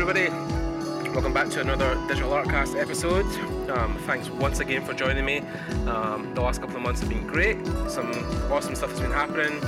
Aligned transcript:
Everybody, 0.00 0.30
welcome 1.10 1.32
back 1.32 1.48
to 1.48 1.60
another 1.60 1.96
Digital 2.06 2.30
Artcast 2.30 2.80
episode. 2.80 3.26
Um, 3.68 3.98
thanks 4.06 4.30
once 4.30 4.60
again 4.60 4.84
for 4.84 4.94
joining 4.94 5.24
me. 5.24 5.40
Um, 5.88 6.32
the 6.36 6.40
last 6.40 6.60
couple 6.60 6.76
of 6.76 6.82
months 6.82 7.00
have 7.00 7.08
been 7.08 7.26
great. 7.26 7.66
Some 7.88 8.12
awesome 8.48 8.76
stuff 8.76 8.90
has 8.90 9.00
been 9.00 9.10
happening, 9.10 9.60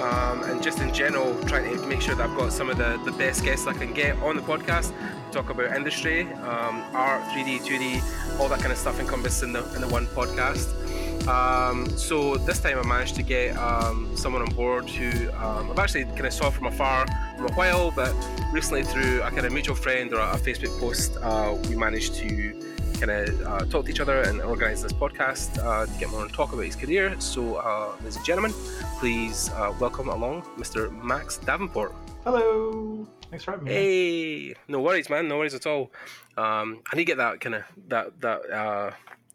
um, 0.00 0.44
and 0.44 0.62
just 0.62 0.78
in 0.78 0.94
general, 0.94 1.34
trying 1.46 1.64
to 1.64 1.84
make 1.88 2.00
sure 2.00 2.14
that 2.14 2.30
I've 2.30 2.38
got 2.38 2.52
some 2.52 2.70
of 2.70 2.78
the, 2.78 2.96
the 3.04 3.10
best 3.10 3.42
guests 3.42 3.66
I 3.66 3.72
can 3.72 3.92
get 3.92 4.16
on 4.18 4.36
the 4.36 4.42
podcast. 4.42 4.92
Talk 5.32 5.50
about 5.50 5.74
industry, 5.74 6.32
um, 6.34 6.84
art, 6.92 7.24
3D, 7.30 7.62
2D, 7.62 8.38
all 8.38 8.48
that 8.50 8.60
kind 8.60 8.70
of 8.70 8.78
stuff 8.78 9.00
encompassed 9.00 9.42
in 9.42 9.52
the 9.52 9.64
in 9.74 9.80
the 9.80 9.88
one 9.88 10.06
podcast. 10.06 10.78
Um, 11.26 11.88
so 11.96 12.36
this 12.36 12.60
time 12.60 12.78
I 12.78 12.86
managed 12.86 13.16
to 13.16 13.22
get 13.22 13.56
um, 13.56 14.16
someone 14.16 14.42
on 14.42 14.54
board 14.54 14.88
who 14.88 15.32
um, 15.34 15.70
I've 15.70 15.78
actually 15.78 16.04
kind 16.04 16.26
of 16.26 16.32
saw 16.32 16.50
from 16.50 16.66
afar 16.66 17.06
for 17.42 17.52
a 17.52 17.56
while, 17.56 17.90
but 17.90 18.14
recently 18.52 18.84
through 18.84 19.20
a 19.22 19.30
kind 19.30 19.44
of 19.44 19.52
mutual 19.52 19.74
friend 19.74 20.12
or 20.14 20.20
a, 20.20 20.36
Facebook 20.36 20.78
post, 20.78 21.16
uh, 21.22 21.56
we 21.68 21.74
managed 21.74 22.14
to 22.14 22.52
kind 23.00 23.10
of 23.10 23.42
uh, 23.42 23.64
talk 23.66 23.84
to 23.84 23.90
each 23.90 23.98
other 23.98 24.22
and 24.22 24.40
organise 24.40 24.82
this 24.82 24.92
podcast 24.92 25.58
uh, 25.58 25.86
to 25.86 25.98
get 25.98 26.08
more 26.10 26.22
and 26.22 26.32
talk 26.32 26.52
about 26.52 26.64
his 26.64 26.76
career. 26.76 27.16
So, 27.20 27.56
uh, 27.56 27.96
ladies 27.98 28.16
and 28.16 28.24
gentlemen, 28.24 28.52
please 29.00 29.50
uh, 29.54 29.74
welcome 29.80 30.08
along 30.08 30.42
Mr. 30.56 30.92
Max 31.02 31.38
Davenport. 31.38 31.92
Hello. 32.22 33.08
Thanks 33.28 33.44
for 33.44 33.52
having 33.52 33.66
me. 33.66 33.72
Hey, 33.72 34.54
no 34.68 34.80
worries, 34.80 35.10
man. 35.10 35.26
No 35.26 35.38
worries 35.38 35.54
at 35.54 35.66
all. 35.66 35.90
Um, 36.36 36.82
I 36.92 36.96
need 36.96 37.02
to 37.02 37.04
get 37.06 37.16
that 37.16 37.40
kind 37.40 37.56
of 37.56 37.64
that 37.88 38.20
that 38.20 38.50
uh, 38.52 38.90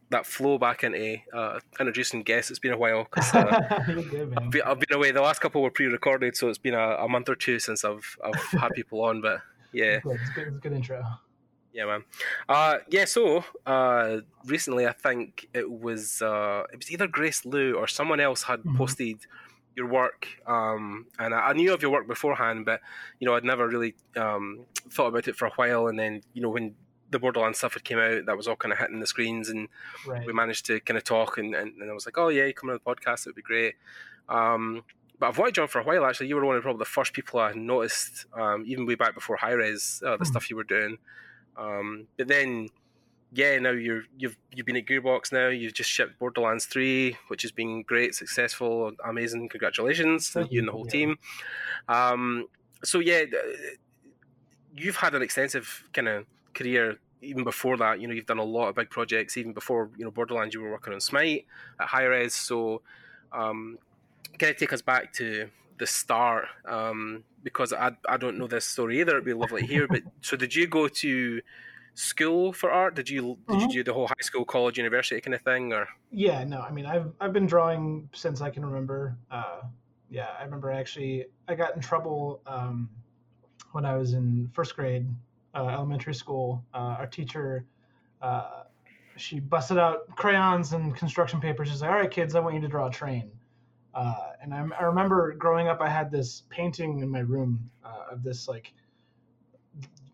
that 0.09 0.25
flow 0.25 0.57
back 0.57 0.83
into 0.83 1.17
uh, 1.33 1.59
introducing 1.79 2.23
guests. 2.23 2.49
It's 2.49 2.59
been 2.59 2.71
a 2.73 2.77
while 2.77 3.03
because 3.03 3.33
uh, 3.33 3.67
I've, 4.37 4.51
been, 4.51 4.61
I've 4.65 4.79
been 4.79 4.95
away. 4.95 5.11
The 5.11 5.21
last 5.21 5.39
couple 5.39 5.61
were 5.61 5.71
pre-recorded, 5.71 6.37
so 6.37 6.47
it's 6.49 6.57
been 6.57 6.73
a, 6.75 6.95
a 7.05 7.09
month 7.09 7.27
or 7.29 7.35
two 7.35 7.59
since 7.59 7.83
I've 7.83 8.17
I've 8.23 8.41
had 8.61 8.69
people 8.73 9.01
on. 9.03 9.21
But 9.21 9.41
yeah, 9.73 9.99
Good. 9.99 10.19
It's 10.21 10.29
good. 10.31 10.47
It's 10.47 10.57
good 10.59 10.73
intro. 10.73 11.03
yeah, 11.73 11.85
man. 11.85 12.03
Uh, 12.47 12.77
yeah. 12.89 13.05
So 13.05 13.43
uh, 13.65 14.19
recently, 14.45 14.87
I 14.87 14.93
think 14.93 15.47
it 15.53 15.69
was 15.69 16.21
uh, 16.21 16.63
it 16.71 16.77
was 16.77 16.89
either 16.91 17.07
Grace 17.07 17.45
Lou 17.45 17.73
or 17.75 17.87
someone 17.87 18.19
else 18.19 18.43
had 18.43 18.63
Mhm. 18.63 18.77
posted 18.77 19.17
your 19.75 19.87
work, 19.87 20.27
um, 20.47 21.05
and 21.19 21.35
I, 21.35 21.49
I 21.49 21.53
knew 21.53 21.71
of 21.73 21.81
your 21.83 21.91
work 21.91 22.07
beforehand, 22.07 22.65
but 22.65 22.79
you 23.19 23.27
know 23.27 23.35
I'd 23.35 23.43
never 23.43 23.67
really 23.67 23.93
um, 24.15 24.61
thought 24.89 25.07
about 25.07 25.27
it 25.27 25.35
for 25.35 25.45
a 25.47 25.51
while. 25.51 25.87
And 25.87 25.99
then 25.99 26.21
you 26.33 26.41
know 26.41 26.49
when 26.49 26.73
the 27.09 27.19
Borderlands 27.19 27.57
stuff 27.59 27.73
had 27.73 27.83
came 27.83 27.99
out, 27.99 28.25
that 28.25 28.35
was 28.37 28.47
all 28.47 28.55
kind 28.55 28.73
of 28.73 28.79
hitting 28.79 28.99
the 28.99 29.07
screens, 29.07 29.49
and 29.49 29.69
Right. 30.05 30.25
we 30.25 30.33
managed 30.33 30.65
to 30.67 30.79
kind 30.81 30.97
of 30.97 31.03
talk 31.03 31.37
and, 31.37 31.55
and, 31.55 31.81
and 31.81 31.89
I 31.89 31.93
was 31.93 32.05
like, 32.05 32.17
oh 32.17 32.27
yeah, 32.29 32.51
come 32.51 32.69
on 32.69 32.79
the 32.83 32.91
podcast, 32.95 33.21
it 33.25 33.27
would 33.29 33.35
be 33.35 33.41
great. 33.41 33.75
Um, 34.29 34.83
but 35.19 35.27
I've 35.29 35.37
watched 35.37 35.57
you 35.57 35.63
on 35.63 35.69
for 35.69 35.79
a 35.79 35.83
while 35.83 36.05
actually. 36.05 36.27
You 36.27 36.35
were 36.35 36.45
one 36.45 36.57
of 36.57 36.63
probably 36.63 36.79
the 36.79 36.85
first 36.85 37.13
people 37.13 37.39
I 37.39 37.53
noticed, 37.53 38.25
um, 38.33 38.63
even 38.67 38.85
way 38.85 38.95
back 38.95 39.13
before 39.15 39.37
Hi-Rez, 39.37 40.03
uh, 40.05 40.11
the 40.11 40.17
Hmm. 40.17 40.23
stuff 40.25 40.49
you 40.49 40.55
were 40.55 40.63
doing. 40.63 40.97
Um, 41.55 42.07
but 42.17 42.27
then, 42.27 42.69
yeah, 43.31 43.57
now 43.59 43.71
you're 43.71 44.03
you've 44.17 44.37
you've 44.53 44.65
been 44.65 44.77
at 44.77 44.85
Gearbox 44.85 45.31
now. 45.31 45.47
You've 45.47 45.73
just 45.73 45.89
shipped 45.89 46.19
Borderlands 46.19 46.65
Three, 46.65 47.17
which 47.29 47.41
has 47.41 47.51
been 47.51 47.81
great, 47.83 48.15
successful, 48.15 48.91
amazing. 49.03 49.49
Congratulations 49.49 50.29
to 50.31 50.47
you 50.51 50.59
and 50.59 50.67
the 50.67 50.71
whole 50.71 50.85
yeah. 50.85 50.91
team. 50.91 51.17
Um, 51.89 52.47
so 52.83 52.99
yeah, 52.99 53.23
you've 54.75 54.95
had 54.97 55.15
an 55.15 55.21
extensive 55.21 55.89
kind 55.93 56.07
of 56.07 56.25
career 56.57 56.97
even 57.21 57.43
before 57.43 57.77
that. 57.77 57.99
You 57.99 58.07
know, 58.07 58.13
you've 58.13 58.25
done 58.33 58.39
a 58.39 58.43
lot 58.57 58.67
of 58.69 58.75
big 58.75 58.89
projects. 58.89 59.37
Even 59.37 59.53
before 59.53 59.89
you 59.97 60.05
know 60.05 60.11
Borderlands, 60.11 60.53
you 60.53 60.61
were 60.61 60.71
working 60.71 60.93
on 60.93 61.01
Smite 61.01 61.45
at 61.79 61.87
Hi-Rez. 61.87 62.33
So, 62.33 62.81
um, 63.31 63.77
can 64.39 64.49
I 64.49 64.53
take 64.53 64.73
us 64.73 64.81
back 64.81 65.13
to 65.13 65.49
the 65.79 65.87
start? 65.87 66.45
Um, 66.65 67.23
because 67.43 67.71
I 67.73 67.91
I 68.07 68.17
don't 68.17 68.37
know 68.37 68.47
this 68.47 68.65
story 68.65 68.99
either. 69.01 69.13
It'd 69.13 69.25
be 69.25 69.33
lovely 69.33 69.61
to 69.61 69.67
hear. 69.67 69.87
But 69.87 70.03
so, 70.21 70.35
did 70.37 70.53
you 70.55 70.67
go 70.67 70.87
to 70.87 71.41
school 71.95 72.53
for 72.53 72.69
art? 72.71 72.93
Did 72.95 73.09
you 73.09 73.21
did 73.49 73.61
you 73.61 73.67
Mhm. 73.67 73.71
do 73.73 73.83
the 73.83 73.93
whole 73.93 74.07
high 74.07 74.21
school, 74.29 74.45
college, 74.45 74.77
university 74.77 75.19
kind 75.21 75.33
of 75.33 75.41
thing, 75.41 75.73
or 75.73 75.87
Yeah. 76.11 76.43
No. 76.43 76.59
I 76.61 76.71
mean, 76.71 76.85
I've 76.85 77.11
I've 77.19 77.33
been 77.33 77.47
drawing 77.47 78.09
since 78.13 78.41
I 78.41 78.49
can 78.51 78.63
remember. 78.65 79.17
Uh, 79.31 79.61
yeah. 80.09 80.29
I 80.39 80.43
remember 80.43 80.71
actually 80.71 81.25
I 81.47 81.55
got 81.55 81.75
in 81.75 81.81
trouble 81.81 82.41
um, 82.45 82.89
when 83.71 83.85
I 83.85 83.95
was 83.95 84.13
in 84.13 84.49
first 84.53 84.75
grade, 84.75 85.07
uh, 85.57 85.67
elementary 85.67 86.13
school. 86.13 86.63
Uh, 86.73 86.95
our 86.99 87.07
teacher. 87.07 87.65
Uh, 88.21 88.63
she 89.17 89.39
busted 89.39 89.77
out 89.79 90.07
crayons 90.15 90.73
and 90.73 90.95
construction 90.95 91.41
papers. 91.41 91.69
She's 91.69 91.81
like, 91.81 91.91
"All 91.91 91.97
right, 91.97 92.11
kids, 92.11 92.35
I 92.35 92.39
want 92.39 92.55
you 92.55 92.61
to 92.61 92.67
draw 92.67 92.87
a 92.87 92.91
train." 92.91 93.31
Uh, 93.93 94.33
and 94.41 94.53
I, 94.53 94.63
I 94.79 94.83
remember 94.83 95.33
growing 95.33 95.67
up, 95.67 95.81
I 95.81 95.89
had 95.89 96.11
this 96.11 96.43
painting 96.49 96.99
in 96.99 97.09
my 97.09 97.19
room 97.21 97.71
uh, 97.83 98.11
of 98.11 98.23
this 98.23 98.47
like 98.47 98.73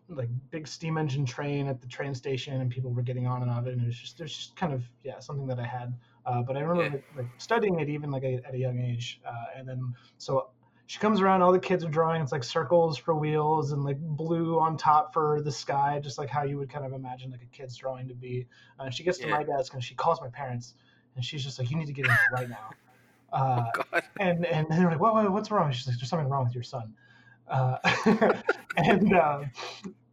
like 0.08 0.28
big 0.50 0.68
steam 0.68 0.98
engine 0.98 1.24
train 1.24 1.66
at 1.66 1.80
the 1.80 1.86
train 1.86 2.14
station, 2.14 2.60
and 2.60 2.70
people 2.70 2.92
were 2.92 3.02
getting 3.02 3.26
on 3.26 3.42
and 3.42 3.50
off 3.50 3.66
it. 3.66 3.72
And 3.74 3.82
it 3.82 3.86
was 3.86 3.98
just 3.98 4.20
it 4.20 4.24
was 4.24 4.34
just 4.34 4.56
kind 4.56 4.72
of 4.72 4.84
yeah 5.02 5.18
something 5.18 5.46
that 5.48 5.58
I 5.58 5.66
had. 5.66 5.94
Uh, 6.26 6.42
but 6.42 6.56
I 6.56 6.60
remember 6.60 6.84
Yeah. 6.84 6.90
like, 6.92 7.04
like 7.14 7.28
studying 7.36 7.80
it 7.80 7.90
even 7.90 8.10
like 8.10 8.24
at 8.24 8.54
a 8.54 8.58
young 8.58 8.80
age. 8.80 9.20
Uh, 9.26 9.58
and 9.58 9.68
then 9.68 9.94
so 10.16 10.50
she 10.86 10.98
comes 10.98 11.20
around, 11.20 11.42
all 11.42 11.52
the 11.52 11.58
kids 11.58 11.84
are 11.84 11.88
drawing. 11.88 12.20
It's 12.22 12.32
like 12.32 12.44
circles 12.44 12.98
for 12.98 13.14
wheels 13.14 13.72
and 13.72 13.84
like 13.84 13.98
blue 13.98 14.58
on 14.58 14.76
top 14.76 15.14
for 15.14 15.40
the 15.40 15.52
sky, 15.52 15.98
just 16.02 16.18
like 16.18 16.28
how 16.28 16.44
you 16.44 16.58
would 16.58 16.68
kind 16.68 16.84
of 16.84 16.92
imagine 16.92 17.30
like 17.30 17.42
a 17.42 17.56
kid's 17.56 17.76
drawing 17.76 18.08
to 18.08 18.14
be. 18.14 18.46
Uh, 18.78 18.90
she 18.90 19.02
gets 19.02 19.18
to 19.18 19.28
my 19.28 19.42
desk 19.42 19.72
and 19.74 19.82
she 19.82 19.94
calls 19.94 20.20
my 20.20 20.28
parents, 20.28 20.74
and 21.16 21.24
she's 21.24 21.42
just 21.42 21.58
like, 21.58 21.70
"You 21.70 21.78
need 21.78 21.86
to 21.86 21.92
get 21.92 22.06
in 22.06 22.16
right 22.32 22.48
now." 22.48 22.70
Uh, 23.32 23.64
oh 23.66 23.82
God, 23.90 24.02
and 24.20 24.46
and 24.46 24.64
they're 24.70 24.88
like, 24.88 25.00
what, 25.00 25.12
what, 25.12 25.32
what's 25.32 25.50
wrong? 25.50 25.72
She's 25.72 25.88
like, 25.88 25.96
there's 25.98 26.08
something 26.08 26.28
wrong 26.28 26.44
with 26.44 26.54
your 26.54 26.62
son. 26.62 26.94
Uh, 27.48 27.78
and 28.76 29.12
um, 29.12 29.50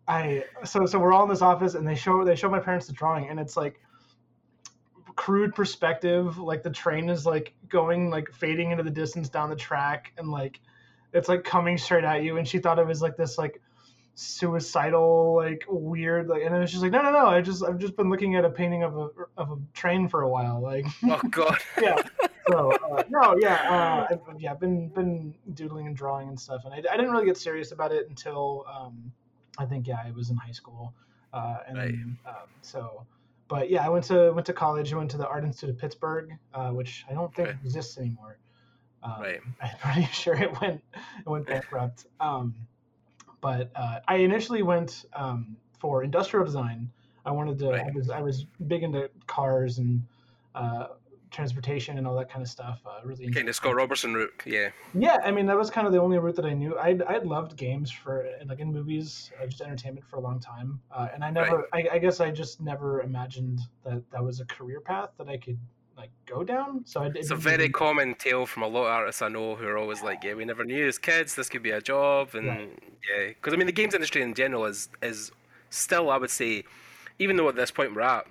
I 0.07 0.45
so 0.63 0.87
so 0.87 0.97
we're 0.97 1.13
all 1.13 1.21
in 1.21 1.29
this 1.29 1.43
office, 1.43 1.75
and 1.75 1.87
they 1.87 1.93
show 1.93 2.25
they 2.25 2.35
show 2.35 2.49
my 2.49 2.59
parents 2.59 2.87
the 2.87 2.93
drawing, 2.93 3.29
and 3.29 3.39
it's 3.39 3.55
like 3.55 3.79
crude 5.21 5.53
perspective, 5.53 6.39
like 6.39 6.63
the 6.63 6.69
train 6.71 7.07
is 7.07 7.27
like 7.27 7.53
going 7.69 8.09
like 8.09 8.31
fading 8.31 8.71
into 8.71 8.83
the 8.83 8.89
distance 8.89 9.29
down 9.29 9.51
the 9.51 9.55
track, 9.55 10.11
and 10.17 10.31
like 10.31 10.59
it's 11.13 11.29
like 11.29 11.43
coming 11.43 11.77
straight 11.77 12.03
at 12.03 12.23
you, 12.23 12.37
and 12.37 12.47
she 12.47 12.57
thought 12.57 12.79
it 12.79 12.87
was 12.87 13.03
like 13.03 13.17
this 13.17 13.37
like 13.37 13.61
suicidal 14.15 15.35
like 15.35 15.63
weird 15.69 16.27
like 16.27 16.43
and 16.43 16.53
it 16.53 16.59
was 16.59 16.69
just 16.69 16.83
like 16.83 16.91
no 16.91 17.01
no 17.01 17.11
no 17.11 17.27
i 17.27 17.39
just 17.39 17.63
i've 17.63 17.77
just 17.77 17.95
been 17.95 18.09
looking 18.09 18.35
at 18.35 18.43
a 18.43 18.49
painting 18.49 18.83
of 18.83 18.97
a 18.97 19.07
of 19.37 19.51
a 19.51 19.57
train 19.73 20.07
for 20.07 20.23
a 20.23 20.29
while 20.29 20.61
like 20.61 20.85
oh 21.05 21.21
God, 21.29 21.57
yeah. 21.81 21.95
So 22.49 22.71
uh, 22.71 23.03
no, 23.09 23.35
yeah, 23.39 23.53
uh, 23.53 24.07
I've, 24.11 24.19
yeah, 24.39 24.51
I've 24.51 24.59
been 24.59 24.89
been 24.89 25.35
doodling 25.53 25.85
and 25.85 25.95
drawing 25.95 26.29
and 26.29 26.39
stuff, 26.39 26.65
and 26.65 26.73
I, 26.73 26.77
I 26.77 26.97
didn't 26.97 27.11
really 27.11 27.25
get 27.25 27.37
serious 27.37 27.71
about 27.71 27.91
it 27.91 28.09
until 28.09 28.65
um, 28.67 29.11
I 29.59 29.65
think 29.65 29.87
yeah, 29.87 29.99
I 30.03 30.11
was 30.11 30.31
in 30.31 30.37
high 30.37 30.51
school, 30.51 30.93
uh, 31.31 31.57
and 31.67 31.77
Right. 31.77 31.93
um, 32.25 32.49
so. 32.63 33.05
But 33.51 33.69
yeah, 33.69 33.85
I 33.85 33.89
went 33.89 34.05
to 34.05 34.31
went 34.31 34.45
to 34.47 34.53
college. 34.53 34.93
I 34.93 34.95
went 34.95 35.11
to 35.11 35.17
the 35.17 35.27
Art 35.27 35.43
Institute 35.43 35.71
of 35.71 35.77
Pittsburgh, 35.77 36.37
uh, 36.53 36.69
which 36.69 37.05
I 37.09 37.13
don't 37.13 37.35
think 37.35 37.49
Right. 37.49 37.57
exists 37.65 37.97
anymore. 37.97 38.37
Um, 39.03 39.19
Right. 39.19 39.41
I'm 39.61 39.77
pretty 39.93 40.07
sure 40.13 40.35
it 40.35 40.61
went 40.61 40.81
it 41.19 41.27
went 41.27 41.47
bankrupt. 41.47 42.05
Um, 42.21 42.55
but 43.41 43.69
uh, 43.75 43.99
I 44.07 44.15
initially 44.17 44.63
went 44.63 45.03
um, 45.13 45.57
for 45.79 46.01
industrial 46.01 46.45
design. 46.45 46.89
I 47.25 47.31
wanted 47.31 47.59
to. 47.59 47.71
I 47.71 47.91
was 47.93 48.09
I 48.09 48.21
was 48.21 48.45
big 48.67 48.83
into 48.83 49.09
cars 49.27 49.79
and 49.79 50.03
uh, 50.55 50.87
transportation 51.31 51.97
and 51.97 52.05
all 52.05 52.15
that 52.17 52.29
kind 52.29 52.41
of 52.43 52.49
stuff. 52.49 52.79
Uh, 52.85 52.99
really. 53.03 53.31
kind 53.31 53.47
of 53.49 53.55
Scott 53.55 53.75
Robertson 53.75 54.13
route, 54.13 54.33
yeah. 54.45 54.69
Yeah, 54.93 55.17
I 55.23 55.31
mean 55.31 55.45
that 55.47 55.57
was 55.57 55.69
kind 55.69 55.87
of 55.87 55.93
the 55.93 55.99
only 55.99 56.17
route 56.19 56.35
that 56.35 56.45
I 56.45 56.53
knew. 56.53 56.77
I 56.77 56.97
I 57.07 57.17
loved 57.19 57.55
games 57.57 57.89
for 57.89 58.27
like 58.45 58.59
in 58.59 58.71
movies, 58.71 59.31
uh, 59.41 59.45
just 59.47 59.61
entertainment 59.61 60.05
for 60.09 60.17
a 60.17 60.19
long 60.19 60.39
time, 60.39 60.79
uh, 60.91 61.07
and 61.13 61.23
I 61.23 61.31
never. 61.31 61.67
I, 61.73 61.87
I 61.93 61.97
guess 61.99 62.19
I 62.19 62.29
just 62.31 62.61
never 62.61 63.01
imagined 63.01 63.61
that 63.85 64.03
that 64.11 64.23
was 64.23 64.39
a 64.41 64.45
career 64.45 64.81
path 64.81 65.09
that 65.17 65.29
I 65.29 65.37
could 65.37 65.57
like 65.97 66.09
go 66.25 66.43
down. 66.43 66.83
So 66.85 67.03
I, 67.03 67.07
it 67.07 67.15
It's 67.15 67.31
a 67.31 67.35
very 67.35 67.57
really- 67.57 67.69
common 67.69 68.15
tale 68.15 68.45
from 68.45 68.63
a 68.63 68.67
lot 68.67 68.81
of 68.83 68.91
artists 68.91 69.21
I 69.21 69.29
know 69.29 69.55
who 69.55 69.65
are 69.67 69.77
always 69.77 70.01
like, 70.03 70.23
"Yeah, 70.23 70.33
we 70.35 70.45
never 70.45 70.63
knew 70.65 70.87
as 70.87 70.97
kids 70.97 71.35
this 71.35 71.49
could 71.49 71.63
be 71.63 71.71
a 71.71 71.81
job," 71.81 72.35
and 72.35 72.47
Right. 72.47 72.79
yeah, 73.09 73.27
because 73.29 73.53
I 73.53 73.57
mean 73.57 73.67
the 73.67 73.71
games 73.73 73.93
industry 73.93 74.21
in 74.21 74.33
general 74.33 74.65
is 74.65 74.89
is 75.01 75.31
still, 75.69 76.09
I 76.09 76.17
would 76.17 76.29
say, 76.29 76.63
even 77.19 77.37
though 77.37 77.47
at 77.47 77.55
this 77.55 77.71
point 77.71 77.95
we're 77.95 78.01
at, 78.01 78.27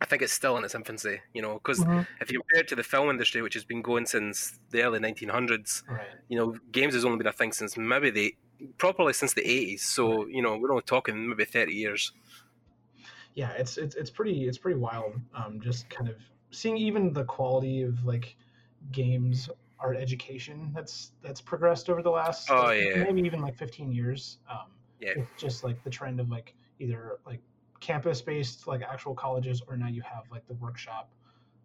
I 0.00 0.06
think 0.06 0.22
it's 0.22 0.32
still 0.32 0.56
in 0.56 0.64
its 0.64 0.74
infancy. 0.74 1.20
You 1.32 1.42
know, 1.42 1.54
because 1.54 1.84
Mhm. 1.84 2.06
if 2.20 2.30
you 2.30 2.40
compare 2.40 2.62
it 2.62 2.68
to 2.68 2.76
the 2.76 2.82
film 2.82 3.10
industry, 3.10 3.42
which 3.42 3.54
has 3.54 3.64
been 3.64 3.82
going 3.82 4.06
since 4.06 4.58
the 4.70 4.82
early 4.82 5.00
1900s, 5.00 5.84
Right. 5.88 6.18
you 6.28 6.38
know, 6.38 6.58
games 6.72 6.94
has 6.94 7.04
only 7.04 7.18
been 7.18 7.26
a 7.26 7.32
thing 7.32 7.52
since 7.52 7.76
maybe 7.76 8.10
the 8.10 8.36
properly 8.78 9.12
since 9.12 9.34
the 9.34 9.42
80s. 9.48 9.84
So 9.84 10.26
you 10.26 10.42
know, 10.42 10.56
we're 10.58 10.70
only 10.70 10.82
talking 10.84 11.28
maybe 11.28 11.44
30 11.44 11.74
years. 11.74 12.12
yeah 13.34 13.50
it's 13.52 13.76
it's 13.78 13.94
it's 13.94 14.10
pretty 14.10 14.46
it's 14.48 14.58
pretty 14.58 14.78
wild 14.78 15.20
um 15.34 15.60
just 15.60 15.88
kind 15.90 16.08
of 16.08 16.22
seeing 16.50 16.76
even 16.76 17.12
the 17.12 17.24
quality 17.24 17.82
of 17.82 18.04
like 18.04 18.36
games 18.92 19.48
art 19.78 19.96
education 19.96 20.72
that's 20.74 21.12
that's 21.22 21.40
progressed 21.40 21.90
over 21.90 22.02
the 22.02 22.10
last 22.10 22.48
Oh, 22.48 22.70
yeah. 22.70 23.04
maybe 23.06 23.22
even 23.22 23.40
like 23.40 23.56
15 23.56 23.92
years 23.92 24.38
um 24.48 24.72
Yeah. 24.98 25.14
just 25.36 25.62
like 25.64 25.82
the 25.82 25.90
trend 25.90 26.20
of 26.20 26.28
like 26.30 26.56
either 26.80 27.18
like 27.26 27.40
campus 27.84 28.22
based 28.22 28.66
like 28.66 28.82
actual 28.82 29.14
colleges 29.14 29.62
or 29.68 29.76
now 29.76 29.88
you 29.88 30.02
have 30.02 30.24
like 30.30 30.46
the 30.48 30.54
workshop 30.54 31.10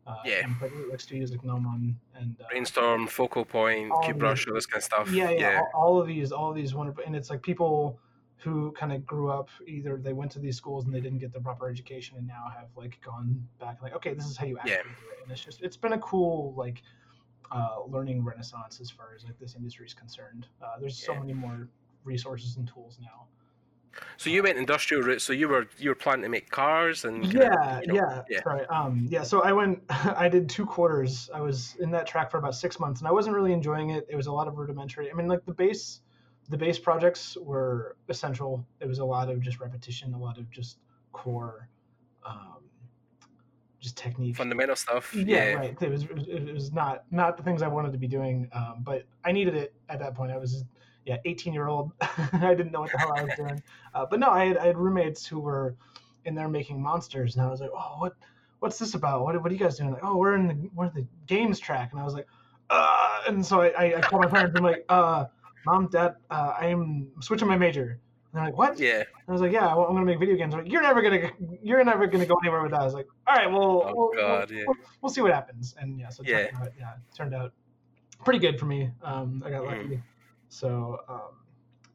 uh, 0.05 0.15
Yeah. 0.25 0.43
and, 0.43 0.55
like, 0.61 0.71
like 0.91 0.99
studios 0.99 1.31
like 1.31 1.43
Gnomon 1.45 1.95
and 2.15 2.35
uh, 2.41 2.45
Brainstorm, 2.49 3.07
Focal 3.07 3.45
Point, 3.45 3.91
All 3.91 4.01
Cube 4.01 4.17
the- 4.17 4.19
Brush, 4.19 4.47
all 4.47 4.53
this 4.55 4.65
kind 4.65 4.79
of 4.79 4.83
stuff. 4.83 5.11
yeah, 5.11 5.29
yeah, 5.29 5.61
All, 5.75 5.95
all 5.95 6.01
of 6.01 6.07
these, 6.07 6.31
all 6.31 6.49
of 6.49 6.55
these 6.55 6.73
wonderful, 6.75 7.03
and 7.05 7.15
it's 7.15 7.29
like 7.29 7.41
people 7.41 7.99
who 8.37 8.71
kind 8.71 8.91
of 8.91 9.05
grew 9.05 9.29
up 9.29 9.49
either 9.67 9.97
they 9.97 10.13
went 10.13 10.31
to 10.31 10.39
these 10.39 10.57
schools 10.57 10.85
and 10.85 10.93
they 10.93 11.01
didn't 11.01 11.19
get 11.19 11.31
the 11.33 11.39
proper 11.41 11.69
education 11.69 12.17
and 12.17 12.25
now 12.27 12.45
have 12.57 12.67
like 12.75 12.97
gone 13.05 13.45
back 13.59 13.81
like 13.83 13.93
okay 13.93 14.13
this 14.13 14.25
is 14.25 14.35
how 14.37 14.45
you 14.45 14.57
actually 14.57 14.71
Yeah. 14.71 14.83
do 14.83 14.89
it 15.11 15.23
and 15.23 15.31
it's 15.31 15.43
just 15.43 15.61
it's 15.61 15.75
been 15.77 15.91
a 15.93 15.99
cool 15.99 16.53
like 16.55 16.81
uh, 17.51 17.79
learning 17.87 18.23
renaissance 18.23 18.79
as 18.79 18.89
far 18.89 19.07
as 19.15 19.25
like 19.25 19.37
this 19.39 19.55
industry 19.55 19.85
is 19.85 19.93
concerned 19.93 20.47
uh, 20.63 20.79
there's 20.79 20.97
so 20.97 21.13
many 21.15 21.33
more 21.33 21.67
resources 22.05 22.55
and 22.57 22.65
tools 22.73 22.97
now 23.01 23.25
So 24.17 24.29
you 24.29 24.43
went 24.43 24.57
industrial 24.57 25.03
route. 25.03 25.21
So 25.21 25.33
you 25.33 25.47
were 25.47 25.67
you 25.77 25.89
were 25.89 25.95
planning 25.95 26.23
to 26.23 26.29
make 26.29 26.49
cars 26.49 27.05
and 27.05 27.31
yeah 27.33 27.79
you 27.81 27.87
know, 27.87 27.95
yeah 27.95 28.21
yeah. 28.29 28.43
sorry 28.43 28.65
um 28.67 29.07
yeah 29.09 29.23
so 29.23 29.41
i 29.43 29.51
went 29.51 29.81
i 29.89 30.29
did 30.29 30.47
two 30.49 30.65
quarters 30.65 31.29
i 31.33 31.41
was 31.41 31.75
in 31.79 31.91
that 31.91 32.05
track 32.07 32.29
for 32.31 32.37
about 32.37 32.55
six 32.55 32.79
months 32.79 33.01
and 33.01 33.07
i 33.07 33.11
wasn't 33.11 33.35
really 33.35 33.51
enjoying 33.53 33.89
it 33.91 34.05
it 34.09 34.15
was 34.15 34.27
a 34.27 34.31
lot 34.31 34.47
of 34.47 34.57
rudimentary 34.57 35.09
i 35.11 35.13
mean 35.13 35.27
like 35.27 35.43
the 35.45 35.53
base 35.53 36.01
the 36.49 36.57
base 36.57 36.79
projects 36.79 37.35
were 37.41 37.97
essential 38.09 38.65
it 38.79 38.87
was 38.87 38.99
a 38.99 39.05
lot 39.05 39.29
of 39.29 39.41
just 39.41 39.59
repetition 39.59 40.13
a 40.13 40.17
lot 40.17 40.37
of 40.37 40.49
just 40.49 40.77
core 41.11 41.67
um 42.25 42.61
just 43.79 43.95
technique 43.97 44.35
fundamental 44.35 44.75
stuff. 44.75 45.13
yeah, 45.15 45.23
Yeah, 45.49 45.53
right 45.53 45.77
it 45.81 45.89
was 45.89 46.03
it 46.03 46.15
was- 46.15 46.27
it 46.27 46.53
was 46.53 46.71
not 46.71 47.03
not 47.11 47.37
the 47.37 47.43
things 47.43 47.61
i 47.61 47.67
wanted 47.67 47.91
to 47.91 47.97
be 47.97 48.07
doing 48.07 48.49
um 48.53 48.77
but 48.83 49.03
i 49.25 49.31
needed 49.31 49.55
it 49.55 49.73
at 49.89 49.99
that 49.99 50.15
point 50.15 50.31
i 50.31 50.37
was 50.37 50.63
yeah 51.05 51.17
18 51.25 51.53
year 51.53 51.67
old 51.67 51.91
i 52.01 52.53
didn't 52.55 52.71
know 52.71 52.81
what 52.81 52.91
the 52.91 52.97
hell 52.97 53.11
i 53.11 53.23
was 53.23 53.33
doing 53.33 53.61
uh, 53.93 54.05
but 54.09 54.19
no 54.19 54.29
I 54.29 54.45
had, 54.45 54.57
I 54.57 54.67
had 54.67 54.77
roommates 54.77 55.25
who 55.25 55.39
were 55.39 55.75
in 56.25 56.35
there 56.35 56.49
making 56.49 56.81
monsters 56.81 57.35
and 57.35 57.45
i 57.45 57.49
was 57.49 57.61
like 57.61 57.71
oh 57.73 57.95
what 57.99 58.13
what's 58.59 58.77
this 58.77 58.93
about 58.93 59.23
what, 59.23 59.41
what 59.41 59.51
are 59.51 59.53
you 59.53 59.59
guys 59.59 59.77
doing 59.77 59.91
like 59.91 60.03
oh 60.03 60.17
we're 60.17 60.35
in 60.35 60.47
the 60.47 60.69
we're 60.75 60.85
in 60.85 60.93
the 60.93 61.07
games 61.27 61.59
track 61.59 61.89
and 61.91 62.01
i 62.01 62.03
was 62.03 62.13
like 62.13 62.27
uh 62.69 63.21
and 63.27 63.45
so 63.45 63.61
i 63.61 63.97
i, 63.97 64.01
called 64.01 64.21
my 64.23 64.29
parents 64.29 64.55
and 64.55 64.65
I'm 64.65 64.71
like 64.71 64.85
uh 64.89 65.25
mom 65.65 65.87
dad 65.87 66.15
uh, 66.29 66.53
i'm 66.59 67.09
switching 67.21 67.47
my 67.47 67.57
major 67.57 67.99
and 68.31 68.39
they're 68.39 68.45
like 68.45 68.57
what 68.57 68.79
yeah. 68.79 69.03
I 69.27 69.31
was 69.31 69.41
like, 69.41 69.51
yeah, 69.51 69.75
well, 69.75 69.85
I'm 69.85 69.93
gonna 69.93 70.07
make 70.07 70.17
video 70.17 70.35
games. 70.35 70.53
They're 70.55 70.63
Like, 70.63 70.71
you're 70.71 70.81
never 70.81 71.03
gonna, 71.03 71.29
you're 71.61 71.83
never 71.83 72.07
gonna 72.07 72.25
go 72.25 72.35
anywhere 72.41 72.63
with 72.63 72.71
that. 72.71 72.81
I 72.81 72.83
was 72.83 72.95
like, 72.95 73.05
all 73.27 73.35
right, 73.35 73.51
well, 73.51 73.83
Oh, 73.85 73.93
we'll, 73.95 74.09
God, 74.15 74.49
we'll, 74.49 74.57
yeah. 74.57 74.63
we'll, 74.65 74.75
we'll 75.01 75.11
see 75.11 75.21
what 75.21 75.31
happens. 75.31 75.75
And 75.79 75.99
yeah, 75.99 76.09
so 76.09 76.23
Yeah. 76.25 76.47
turned 76.47 76.63
out, 76.63 76.71
yeah, 76.79 76.93
it 76.93 77.15
turned 77.15 77.35
out 77.35 77.53
pretty 78.25 78.39
good 78.39 78.59
for 78.59 78.65
me. 78.65 78.89
Um, 79.03 79.43
I 79.45 79.51
got 79.51 79.65
lucky. 79.65 80.01
So, 80.49 80.99
um, 81.09 81.45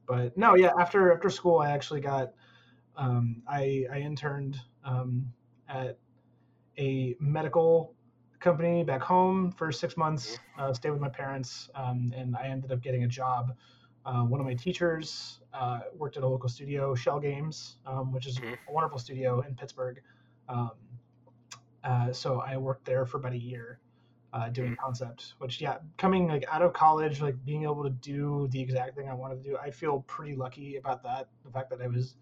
but 0.07 0.37
no, 0.37 0.55
yeah, 0.57 0.73
after 0.79 1.13
after 1.13 1.31
school, 1.31 1.59
I 1.59 1.71
actually 1.73 2.01
got, 2.01 2.33
um, 2.97 3.43
I 3.49 3.87
I 3.93 3.99
interned 4.01 4.59
um, 4.85 5.33
at 5.69 5.99
a 6.79 7.17
medical 7.21 7.95
company 8.41 8.85
back 8.85 9.03
home 9.03 9.51
for 9.53 9.73
six 9.73 9.97
months. 9.97 10.41
Uh, 10.59 10.73
stayed 10.73 10.91
with 10.91 11.01
my 11.01 11.09
parents, 11.09 11.69
um, 11.75 12.13
and 12.17 12.37
I 12.37 12.49
ended 12.49 12.73
up 12.73 12.83
getting 12.83 13.05
a 13.05 13.09
job. 13.09 13.57
Uh, 14.07 14.23
one 14.23 14.41
of 14.41 14.47
my 14.47 14.55
teachers 14.55 15.41
uh, 15.53 15.81
worked 15.97 16.17
at 16.17 16.23
a 16.23 16.29
local 16.29 16.49
studio, 16.49 16.95
Schell 16.95 17.21
Games, 17.21 17.79
um, 17.87 18.13
which 18.13 18.27
is 18.27 18.41
Mhm. 18.41 18.59
a 18.69 18.73
wonderful 18.73 18.99
studio 18.99 19.41
in 19.43 19.55
Pittsburgh. 19.55 20.01
Um, 20.49 20.73
uh, 21.83 22.13
so 22.13 22.41
I 22.41 22.57
worked 22.57 22.85
there 22.85 23.05
for 23.07 23.19
about 23.19 23.33
a 23.33 23.39
year 23.39 23.81
uh, 24.35 24.49
doing 24.49 24.77
concept. 24.77 25.35
Which, 25.39 25.61
yeah, 25.61 25.79
coming 25.97 26.27
like 26.27 26.45
out 26.51 26.61
of 26.61 26.73
college, 26.73 27.23
like 27.23 27.37
being 27.45 27.63
able 27.63 27.85
to 27.85 27.91
do 27.91 28.49
the 28.51 28.61
exact 28.61 28.97
thing 28.97 29.09
I 29.09 29.15
wanted 29.15 29.43
to 29.43 29.51
do, 29.51 29.57
I 29.57 29.71
feel 29.71 30.05
pretty 30.07 30.35
lucky 30.35 30.77
about 30.77 31.03
that. 31.05 31.29
The 31.45 31.51
fact 31.51 31.71
that 31.71 31.81
I 31.81 31.87
was 31.87 32.17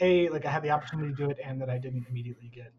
a 0.00 0.28
like 0.28 0.44
I 0.44 0.50
had 0.50 0.62
the 0.62 0.70
opportunity 0.70 1.08
to 1.08 1.14
do 1.14 1.30
it, 1.30 1.38
and 1.42 1.60
that 1.60 1.70
I 1.70 1.78
didn't 1.78 2.06
immediately 2.08 2.50
get 2.54 2.72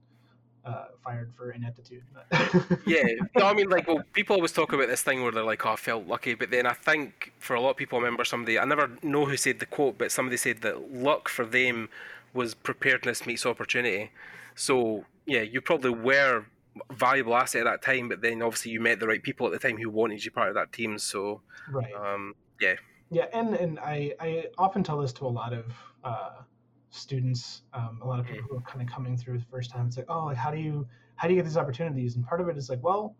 uh, 0.64 0.86
fired 1.04 1.34
for 1.36 1.52
ineptitude. 1.52 2.04
yeah. 2.86 3.04
No, 3.36 3.48
I 3.48 3.54
mean, 3.54 3.70
like, 3.70 3.88
well, 3.88 4.04
people 4.14 4.36
always 4.36 4.52
talk 4.52 4.74
about 4.74 4.88
this 4.88 5.02
thing 5.02 5.24
where 5.24 5.32
they're 5.32 5.44
like, 5.44 5.66
"Oh, 5.66 5.72
I 5.72 5.76
felt 5.76 6.06
lucky," 6.06 6.36
but 6.36 6.52
then 6.52 6.68
I 6.68 6.74
think 6.74 7.34
for 7.40 7.56
a 7.56 7.62
lot 7.62 7.72
of 7.72 7.78
people, 7.78 7.98
I 7.98 8.02
remember 8.04 8.26
somebody. 8.26 8.60
I 8.60 8.66
never 8.66 8.92
know 9.02 9.26
who 9.26 9.38
said 9.38 9.60
the 9.60 9.66
quote, 9.66 9.98
but 9.98 10.12
somebody 10.12 10.38
said 10.38 10.62
that 10.62 10.94
luck 10.94 11.30
for 11.30 11.46
them 11.46 11.90
was 12.32 12.54
preparedness 12.54 13.26
meets 13.26 13.44
opportunity. 13.44 14.12
So 14.54 15.06
yeah, 15.26 15.42
you 15.42 15.62
probably 15.62 15.90
were 15.90 16.46
valuable 16.92 17.36
asset 17.36 17.66
at 17.66 17.72
that 17.72 17.82
time, 17.82 18.10
but 18.10 18.22
then 18.22 18.42
obviously 18.42 18.72
you 18.72 18.80
met 18.80 19.00
the 19.00 19.08
right 19.08 19.22
people 19.22 19.48
at 19.48 19.54
the 19.54 19.60
time 19.60 19.78
who 19.78 19.90
wanted 19.90 20.24
you 20.24 20.32
part 20.32 20.50
of 20.50 20.56
that 20.56 20.72
team. 20.72 20.98
So 20.98 21.42
right. 21.70 21.94
um, 21.94 22.36
Yeah, 22.60 22.76
Yeah, 23.10 23.26
and 23.34 23.54
and 23.56 23.80
I 23.80 24.14
I 24.20 24.46
often 24.58 24.84
tell 24.84 25.00
this 25.00 25.14
to 25.14 25.26
a 25.26 25.28
lot 25.28 25.54
of 25.54 25.66
uh, 26.04 26.42
students, 26.90 27.64
um, 27.74 28.00
a 28.02 28.08
lot 28.08 28.20
of 28.20 28.26
people 28.26 28.48
who 28.50 28.58
are 28.58 28.62
kind 28.62 28.82
of 28.82 28.94
coming 28.94 29.18
through 29.18 29.40
the 29.40 29.46
first 29.46 29.72
time. 29.72 29.88
It's 29.88 29.98
like, 29.98 30.08
oh, 30.10 30.26
like 30.26 30.38
how 30.38 30.52
do 30.52 30.58
you 30.58 30.88
how 31.16 31.28
do 31.28 31.34
you 31.34 31.40
get 31.40 31.46
these 31.46 31.58
opportunities? 31.58 32.16
And 32.16 32.26
part 32.26 32.42
of 32.42 32.50
it 32.50 32.58
is 32.58 32.70
like, 32.70 32.84
well, 32.84 33.16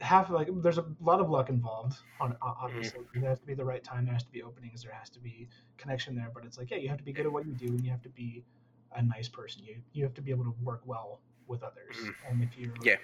half 0.00 0.30
like 0.30 0.48
there's 0.62 0.78
a 0.78 0.84
lot 1.00 1.20
of 1.20 1.30
luck 1.30 1.48
involved. 1.48 1.96
On 2.20 2.36
o- 2.42 2.56
obviously, 2.60 3.00
there 3.14 3.28
has 3.28 3.40
to 3.40 3.46
be 3.46 3.54
the 3.54 3.64
right 3.64 3.82
time. 3.82 4.04
There 4.04 4.14
has 4.14 4.24
to 4.24 4.32
be 4.32 4.42
openings. 4.42 4.82
There 4.82 4.92
has 4.92 5.08
to 5.10 5.20
be 5.20 5.48
connection 5.78 6.14
there. 6.14 6.30
But 6.32 6.44
it's 6.44 6.58
like, 6.58 6.70
yeah, 6.70 6.78
you 6.78 6.88
have 6.88 6.98
to 6.98 7.04
be 7.04 7.12
good 7.12 7.26
at 7.26 7.32
what 7.32 7.46
you 7.46 7.52
do, 7.52 7.66
and 7.66 7.84
you 7.84 7.90
have 7.90 8.02
to 8.02 8.08
be 8.10 8.44
a 8.94 9.02
nice 9.02 9.28
person. 9.28 9.62
You 9.64 9.76
you 9.92 10.04
have 10.04 10.14
to 10.14 10.22
be 10.22 10.30
able 10.30 10.44
to 10.44 10.54
work 10.62 10.82
well 10.84 11.20
with 11.48 11.62
others. 11.62 11.96
Mhm. 11.96 12.14
And 12.28 12.42
if 12.42 12.56
you're 12.58 12.74
Yeah. 12.82 12.96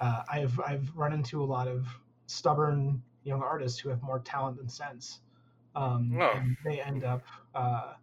uh, 0.00 0.22
I've 0.28 0.58
I've 0.60 0.90
run 0.96 1.12
into 1.12 1.42
a 1.42 1.44
lot 1.44 1.68
of 1.68 1.86
stubborn 2.26 3.02
young 3.24 3.42
artists 3.42 3.78
who 3.78 3.88
have 3.90 4.02
more 4.02 4.20
talent 4.20 4.56
than 4.56 4.68
sense. 4.68 5.20
Um, 5.74 6.16
Oh. 6.20 6.32
and 6.32 6.56
they 6.64 6.80
end 6.80 7.04
up 7.04 7.22
uh, 7.54 7.94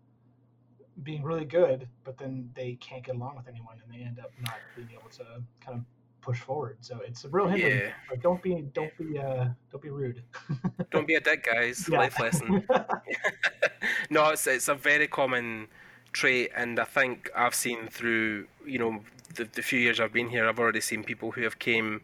being 1.03 1.23
really 1.23 1.45
good, 1.45 1.87
but 2.03 2.17
then 2.17 2.49
they 2.55 2.75
can't 2.75 3.03
get 3.03 3.15
along 3.15 3.35
with 3.35 3.47
anyone, 3.47 3.79
and 3.83 3.91
they 3.93 4.03
end 4.05 4.19
up 4.19 4.31
not 4.41 4.55
being 4.75 4.89
able 4.91 5.09
to 5.09 5.43
kind 5.59 5.77
of 5.77 5.85
push 6.21 6.39
forward. 6.39 6.77
So 6.81 6.99
it's 7.01 7.23
a 7.23 7.29
real 7.29 7.47
hindrance. 7.47 7.83
Yeah. 7.85 7.93
Like, 8.09 8.21
don't 8.21 8.41
be 8.41 8.61
don't 8.73 8.95
be 8.97 9.17
uh, 9.19 9.49
don't 9.71 9.81
be 9.81 9.89
rude. 9.89 10.23
don't 10.91 11.07
be 11.07 11.15
a 11.15 11.19
dick, 11.21 11.45
guys. 11.45 11.87
Yeah. 11.89 11.99
Life 11.99 12.19
lesson. 12.19 12.67
no, 14.09 14.29
it's 14.29 14.47
it's 14.47 14.67
a 14.67 14.75
very 14.75 15.07
common 15.07 15.67
trait, 16.13 16.51
and 16.55 16.79
I 16.79 16.85
think 16.85 17.29
I've 17.35 17.55
seen 17.55 17.87
through 17.87 18.47
you 18.65 18.79
know 18.79 19.03
the, 19.37 19.45
the 19.45 19.61
few 19.61 19.79
years 19.79 19.99
I've 19.99 20.13
been 20.13 20.29
here, 20.29 20.47
I've 20.47 20.59
already 20.59 20.81
seen 20.81 21.03
people 21.03 21.31
who 21.31 21.41
have 21.43 21.57
came 21.59 22.01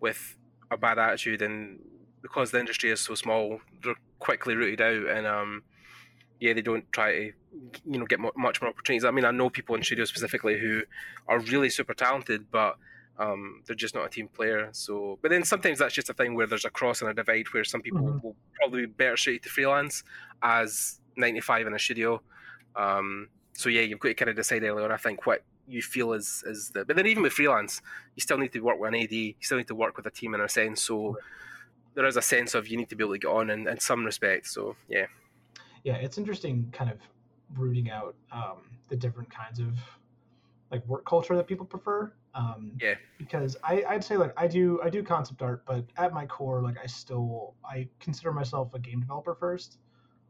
with 0.00 0.36
a 0.70 0.76
bad 0.76 0.98
attitude, 0.98 1.42
and 1.42 1.80
because 2.22 2.50
the 2.50 2.60
industry 2.60 2.90
is 2.90 3.00
so 3.00 3.14
small, 3.14 3.60
they're 3.82 3.94
quickly 4.18 4.54
rooted 4.54 4.80
out, 4.80 5.06
and 5.16 5.26
um, 5.26 5.62
yeah, 6.40 6.52
they 6.52 6.62
don't 6.62 6.90
try 6.92 7.12
to 7.12 7.32
you 7.84 7.98
know 7.98 8.06
get 8.06 8.20
mu 8.20 8.30
much 8.36 8.60
more 8.60 8.70
opportunities. 8.70 9.04
I 9.04 9.10
mean, 9.10 9.24
I 9.24 9.30
know 9.30 9.50
people 9.50 9.74
in 9.74 9.82
studio 9.82 10.04
specifically 10.04 10.58
who 10.58 10.82
are 11.28 11.38
really 11.40 11.70
super 11.70 11.94
talented, 11.94 12.50
but 12.50 12.76
um, 13.18 13.62
they're 13.66 13.76
just 13.76 13.94
not 13.94 14.06
a 14.06 14.08
team 14.08 14.28
player. 14.28 14.68
So, 14.72 15.18
but 15.22 15.30
then 15.30 15.44
sometimes 15.44 15.78
that's 15.78 15.94
just 15.94 16.10
a 16.10 16.14
thing 16.14 16.34
where 16.34 16.46
there's 16.48 16.64
a 16.64 16.70
cross 16.70 17.00
and 17.00 17.10
a 17.10 17.14
divide 17.14 17.46
where 17.52 17.62
some 17.64 17.80
people 17.80 18.00
Mhm. 18.00 18.22
will 18.24 18.36
probably 18.56 18.86
be 18.86 18.92
better 18.92 19.16
suited 19.16 19.44
to 19.44 19.48
freelance 19.50 20.02
as 20.42 21.00
95 21.16 21.68
in 21.68 21.74
a 21.74 21.78
studio. 21.78 22.20
Um, 22.74 23.28
so 23.52 23.68
yeah, 23.68 23.82
you've 23.82 24.00
got 24.00 24.08
to 24.08 24.14
kind 24.14 24.30
of 24.30 24.36
decide 24.36 24.64
early 24.64 24.82
on. 24.82 24.90
I 24.90 24.96
think 24.96 25.26
what 25.26 25.44
you 25.68 25.82
feel 25.82 26.12
is 26.12 26.44
is 26.46 26.70
the. 26.70 26.84
But 26.84 26.96
then 26.96 27.06
even 27.06 27.22
with 27.22 27.32
freelance, 27.32 27.80
you 28.14 28.20
still 28.20 28.38
need 28.38 28.52
to 28.52 28.60
work 28.60 28.78
with 28.78 28.88
an 28.88 29.00
AD. 29.00 29.12
You 29.12 29.34
still 29.40 29.58
need 29.58 29.68
to 29.68 29.74
work 29.74 29.96
with 29.96 30.06
a 30.06 30.10
team 30.10 30.34
in 30.34 30.40
a 30.40 30.48
sense. 30.48 30.82
So 30.82 31.18
there 31.94 32.06
is 32.06 32.16
a 32.16 32.22
sense 32.22 32.54
of 32.54 32.68
you 32.68 32.76
need 32.76 32.88
to 32.90 32.96
be 32.96 33.04
able 33.04 33.14
to 33.14 33.18
get 33.18 33.28
on 33.28 33.50
in, 33.50 33.68
in 33.68 33.78
some 33.80 34.04
respect. 34.04 34.46
So 34.46 34.76
yeah, 34.88 35.06
yeah, 35.84 35.94
it's 35.94 36.18
interesting, 36.18 36.68
kind 36.72 36.90
of 36.90 36.98
rooting 37.56 37.90
out 37.90 38.14
um, 38.32 38.62
the 38.88 38.96
different 38.96 39.30
kinds 39.30 39.60
of 39.60 39.78
like 40.70 40.86
work 40.86 41.04
culture 41.06 41.36
that 41.36 41.46
people 41.46 41.66
prefer. 41.66 42.12
Um, 42.34 42.72
Yeah. 42.80 42.94
Because 43.18 43.56
I, 43.62 43.84
I'd 43.88 44.02
say 44.02 44.16
like 44.16 44.32
I 44.36 44.48
do 44.48 44.80
I 44.82 44.90
do 44.90 45.02
concept 45.02 45.40
art, 45.42 45.64
but 45.66 45.84
at 45.96 46.12
my 46.12 46.26
core, 46.26 46.62
like 46.62 46.76
I 46.82 46.86
still 46.86 47.54
I 47.64 47.88
consider 48.00 48.32
myself 48.32 48.74
a 48.74 48.78
game 48.78 49.00
developer 49.00 49.34
first. 49.34 49.78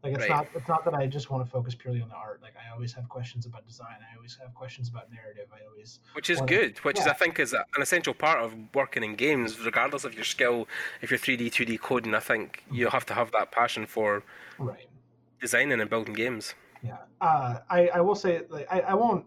Like 0.05 0.13
it's 0.15 0.21
Right. 0.23 0.31
not 0.31 0.47
it's 0.55 0.69
not 0.69 0.85
that 0.85 0.95
I 0.95 1.07
just 1.07 1.31
want 1.31 1.45
to 1.47 1.51
focus 1.51 1.75
purely 1.75 2.03
on 2.03 2.11
the 2.11 2.15
art. 2.15 2.43
Like 2.43 2.53
I 2.57 2.71
always 2.73 2.93
have 2.93 3.09
questions 3.09 3.47
about 3.47 3.67
design. 3.67 3.97
I 4.13 4.15
always 4.17 4.37
have 4.37 4.55
questions 4.55 4.91
about 4.91 5.11
narrative. 5.11 5.49
I 5.51 5.67
always 5.67 6.01
which 6.13 6.29
is 6.29 6.41
good. 6.43 6.77
Which 6.81 6.99
is. 7.01 7.07
I 7.07 7.15
think 7.15 7.39
is 7.39 7.55
a- 7.55 7.65
an 7.75 7.81
essential 7.83 8.13
part 8.13 8.41
of 8.45 8.55
working 8.75 9.03
in 9.03 9.17
games, 9.17 9.59
regardless 9.65 10.05
of 10.05 10.15
your 10.15 10.25
skill. 10.25 10.69
If 11.01 11.11
you're 11.11 11.19
3D, 11.19 11.51
2D 11.51 11.79
coding, 11.81 12.15
I 12.15 12.21
think 12.21 12.63
you 12.71 12.89
have 12.89 13.07
to 13.07 13.15
have 13.15 13.33
that 13.33 13.51
passion 13.51 13.87
for 13.87 14.23
right. 14.59 14.87
designing 15.41 15.81
and 15.81 15.89
building 15.89 16.15
games. 16.15 16.55
Yeah. 16.83 16.99
Uh, 17.23 17.61
I, 17.71 17.89
I 17.89 18.01
will 18.03 18.15
say, 18.15 18.43
like, 18.51 18.67
I, 18.71 18.81
I 18.81 18.95
won't 18.95 19.25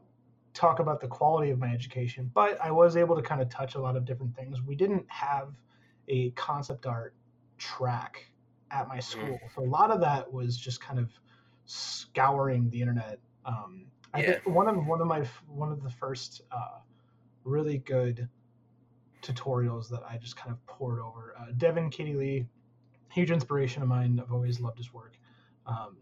talk 0.54 0.80
about 0.80 1.02
the 1.02 1.08
quality 1.08 1.50
of 1.50 1.58
my 1.58 1.74
education, 1.74 2.30
but 2.36 2.60
I 2.62 2.70
was 2.70 2.96
able 2.98 3.16
to 3.16 3.22
kind 3.24 3.42
of 3.42 3.50
touch 3.50 3.74
a 3.74 3.80
lot 3.82 3.96
of 3.96 4.06
different 4.06 4.36
things. 4.36 4.62
We 4.62 4.76
didn't 4.76 5.06
have 5.10 5.50
a 6.08 6.30
concept 6.32 6.86
art 6.86 7.16
track 7.58 8.28
at 8.72 8.88
my 8.88 9.00
school. 9.00 9.40
So 9.56 9.64
a 9.64 9.66
lot 9.66 9.92
of 9.92 10.00
that 10.02 10.32
was 10.32 10.58
just 10.58 10.82
kind 10.82 11.00
of 11.00 11.10
scouring 11.66 12.70
the 12.70 12.82
internet. 12.82 13.20
Um, 13.46 13.88
I 14.14 14.22
Yeah. 14.22 14.26
think 14.32 14.48
one 14.48 14.68
of 14.68 14.86
one 14.86 15.02
of 15.02 15.08
my 15.08 15.26
one 15.48 15.72
of 15.72 15.84
the 15.84 15.90
first 15.90 16.42
uh, 16.52 16.80
really 17.44 17.78
good 17.80 18.28
tutorials 19.22 19.90
that 19.90 20.04
I 20.08 20.18
just 20.18 20.36
kind 20.36 20.52
of 20.52 20.66
poured 20.66 21.00
over. 21.00 21.36
Uh, 21.40 21.52
Devon 21.58 21.90
Cady-Lee, 21.90 22.48
huge 23.12 23.32
inspiration 23.32 23.82
of 23.82 23.90
mine. 23.90 24.20
I've 24.24 24.32
always 24.32 24.60
loved 24.60 24.78
his 24.78 24.94
work. 24.94 25.18
Um, 25.66 25.98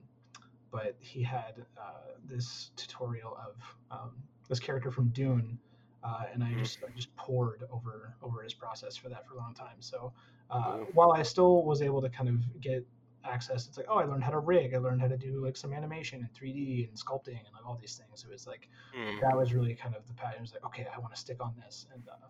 but 0.71 0.95
he 0.99 1.23
had 1.23 1.65
uh, 1.77 2.17
this 2.25 2.71
tutorial 2.75 3.37
of 3.37 3.55
um, 3.89 4.11
this 4.49 4.59
character 4.59 4.91
from 4.91 5.09
Dune, 5.09 5.57
uh, 6.05 6.23
and 6.33 6.43
I 6.43 6.53
Mhm. 6.53 6.59
just 6.59 6.83
I 6.87 6.91
just 6.91 7.15
poured 7.15 7.63
over 7.71 8.15
over 8.21 8.43
his 8.43 8.53
process 8.53 8.95
for 8.95 9.09
that 9.09 9.27
for 9.27 9.35
a 9.35 9.37
long 9.37 9.53
time. 9.55 9.77
So 9.81 10.13
uh, 10.51 10.77
while 10.93 11.11
I 11.13 11.23
still 11.23 11.63
was 11.63 11.81
able 11.81 12.01
to 12.01 12.09
kind 12.09 12.29
of 12.29 12.61
get 12.61 12.85
access. 13.25 13.67
It's 13.67 13.77
like, 13.77 13.87
oh, 13.89 13.97
I 13.97 14.05
learned 14.05 14.23
how 14.23 14.31
to 14.31 14.39
rig. 14.39 14.73
I 14.75 14.77
learned 14.77 15.01
how 15.01 15.07
to 15.07 15.17
do 15.17 15.43
like 15.43 15.57
some 15.57 15.73
animation 15.73 16.21
and 16.21 16.33
3D 16.33 16.87
and 16.87 16.97
sculpting 16.97 17.39
and 17.39 17.47
like 17.53 17.65
all 17.65 17.77
these 17.81 17.95
things. 17.95 18.23
It 18.23 18.29
was 18.31 18.47
like 18.47 18.69
Mm. 18.95 19.19
that 19.21 19.35
was 19.35 19.53
really 19.53 19.75
kind 19.75 19.95
of 19.95 20.07
the 20.07 20.13
pattern. 20.13 20.37
It 20.37 20.41
was 20.41 20.53
like, 20.53 20.65
okay, 20.65 20.87
I 20.95 20.99
want 20.99 21.13
to 21.13 21.19
stick 21.19 21.37
on 21.41 21.55
this. 21.63 21.87
And 21.93 22.03
uh, 22.07 22.27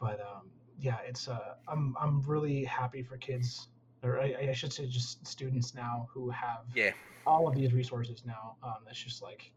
but 0.00 0.20
um, 0.20 0.50
yeah, 0.78 0.98
it's 1.06 1.28
uh, 1.28 1.54
I'm 1.68 1.96
I'm 2.00 2.22
really 2.22 2.64
happy 2.64 3.02
for 3.02 3.16
kids, 3.16 3.68
or 4.02 4.20
I, 4.20 4.48
I 4.50 4.52
should 4.52 4.72
say 4.72 4.86
just 4.86 5.26
students 5.26 5.74
now 5.74 6.08
who 6.12 6.30
have 6.30 6.66
Yeah. 6.74 6.92
all 7.26 7.48
of 7.48 7.54
these 7.54 7.72
resources 7.72 8.24
now. 8.26 8.56
Um, 8.62 8.86
it's 8.88 9.02
just 9.02 9.22
like 9.22 9.52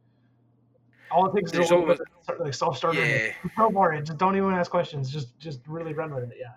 all 1.12 1.30
it 1.30 1.36
takes 1.36 1.52
is 1.52 1.58
There's 1.58 1.72
a 1.72 1.76
little 1.76 1.84
always- 1.92 2.00
bit 2.28 2.40
like 2.40 2.54
self 2.54 2.78
starter. 2.78 3.00
Yeah. 3.00 3.06
It. 3.06 4.06
Just 4.06 4.18
don't 4.18 4.36
even 4.36 4.52
ask 4.54 4.70
questions. 4.72 5.10
Just 5.12 5.38
just 5.40 5.60
really 5.68 5.94
run 5.94 6.14
with 6.14 6.26
it. 6.32 6.38
Yeah. 6.40 6.48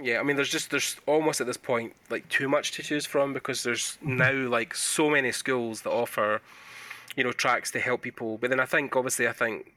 Yeah, 0.00 0.20
I 0.20 0.22
mean, 0.22 0.36
there's 0.36 0.50
just 0.50 0.70
there's 0.70 0.96
almost 1.06 1.40
at 1.40 1.46
this 1.46 1.56
point 1.58 1.94
like 2.10 2.28
too 2.28 2.48
much 2.48 2.72
to 2.72 2.82
choose 2.82 3.06
from 3.06 3.32
because 3.32 3.62
there's 3.62 3.98
now 4.02 4.32
like 4.48 4.74
so 4.74 5.10
many 5.10 5.32
schools 5.32 5.82
that 5.82 5.90
offer, 5.90 6.40
you 7.14 7.22
know, 7.24 7.32
tracks 7.32 7.70
to 7.72 7.80
help 7.80 8.02
people. 8.02 8.38
But 8.38 8.50
then 8.50 8.58
I 8.60 8.64
think 8.66 8.96
obviously 8.96 9.28
I 9.28 9.32
think 9.32 9.74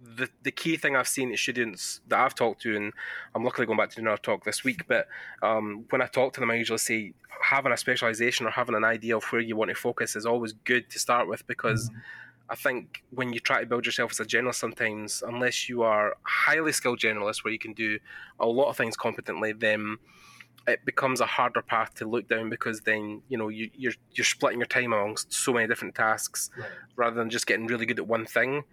the 0.00 0.28
the 0.42 0.50
key 0.50 0.76
thing 0.76 0.96
I've 0.96 1.08
seen 1.08 1.32
at 1.32 1.38
students 1.38 2.00
that 2.08 2.18
I've 2.20 2.34
talked 2.34 2.62
to, 2.62 2.76
and 2.76 2.92
I'm 3.34 3.42
luckily 3.44 3.66
going 3.66 3.78
back 3.78 3.90
to 3.90 4.00
another 4.00 4.18
talk 4.20 4.44
this 4.44 4.64
week. 4.64 4.86
But 4.86 5.08
um, 5.42 5.86
when 5.90 6.02
I 6.02 6.06
talk 6.06 6.34
to 6.34 6.40
them, 6.40 6.50
I 6.50 6.54
usually 6.56 6.78
say 6.78 7.12
having 7.42 7.72
a 7.72 7.76
specialization 7.76 8.46
or 8.46 8.50
having 8.50 8.74
an 8.76 8.84
idea 8.84 9.16
of 9.16 9.24
where 9.24 9.40
you 9.40 9.56
want 9.56 9.70
to 9.70 9.74
focus 9.74 10.14
is 10.14 10.26
always 10.26 10.52
good 10.52 10.90
to 10.90 10.98
start 10.98 11.26
with 11.28 11.46
because. 11.46 11.88
Mhm. 11.90 11.94
I 12.48 12.54
think 12.54 13.02
when 13.10 13.32
you 13.32 13.40
try 13.40 13.60
to 13.60 13.66
build 13.66 13.86
yourself 13.86 14.10
as 14.12 14.20
a 14.20 14.24
generalist, 14.24 14.56
sometimes 14.56 15.22
unless 15.26 15.68
you 15.68 15.82
are 15.82 16.12
a 16.12 16.14
highly 16.24 16.72
skilled 16.72 16.98
generalist 16.98 17.44
where 17.44 17.52
you 17.52 17.58
can 17.58 17.72
do 17.72 17.98
a 18.38 18.46
lot 18.46 18.68
of 18.68 18.76
things 18.76 18.96
competently, 18.96 19.52
then 19.52 19.98
it 20.66 20.84
becomes 20.84 21.20
a 21.20 21.26
harder 21.26 21.62
path 21.62 21.94
to 21.94 22.04
look 22.06 22.28
down 22.28 22.48
because 22.50 22.82
then 22.82 23.22
you 23.28 23.36
know 23.38 23.48
you, 23.48 23.70
you're 23.74 23.94
you're 24.12 24.24
splitting 24.24 24.60
your 24.60 24.66
time 24.66 24.92
amongst 24.92 25.32
so 25.32 25.52
many 25.52 25.66
different 25.66 25.94
tasks 25.94 26.50
Right. 26.56 26.70
rather 26.96 27.16
than 27.16 27.30
just 27.30 27.46
getting 27.46 27.66
really 27.66 27.86
good 27.86 27.98
at 27.98 28.06
one 28.06 28.26
thing. 28.26 28.64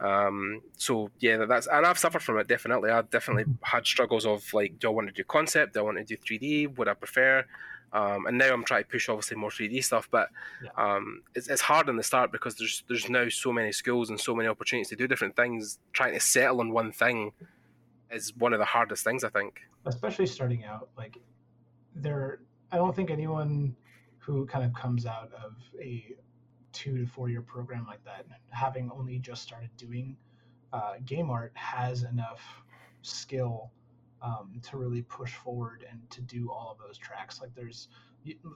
Um, 0.00 0.62
so 0.76 1.10
yeah, 1.18 1.44
that's 1.46 1.66
and 1.66 1.84
I've 1.86 1.98
suffered 1.98 2.22
from 2.22 2.38
it 2.38 2.46
definitely. 2.48 2.90
I've 2.90 3.10
definitely 3.10 3.44
Mhm. 3.44 3.58
had 3.62 3.86
struggles 3.86 4.26
of 4.26 4.52
like, 4.52 4.78
do 4.78 4.88
I 4.88 4.90
want 4.92 5.08
to 5.08 5.12
do 5.14 5.24
concept? 5.24 5.74
Do 5.74 5.80
I 5.80 5.82
want 5.82 5.98
to 5.98 6.04
do 6.04 6.16
3D? 6.16 6.66
Would 6.68 6.88
I 6.88 6.94
prefer? 6.94 7.44
Um, 7.92 8.26
and 8.26 8.36
now 8.36 8.52
I'm 8.52 8.64
trying 8.64 8.84
to 8.84 8.88
push 8.90 9.08
obviously 9.08 9.36
more 9.36 9.50
3D 9.50 9.82
stuff, 9.82 10.08
but 10.10 10.28
Yeah. 10.62 10.70
um, 10.76 11.22
it's, 11.34 11.48
it's 11.48 11.62
hard 11.62 11.88
in 11.88 11.96
the 11.96 12.02
start 12.02 12.30
because 12.32 12.56
there's 12.56 12.84
there's 12.88 13.08
now 13.08 13.28
so 13.28 13.52
many 13.52 13.72
schools 13.72 14.10
and 14.10 14.20
so 14.20 14.34
many 14.34 14.48
opportunities 14.48 14.88
to 14.88 14.96
do 14.96 15.08
different 15.08 15.36
things. 15.36 15.78
Trying 15.92 16.14
to 16.14 16.20
settle 16.20 16.60
on 16.60 16.70
one 16.72 16.92
thing 16.92 17.32
is 18.10 18.34
one 18.36 18.52
of 18.52 18.58
the 18.58 18.64
hardest 18.64 19.04
things 19.04 19.24
I 19.24 19.28
think. 19.30 19.60
especially 19.86 20.26
starting 20.26 20.64
out 20.64 20.88
like 20.96 21.16
there 21.94 22.40
i 22.72 22.76
don't 22.76 22.94
think 22.94 23.10
anyone 23.10 23.74
who 24.18 24.46
kind 24.46 24.64
of 24.64 24.72
comes 24.74 25.04
out 25.06 25.30
of 25.44 25.54
a 25.80 26.04
two 26.72 26.96
to 26.98 27.06
four 27.06 27.28
year 27.28 27.42
program 27.42 27.86
like 27.86 28.02
that 28.04 28.24
having 28.50 28.90
only 28.92 29.18
just 29.18 29.42
started 29.42 29.70
doing 29.76 30.16
uh, 30.72 30.94
game 31.06 31.30
art 31.30 31.52
has 31.54 32.02
enough 32.02 32.40
skill 33.02 33.70
um, 34.22 34.60
to 34.62 34.76
really 34.76 35.02
push 35.02 35.32
forward 35.34 35.84
and 35.90 35.98
to 36.10 36.20
do 36.20 36.50
all 36.50 36.70
of 36.72 36.78
those 36.86 36.98
tracks 36.98 37.40
like 37.40 37.54
there's 37.54 37.88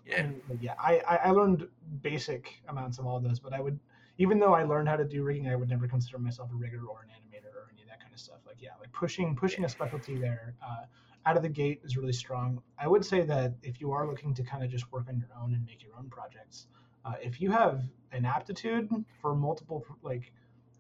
Yeah. 0.07 0.29
yeah 0.61 0.75
I, 0.79 1.01
I 1.09 1.17
i 1.17 1.31
learned 1.31 1.69
basic 2.03 2.63
amounts 2.69 2.99
of 2.99 3.07
all 3.07 3.17
of 3.17 3.23
those 3.23 3.39
but 3.41 3.53
i 3.53 3.61
would 3.61 3.79
even 4.19 4.39
though 4.39 4.55
i 4.55 4.65
learned 4.65 4.89
how 4.89 4.97
to 4.97 5.05
do 5.05 5.23
rigging 5.23 5.49
i 5.49 5.57
would 5.57 5.69
never 5.69 5.87
consider 5.87 6.19
myself 6.19 6.51
a 6.53 6.55
rigger 6.55 6.83
or 6.87 7.03
an 7.03 7.09
animator 7.09 7.55
or 7.55 7.71
any 7.73 7.83
of 7.83 7.89
that 7.89 8.01
kind 8.01 8.13
of 8.13 8.21
stuff 8.21 8.39
like 8.47 8.57
yeah 8.61 8.71
like 8.81 8.93
pushing 8.93 9.35
pushing 9.37 9.65
a 9.65 9.69
specialty 9.69 10.17
there 10.17 10.55
uh, 10.63 10.85
out 11.27 11.37
of 11.37 11.43
the 11.43 11.49
gate 11.49 11.81
is 11.85 11.97
really 11.97 12.13
strong. 12.13 12.61
I 12.79 12.89
would 12.89 13.05
say 13.05 13.23
that 13.23 13.55
if 13.63 13.81
you 13.81 13.93
are 13.93 14.07
looking 14.07 14.35
to 14.35 14.43
kind 14.43 14.65
of 14.65 14.71
just 14.71 14.91
work 14.93 15.07
on 15.09 15.17
your 15.17 15.29
own 15.41 15.55
and 15.55 15.65
make 15.65 15.83
your 15.83 15.93
own 15.97 16.09
projects, 16.11 16.67
uh, 17.05 17.15
if 17.23 17.41
you 17.41 17.51
have 17.51 17.83
an 18.13 18.25
aptitude 18.25 18.89
for 19.21 19.35
multiple 19.35 19.85
like 20.03 20.33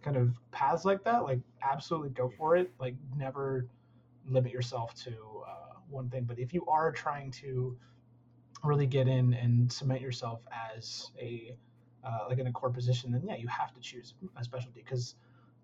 kind 0.02 0.16
of 0.16 0.34
paths 0.50 0.84
like 0.84 1.04
that, 1.04 1.22
like 1.22 1.40
absolutely 1.62 2.10
go 2.10 2.28
for 2.36 2.56
it. 2.56 2.72
Like 2.80 2.94
never 3.16 3.66
limit 4.28 4.52
yourself 4.52 4.94
to 5.04 5.10
uh, 5.48 5.74
one 5.88 6.08
thing. 6.10 6.24
But 6.24 6.38
if 6.38 6.52
you 6.54 6.64
are 6.66 6.92
trying 6.92 7.30
to 7.32 7.76
really 8.64 8.86
get 8.86 9.08
in 9.08 9.34
and 9.34 9.70
cement 9.72 10.00
yourself 10.00 10.40
as 10.76 11.10
a 11.20 11.54
uh, 12.04 12.26
like 12.28 12.38
in 12.38 12.46
a 12.46 12.52
core 12.52 12.70
position, 12.70 13.12
then 13.12 13.22
yeah, 13.26 13.36
you 13.36 13.46
have 13.48 13.72
to 13.74 13.80
choose 13.80 14.14
a 14.36 14.44
specialty 14.44 14.82
because 14.84 15.14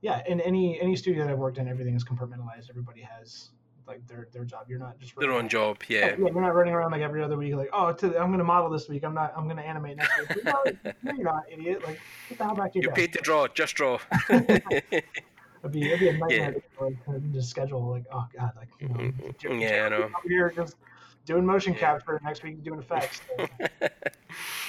yeah, 0.00 0.23
in 0.27 0.41
any 0.41 0.81
any 0.81 0.95
studio 0.97 1.25
that 1.25 1.33
I've 1.33 1.38
worked 1.38 1.59
in, 1.59 1.67
everything 1.69 1.95
is 1.95 2.05
compartmentalized. 2.05 2.71
Everybody 2.71 3.00
has 3.00 3.50
like 3.88 4.07
their 4.07 4.29
their 4.33 4.45
job. 4.45 4.67
You're 4.69 4.79
not 4.79 4.99
just 5.00 5.17
Their 5.17 5.31
own 5.31 5.37
around- 5.41 5.50
job, 5.50 5.79
Yeah, 5.88 6.09
yeah. 6.11 6.17
you're 6.19 6.41
not 6.41 6.55
running 6.55 6.75
around 6.75 6.93
like 6.93 7.00
every 7.00 7.23
other 7.23 7.37
week, 7.37 7.55
like, 7.55 7.71
oh, 7.73 7.87
I'm 7.88 7.97
going 8.12 8.38
to 8.38 8.45
model 8.45 8.69
this 8.71 8.88
week. 8.88 9.03
I'm 9.03 9.15
not. 9.15 9.33
I'm 9.37 9.45
going 9.45 9.57
to 9.57 9.62
animate 9.65 9.97
next 9.97 10.19
week. 10.19 10.45
no, 10.45 10.62
no, 10.85 10.93
you're 11.15 11.25
not, 11.25 11.43
idiot. 11.50 11.83
Like, 11.85 11.99
get 12.29 12.38
the 12.38 12.45
hell 12.45 12.55
back 12.55 12.73
to 12.75 12.79
your 12.79 12.83
You're 12.85 12.93
desk. 12.93 12.97
paid 12.97 13.12
to 13.15 13.21
draw, 13.23 13.49
just 13.49 13.75
draw. 13.75 13.99
It'd 15.61 15.73
be, 15.73 15.87
it'd 15.87 16.00
be 16.00 16.09
a 16.09 16.12
nightmare 16.12 16.29
Yeah. 16.31 16.50
to, 16.50 16.85
like, 16.85 17.05
to 17.07 17.21
just 17.33 17.50
schedule. 17.50 17.91
Like, 17.91 18.05
oh 18.12 18.27
god, 18.37 18.53
like 18.57 18.69
you 18.81 18.88
know, 18.88 18.95
Mhm. 18.95 19.61
Yeah, 19.61 19.87
I 19.87 19.88
know. 19.88 20.11
here 20.27 20.53
just 20.55 20.77
doing 21.25 21.45
motion 21.45 21.75
Yeah. 21.75 21.81
capture. 21.81 22.21
Next 22.25 22.43
week, 22.43 22.62
doing 22.62 22.81
effects. 22.81 23.21
So, 23.37 23.47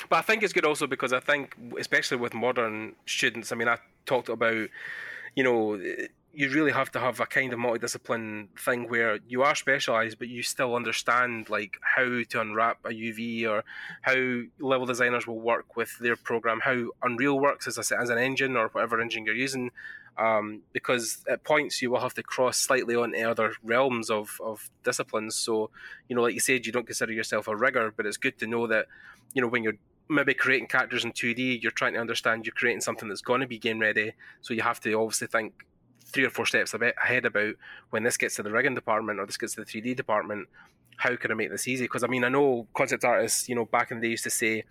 but 0.10 0.16
I 0.18 0.22
think 0.22 0.44
it's 0.44 0.54
good 0.54 0.66
also 0.66 0.88
because 0.88 1.14
I 1.14 1.20
think, 1.20 1.56
especially 1.80 2.18
with 2.18 2.34
modern 2.34 2.96
students, 3.06 3.52
I 3.52 3.56
mean, 3.56 3.68
I 3.68 3.78
talked 4.06 4.30
about, 4.30 4.68
you 5.36 5.44
know, 5.44 5.80
you 6.32 6.48
really 6.52 6.72
have 6.72 6.92
to 6.92 7.00
have 7.00 7.20
a 7.20 7.26
kind 7.26 7.52
of 7.54 7.60
multidiscipline 7.60 8.48
thing 8.60 8.88
where 8.88 9.18
you 9.28 9.42
are 9.42 9.56
specialized, 9.56 10.20
but 10.20 10.28
you 10.28 10.44
still 10.44 10.76
understand 10.76 11.50
like 11.50 11.78
how 11.82 12.22
to 12.30 12.42
unwrap 12.42 12.78
a 12.86 12.90
UV 12.90 13.48
or 13.48 13.64
how 14.04 14.42
level 14.60 14.86
designers 14.86 15.26
will 15.26 15.40
work 15.40 15.76
with 15.76 15.98
their 16.00 16.16
program, 16.16 16.60
how 16.64 16.90
Unreal 17.02 17.40
works 17.40 17.68
as 17.68 17.78
a, 17.78 18.00
as 18.00 18.10
an 18.10 18.20
engine 18.20 18.56
or 18.56 18.68
whatever 18.70 19.02
engine 19.02 19.26
you're 19.26 19.34
using. 19.36 19.72
Um, 20.20 20.64
because 20.74 21.24
at 21.30 21.46
points 21.46 21.82
you 21.82 21.90
will 21.90 22.02
have 22.02 22.14
to 22.16 22.24
cross 22.24 22.58
slightly 22.58 22.94
onto 22.94 23.18
other 23.20 23.54
realms 23.64 24.10
of, 24.10 24.38
of 24.44 24.70
disciplines. 24.84 25.38
So, 25.38 25.70
you 26.10 26.16
know, 26.16 26.24
like 26.24 26.34
you 26.34 26.42
said, 26.42 26.66
you 26.66 26.74
don't 26.74 26.86
consider 26.86 27.14
yourself 27.14 27.48
a 27.48 27.56
rigger, 27.56 27.94
but 27.96 28.06
it's 28.06 28.18
good 28.18 28.38
to 28.40 28.48
know 28.48 28.68
that, 28.68 28.88
you 29.34 29.42
know, 29.42 29.48
when 29.48 29.64
you're 29.64 29.78
maybe 30.10 30.34
creating 30.34 30.68
characters 30.68 31.06
in 31.06 31.14
2D, 31.14 31.62
you're 31.64 31.72
trying 31.72 31.94
to 31.94 32.00
understand 32.00 32.46
you're 32.46 32.54
creating 32.54 32.82
something 32.82 33.08
that's 33.08 33.22
going 33.22 33.40
to 33.40 33.48
be 33.48 33.58
game 33.58 33.80
ready. 33.80 34.12
So 34.42 34.54
you 34.54 34.62
have 34.62 34.82
to 34.82 34.94
obviously 34.96 35.28
think 35.28 35.54
three 36.06 36.26
or 36.26 36.30
four 36.30 36.46
steps 36.46 36.74
ahead 36.74 37.26
about 37.26 37.54
when 37.92 38.04
this 38.04 38.18
gets 38.18 38.36
to 38.36 38.44
the 38.44 38.52
rigging 38.52 38.76
department 38.76 39.20
or 39.20 39.26
this 39.26 39.38
gets 39.38 39.56
to 39.56 39.64
the 39.64 39.72
3D 39.72 39.96
department, 39.96 40.50
how 40.98 41.16
can 41.16 41.32
I 41.32 41.36
make 41.36 41.52
this 41.52 41.68
easy? 41.68 41.86
Because 41.86 42.04
I 42.04 42.08
mean, 42.08 42.24
I 42.24 42.30
know 42.30 42.68
concept 42.74 43.06
artists, 43.06 43.48
you 43.48 43.56
know, 43.56 43.66
back 43.66 43.92
in 43.92 44.00
the 44.00 44.08
day 44.08 44.12
used 44.12 44.24
to 44.26 44.30
say, 44.30 44.64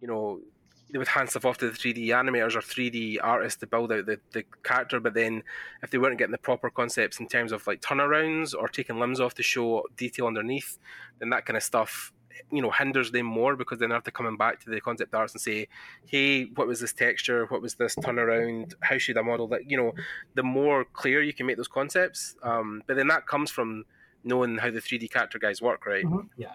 you 0.00 0.08
know, 0.08 0.40
they 0.90 0.98
would 0.98 1.08
hand 1.08 1.28
stuff 1.28 1.44
off 1.44 1.58
to 1.58 1.70
the 1.70 1.76
3D 1.76 2.08
animators 2.08 2.54
or 2.54 2.60
3D 2.60 3.18
artists 3.22 3.58
to 3.60 3.66
build 3.66 3.92
out 3.92 4.06
the, 4.06 4.20
the 4.32 4.44
character, 4.62 5.00
but 5.00 5.14
then 5.14 5.42
if 5.82 5.90
they 5.90 5.98
weren't 5.98 6.18
getting 6.18 6.32
the 6.32 6.38
proper 6.38 6.70
concepts 6.70 7.18
in 7.18 7.26
terms 7.26 7.52
of 7.52 7.66
like 7.66 7.80
turnarounds 7.80 8.54
or 8.54 8.68
taking 8.68 8.98
limbs 8.98 9.20
off 9.20 9.34
to 9.34 9.42
show 9.42 9.84
detail 9.96 10.26
underneath, 10.26 10.78
then 11.18 11.30
that 11.30 11.44
kind 11.46 11.56
of 11.56 11.62
stuff 11.62 12.12
you 12.52 12.60
know 12.60 12.70
hinders 12.70 13.10
them 13.10 13.24
more 13.24 13.56
because 13.56 13.78
then 13.78 13.88
they 13.88 13.94
have 13.94 14.04
to 14.04 14.10
coming 14.10 14.36
back 14.36 14.60
to 14.60 14.68
the 14.68 14.78
concept 14.78 15.14
arts 15.14 15.32
and 15.32 15.40
say 15.40 15.66
hey 16.04 16.44
what 16.54 16.66
was 16.66 16.80
this 16.80 16.92
texture? 16.92 17.46
What 17.46 17.62
was 17.62 17.74
this 17.74 17.96
turnaround? 17.96 18.74
How 18.82 18.98
should 18.98 19.16
i 19.16 19.22
model 19.22 19.48
that? 19.48 19.68
You 19.70 19.78
know 19.78 19.92
the 20.34 20.42
more 20.42 20.84
clear 20.84 21.22
you 21.22 21.32
can 21.32 21.46
make 21.46 21.56
those 21.56 21.66
concepts 21.66 22.36
um, 22.42 22.82
but 22.86 22.96
then 22.96 23.08
that 23.08 23.26
comes 23.26 23.50
from 23.50 23.84
knowing 24.22 24.58
how 24.58 24.70
the 24.70 24.80
3d 24.80 25.10
character 25.10 25.38
guys 25.38 25.62
work 25.62 25.86
right? 25.86 26.04
Mhm, 26.04 26.28
Yeah, 26.36 26.54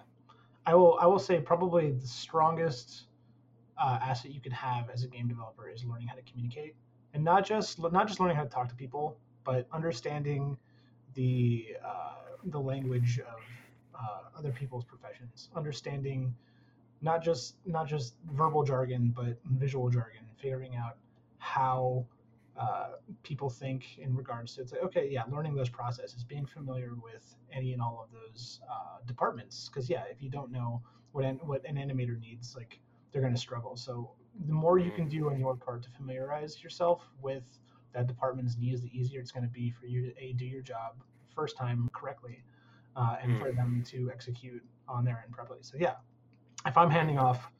I 0.65 0.75
will. 0.75 0.97
I 0.99 1.07
will 1.07 1.19
say 1.19 1.39
probably 1.41 1.91
the 1.91 2.07
strongest 2.07 3.07
uh, 3.77 3.99
asset 4.01 4.31
you 4.31 4.41
can 4.41 4.51
have 4.51 4.89
as 4.89 5.03
a 5.03 5.07
game 5.07 5.27
developer 5.27 5.69
is 5.69 5.83
learning 5.85 6.07
how 6.07 6.15
to 6.15 6.21
communicate, 6.23 6.75
and 7.13 7.23
not 7.23 7.45
just 7.45 7.79
not 7.79 8.07
just 8.07 8.19
learning 8.19 8.35
how 8.37 8.43
to 8.43 8.49
talk 8.49 8.69
to 8.69 8.75
people, 8.75 9.17
but 9.43 9.67
understanding 9.71 10.57
the 11.13 11.75
uh, 11.85 12.13
the 12.45 12.59
language 12.59 13.19
of 13.19 13.41
uh, 13.95 14.37
other 14.37 14.51
people's 14.51 14.85
professions, 14.85 15.49
understanding 15.55 16.33
not 17.01 17.23
just 17.23 17.55
not 17.65 17.87
just 17.87 18.15
verbal 18.31 18.63
jargon, 18.63 19.13
but 19.15 19.37
visual 19.45 19.89
jargon, 19.89 20.23
figuring 20.41 20.75
out 20.75 20.97
how 21.37 22.05
uh, 22.59 22.91
people 23.23 23.49
think 23.49 23.97
in 23.97 24.15
regards 24.15 24.55
to 24.55 24.61
it's 24.61 24.71
like 24.71 24.83
okay 24.83 25.07
yeah 25.09 25.23
learning 25.31 25.55
those 25.55 25.69
processes 25.69 26.23
being 26.23 26.45
familiar 26.45 26.93
with 27.01 27.35
any 27.51 27.73
and 27.73 27.81
all 27.81 28.05
of 28.05 28.11
those 28.11 28.59
uh, 28.69 28.97
departments. 29.07 29.69
Because 29.69 29.89
yeah 29.89 30.03
if 30.11 30.21
you 30.21 30.29
don't 30.29 30.51
know 30.51 30.81
what 31.11 31.25
an, 31.25 31.39
what 31.43 31.65
an 31.65 31.75
animator 31.75 32.19
needs 32.19 32.55
like 32.55 32.79
they're 33.11 33.21
going 33.21 33.33
to 33.33 33.39
struggle. 33.39 33.75
So 33.75 34.11
the 34.47 34.53
more 34.53 34.79
you 34.79 34.91
can 34.91 35.07
do 35.07 35.29
on 35.29 35.39
your 35.39 35.55
part 35.55 35.83
to 35.83 35.89
familiarize 35.89 36.63
yourself 36.63 37.01
with 37.21 37.43
that 37.93 38.07
department's 38.07 38.57
needs 38.57 38.81
the 38.81 38.89
easier 38.97 39.19
it's 39.19 39.31
going 39.31 39.43
to 39.43 39.49
be 39.49 39.69
for 39.69 39.85
you 39.85 40.05
to 40.05 40.23
a 40.23 40.33
do 40.33 40.45
your 40.45 40.61
job 40.61 40.95
first 41.35 41.57
time 41.57 41.89
correctly 41.93 42.41
uh, 42.95 43.17
and 43.21 43.37
for 43.37 43.51
them 43.51 43.83
to 43.85 44.09
execute 44.11 44.63
on 44.87 45.03
their 45.03 45.21
end 45.25 45.33
properly. 45.33 45.59
So 45.61 45.77
yeah. 45.79 45.95
If 46.65 46.77
i'm 46.77 46.91
handing 46.91 47.17
off 47.17 47.51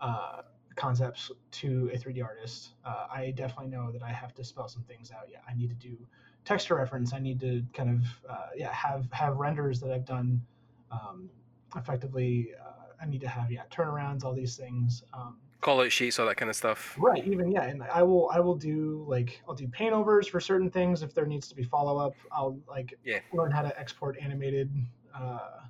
uh, 0.00 0.42
concepts 0.76 1.30
to 1.52 1.90
a 1.92 1.96
3D 1.96 2.22
artist, 2.24 2.70
uh, 2.84 3.06
I 3.12 3.30
definitely 3.30 3.68
know 3.68 3.92
that 3.92 4.02
I 4.02 4.10
have 4.10 4.34
to 4.34 4.44
spell 4.44 4.68
some 4.68 4.82
things 4.82 5.10
out. 5.10 5.24
Yeah, 5.30 5.38
I 5.48 5.54
need 5.54 5.68
to 5.68 5.74
do 5.74 5.96
texture 6.44 6.76
reference. 6.76 7.12
I 7.12 7.18
need 7.18 7.40
to 7.40 7.62
kind 7.72 7.90
of 7.90 8.04
uh, 8.28 8.48
yeah 8.56 8.72
have 8.72 9.06
have 9.12 9.36
renders 9.36 9.80
that 9.80 9.90
I've 9.90 10.04
done 10.04 10.42
um, 10.90 11.30
effectively 11.76 12.50
uh, 12.60 12.81
I 13.02 13.06
need 13.06 13.20
to 13.22 13.28
have 13.28 13.50
yeah 13.50 13.62
turnarounds, 13.70 14.24
all 14.24 14.34
these 14.34 14.56
things. 14.56 15.02
Um, 15.12 15.36
Call 15.60 15.80
out 15.80 15.92
sheets, 15.92 16.18
all 16.18 16.26
that 16.26 16.36
kind 16.36 16.50
of 16.50 16.56
stuff. 16.56 16.96
Right. 16.98 17.24
Even 17.24 17.50
yeah, 17.50 17.64
and 17.64 17.82
I 17.84 18.02
will 18.02 18.30
I 18.32 18.40
will 18.40 18.56
do 18.56 19.04
like 19.08 19.40
I'll 19.48 19.54
do 19.54 19.68
paint 19.68 19.92
overs 19.92 20.26
for 20.26 20.40
certain 20.40 20.70
things 20.70 21.02
if 21.02 21.14
there 21.14 21.26
needs 21.26 21.48
to 21.48 21.54
be 21.54 21.62
follow 21.62 21.98
up. 21.98 22.14
I'll 22.32 22.58
like 22.68 22.98
yeah. 23.04 23.20
learn 23.32 23.52
how 23.52 23.62
to 23.62 23.78
export 23.78 24.18
animated 24.20 24.74
uh, 25.14 25.61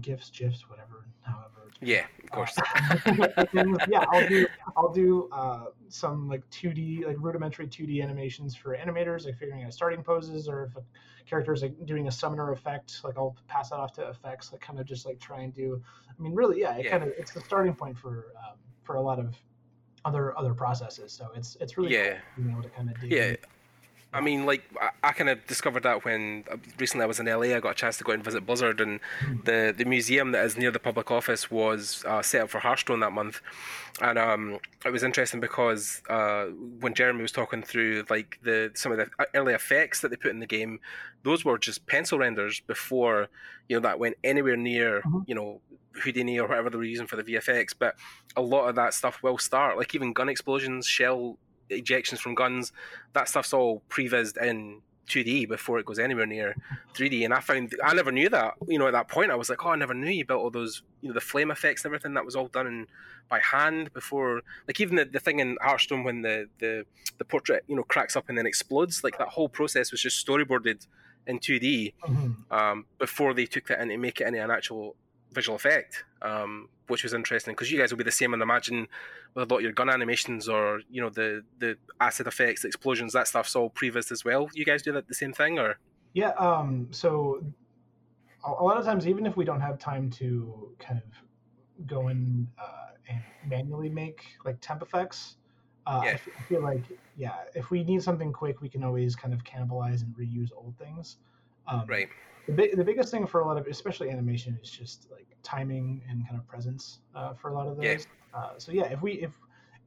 gifs, 0.00 0.30
gifs, 0.30 0.68
whatever, 0.68 1.06
however. 1.22 1.70
Yeah, 1.80 2.04
of 2.22 2.30
course. 2.30 2.56
Uh, 2.58 3.28
yeah, 3.88 4.04
I'll 4.10 4.26
do 4.28 4.46
I'll 4.76 4.92
do 4.92 5.28
uh, 5.32 5.66
some 5.88 6.28
like 6.28 6.48
2D 6.50 7.06
like 7.06 7.16
rudimentary 7.18 7.66
2D 7.66 8.02
animations 8.02 8.54
for 8.54 8.76
animators, 8.76 9.24
like 9.26 9.38
figuring 9.38 9.64
out 9.64 9.72
starting 9.74 10.02
poses, 10.02 10.48
or 10.48 10.64
if 10.64 10.76
a 10.76 10.82
character 11.28 11.52
is 11.52 11.62
like 11.62 11.74
doing 11.86 12.08
a 12.08 12.12
summoner 12.12 12.52
effect, 12.52 13.00
like 13.04 13.16
I'll 13.16 13.36
pass 13.48 13.70
that 13.70 13.76
off 13.76 13.92
to 13.94 14.08
effects, 14.08 14.52
like 14.52 14.60
kind 14.60 14.78
of 14.78 14.86
just 14.86 15.04
like 15.06 15.18
try 15.20 15.40
and 15.40 15.52
do. 15.54 15.82
I 16.08 16.22
mean, 16.22 16.34
really, 16.34 16.60
yeah, 16.60 16.76
it 16.76 16.84
Yeah. 16.86 16.90
kind 16.92 17.02
of 17.02 17.10
it's 17.18 17.32
the 17.32 17.40
starting 17.40 17.74
point 17.74 17.98
for 17.98 18.32
um, 18.38 18.56
for 18.82 18.96
a 18.96 19.02
lot 19.02 19.18
of 19.18 19.34
other 20.04 20.36
other 20.38 20.54
processes. 20.54 21.12
So 21.12 21.28
it's 21.34 21.56
it's 21.60 21.76
really 21.76 21.92
Yeah. 21.92 22.18
cool 22.34 22.44
being 22.44 22.50
able 22.52 22.62
to 22.62 22.70
kind 22.70 22.90
of 22.90 23.00
do. 23.00 23.08
Yeah. 23.08 23.34
I 24.14 24.20
mean, 24.20 24.46
like 24.46 24.62
I, 24.80 24.90
I 25.02 25.12
kind 25.12 25.28
of 25.28 25.44
discovered 25.46 25.82
that 25.82 26.04
when 26.04 26.44
uh, 26.50 26.56
recently 26.78 27.02
I 27.04 27.06
was 27.06 27.18
in 27.20 27.26
LA. 27.26 27.54
I 27.56 27.60
got 27.60 27.72
a 27.72 27.74
chance 27.74 27.98
to 27.98 28.04
go 28.04 28.12
and 28.12 28.22
visit 28.24 28.46
Blizzard, 28.46 28.80
and 28.80 29.00
the 29.44 29.74
the 29.76 29.84
museum 29.84 30.32
that 30.32 30.44
is 30.44 30.56
near 30.56 30.70
the 30.70 30.78
public 30.78 31.10
office 31.10 31.50
was 31.50 32.04
uh, 32.06 32.22
set 32.22 32.42
up 32.42 32.50
for 32.50 32.60
Hearthstone 32.60 33.00
that 33.00 33.12
month, 33.12 33.40
and 34.00 34.18
um, 34.18 34.58
it 34.86 34.90
was 34.90 35.02
interesting 35.02 35.40
because 35.40 36.00
uh, 36.08 36.44
when 36.80 36.94
Jeremy 36.94 37.22
was 37.22 37.32
talking 37.32 37.62
through 37.62 38.04
like 38.08 38.38
the 38.42 38.70
some 38.74 38.92
of 38.92 38.98
the 38.98 39.08
uh, 39.18 39.24
early 39.34 39.52
effects 39.52 40.00
that 40.00 40.08
they 40.10 40.16
put 40.16 40.30
in 40.30 40.38
the 40.38 40.46
game, 40.46 40.78
those 41.24 41.44
were 41.44 41.58
just 41.58 41.86
pencil 41.86 42.18
renders 42.18 42.60
before 42.60 43.28
you 43.68 43.76
know 43.76 43.80
that 43.80 43.98
went 43.98 44.16
anywhere 44.22 44.56
near 44.56 45.02
Mhm. 45.02 45.24
you 45.26 45.34
know 45.34 45.60
Houdini 46.02 46.40
or 46.40 46.48
whatever 46.48 46.70
they're 46.70 46.82
using 46.82 47.06
for 47.06 47.16
the 47.16 47.22
VFX. 47.22 47.72
But 47.78 47.94
a 48.36 48.42
lot 48.42 48.68
of 48.68 48.74
that 48.76 48.94
stuff 48.94 49.22
will 49.22 49.38
start, 49.38 49.76
like 49.76 49.94
even 49.94 50.12
gun 50.12 50.28
explosions, 50.28 50.86
shell 50.86 51.38
ejections 51.70 52.18
from 52.18 52.34
guns, 52.34 52.72
that 53.12 53.28
stuff's 53.28 53.52
all 53.52 53.82
prevised 53.88 54.36
in 54.36 54.82
2D 55.08 55.46
before 55.48 55.78
it 55.78 55.84
goes 55.84 55.98
anywhere 55.98 56.24
near 56.24 56.56
3D. 56.94 57.24
And 57.24 57.34
I 57.34 57.40
found 57.40 57.74
I 57.84 57.92
never 57.94 58.10
knew 58.10 58.28
that. 58.30 58.54
You 58.66 58.78
know, 58.78 58.86
at 58.86 58.92
that 58.92 59.08
point, 59.08 59.30
I 59.30 59.34
was 59.34 59.50
like, 59.50 59.64
oh, 59.64 59.70
I 59.70 59.76
never 59.76 59.92
knew 59.94 60.10
you 60.10 60.24
built 60.24 60.40
all 60.42 60.50
those, 60.50 60.82
you 61.02 61.08
know, 61.08 61.14
the 61.14 61.20
flame 61.20 61.50
effects 61.50 61.84
and 61.84 61.90
everything. 61.90 62.14
That 62.14 62.24
was 62.24 62.34
all 62.36 62.48
done 62.48 62.66
in, 62.66 62.86
by 63.28 63.40
hand 63.40 63.92
before. 63.92 64.40
Like 64.66 64.80
even 64.80 64.96
the, 64.96 65.04
the 65.04 65.20
thing 65.20 65.40
in 65.40 65.58
Hearthstone 65.60 66.04
when 66.04 66.22
the, 66.22 66.48
the 66.58 66.86
the 67.18 67.24
portrait, 67.24 67.64
you 67.68 67.76
know, 67.76 67.82
cracks 67.82 68.16
up 68.16 68.28
and 68.28 68.38
then 68.38 68.46
explodes. 68.46 69.04
Like 69.04 69.18
that 69.18 69.28
whole 69.28 69.48
process 69.48 69.90
was 69.92 70.00
just 70.00 70.26
storyboarded 70.26 70.86
in 71.26 71.38
2D 71.38 71.92
Mhm. 72.06 72.34
um, 72.50 72.86
before 72.98 73.34
they 73.34 73.46
took 73.46 73.66
that 73.68 73.80
in 73.80 73.88
to 73.88 73.96
make 73.98 74.20
it 74.20 74.26
into 74.26 74.42
an 74.42 74.50
actual 74.50 74.96
visual 75.34 75.56
effect, 75.56 76.04
um, 76.22 76.68
which 76.86 77.02
was 77.02 77.12
interesting 77.14 77.52
because 77.54 77.70
you 77.70 77.78
guys 77.78 77.90
will 77.90 77.98
be 77.98 78.04
the 78.04 78.10
same. 78.10 78.32
And 78.32 78.42
imagine 78.42 78.88
with 79.34 79.50
a 79.50 79.52
lot 79.52 79.58
of 79.58 79.62
your 79.62 79.72
gun 79.72 79.90
animations 79.90 80.48
or 80.48 80.80
you 80.90 81.00
know 81.02 81.10
the 81.10 81.42
the 81.58 81.76
acid 82.00 82.26
effects, 82.26 82.62
the 82.62 82.68
explosions, 82.68 83.12
that 83.12 83.28
stuff's 83.28 83.54
all 83.56 83.70
previs 83.70 84.10
as 84.12 84.24
well. 84.24 84.48
You 84.54 84.64
guys 84.64 84.82
do 84.82 84.92
that 84.92 85.08
the 85.08 85.14
same 85.14 85.32
thing, 85.32 85.58
or 85.58 85.78
Yeah. 86.14 86.30
Um. 86.30 86.88
So 86.90 87.44
a, 88.44 88.50
a 88.50 88.64
lot 88.64 88.76
of 88.78 88.84
times, 88.84 89.06
even 89.06 89.26
if 89.26 89.36
we 89.36 89.44
don't 89.44 89.60
have 89.60 89.78
time 89.78 90.10
to 90.10 90.74
kind 90.78 91.00
of 91.04 91.86
go 91.86 92.08
in 92.08 92.48
uh, 92.58 92.90
and 93.08 93.22
manually 93.48 93.88
make 93.88 94.24
like 94.44 94.58
temp 94.60 94.82
effects, 94.82 95.36
uh, 95.86 96.00
I 96.02 96.06
Yeah. 96.06 96.12
f- 96.12 96.28
I 96.38 96.42
feel 96.42 96.62
like 96.62 96.84
yeah, 97.16 97.34
if 97.54 97.70
we 97.70 97.84
need 97.84 98.02
something 98.02 98.32
quick, 98.32 98.60
we 98.60 98.68
can 98.68 98.82
always 98.84 99.14
kind 99.16 99.32
of 99.34 99.44
cannibalize 99.44 100.02
and 100.02 100.14
reuse 100.16 100.50
old 100.54 100.74
things. 100.78 101.18
Um, 101.66 101.84
right? 101.86 102.08
The, 102.46 102.52
big, 102.52 102.76
the 102.76 102.84
biggest 102.84 103.10
thing 103.10 103.26
for 103.26 103.40
a 103.40 103.46
lot 103.46 103.56
of, 103.56 103.66
especially 103.66 104.10
animation, 104.10 104.58
is 104.62 104.70
just 104.70 105.08
like 105.10 105.26
timing 105.42 106.02
and 106.08 106.26
kind 106.26 106.38
of 106.38 106.46
presence 106.46 107.00
uh, 107.14 107.34
for 107.34 107.50
a 107.50 107.54
lot 107.54 107.68
of 107.68 107.76
those. 107.76 108.06
Yeah. 108.32 108.38
Uh, 108.38 108.50
so 108.58 108.72
yeah, 108.72 108.84
if 108.84 109.00
we 109.00 109.12
if 109.12 109.30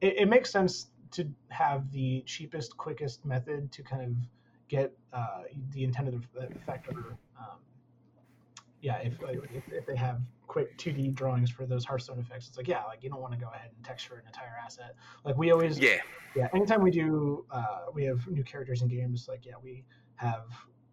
it, 0.00 0.18
it 0.18 0.28
makes 0.28 0.50
sense 0.50 0.88
to 1.12 1.28
have 1.50 1.90
the 1.92 2.22
cheapest, 2.26 2.76
quickest 2.76 3.24
method 3.24 3.70
to 3.72 3.82
kind 3.82 4.02
of 4.02 4.12
get 4.68 4.92
uh, 5.12 5.42
the 5.72 5.84
intended 5.84 6.26
effect 6.36 6.88
or 6.88 7.16
um, 7.38 7.58
yeah, 8.80 8.96
if, 8.98 9.14
if 9.22 9.62
if 9.72 9.86
they 9.86 9.96
have 9.96 10.20
quick 10.46 10.76
2D 10.78 11.14
drawings 11.14 11.50
for 11.50 11.66
those 11.66 11.84
Hearthstone 11.84 12.18
effects, 12.18 12.48
it's 12.48 12.56
like 12.56 12.68
yeah, 12.68 12.84
like 12.84 13.02
you 13.02 13.10
don't 13.10 13.20
want 13.20 13.34
to 13.34 13.38
go 13.38 13.50
ahead 13.54 13.70
and 13.74 13.84
texture 13.84 14.14
an 14.14 14.26
entire 14.26 14.56
asset. 14.64 14.94
Like 15.24 15.36
we 15.36 15.50
always 15.50 15.78
Yeah, 15.78 15.98
yeah 16.34 16.48
anytime 16.54 16.82
we 16.82 16.90
do 16.90 17.44
uh, 17.50 17.86
we 17.92 18.04
have 18.04 18.26
new 18.28 18.44
characters 18.44 18.82
in 18.82 18.88
games 18.88 19.26
like 19.28 19.44
yeah 19.44 19.54
we 19.62 19.84
have 20.16 20.46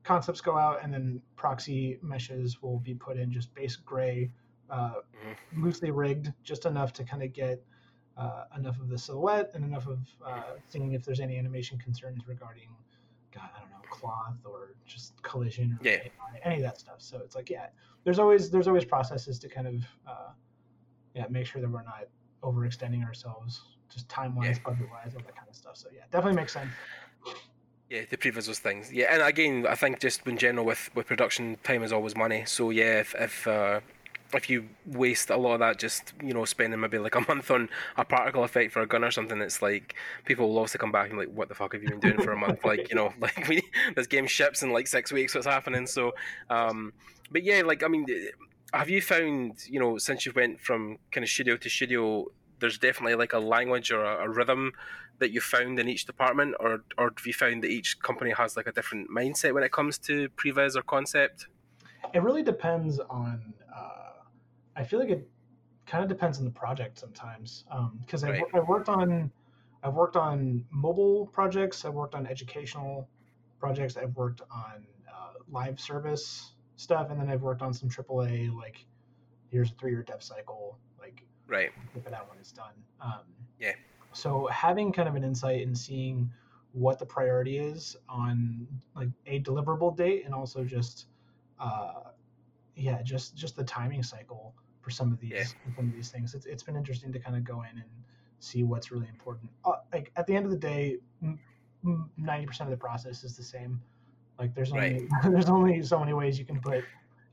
concepts 0.06 0.39
go 0.39 0.56
out 0.56 0.84
and 0.84 0.94
then 0.94 1.20
proxy 1.36 1.98
meshes 2.04 2.62
will 2.62 2.80
be 2.80 2.94
put 2.94 3.18
in 3.18 3.32
just 3.32 3.54
base 3.56 3.76
gray 3.76 4.32
uh, 4.70 4.94
Mhm. 5.13 5.36
loosely 5.54 5.89
rigged 5.91 6.32
just 6.44 6.65
enough 6.65 6.94
to 6.94 7.04
kind 7.04 7.24
of 7.24 7.34
get 7.34 7.62
uh, 8.15 8.46
enough 8.56 8.80
of 8.80 8.88
the 8.88 8.98
silhouette 8.98 9.50
and 9.56 9.65
enough 9.65 9.88
of 9.88 10.00
uh, 10.26 10.54
seeing 10.68 10.94
if 10.94 11.04
there's 11.04 11.20
any 11.20 11.38
animation 11.38 11.78
concerns 11.80 12.28
regarding 12.28 12.70
god 13.34 13.50
i 13.56 13.60
don't 13.60 13.72
know 13.72 13.84
cloth 13.89 14.38
or 14.46 14.76
just 14.86 15.22
collision 15.24 15.78
or 15.80 15.84
Yeah. 15.84 15.98
Any 16.44 16.58
of 16.58 16.62
that 16.62 16.80
stuff 16.80 17.02
so 17.02 17.20
it's 17.26 17.36
like 17.36 17.50
yeah 17.50 17.68
there's 18.04 18.20
always 18.20 18.52
there's 18.52 18.68
always 18.68 18.86
processes 18.86 19.39
to 19.39 19.50
kind 19.50 19.68
of 19.68 19.76
uh, 20.08 20.32
yeah 21.15 21.26
make 21.30 21.48
sure 21.48 21.62
that 21.62 21.70
we're 21.70 21.82
not 21.84 22.06
overextending 22.44 23.04
ourselves 23.04 23.76
just 23.89 24.08
time 24.08 24.36
wise 24.36 24.60
budget 24.60 24.88
wise 24.89 25.15
all 25.15 25.22
that 25.24 25.36
kind 25.36 25.50
of 25.50 25.56
stuff 25.56 25.76
so 25.76 25.89
yeah 25.91 26.04
definitely 26.12 26.36
makes 26.36 26.54
sense 26.54 26.72
yeah, 27.89 28.06
to 28.06 28.17
previs 28.17 28.48
those 28.48 28.60
things. 28.60 28.91
Yeah, 28.91 29.13
and 29.13 29.21
again, 29.21 29.67
I 29.67 29.76
think 29.76 30.00
just 30.00 30.26
in 30.28 30.38
general 30.38 30.65
with 30.65 30.89
with 30.95 31.08
production, 31.08 31.58
time 31.63 31.84
is 31.84 31.91
always 31.91 32.15
money. 32.15 32.43
So 32.45 32.69
yeah, 32.71 33.00
if 33.00 33.15
if 33.15 33.48
uh, 33.48 33.82
if 34.34 34.50
you 34.50 34.67
waste 34.86 35.30
a 35.30 35.38
lot 35.38 35.54
of 35.54 35.60
that 35.60 35.80
just 35.80 36.13
you 36.21 36.34
know 36.34 36.45
spending 36.45 36.80
maybe 36.80 36.98
like 36.98 37.15
a 37.15 37.19
month 37.28 37.52
on 37.52 37.69
a 37.98 38.06
particle 38.06 38.43
effect 38.43 38.71
for 38.71 38.82
a 38.82 38.88
gun 38.88 39.04
or 39.04 39.12
something 39.12 39.39
it's 39.41 39.62
like 39.62 39.95
people 40.26 40.50
will 40.50 40.58
obviously 40.58 40.80
come 40.80 40.91
back 40.91 41.10
and 41.10 41.19
be 41.19 41.26
like 41.26 41.36
what 41.36 41.48
the 41.48 41.56
fuck 41.56 41.74
have 41.74 41.84
you 41.84 41.89
been 41.89 42.00
doing 42.00 42.21
for 42.21 42.32
a 42.32 42.38
month 42.38 42.63
like 42.65 42.89
you 42.89 42.95
know 42.95 43.13
like 43.19 43.48
we 43.48 43.62
this 43.95 44.08
game 44.08 44.28
ships 44.28 44.63
in 44.63 44.71
like 44.71 44.88
six 44.88 45.12
weeks 45.12 45.36
what's 45.36 45.48
happening 45.48 45.86
so 45.86 46.13
um 46.50 46.91
but 47.32 47.43
yeah 47.43 47.62
like 47.62 47.84
i 47.84 47.88
mean 47.88 48.06
have 48.74 48.89
you 48.89 49.02
found 49.02 49.54
you 49.69 49.80
know 49.80 49.98
since 49.98 50.26
you 50.26 50.32
went 50.36 50.60
from 50.60 50.98
kind 51.12 51.24
of 51.24 51.30
studio 51.30 51.56
to 51.56 51.69
studio 51.69 52.26
there's 52.60 52.78
definitely 52.78 53.15
like 53.15 53.34
a 53.34 53.39
language 53.39 53.91
or 53.91 54.04
a, 54.04 54.26
a 54.26 54.30
rhythm 54.30 54.71
that 55.19 55.32
you 55.32 55.41
found 55.41 55.80
in 55.80 55.88
each 55.88 56.06
department 56.06 56.56
or 56.60 56.84
or 56.97 57.12
have 57.17 57.25
you 57.25 57.34
found 57.34 57.63
that 57.63 57.69
each 57.69 57.99
company 57.99 58.32
has 58.32 58.56
like 58.58 58.67
a 58.67 58.71
different 58.71 59.10
mindset 59.10 59.54
when 59.54 59.63
it 59.63 59.71
comes 59.71 59.97
to 59.97 60.30
previs 60.30 60.75
or 60.75 60.82
concept 60.82 61.47
it 62.13 62.21
really 62.21 62.43
depends 62.43 62.99
on 62.99 63.54
uh, 63.75 64.23
i 64.75 64.84
feel 64.84 64.99
like 64.99 65.10
it 65.10 65.28
kind 65.86 66.04
of 66.04 66.10
depends 66.10 66.39
on 66.39 66.45
the 66.45 66.51
project 66.51 66.99
sometimes 66.99 67.65
because 68.01 68.23
I've, 68.23 68.32
Right. 68.32 68.43
I've 68.54 68.67
worked 68.67 68.89
on 68.89 69.32
i've 69.84 69.93
worked 69.93 70.15
on 70.15 70.65
mobile 70.71 71.28
projects 71.28 71.86
i've 71.86 71.93
worked 71.93 72.15
on 72.15 72.25
educational 72.28 73.08
projects 73.60 73.97
i've 73.97 74.15
worked 74.15 74.41
on 74.51 74.86
uh, 75.12 75.34
live 75.49 75.80
service 75.80 76.54
stuff 76.75 77.10
and 77.10 77.19
then 77.19 77.30
i've 77.30 77.41
worked 77.41 77.62
on 77.62 77.73
some 77.73 77.89
aaa 77.89 78.56
like 78.56 78.86
here's 79.51 79.71
a 79.71 79.73
three-year 79.75 80.04
dev 80.04 80.21
cycle 80.21 80.78
like 80.99 81.23
right 81.47 81.71
at 81.95 82.12
that 82.12 82.28
when 82.30 82.38
it's 82.39 82.51
done. 82.51 82.73
Um, 83.01 83.21
Yeah. 83.60 83.73
So 84.15 84.47
having 84.47 84.91
kind 84.91 85.10
of 85.10 85.15
an 85.15 85.23
insight 85.23 85.65
and 85.65 85.78
seeing 85.78 86.32
what 86.71 86.99
the 86.99 87.06
priority 87.06 87.58
is 87.58 87.95
on 88.10 88.67
like 88.95 89.10
a 89.28 89.41
deliverable 89.41 89.95
date 89.95 90.25
and 90.25 90.34
also 90.34 90.63
just, 90.63 91.08
uh, 91.60 92.12
yeah, 92.75 93.01
just 93.01 93.36
just 93.36 93.56
the 93.56 93.63
timing 93.63 94.04
cycle 94.04 94.54
for 94.82 94.89
some 94.89 95.12
of 95.12 95.19
these 95.19 95.32
Yeah. 95.32 95.43
some 95.75 95.88
of 95.88 95.93
these 95.93 96.12
things. 96.12 96.34
It's 96.34 96.45
it's 96.45 96.63
been 96.63 96.75
interesting 96.75 97.12
to 97.13 97.19
kind 97.19 97.36
of 97.36 97.43
go 97.43 97.62
in 97.63 97.78
and 97.78 97.89
see 98.39 98.63
what's 98.63 98.91
really 98.91 99.08
important. 99.08 99.49
Uh, 99.63 99.78
like 99.93 100.12
at 100.15 100.28
the 100.28 100.36
end 100.36 100.45
of 100.45 100.51
the 100.51 100.58
day, 100.58 100.97
ninety 102.17 102.45
percent 102.45 102.69
of 102.69 102.78
the 102.78 102.82
process 102.82 103.23
is 103.23 103.36
the 103.36 103.43
same. 103.43 103.82
Like 104.39 104.54
there's 104.54 104.71
only 104.71 105.08
there's 105.23 105.49
only 105.49 105.82
so 105.84 105.99
many 105.99 106.13
ways 106.13 106.38
you 106.39 106.45
can 106.45 106.60
put 106.60 106.84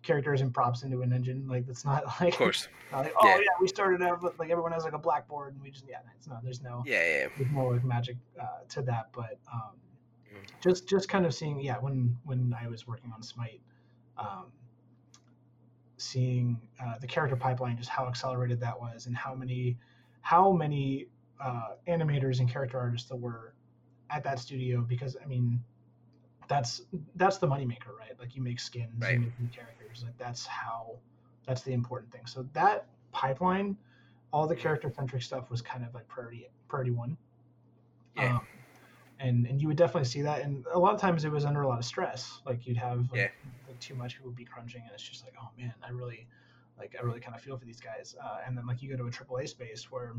characters 0.02 0.40
and 0.40 0.52
props 0.52 0.82
into 0.82 1.02
an 1.02 1.12
engine. 1.12 1.46
Like 1.48 1.66
that's 1.66 1.84
not 1.84 2.04
like 2.20 2.32
of 2.34 2.38
course 2.38 2.68
not 2.90 3.04
like, 3.04 3.14
oh 3.20 3.26
Yeah. 3.28 3.36
yeah. 3.38 3.44
we 3.60 3.68
started 3.68 4.02
out 4.02 4.22
with 4.22 4.38
like 4.38 4.50
everyone 4.50 4.72
has 4.72 4.84
like 4.84 4.92
a 4.92 4.98
blackboard 4.98 5.54
and 5.54 5.62
we 5.62 5.70
just 5.70 5.84
yeah, 5.88 5.98
it's 6.16 6.26
not 6.26 6.42
there's 6.42 6.62
no 6.62 6.82
yeah 6.86 7.02
yeah 7.02 7.28
there's 7.36 7.50
no 7.50 7.66
like 7.66 7.84
magic 7.84 8.16
uh, 8.40 8.44
to 8.68 8.82
that, 8.82 9.08
but 9.12 9.38
um, 9.52 9.72
Mhm. 10.32 10.60
just 10.62 10.88
just 10.88 11.08
kind 11.08 11.26
of 11.26 11.34
seeing 11.34 11.60
yeah 11.60 11.78
when 11.78 12.16
when 12.24 12.54
I 12.60 12.68
was 12.68 12.86
working 12.86 13.12
on 13.14 13.22
Smite, 13.22 13.60
um, 14.18 14.46
seeing 15.96 16.60
uh, 16.82 16.98
the 17.00 17.06
character 17.06 17.36
pipeline, 17.36 17.76
just 17.76 17.88
how 17.90 18.06
accelerated 18.08 18.60
that 18.60 18.78
was, 18.78 19.06
and 19.06 19.16
how 19.16 19.34
many 19.34 19.78
how 20.20 20.52
many 20.52 21.08
uh, 21.40 21.70
animators 21.88 22.40
and 22.40 22.48
character 22.48 22.78
artists 22.78 23.08
there 23.08 23.18
were 23.18 23.54
at 24.10 24.22
that 24.24 24.38
studio 24.38 24.82
because 24.82 25.16
I 25.22 25.26
mean 25.26 25.60
that's 26.48 26.82
that's 27.16 27.38
the 27.38 27.46
moneymaker, 27.46 27.96
right? 27.98 28.12
Like 28.18 28.36
you 28.36 28.42
make 28.42 28.60
skins, 28.60 28.92
Right. 28.98 29.14
you 29.14 29.20
make 29.20 29.40
new 29.40 29.48
characters, 29.48 29.81
like 30.02 30.16
that's 30.18 30.46
how 30.46 30.96
that's 31.46 31.62
the 31.62 31.72
important 31.72 32.12
thing. 32.12 32.26
So 32.26 32.46
that 32.52 32.86
pipeline, 33.12 33.76
all 34.32 34.46
the 34.46 34.56
character 34.56 34.90
centric 34.94 35.22
stuff 35.22 35.50
was 35.50 35.60
kind 35.60 35.84
of 35.84 35.94
like 35.94 36.06
priority 36.08 36.48
priority 36.68 36.90
one. 36.92 37.16
Yeah. 38.16 38.36
Um, 38.36 38.46
and 39.20 39.46
and 39.46 39.60
you 39.60 39.68
would 39.68 39.76
definitely 39.76 40.08
see 40.08 40.22
that, 40.22 40.42
and 40.42 40.64
a 40.72 40.78
lot 40.78 40.94
of 40.94 41.00
times 41.00 41.24
it 41.24 41.30
was 41.30 41.44
under 41.44 41.62
a 41.62 41.68
lot 41.68 41.78
of 41.78 41.84
stress. 41.84 42.40
Like 42.44 42.66
you'd 42.66 42.76
have 42.76 43.10
like, 43.10 43.20
Yeah. 43.20 43.28
like 43.68 43.78
too 43.78 43.94
much 43.94 44.16
people 44.16 44.30
be 44.32 44.44
crunching, 44.44 44.82
and 44.82 44.90
it's 44.92 45.02
just 45.02 45.24
like, 45.24 45.34
oh 45.40 45.48
man, 45.58 45.72
I 45.86 45.90
really 45.90 46.26
like 46.78 46.96
I 46.98 47.02
really 47.04 47.20
kind 47.20 47.36
of 47.36 47.42
feel 47.42 47.56
for 47.56 47.64
these 47.64 47.80
guys. 47.80 48.16
Uh, 48.22 48.38
and 48.46 48.56
then 48.56 48.66
like 48.66 48.82
you 48.82 48.90
go 48.90 48.96
to 48.96 49.06
a 49.06 49.10
AAA 49.10 49.48
space 49.48 49.90
where 49.92 50.14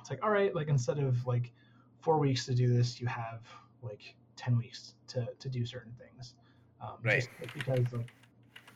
it's 0.00 0.08
like, 0.10 0.24
all 0.24 0.30
right, 0.30 0.54
like 0.54 0.68
instead 0.68 0.98
of 0.98 1.26
like 1.26 1.52
four 2.00 2.18
weeks 2.18 2.46
to 2.46 2.54
do 2.54 2.72
this, 2.72 3.00
you 3.00 3.06
have 3.06 3.40
like 3.82 4.14
ten 4.36 4.56
weeks 4.56 4.94
to 5.08 5.28
to 5.38 5.48
do 5.48 5.66
certain 5.66 5.92
things. 5.98 6.34
Um, 6.80 6.94
right. 7.04 7.28
because 7.54 7.92
like 7.92 8.12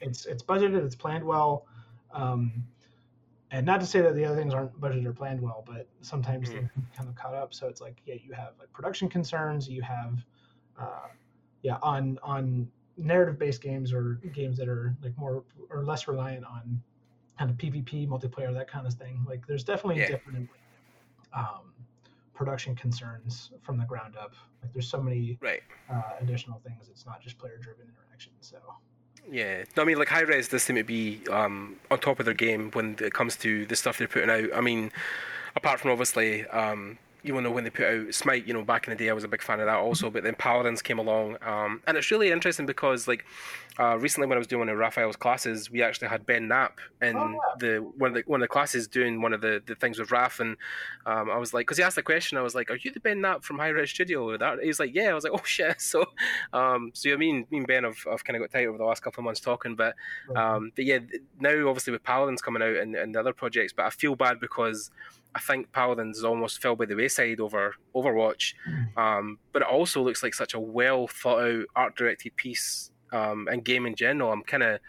it's 0.01 0.27
it's 0.27 0.43
budgeted, 0.43 0.85
it's 0.85 0.95
planned 0.95 1.25
well. 1.25 1.67
Um, 2.13 2.65
and 3.51 3.65
not 3.65 3.81
to 3.81 3.87
say 3.87 4.01
that 4.01 4.15
the 4.15 4.25
other 4.25 4.37
things 4.37 4.53
aren't 4.53 4.79
budgeted 4.81 5.07
or 5.07 5.13
planned 5.13 5.41
well, 5.41 5.63
but 5.67 5.87
sometimes 6.01 6.49
mm-hmm. 6.49 6.59
they're 6.59 6.73
kind 6.97 7.09
of 7.09 7.15
caught 7.15 7.35
up. 7.35 7.55
So 7.55 7.69
it's 7.69 7.81
like, 7.81 8.01
yeah, 8.05 8.17
you 8.23 8.33
have 8.33 8.55
like 8.59 8.73
production 8.73 9.09
concerns, 9.09 9.69
you 9.69 9.83
have, 9.83 10.19
uh, 10.81 11.09
yeah, 11.63 11.79
on 11.83 12.19
on 12.23 12.69
narrative 12.97 13.39
based 13.39 13.63
games 13.63 13.93
or 13.93 14.21
games 14.35 14.57
that 14.59 14.69
are 14.69 14.97
like 15.03 15.17
more 15.19 15.45
or 15.71 15.85
less 15.85 16.09
reliant 16.09 16.45
on 16.45 16.83
kind 17.39 17.51
of 17.51 17.57
PvP 17.57 18.09
multiplayer, 18.09 18.53
that 18.53 18.69
kind 18.69 18.87
of 18.87 18.95
thing. 18.95 19.25
Like 19.29 19.47
there's 19.47 19.65
definitely 19.65 20.01
yeah. 20.01 20.09
different 20.09 20.49
um, 21.35 21.73
production 22.35 22.75
concerns 22.75 23.51
from 23.63 23.79
the 23.79 23.85
ground 23.85 24.17
up. 24.17 24.35
Like 24.63 24.73
there's 24.73 24.89
so 24.89 25.01
many 25.01 25.39
right. 25.41 25.63
uh, 25.93 26.03
additional 26.21 26.61
things. 26.67 26.89
It's 26.91 27.07
not 27.07 27.21
just 27.23 27.39
player 27.39 27.59
driven 27.59 27.87
interaction. 27.87 28.33
So 28.41 28.57
yeah, 29.31 29.65
no, 29.77 29.83
I 29.83 29.87
mean, 29.87 29.99
like 29.99 30.09
Hi-Rez 30.09 30.49
does 30.49 30.63
seem 30.63 30.77
to 30.77 30.85
be 30.85 31.21
um, 31.31 31.77
on 31.91 31.99
top 31.99 32.21
of 32.21 32.27
their 32.27 32.35
game 32.35 32.71
when 32.73 32.97
it 33.01 33.13
comes 33.13 33.37
to 33.37 33.67
the 33.67 33.77
stuff 33.77 33.99
they're 33.99 34.09
putting 34.09 34.31
out. 34.31 34.49
I 34.55 34.61
mean, 34.61 34.93
apart 35.55 35.81
from 35.81 35.91
obviously 35.91 36.47
um, 36.49 36.99
you 37.27 37.41
know 37.41 37.51
when 37.51 37.65
they 37.65 37.71
put 37.71 37.87
out 37.87 38.15
Smite, 38.15 38.47
you 38.47 38.55
know 38.55 38.63
back 38.63 38.87
in 38.87 38.91
the 38.91 38.97
day 38.97 39.11
I 39.11 39.13
was 39.13 39.25
a 39.25 39.29
big 39.29 39.43
fan 39.43 39.61
of 39.61 39.67
that 39.67 39.77
also. 39.77 40.11
But 40.11 40.23
then 40.23 40.35
Paladins 40.35 40.83
came 40.83 40.99
along, 40.99 41.37
um, 41.43 41.83
and 41.87 41.97
it's 41.97 42.11
really 42.11 42.31
interesting 42.31 42.67
because 42.67 43.09
like 43.09 43.25
uh, 43.79 43.99
recently 43.99 44.27
when 44.27 44.37
I 44.37 44.39
was 44.39 44.47
doing 44.47 44.61
one 44.61 44.69
of 44.69 44.79
Raphael's 44.79 45.17
classes, 45.17 45.71
we 45.71 45.83
actually 45.83 46.09
had 46.09 46.25
Ben 46.25 46.49
Knapp 46.49 46.79
in 47.03 47.17
oh, 47.17 47.31
yeah. 47.31 47.39
the 47.59 47.79
one 47.99 48.11
of 48.11 48.15
the 48.15 48.23
one 48.27 48.41
of 48.41 48.45
the 48.45 48.53
classes 48.53 48.89
doing 48.89 49.21
one 49.21 49.33
of 49.33 49.41
the, 49.41 49.63
the 49.67 49.75
things 49.75 49.99
with 49.99 50.09
Raph, 50.09 50.41
and 50.41 50.57
um, 51.05 51.31
I 51.31 51.37
was 51.37 51.53
like, 51.53 51.67
because 51.67 51.77
he 51.77 51.83
asked 51.83 51.97
the 51.97 52.03
question, 52.03 52.39
I 52.39 52.43
was 52.43 52.55
like, 52.55 52.71
"Are 52.71 52.79
you 52.83 52.91
the 52.91 53.01
Ben 53.01 53.21
Knapp 53.21 53.45
from 53.45 53.59
Hi-Rez 53.59 53.91
Studio?" 53.91 54.31
Or 54.31 54.39
that 54.39 54.61
he's 54.63 54.81
like, 54.81 54.95
"Yeah." 54.95 55.11
I 55.11 55.15
was 55.15 55.25
like, 55.25 55.33
"Oh 55.35 55.45
shit!" 55.45 55.81
So, 55.81 56.07
um, 56.53 56.91
so 56.95 57.13
I 57.13 57.17
mean, 57.17 57.47
me 57.51 57.59
and 57.59 57.67
Ben 57.67 57.85
have, 57.85 57.99
have 58.11 58.25
kind 58.25 58.37
of 58.37 58.43
got 58.43 58.57
tight 58.57 58.67
over 58.67 58.79
the 58.79 58.85
last 58.85 59.03
couple 59.03 59.21
of 59.21 59.25
months 59.25 59.41
talking, 59.41 59.77
but 59.77 59.95
um, 60.35 60.73
but 60.75 60.85
yeah, 60.85 60.99
now 61.39 61.69
obviously 61.69 61.93
with 61.93 62.03
Paladins 62.03 62.43
coming 62.43 62.63
out 62.63 62.77
and, 62.77 62.95
and 62.95 63.15
the 63.15 63.21
other 63.21 63.33
projects, 63.33 63.73
but 63.73 63.85
I 63.85 63.91
feel 63.91 64.15
bad 64.15 64.41
because 64.41 64.91
I 65.37 65.39
think 65.39 65.71
Paladins 65.71 66.25
almost 66.25 66.63
fell 66.63 66.77
by 66.77 66.87
the 66.87 66.97
wayside 66.97 67.41
over 67.41 67.75
Overwatch. 67.95 68.55
Hmm. 68.65 68.99
Um, 68.99 69.39
but 69.53 69.61
it 69.61 69.69
also 69.69 70.03
looks 70.03 70.23
like 70.23 70.33
such 70.33 70.55
a 70.55 70.61
well 70.61 71.07
thought 71.07 71.45
out, 71.45 71.65
art 71.77 71.95
directed 71.95 72.35
piece 72.37 72.91
um, 73.13 73.47
and 73.53 73.63
game 73.63 73.85
in 73.85 73.95
general. 73.95 74.33
I'm 74.33 74.43
kind 74.43 74.63
of 74.63 74.81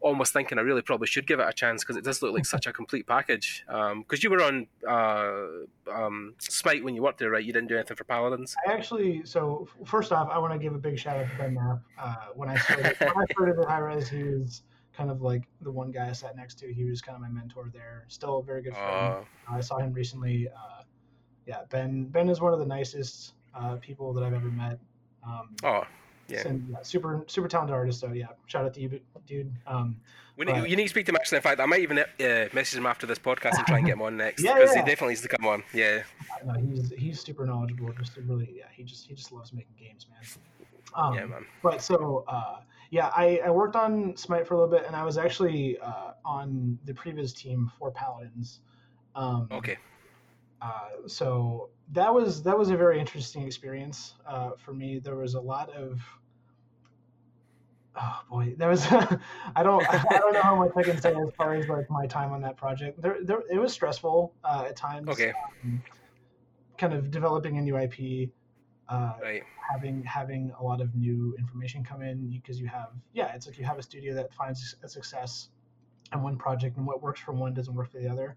almost 0.00 0.32
thinking 0.32 0.58
I 0.58 0.62
really 0.62 0.82
probably 0.82 1.06
should 1.06 1.28
give 1.28 1.38
it 1.38 1.46
a 1.48 1.52
chance 1.52 1.84
because 1.84 1.96
it 1.96 2.02
does 2.02 2.20
look 2.20 2.34
like 2.34 2.44
such 2.44 2.66
a 2.66 2.72
complete 2.72 3.06
package. 3.06 3.62
Because 3.68 3.92
um, 3.92 4.04
you 4.20 4.30
were 4.30 4.42
on 4.42 4.66
uh, 4.88 5.92
um, 5.94 6.34
Smite 6.40 6.82
when 6.82 6.96
you 6.96 7.02
worked 7.02 7.20
there, 7.20 7.30
right? 7.30 7.44
You 7.44 7.52
didn't 7.52 7.68
do 7.68 7.76
anything 7.76 7.96
for 7.96 8.02
Paladins. 8.02 8.56
I 8.66 8.72
actually. 8.72 9.24
So 9.24 9.68
first 9.84 10.10
off, 10.10 10.28
I 10.32 10.38
want 10.38 10.52
to 10.52 10.58
give 10.58 10.74
a 10.74 10.78
big 10.78 10.98
shout 10.98 11.16
out 11.16 11.30
to 11.30 11.38
Ben 11.38 11.54
Knapp. 11.54 11.78
Uh, 11.96 12.14
when 12.34 12.48
I 12.48 12.56
started, 12.56 12.96
when 12.98 13.10
I 13.10 13.24
started 13.30 13.56
at 13.60 13.68
Hi-Rez, 13.68 14.08
he 14.08 14.24
was 14.24 14.62
kind 14.96 15.10
of 15.10 15.22
like 15.22 15.42
the 15.60 15.70
one 15.70 15.90
guy 15.90 16.08
I 16.08 16.12
sat 16.12 16.36
next 16.36 16.58
to. 16.60 16.72
He 16.72 16.84
was 16.84 17.00
kind 17.00 17.16
of 17.16 17.22
my 17.22 17.28
mentor 17.28 17.70
there. 17.72 18.04
Still 18.08 18.38
a 18.38 18.42
very 18.42 18.62
good 18.62 18.74
friend. 18.74 19.24
Uh, 19.50 19.54
I 19.54 19.60
saw 19.60 19.78
him 19.78 19.92
recently. 19.92 20.48
Uh, 20.48 20.82
yeah, 21.46 21.62
Ben. 21.70 22.04
Ben 22.04 22.28
is 22.28 22.40
one 22.40 22.52
of 22.52 22.58
the 22.58 22.66
nicest 22.66 23.34
uh, 23.54 23.76
people 23.76 24.12
that 24.12 24.22
I've 24.22 24.34
ever 24.34 24.50
met. 24.50 24.78
Um, 25.26 25.56
oh, 25.64 25.84
yeah. 26.28 26.46
And, 26.46 26.68
yeah. 26.70 26.82
Super 26.82 27.24
super 27.26 27.48
talented 27.48 27.74
artist. 27.74 28.00
So 28.00 28.12
yeah, 28.12 28.26
shout 28.46 28.64
out 28.64 28.74
to 28.74 28.80
you, 28.80 29.00
dude. 29.26 29.52
Um, 29.66 29.96
we 30.36 30.46
need, 30.46 30.68
you 30.68 30.76
need 30.76 30.84
to 30.84 30.88
speak 30.88 31.06
to 31.06 31.12
him 31.12 31.16
actually. 31.16 31.36
In 31.36 31.42
fact, 31.42 31.60
I 31.60 31.66
might 31.66 31.80
even 31.80 31.98
uh, 31.98 32.04
message 32.52 32.78
him 32.78 32.86
after 32.86 33.06
this 33.06 33.18
podcast 33.18 33.58
and 33.58 33.66
try 33.66 33.78
and 33.78 33.86
get 33.86 33.94
him 33.94 34.02
on 34.02 34.16
next 34.16 34.40
because 34.40 34.56
yeah, 34.58 34.64
yeah. 34.64 34.82
he 34.82 34.90
definitely 34.90 35.08
needs 35.08 35.20
to 35.22 35.28
come 35.28 35.46
on. 35.46 35.62
Yeah. 35.74 36.02
No, 36.44 36.54
he's 36.54 36.90
he's 36.96 37.20
super 37.20 37.44
knowledgeable. 37.44 37.92
Just 37.92 38.16
really, 38.16 38.54
yeah, 38.56 38.64
he 38.72 38.82
just 38.82 39.06
he 39.06 39.14
just 39.14 39.32
loves 39.32 39.52
making 39.52 39.74
games, 39.78 40.06
man. 40.10 40.20
Um, 40.94 41.14
yeah, 41.14 41.26
man. 41.26 41.44
But 41.62 41.82
so 41.82 42.24
uh, 42.28 42.60
yeah, 42.92 43.10
I, 43.16 43.40
I 43.42 43.50
worked 43.50 43.74
on 43.74 44.14
Smite 44.18 44.46
for 44.46 44.52
a 44.52 44.58
little 44.58 44.70
bit, 44.70 44.84
and 44.86 44.94
I 44.94 45.02
was 45.02 45.16
actually 45.16 45.78
uh, 45.78 46.12
on 46.26 46.78
the 46.84 46.92
previous 46.92 47.32
team 47.32 47.72
for 47.78 47.90
Paladins. 47.90 48.60
Um, 49.14 49.48
okay. 49.50 49.78
Uh, 50.60 50.90
so 51.06 51.70
that 51.92 52.12
was 52.12 52.42
that 52.42 52.56
was 52.56 52.68
a 52.68 52.76
very 52.76 53.00
interesting 53.00 53.46
experience 53.46 54.12
uh, 54.28 54.50
for 54.58 54.74
me. 54.74 54.98
There 54.98 55.16
was 55.16 55.32
a 55.32 55.40
lot 55.40 55.70
of 55.70 56.02
oh 57.96 58.20
boy, 58.30 58.54
there 58.58 58.68
was 58.68 58.86
I 59.56 59.62
don't 59.62 59.88
I 59.88 60.18
don't 60.18 60.34
know 60.34 60.42
how 60.42 60.56
much 60.56 60.72
I 60.76 60.82
can 60.82 61.00
say 61.00 61.14
as 61.14 61.34
far 61.34 61.54
as 61.54 61.68
like 61.68 61.88
my 61.88 62.06
time 62.06 62.30
on 62.30 62.42
that 62.42 62.58
project. 62.58 63.00
There, 63.00 63.16
there 63.22 63.42
it 63.50 63.56
was 63.56 63.72
stressful 63.72 64.34
uh, 64.44 64.66
at 64.68 64.76
times. 64.76 65.08
Okay. 65.08 65.32
Um, 65.64 65.82
kind 66.76 66.92
of 66.92 67.10
developing 67.10 67.56
a 67.56 67.62
new 67.62 67.78
IP. 67.78 68.28
Uh, 68.88 69.12
right. 69.22 69.42
having 69.72 70.02
having 70.04 70.52
a 70.58 70.62
lot 70.62 70.80
of 70.80 70.94
new 70.94 71.34
information 71.38 71.82
come 71.82 72.02
in 72.02 72.28
because 72.28 72.60
you 72.60 72.66
have 72.66 72.90
yeah 73.14 73.32
it's 73.34 73.46
like 73.46 73.56
you 73.56 73.64
have 73.64 73.78
a 73.78 73.82
studio 73.82 74.12
that 74.12 74.34
finds 74.34 74.76
a 74.82 74.88
success 74.88 75.48
on 76.12 76.22
one 76.22 76.36
project 76.36 76.76
and 76.76 76.86
what 76.86 77.00
works 77.00 77.20
for 77.20 77.32
one 77.32 77.54
doesn't 77.54 77.74
work 77.74 77.90
for 77.90 77.98
the 77.98 78.08
other. 78.08 78.36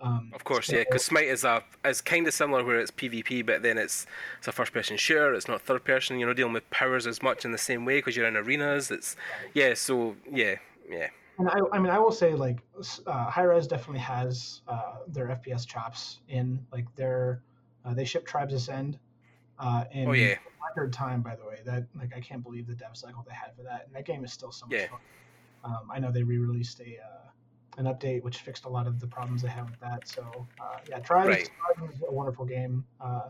Um, 0.00 0.32
of 0.34 0.42
course 0.42 0.66
so, 0.66 0.76
yeah 0.76 0.82
because 0.82 1.04
smite 1.04 1.26
is 1.26 1.44
a 1.44 1.62
is 1.84 2.00
kind 2.00 2.26
of 2.26 2.34
similar 2.34 2.64
where 2.64 2.80
it's 2.80 2.90
pvp 2.90 3.46
but 3.46 3.62
then 3.62 3.78
it's 3.78 4.04
it's 4.38 4.48
a 4.48 4.52
first 4.52 4.72
person 4.72 4.96
shooter 4.96 5.32
it's 5.32 5.46
not 5.46 5.62
third 5.62 5.84
person 5.84 6.18
you're 6.18 6.26
not 6.26 6.34
dealing 6.34 6.52
with 6.52 6.68
powers 6.70 7.06
as 7.06 7.22
much 7.22 7.44
in 7.44 7.52
the 7.52 7.58
same 7.58 7.84
way 7.84 7.98
because 7.98 8.16
you're 8.16 8.26
in 8.26 8.36
arenas 8.36 8.90
it's 8.90 9.14
yeah 9.54 9.74
so 9.74 10.16
yeah 10.28 10.56
yeah. 10.92 11.08
And 11.38 11.48
I, 11.48 11.58
I 11.72 11.78
mean, 11.78 11.90
I 11.90 11.98
will 11.98 12.12
say, 12.12 12.34
like, 12.34 12.58
uh, 13.06 13.30
Hi-Rez 13.30 13.66
definitely 13.66 14.00
has 14.00 14.60
uh, 14.68 14.96
their 15.08 15.28
FPS 15.28 15.66
chops 15.66 16.20
in. 16.28 16.64
Like, 16.70 16.84
they're 16.94 17.42
uh, 17.84 17.94
they 17.94 18.04
ship 18.04 18.26
Tribes 18.26 18.54
Ascend, 18.54 18.98
uh, 19.58 19.84
in 19.92 20.08
oh 20.08 20.12
yeah, 20.12 20.36
record 20.68 20.92
time, 20.92 21.22
by 21.22 21.36
the 21.36 21.44
way. 21.44 21.60
That 21.64 21.86
like 21.96 22.12
I 22.16 22.20
can't 22.20 22.42
believe 22.42 22.66
the 22.66 22.74
dev 22.74 22.96
cycle 22.96 23.24
they 23.26 23.34
had 23.34 23.54
for 23.56 23.62
that, 23.62 23.84
and 23.86 23.94
that 23.94 24.04
game 24.04 24.24
is 24.24 24.32
still 24.32 24.52
so 24.52 24.66
much 24.66 24.78
yeah. 24.78 24.86
fun. 24.88 25.00
Um, 25.64 25.90
I 25.92 25.98
know 25.98 26.10
they 26.10 26.22
re-released 26.22 26.80
a 26.80 26.98
uh, 26.98 27.78
an 27.78 27.86
update 27.86 28.22
which 28.22 28.38
fixed 28.38 28.64
a 28.64 28.68
lot 28.68 28.86
of 28.86 29.00
the 29.00 29.06
problems 29.06 29.42
they 29.42 29.48
had 29.48 29.68
with 29.70 29.80
that. 29.80 30.06
So 30.06 30.46
uh, 30.60 30.78
yeah, 30.88 30.98
Tribes, 30.98 31.28
right. 31.28 31.50
Is 31.90 32.02
a 32.06 32.12
wonderful 32.12 32.44
game. 32.44 32.84
Uh, 33.00 33.28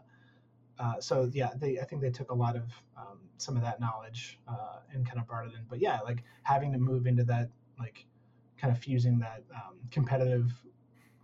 uh, 0.79 1.01
so 1.01 1.31
yeah, 1.33 1.51
they 1.57 1.79
I 1.79 1.85
think 1.85 2.01
they 2.03 2.11
took 2.11 2.31
a 2.31 2.35
lot 2.35 2.57
of 2.57 2.65
um, 2.97 3.19
some 3.37 3.57
of 3.57 3.63
that 3.63 3.81
knowledge 3.81 4.39
uh, 4.49 4.79
and 4.93 5.07
kind 5.07 5.19
of 5.19 5.27
brought 5.27 5.47
it 5.47 5.53
in. 5.55 5.65
But 5.69 5.81
yeah, 5.81 6.01
like 6.01 6.23
having 6.43 6.73
to 6.73 6.79
move 6.79 7.07
into 7.07 7.25
that 7.25 7.51
like 7.79 8.05
kind 8.59 8.75
of 8.75 8.79
fusing 8.79 9.19
that 9.19 9.43
um, 9.55 9.77
competitive 9.91 10.53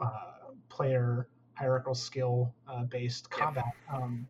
uh, 0.00 0.52
player 0.68 1.28
hierarchical 1.54 1.94
skill 1.94 2.54
uh, 2.68 2.84
based 2.84 3.30
combat. 3.30 3.64
Yep. 3.92 4.00
Um, 4.00 4.28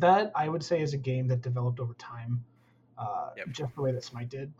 that 0.00 0.32
I 0.34 0.48
would 0.48 0.62
say 0.62 0.80
is 0.80 0.94
a 0.94 0.98
game 0.98 1.28
that 1.28 1.42
developed 1.42 1.80
over 1.80 1.94
time, 1.94 2.44
uh, 2.98 3.30
yep. 3.36 3.48
just 3.50 3.74
the 3.74 3.82
way 3.82 3.92
that 3.92 4.04
Smite 4.04 4.28
did. 4.28 4.52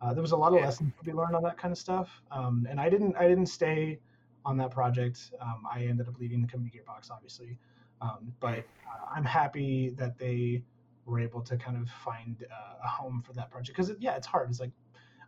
Uh, 0.00 0.12
there 0.12 0.22
was 0.22 0.32
a 0.32 0.36
lot 0.36 0.52
of 0.52 0.58
yeah. 0.58 0.66
lessons 0.66 0.92
to 0.98 1.04
be 1.04 1.12
learned 1.12 1.34
on 1.34 1.42
that 1.42 1.56
kind 1.56 1.72
of 1.72 1.78
stuff, 1.78 2.22
um, 2.30 2.66
and 2.68 2.78
I 2.80 2.88
didn't 2.90 3.16
I 3.16 3.26
didn't 3.26 3.46
stay 3.46 3.98
on 4.44 4.56
that 4.58 4.70
project. 4.70 5.30
Um, 5.40 5.62
I 5.72 5.84
ended 5.84 6.08
up 6.08 6.14
leaving 6.18 6.42
the 6.42 6.48
company 6.48 6.70
Gearbox, 6.74 7.10
obviously, 7.10 7.58
um, 8.02 8.32
but 8.40 8.58
uh, 8.58 9.14
I'm 9.14 9.24
happy 9.24 9.94
that 9.96 10.18
they 10.18 10.62
were 11.06 11.20
able 11.20 11.40
to 11.42 11.56
kind 11.56 11.76
of 11.76 11.88
find 12.04 12.44
uh, 12.50 12.84
a 12.84 12.88
home 12.88 13.22
for 13.26 13.32
that 13.34 13.50
project 13.50 13.76
because 13.76 13.94
yeah, 13.98 14.16
it's 14.16 14.26
hard. 14.26 14.50
It's 14.50 14.60
like 14.60 14.72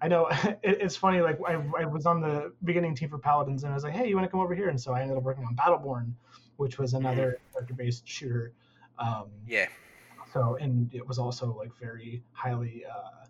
I 0.02 0.08
know 0.08 0.26
it, 0.44 0.58
it's 0.62 0.96
funny. 0.96 1.20
Like 1.20 1.38
I, 1.46 1.54
I 1.78 1.84
was 1.84 2.06
on 2.06 2.20
the 2.20 2.52
beginning 2.64 2.94
team 2.94 3.08
for 3.08 3.18
Paladins, 3.18 3.64
and 3.64 3.72
I 3.72 3.74
was 3.74 3.84
like, 3.84 3.94
hey, 3.94 4.08
you 4.08 4.14
want 4.14 4.26
to 4.26 4.30
come 4.30 4.40
over 4.40 4.54
here? 4.54 4.68
And 4.68 4.80
so 4.80 4.92
I 4.92 5.00
ended 5.00 5.16
up 5.16 5.22
working 5.22 5.44
on 5.44 5.56
Battleborn, 5.56 6.12
which 6.56 6.78
was 6.78 6.92
mm-hmm. 6.92 7.06
another 7.06 7.38
character-based 7.52 8.06
shooter. 8.06 8.52
Um, 8.98 9.26
yeah. 9.46 9.66
So 10.32 10.56
and 10.60 10.92
it 10.94 11.06
was 11.06 11.18
also 11.18 11.56
like 11.56 11.70
very 11.80 12.22
highly 12.32 12.84
uh, 12.84 13.26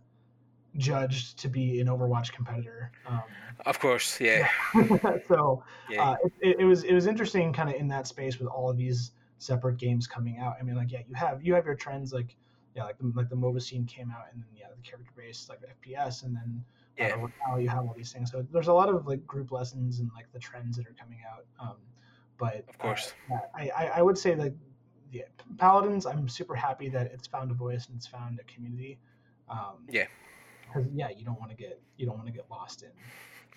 judged 0.77 1.39
to 1.39 1.49
be 1.49 1.81
an 1.81 1.87
Overwatch 1.87 2.33
competitor. 2.33 2.91
Um, 3.07 3.23
of 3.65 3.79
course, 3.79 4.21
yeah. 4.21 4.49
so 5.29 5.63
yeah. 5.91 6.11
Uh, 6.11 6.17
it, 6.41 6.61
it, 6.61 6.65
was 6.65 6.85
it 6.85 6.95
was 6.95 7.07
interesting, 7.07 7.53
kind 7.53 7.69
of 7.69 7.77
in 7.77 7.89
that 7.89 8.07
space 8.07 8.39
with 8.39 8.49
all 8.49 8.71
of 8.71 8.77
these 8.77 9.13
separate 9.39 9.79
games 9.79 10.07
coming 10.07 10.39
out. 10.39 10.57
I 10.59 10.63
mean, 10.63 10.77
like 10.77 10.93
yeah, 10.93 11.01
you 11.09 11.15
have 11.15 11.43
you 11.43 11.55
have 11.55 11.67
your 11.67 11.75
trends 11.75 12.13
like 12.13 12.37
yeah, 12.75 12.85
like 12.85 12.99
the 12.99 13.13
like 13.15 13.29
the 13.29 13.37
MOBA 13.37 13.63
scene 13.63 13.87
came 13.87 14.11
out, 14.11 14.25
and 14.33 14.43
then 14.43 14.49
yeah, 14.55 14.67
the 14.75 14.83
character 14.83 15.13
based 15.17 15.49
like 15.49 15.61
FPS, 15.61 16.25
and 16.25 16.35
then 16.35 16.65
yeah. 16.99 17.15
Uh, 17.15 17.27
now 17.47 17.57
you 17.57 17.69
have 17.69 17.81
all 17.81 17.95
these 17.97 18.13
things. 18.13 18.31
So 18.31 18.47
there's 18.53 18.69
a 18.69 18.73
lot 18.73 18.89
of 18.89 19.07
like 19.07 19.27
group 19.27 19.53
lessons 19.53 20.01
and 20.01 20.11
like 20.15 20.27
the 20.33 20.39
trends 20.39 20.77
that 20.77 20.87
are 20.87 20.95
coming 20.99 21.19
out. 21.31 21.45
Um, 21.61 21.77
but 22.39 22.65
of 22.69 22.79
course, 22.79 23.13
uh, 23.33 23.39
I, 23.55 23.71
I 23.71 23.87
I 23.97 24.03
would 24.03 24.17
say 24.17 24.35
that 24.35 24.53
yeah, 25.17 25.25
Paladins, 25.59 26.07
I'm 26.07 26.29
super 26.29 26.55
happy 26.55 26.89
that 26.91 27.07
it's 27.13 27.27
found 27.27 27.51
a 27.51 27.55
voice 27.55 27.87
and 27.87 27.97
it's 27.97 28.07
found 28.07 28.41
a 28.41 28.45
community. 28.53 28.99
Um, 29.49 29.85
yeah. 29.89 30.07
Because 30.67 30.89
yeah, 30.93 31.09
you 31.17 31.25
don't 31.25 31.39
want 31.39 31.51
to 31.51 31.57
get 31.57 31.81
you 31.97 32.07
don't 32.07 32.17
want 32.17 32.27
to 32.27 32.33
get 32.33 32.47
lost 32.51 32.83
in 32.83 32.91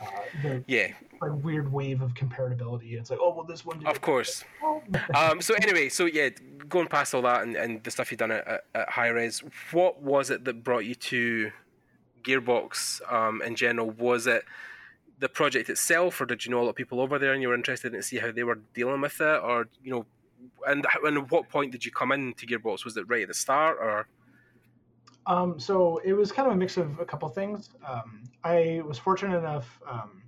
uh, 0.02 0.06
the 0.44 0.64
yeah 0.68 0.94
like 1.22 1.32
weird 1.44 1.72
wave 1.72 2.02
of 2.02 2.14
comparability. 2.14 2.94
It's 2.94 3.10
like 3.10 3.20
oh 3.22 3.34
well, 3.34 3.46
this 3.46 3.66
one. 3.66 3.86
Of 3.86 4.02
course. 4.02 4.44
um, 5.16 5.42
so 5.42 5.56
anyway, 5.56 5.90
so 5.90 6.06
yeah, 6.06 6.30
going 6.68 6.88
past 6.88 7.14
all 7.14 7.22
that 7.24 7.44
and, 7.44 7.56
and 7.56 7.84
the 7.84 7.92
stuff 7.92 8.12
you've 8.12 8.20
done 8.20 8.32
at, 8.32 8.48
at, 8.48 8.62
at 8.76 8.90
Hi-Rez, 8.90 9.44
what 9.72 10.02
was 10.02 10.30
it 10.30 10.46
that 10.46 10.64
brought 10.64 10.86
you 10.86 10.96
to 10.96 11.52
Gearbox 12.24 13.02
um, 13.12 13.42
in 13.42 13.56
general? 13.56 13.90
Was 13.90 14.28
it 14.28 14.44
the 15.20 15.30
project 15.30 15.70
itself, 15.70 16.22
or 16.22 16.26
did 16.26 16.46
you 16.46 16.52
know 16.52 16.62
a 16.62 16.64
lot 16.64 16.70
of 16.70 16.76
people 16.76 17.02
over 17.02 17.20
there 17.20 17.34
and 17.34 17.42
you 17.42 17.50
were 17.50 17.56
interested 17.56 17.94
in 17.94 18.00
to 18.00 18.04
see 18.04 18.18
how 18.18 18.32
they 18.32 18.44
were 18.44 18.60
dealing 18.74 19.02
with 19.02 19.20
it, 19.20 19.42
or 19.44 19.68
you 19.84 19.92
know, 19.92 20.06
and 20.68 20.86
and 21.04 21.18
at 21.18 21.32
what 21.32 21.50
point 21.50 21.72
did 21.72 21.86
you 21.86 21.92
come 21.92 22.12
into 22.12 22.46
Gearbox? 22.46 22.86
Was 22.86 22.98
it 22.98 23.08
right 23.08 23.22
at 23.24 23.28
the 23.28 23.34
start, 23.34 23.78
or? 23.80 24.08
Um, 25.26 25.60
so 25.60 25.98
it 26.04 26.14
was 26.14 26.32
kind 26.32 26.48
of 26.48 26.54
a 26.54 26.58
mix 26.58 26.78
of 26.78 27.00
a 27.00 27.06
couple 27.06 27.30
things. 27.30 27.70
Um, 27.88 28.24
I 28.44 28.82
was 28.86 28.98
fortunate 28.98 29.38
enough. 29.38 29.80
Um, 29.88 30.24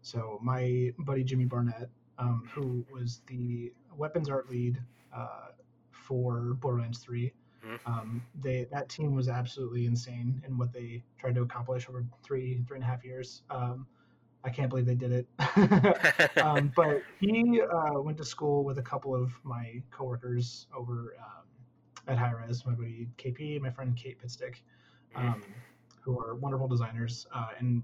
so 0.00 0.38
my 0.42 0.92
buddy 1.00 1.22
Jimmy 1.22 1.44
Barnett, 1.44 1.90
um, 2.18 2.48
who 2.52 2.86
was 2.90 3.20
the 3.26 3.72
weapons 3.94 4.30
art 4.30 4.48
lead 4.48 4.80
uh, 5.14 5.48
for 5.90 6.54
Borderlands 6.54 6.98
3, 6.98 7.32
Mhm. 7.64 7.78
um, 7.86 8.22
they 8.40 8.64
that 8.72 8.88
team 8.88 9.14
was 9.14 9.28
absolutely 9.28 9.86
insane 9.86 10.42
in 10.46 10.56
what 10.58 10.72
they 10.72 11.04
tried 11.18 11.34
to 11.36 11.42
accomplish 11.42 11.88
over 11.88 12.04
three 12.22 12.62
three 12.66 12.76
and 12.76 12.84
a 12.84 12.86
half 12.86 13.04
years. 13.04 13.42
I 14.44 14.50
can't 14.50 14.68
believe 14.68 14.86
they 14.86 14.94
did 14.94 15.12
it. 15.12 16.38
um, 16.42 16.72
but 16.74 17.02
he 17.20 17.60
uh, 17.60 18.00
went 18.00 18.18
to 18.18 18.24
school 18.24 18.64
with 18.64 18.78
a 18.78 18.82
couple 18.82 19.14
of 19.14 19.32
my 19.44 19.82
coworkers 19.90 20.66
over 20.76 21.14
um, 21.20 21.44
at 22.08 22.18
Hi-Rez, 22.18 22.66
my 22.66 22.72
buddy 22.72 23.08
KP, 23.18 23.60
my 23.60 23.70
friend 23.70 23.96
Kate 23.96 24.20
Pitstick, 24.20 24.56
um, 25.14 25.42
who 26.00 26.18
are 26.18 26.34
wonderful 26.34 26.66
designers. 26.66 27.26
Uh, 27.32 27.48
and 27.58 27.82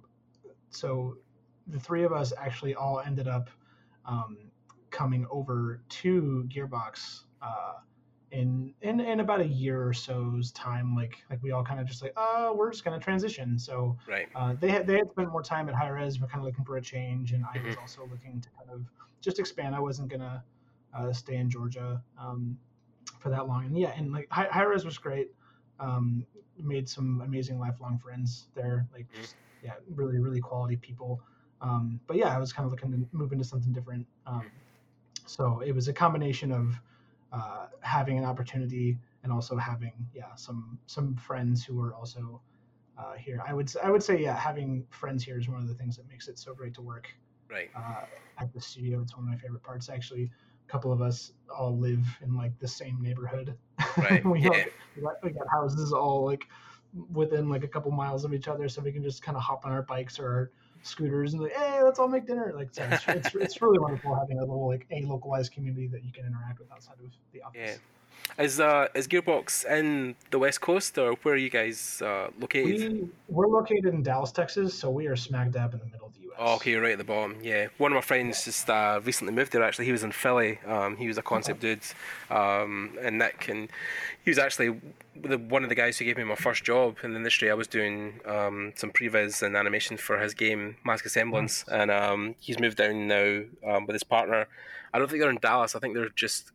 so 0.71 1.17
the 1.69 1.79
three 1.79 2.03
of 2.03 2.13
us 2.13 2.33
actually 2.37 2.75
all 2.75 3.01
ended 3.01 3.29
up 3.29 3.51
um, 4.05 4.37
coming 4.91 5.27
over 5.31 5.83
to 5.89 6.45
Gearbox 6.49 7.23
uh, 7.41 7.75
in, 8.31 8.75
in 8.83 9.01
in 9.01 9.21
about 9.21 9.41
a 9.41 9.47
year 9.47 9.87
or 9.87 9.93
so's 9.93 10.53
time. 10.53 10.95
Like 10.95 11.17
like 11.31 11.43
we 11.43 11.51
all 11.53 11.65
kind 11.65 11.81
of 11.81 11.87
just 11.87 12.03
like, 12.03 12.13
oh, 12.17 12.55
we're 12.57 12.71
just 12.71 12.85
gonna 12.85 12.99
transition. 12.99 13.59
So 13.59 13.97
right. 14.07 14.29
uh, 14.35 14.55
they 14.61 14.71
had 14.71 14.87
they 14.87 14.97
had 14.99 15.11
spent 15.11 15.31
more 15.31 15.43
time 15.43 15.69
at 15.69 15.75
Hi-Rez. 15.75 16.21
We're 16.21 16.29
kind 16.29 16.41
of 16.41 16.47
looking 16.47 16.65
for 16.65 16.77
a 16.77 16.83
change, 16.83 17.33
and 17.33 17.45
I 17.45 17.61
was 17.63 17.77
Mhm. 17.77 17.81
also 17.81 18.07
looking 18.07 18.41
to 18.41 18.49
kind 18.51 18.71
of 18.71 18.85
just 19.21 19.39
expand. 19.39 19.75
I 19.75 19.81
wasn't 19.81 20.09
gonna 20.09 20.45
uh, 20.95 21.13
stay 21.13 21.37
in 21.37 21.51
Georgia 21.51 22.03
um, 22.19 22.59
for 23.21 23.31
that 23.31 23.47
long, 23.49 23.65
and 23.67 23.77
yeah, 23.79 23.93
and 23.97 24.13
like 24.13 24.29
high, 24.31 24.49
Hi-Rez 24.51 24.85
was 24.85 24.99
great. 24.99 25.31
Um, 25.81 26.27
made 26.59 26.89
some 26.89 27.21
amazing 27.25 27.59
lifelong 27.59 27.99
friends 27.99 28.49
there. 28.55 28.89
Like 28.93 29.07
Mhm. 29.15 29.21
just, 29.21 29.37
yeah, 29.63 29.75
really 29.95 30.19
really 30.19 30.41
quality 30.41 30.77
people. 30.77 31.21
Um, 31.61 32.01
but 32.07 32.17
yeah, 32.17 32.35
I 32.35 32.39
was 32.39 32.53
kind 32.53 32.67
of 32.67 32.73
looking 32.73 32.93
to 32.93 33.09
move 33.13 33.33
into 33.33 33.45
something 33.45 33.73
different. 33.73 34.07
Um, 34.27 34.51
so 35.27 35.61
it 35.61 35.73
was 35.73 35.89
a 35.89 35.93
combination 35.93 36.53
of 36.53 36.81
uh, 37.33 37.67
having 37.81 38.19
an 38.19 38.25
opportunity 38.25 38.99
and 39.23 39.33
also 39.33 39.57
having 39.57 39.93
yeah 40.15 40.35
some 40.37 40.79
some 40.87 41.15
friends 41.17 41.65
who 41.65 41.81
are 41.83 41.95
also 41.95 42.41
uh, 42.99 43.15
here. 43.15 43.43
I 43.47 43.53
would 43.55 43.71
I 43.83 43.91
would 43.91 44.03
say 44.03 44.21
yeah, 44.23 44.37
having 44.37 44.85
friends 44.91 45.23
here 45.25 45.39
is 45.39 45.49
one 45.49 45.61
of 45.61 45.69
the 45.69 45.75
things 45.75 45.97
that 45.97 46.09
makes 46.09 46.29
it 46.29 46.39
so 46.39 46.55
great 46.55 46.75
to 46.75 46.83
work 46.83 47.09
Right. 47.51 47.71
uh, 47.77 48.05
at 48.39 48.53
the 48.53 48.61
studio. 48.61 49.01
It's 49.03 49.17
one 49.17 49.25
of 49.27 49.31
my 49.31 49.37
favorite 49.37 49.63
parts. 49.63 49.89
Actually, 49.89 50.31
a 50.69 50.71
couple 50.73 50.93
of 50.93 51.01
us 51.01 51.33
all 51.55 51.77
live 51.79 52.07
in 52.23 52.37
like 52.37 52.59
the 52.59 52.69
same 52.69 53.01
neighborhood. 53.01 53.57
Right, 53.97 54.25
we, 54.27 54.47
all- 54.49 54.57
yeah. 54.57 54.65
we 54.97 55.03
got, 55.03 55.15
we 55.23 55.31
got 55.31 55.47
houses 55.51 55.93
all 55.93 56.25
like 56.25 56.45
within 57.13 57.49
like 57.49 57.65
a 57.65 57.69
couple 57.69 57.91
miles 57.91 58.25
of 58.25 58.35
each 58.35 58.49
other, 58.49 58.69
so 58.69 58.83
we 58.83 58.93
can 58.93 59.03
just 59.03 59.23
kind 59.23 59.37
of 59.37 59.43
hop 59.43 59.65
on 59.65 59.73
our 59.73 59.83
bikes 59.83 60.19
or 60.19 60.27
our 60.27 60.51
scooters 60.83 61.35
and 61.35 61.43
like, 61.43 61.53
hey, 61.53 61.83
let's 61.83 61.99
all 61.99 62.09
make 62.09 62.27
dinner. 62.27 62.53
Like, 62.55 62.69
so 62.73 62.87
it's, 62.91 63.05
it's, 63.09 63.35
it's 63.35 63.63
really 63.63 63.79
wonderful 63.79 64.15
having 64.15 64.39
a 64.39 64.41
little 64.41 64.69
like 64.69 64.87
a 64.91 65.03
localized 65.03 65.53
community 65.53 65.89
that 65.89 66.05
you 66.05 66.13
can 66.13 66.27
interact 66.27 66.59
with 66.59 66.71
outside 66.73 66.95
of 67.05 67.11
the 67.33 67.43
office. 67.43 67.61
Yeah. 67.63 67.77
Is 68.39 68.61
uh 68.61 68.87
is 68.95 69.09
Gearbox 69.09 69.65
in 69.67 70.15
the 70.31 70.39
West 70.39 70.61
Coast 70.61 70.97
or 70.97 71.15
where 71.23 71.35
are 71.35 71.39
you 71.39 71.51
guys 71.51 72.01
uh, 72.03 72.29
located? 72.41 72.93
We, 72.93 73.09
we're 73.29 73.49
located 73.49 73.87
in 73.87 74.03
Dallas, 74.03 74.31
Texas, 74.31 74.75
so 74.75 74.91
we 74.91 75.07
are 75.09 75.17
smack 75.17 75.51
dab 75.51 75.73
in 75.73 75.81
the 75.81 75.87
middle 75.87 76.07
of 76.07 76.15
the 76.15 76.21
U.S. 76.23 76.37
Oh, 76.39 76.55
okay, 76.55 76.71
you're 76.71 76.83
right 76.83 76.93
at 76.93 76.99
the 76.99 77.05
bottom. 77.05 77.37
Yeah, 77.43 77.67
one 77.79 77.91
of 77.91 77.97
my 77.97 78.01
friends 78.01 78.45
just 78.45 78.71
uh, 78.71 79.01
recently 79.03 79.35
moved 79.35 79.53
there. 79.53 79.65
Actually, 79.65 79.87
he 79.87 79.93
was 79.93 80.05
in 80.05 80.13
Philly. 80.13 80.61
Um, 80.67 80.97
he 80.97 81.09
was 81.09 81.19
a 81.19 81.23
concept 81.23 81.61
dude, 81.61 81.81
um, 82.31 82.97
and 83.03 83.19
Nick, 83.19 83.49
and 83.49 83.69
he 84.25 84.31
was 84.31 84.39
actually 84.39 84.81
the, 85.21 85.37
one 85.37 85.65
of 85.65 85.69
the 85.69 85.75
guys 85.75 85.99
who 85.99 86.05
gave 86.05 86.17
me 86.17 86.23
my 86.23 86.37
first 86.37 86.63
job 86.63 86.99
in 87.03 87.15
the 87.15 87.17
industry. 87.17 87.51
I 87.51 87.55
was 87.55 87.67
doing 87.67 88.21
um, 88.25 88.73
some 88.77 88.93
previs 88.93 89.43
and 89.43 89.57
animation 89.57 89.97
for 89.97 90.21
his 90.21 90.33
game 90.33 90.77
Mask 90.85 91.05
of 91.05 91.11
Semblance, 91.11 91.65
and 91.73 91.91
um, 91.91 92.37
he's 92.39 92.61
moved 92.61 92.77
down 92.77 93.09
now 93.09 93.43
um, 93.67 93.87
with 93.87 93.95
his 93.95 94.05
partner. 94.05 94.47
I 94.95 94.99
don't 94.99 95.09
think 95.09 95.21
they're 95.21 95.31
in 95.31 95.39
Dallas. 95.43 95.75
I 95.75 95.81
think 95.81 95.95
they're 95.95 96.09
just 96.11 96.53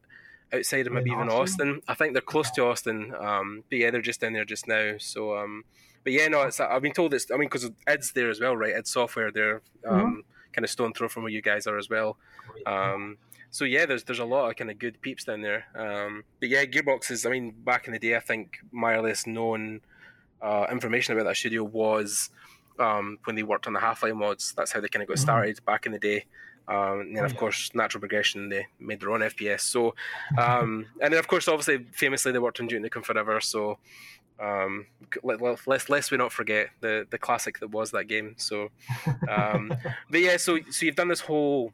outside 0.53 0.87
of 0.87 0.93
maybe 0.93 1.09
even 1.11 1.29
Austin? 1.29 1.69
Austin. 1.69 1.81
I 1.87 1.93
think 1.95 2.13
they're 2.13 2.21
close 2.21 2.51
to 2.51 2.65
Austin. 2.65 3.13
Um, 3.19 3.63
but 3.69 3.79
yeah, 3.79 3.91
they're 3.91 4.01
just 4.01 4.23
in 4.23 4.33
there 4.33 4.45
just 4.45 4.67
now. 4.67 4.95
So, 4.99 5.37
um, 5.37 5.63
but 6.03 6.13
yeah, 6.13 6.27
no, 6.27 6.41
it's 6.43 6.59
I've 6.59 6.81
been 6.81 6.93
told 6.93 7.13
it's. 7.13 7.31
I 7.31 7.35
mean, 7.35 7.49
because 7.49 7.69
Ed's 7.87 8.11
there 8.11 8.29
as 8.29 8.39
well, 8.39 8.55
right? 8.55 8.75
id 8.75 8.87
Software, 8.87 9.31
they're 9.31 9.61
um, 9.87 10.23
kind 10.53 10.63
of 10.63 10.69
stone 10.69 10.93
throw 10.93 11.07
from 11.09 11.23
where 11.23 11.31
you 11.31 11.41
guys 11.41 11.65
are 11.67 11.77
as 11.77 11.89
well. 11.89 12.17
Um, 12.65 13.17
so 13.49 13.65
yeah, 13.65 13.85
there's 13.85 14.03
there's 14.03 14.19
a 14.19 14.25
lot 14.25 14.49
of 14.49 14.55
kind 14.55 14.69
of 14.71 14.79
good 14.79 15.01
peeps 15.01 15.23
down 15.25 15.41
there. 15.41 15.65
Um, 15.75 16.23
but 16.39 16.49
yeah, 16.49 16.65
Gearboxes. 16.65 17.25
I 17.25 17.29
mean, 17.29 17.51
back 17.51 17.87
in 17.87 17.93
the 17.93 17.99
day, 17.99 18.15
I 18.15 18.19
think 18.19 18.57
my 18.71 18.95
earliest 18.95 19.27
known 19.27 19.81
uh, 20.41 20.65
information 20.71 21.13
about 21.13 21.25
that 21.25 21.37
studio 21.37 21.63
was 21.63 22.29
um, 22.79 23.17
when 23.23 23.35
they 23.35 23.43
worked 23.43 23.67
on 23.67 23.73
the 23.73 23.79
Half 23.79 24.03
Life 24.03 24.13
mods. 24.15 24.53
That's 24.57 24.71
how 24.71 24.81
they 24.81 24.87
kind 24.89 25.03
of 25.03 25.07
got 25.07 25.17
Mhm. 25.17 25.21
started 25.21 25.65
back 25.65 25.85
in 25.85 25.91
the 25.91 25.99
day. 25.99 26.25
Um, 26.67 27.01
and 27.01 27.17
then 27.17 27.25
of 27.25 27.35
course, 27.35 27.71
natural 27.73 27.99
progression. 27.99 28.49
They 28.49 28.67
made 28.79 28.99
their 28.99 29.11
own 29.11 29.21
FPS. 29.21 29.61
So, 29.61 29.95
um, 30.37 30.85
and 31.01 31.13
then 31.13 31.19
of 31.19 31.27
course, 31.27 31.47
obviously, 31.47 31.85
famously, 31.91 32.31
they 32.31 32.39
worked 32.39 32.59
on 32.59 32.67
Duke 32.67 32.83
Nukem 32.83 33.03
Forever. 33.03 33.41
So, 33.41 33.77
um, 34.39 34.87
let, 35.23 35.41
let, 35.41 35.67
lest, 35.67 35.89
lest 35.89 36.11
we 36.11 36.17
not 36.17 36.31
forget 36.31 36.69
the 36.81 37.05
the 37.09 37.17
classic 37.17 37.59
that 37.59 37.71
was 37.71 37.91
that 37.91 38.05
game. 38.05 38.35
So, 38.37 38.69
um, 39.29 39.73
but 40.09 40.19
yeah, 40.19 40.37
so 40.37 40.59
so 40.69 40.85
you've 40.85 40.95
done 40.95 41.09
this 41.09 41.21
whole 41.21 41.73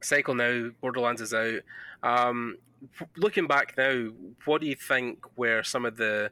cycle 0.00 0.34
now. 0.34 0.70
Borderlands 0.80 1.20
is 1.20 1.34
out. 1.34 1.60
Um, 2.02 2.58
looking 3.16 3.46
back 3.46 3.76
now, 3.76 4.08
what 4.44 4.60
do 4.60 4.66
you 4.66 4.74
think 4.74 5.18
were 5.36 5.62
some 5.62 5.84
of 5.84 5.96
the 5.96 6.30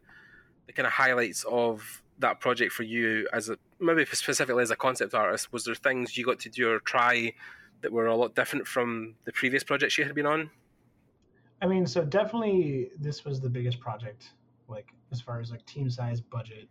the 0.66 0.72
kind 0.72 0.86
of 0.86 0.92
highlights 0.92 1.44
of 1.44 2.02
that 2.18 2.40
project 2.40 2.72
for 2.72 2.82
you 2.82 3.26
as 3.32 3.48
a 3.48 3.56
maybe 3.80 4.04
specifically 4.04 4.62
as 4.62 4.70
a 4.70 4.76
concept 4.76 5.14
artist? 5.14 5.52
Was 5.52 5.64
there 5.64 5.74
things 5.74 6.16
you 6.16 6.24
got 6.24 6.38
to 6.40 6.48
do 6.48 6.70
or 6.70 6.80
try 6.80 7.32
that 7.82 7.92
were 7.92 8.06
a 8.06 8.16
lot 8.16 8.34
different 8.34 8.66
from 8.66 9.14
the 9.24 9.32
previous 9.32 9.64
projects 9.64 9.98
you 9.98 10.04
had 10.04 10.14
been 10.14 10.26
on? 10.26 10.50
I 11.62 11.66
mean, 11.66 11.86
so 11.86 12.04
definitely 12.04 12.90
this 12.98 13.24
was 13.24 13.40
the 13.40 13.48
biggest 13.48 13.80
project, 13.80 14.30
like 14.68 14.92
as 15.12 15.20
far 15.20 15.40
as 15.40 15.50
like 15.50 15.64
team 15.66 15.90
size, 15.90 16.20
budget, 16.20 16.68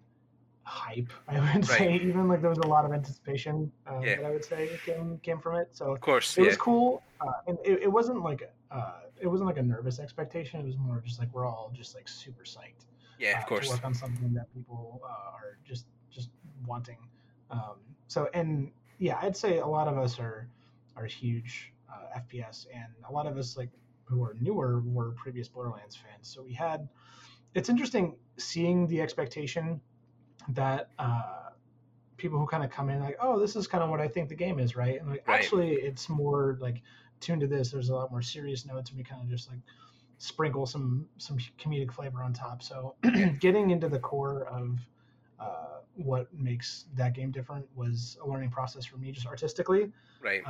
hype. 0.63 1.11
I 1.27 1.39
would 1.53 1.65
say 1.65 1.95
even 1.95 2.27
like 2.27 2.41
there 2.41 2.49
was 2.49 2.59
a 2.59 2.67
lot 2.67 2.85
of 2.85 2.93
anticipation 2.93 3.71
um, 3.87 4.01
Yeah. 4.03 4.17
that 4.17 4.25
I 4.25 4.31
would 4.31 4.45
say 4.45 4.79
came 4.85 5.19
came 5.19 5.39
from 5.39 5.57
it. 5.57 5.69
So 5.71 5.91
Of 5.93 6.01
course, 6.01 6.37
it 6.37 6.41
yeah, 6.41 6.47
was 6.47 6.57
cool, 6.57 7.03
uh, 7.21 7.31
and 7.47 7.57
it, 7.63 7.83
it 7.83 7.91
wasn't 7.91 8.21
like 8.23 8.51
uh, 8.71 9.01
it 9.21 9.27
wasn't 9.27 9.47
like 9.47 9.57
a 9.57 9.63
nervous 9.63 9.99
expectation. 9.99 10.59
It 10.61 10.65
was 10.65 10.77
more 10.77 11.01
just 11.05 11.19
like 11.19 11.33
we're 11.33 11.45
all 11.45 11.71
just 11.75 11.93
like 11.95 12.07
super 12.07 12.43
psyched 12.43 12.85
yeah, 13.19 13.37
uh, 13.37 13.41
of 13.41 13.45
course, 13.47 13.67
to 13.67 13.73
work 13.73 13.85
on 13.85 13.93
something 13.93 14.33
that 14.33 14.51
people 14.53 15.01
uh, 15.03 15.35
are 15.35 15.57
just 15.63 15.85
just 16.09 16.29
wanting. 16.65 16.97
Um, 17.51 17.75
so 18.07 18.29
and 18.33 18.71
yeah, 18.97 19.19
I'd 19.21 19.37
say 19.37 19.59
a 19.59 19.67
lot 19.67 19.87
of 19.87 19.97
us 19.97 20.19
are 20.19 20.47
are 20.99 21.05
huge 21.05 21.73
uh, 21.91 22.19
FPS, 22.19 22.67
and 22.73 22.91
a 23.07 23.11
lot 23.11 23.25
of 23.27 23.37
us 23.37 23.57
like 23.57 23.69
who 24.05 24.23
are 24.23 24.35
newer 24.39 24.81
were 24.85 25.11
previous 25.11 25.47
Borderlands 25.47 25.95
fans. 25.95 26.27
So 26.27 26.43
we 26.43 26.53
had. 26.53 26.87
It's 27.55 27.69
interesting 27.69 28.15
seeing 28.37 28.85
the 28.87 29.01
expectation 29.01 29.81
that 30.49 30.89
uh, 30.99 31.49
people 32.17 32.37
who 32.37 32.45
kind 32.45 32.63
of 32.63 32.69
come 32.69 32.89
in 32.89 32.99
like, 32.99 33.17
oh, 33.19 33.39
this 33.39 33.55
is 33.55 33.65
kind 33.65 33.83
of 33.83 33.89
what 33.89 33.99
I 33.99 34.07
think 34.07 34.29
the 34.29 34.35
game 34.35 34.59
is, 34.59 34.75
right? 34.75 34.99
And 34.99 35.09
like, 35.09 35.27
Right. 35.27 35.35
actually, 35.39 35.73
it's 35.73 36.09
more 36.09 36.57
like 36.61 36.81
tuned 37.19 37.41
to 37.41 37.47
this. 37.47 37.71
There's 37.71 37.89
a 37.89 37.95
lot 37.95 38.11
more 38.11 38.21
serious 38.21 38.65
notes, 38.65 38.91
and 38.91 38.97
we 38.97 39.03
kind 39.03 39.21
of 39.21 39.29
just 39.29 39.49
like 39.49 39.59
sprinkle 40.19 40.65
some 40.65 41.07
some 41.17 41.37
comedic 41.59 41.91
flavor 41.91 42.21
on 42.21 42.33
top. 42.33 42.61
So 42.61 42.95
getting 43.39 43.71
into 43.71 43.89
the 43.89 43.99
core 43.99 44.43
of 44.45 44.79
uh, 45.39 45.79
what 45.95 46.27
makes 46.33 46.85
that 46.95 47.13
game 47.13 47.31
different 47.31 47.65
was 47.75 48.17
a 48.23 48.27
learning 48.27 48.49
process 48.49 48.85
for 48.85 48.97
me, 48.97 49.11
just 49.11 49.27
artistically, 49.27 49.91
right, 50.21 50.43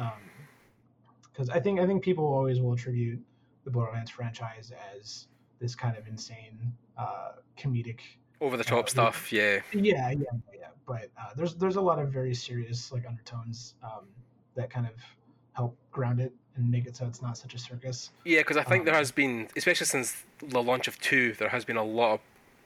because 1.32 1.50
I 1.50 1.60
think 1.60 1.80
I 1.80 1.88
think 1.88 2.04
people 2.04 2.26
always 2.26 2.60
will 2.62 2.74
attribute 2.74 3.20
the 3.66 3.72
Borderlands 3.72 4.12
franchise 4.12 4.72
as 4.96 5.28
this 5.60 5.76
kind 5.76 5.98
of 5.98 6.08
insane 6.08 6.58
uh, 6.98 7.32
comedic 7.58 8.00
over 8.42 8.58
the 8.58 8.64
top 8.64 8.86
uh, 8.86 8.90
stuff, 8.90 9.32
yeah, 9.34 9.60
yeah, 9.74 10.12
yeah, 10.12 10.16
yeah. 10.54 10.68
But 10.88 11.10
uh, 11.20 11.34
there's 11.36 11.56
there's 11.56 11.76
a 11.76 11.82
lot 11.82 12.00
of 12.00 12.10
very 12.10 12.34
serious 12.34 12.92
like 12.92 13.06
undertones 13.08 13.76
um, 13.84 14.06
that 14.56 14.70
kind 14.70 14.86
of 14.88 14.94
help 15.54 15.78
ground 15.92 16.20
it 16.20 16.34
and 16.56 16.70
make 16.70 16.86
it 16.88 16.96
so 16.96 17.06
it's 17.06 17.22
not 17.22 17.38
such 17.38 17.54
a 17.54 17.60
circus. 17.60 18.12
yeah, 18.26 18.40
because 18.40 18.58
I 18.58 18.64
think 18.64 18.86
there 18.86 18.94
Um, 18.94 19.00
has 19.00 19.12
been, 19.12 19.48
especially 19.56 19.86
since 19.86 20.24
the 20.40 20.62
launch 20.62 20.88
of 20.88 21.00
two, 21.00 21.34
there 21.34 21.50
has 21.50 21.64
been 21.66 21.78
a 21.78 21.84
lot 21.84 22.14
of, 22.16 22.20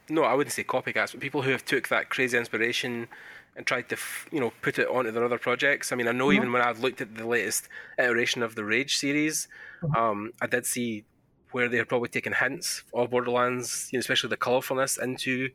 no, 0.10 0.24
I 0.24 0.34
wouldn't 0.34 0.54
say 0.54 0.63
copycats, 0.63 1.12
but 1.12 1.22
people 1.22 1.42
who 1.42 1.52
have 1.52 1.66
took 1.66 1.88
that 1.89 2.10
crazy 2.10 2.38
inspiration 2.38 3.08
and 3.56 3.66
tried 3.66 3.89
to, 3.89 3.96
f- 3.96 4.28
you 4.32 4.39
know, 4.39 4.52
put 4.62 4.80
it 4.80 4.88
onto 4.88 5.12
their 5.12 5.24
other 5.24 5.38
projects. 5.38 5.92
I 5.92 5.96
mean, 5.96 6.08
I 6.08 6.12
know 6.12 6.32
Mhm. 6.32 6.36
even 6.36 6.52
when 6.52 6.62
I've 6.62 6.80
looked 6.80 7.02
at 7.02 7.16
the 7.16 7.28
latest 7.28 7.70
iteration 7.98 8.42
of 8.44 8.56
the 8.56 8.66
Rage 8.66 8.98
series, 8.98 9.48
Mhm. 9.82 9.98
um, 9.98 10.32
I 10.42 10.48
did 10.48 10.66
see 10.66 11.06
where 11.52 11.70
they 11.70 11.78
had 11.78 11.88
probably 11.88 12.10
taken 12.10 12.34
hints 12.34 12.84
of 12.94 13.12
Borderlands, 13.12 13.89
you 13.92 13.98
know, 13.98 14.02
especially 14.02 14.30
the 14.30 14.38
colorfulness 14.38 15.02
into 15.02 15.50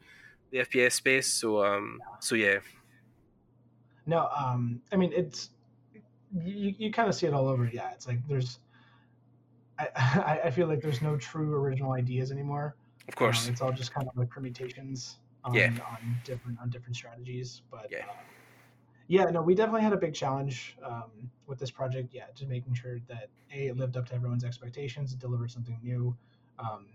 the 0.50 0.60
FPS 0.60 0.94
space. 0.94 1.26
So, 1.32 1.64
um, 1.64 2.04
so 2.20 2.34
yeah, 2.36 2.60
No, 4.06 4.28
um, 4.28 4.80
I 4.92 4.96
mean 4.96 5.12
it's 5.12 5.50
you, 6.42 6.74
you 6.78 6.92
kind 6.92 7.08
of 7.08 7.14
see 7.14 7.26
it 7.26 7.34
all 7.34 7.48
over. 7.48 7.66
Yeah, 7.66 7.92
it's 7.92 8.06
like 8.06 8.26
there's. 8.28 8.60
I, 9.78 10.40
I 10.44 10.50
feel 10.50 10.66
like 10.66 10.80
there's 10.80 11.02
no 11.02 11.16
true 11.16 11.54
original 11.54 11.92
ideas 11.92 12.32
anymore. 12.32 12.74
Of 13.08 13.16
course, 13.16 13.46
um, 13.46 13.52
it's 13.52 13.60
all 13.60 13.72
just 13.72 13.92
kind 13.92 14.06
of 14.08 14.16
like 14.16 14.30
permutations 14.30 15.18
on, 15.44 15.56
yeah. 15.56 15.70
on 15.90 16.20
different 16.24 16.58
on 16.60 16.70
different 16.70 16.96
strategies. 16.96 17.62
But 17.70 17.90
yeah, 17.90 18.04
uh, 18.08 18.22
yeah, 19.08 19.24
no, 19.24 19.40
we 19.42 19.54
definitely 19.54 19.82
had 19.82 19.92
a 19.92 19.96
big 19.96 20.14
challenge 20.14 20.76
um, 20.82 21.30
with 21.46 21.58
this 21.58 21.70
project. 21.70 22.12
Yeah, 22.12 22.26
just 22.34 22.48
making 22.48 22.74
sure 22.74 22.98
that 23.08 23.28
a 23.52 23.68
it 23.68 23.76
lived 23.76 23.96
up 23.96 24.06
to 24.06 24.14
everyone's 24.14 24.44
expectations, 24.44 25.12
it 25.12 25.18
delivered 25.18 25.50
something 25.50 25.78
new. 25.82 26.16
Um, 26.58 26.86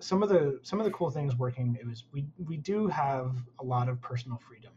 some 0.00 0.22
of 0.22 0.28
the 0.28 0.60
some 0.62 0.78
of 0.80 0.84
the 0.84 0.92
cool 0.92 1.10
things 1.10 1.36
working 1.36 1.76
it 1.80 1.86
was 1.86 2.04
we 2.12 2.26
we 2.46 2.56
do 2.56 2.86
have 2.86 3.36
a 3.58 3.64
lot 3.64 3.88
of 3.88 4.00
personal 4.00 4.38
freedom 4.38 4.72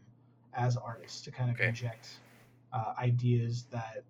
as 0.54 0.76
artists 0.76 1.22
to 1.22 1.30
kind 1.30 1.50
of 1.50 1.56
Okay. 1.56 1.68
inject 1.68 2.20
uh, 2.72 2.92
ideas 2.98 3.64
that 3.70 4.02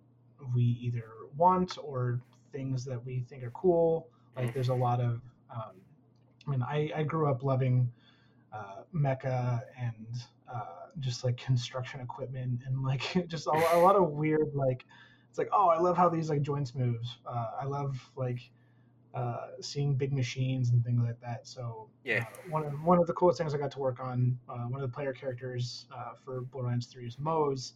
we 0.53 0.63
either 0.81 1.09
want 1.37 1.77
or 1.81 2.19
things 2.51 2.83
that 2.85 3.03
we 3.05 3.21
think 3.21 3.43
are 3.43 3.51
cool. 3.51 4.09
Like 4.35 4.47
Mhm. 4.47 4.53
there's 4.53 4.69
a 4.69 4.73
lot 4.73 4.99
of 4.99 5.21
um, 5.49 5.75
I 6.45 6.49
mean 6.51 6.61
I, 6.61 6.91
I 6.95 7.03
grew 7.03 7.29
up 7.29 7.43
loving 7.43 7.91
uh, 8.53 8.83
mecha 8.93 9.61
and 9.79 10.07
uh, 10.53 10.87
just 10.99 11.23
like 11.23 11.37
construction 11.37 11.99
equipment 12.01 12.61
and 12.65 12.83
like 12.83 13.01
just 13.27 13.47
a, 13.47 13.51
a 13.51 13.79
lot 13.79 13.95
of 13.95 14.11
weird 14.11 14.51
like 14.53 14.85
it's 15.29 15.37
like 15.37 15.49
oh 15.51 15.69
I 15.69 15.79
love 15.79 15.97
how 15.97 16.09
these 16.09 16.29
like 16.29 16.41
joints 16.41 16.75
move. 16.75 17.01
Uh, 17.25 17.51
I 17.61 17.65
love 17.65 17.97
like 18.15 18.39
uh, 19.13 19.47
seeing 19.61 19.93
big 19.95 20.11
machines 20.11 20.69
and 20.69 20.83
things 20.83 21.01
like 21.03 21.19
that. 21.21 21.47
So 21.47 21.89
Yeah. 22.03 22.21
uh, 22.21 22.25
one 22.45 22.65
of 22.65 22.73
one 22.83 22.99
of 22.99 23.07
the 23.07 23.13
coolest 23.13 23.37
things 23.37 23.53
I 23.53 23.57
got 23.57 23.71
to 23.71 23.79
work 23.79 23.99
on, 23.99 24.37
uh, 24.49 24.63
one 24.63 24.81
of 24.81 24.89
the 24.89 24.93
player 24.93 25.13
characters 25.13 25.85
uh, 25.95 26.13
for 26.23 26.41
Borderlands 26.41 26.87
3 26.87 27.05
is 27.05 27.19
Moze, 27.19 27.73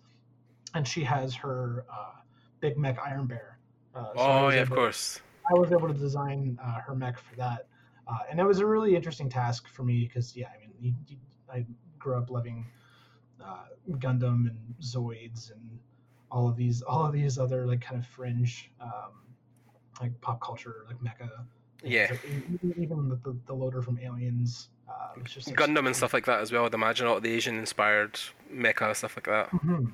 and 0.74 0.88
she 0.88 1.04
has 1.04 1.36
her 1.36 1.86
uh, 1.92 2.22
big 2.60 2.78
mech 2.78 2.98
Iron 3.00 3.28
Bear. 3.28 3.60
Uh, 3.96 4.14
so 4.14 4.16
oh 4.18 4.50
yeah, 4.50 4.62
of 4.62 4.70
course. 4.70 5.22
I 5.50 5.54
was 5.54 5.72
able 5.72 5.88
to 5.88 5.94
design 5.94 6.60
uh, 6.64 6.80
her 6.82 6.96
mech 6.96 7.18
for 7.18 7.36
that, 7.36 7.68
uh, 8.10 8.20
and 8.30 8.40
it 8.40 8.46
was 8.46 8.60
a 8.60 8.66
really 8.66 8.96
interesting 8.96 9.30
task 9.30 9.68
for 9.68 9.84
me 9.84 10.06
because 10.06 10.36
yeah, 10.36 10.48
I 10.48 10.60
mean, 10.60 10.72
you, 10.80 10.94
you, 11.08 11.18
I 11.52 11.66
grew 12.00 12.18
up 12.18 12.30
loving 12.30 12.66
uh, 13.44 13.66
Gundam 13.92 14.48
and 14.50 14.58
Zoids 14.82 15.52
and 15.52 15.80
all 16.32 16.48
of 16.48 16.56
these, 16.56 16.82
all 16.82 17.06
of 17.06 17.14
these 17.14 17.38
other 17.38 17.66
like 17.66 17.82
kind 17.82 18.00
of 18.02 18.08
fringe, 18.08 18.72
um, 18.82 19.24
like 20.02 20.20
pop 20.22 20.42
culture, 20.42 20.86
like 20.88 20.98
mecha. 21.02 21.30
Yeah. 21.84 22.08
Like, 22.10 22.78
even 22.78 23.10
the, 23.10 23.16
the, 23.24 23.38
the 23.46 23.54
loader 23.54 23.82
from 23.82 24.00
Aliens. 24.00 24.70
Uh, 24.90 25.22
just 25.26 25.48
like, 25.48 25.58
Gundam 25.58 25.86
and 25.86 25.96
stuff 25.96 26.14
like 26.14 26.26
that 26.26 26.40
as 26.40 26.52
well. 26.52 26.66
I'd 26.66 26.74
imagine 26.74 27.08
all 27.08 27.20
the 27.20 27.32
Asian-inspired 27.32 28.20
mecha 28.54 28.96
stuff 28.96 29.18
like 29.18 29.26
that. 29.26 29.52
Mhm. 29.52 29.92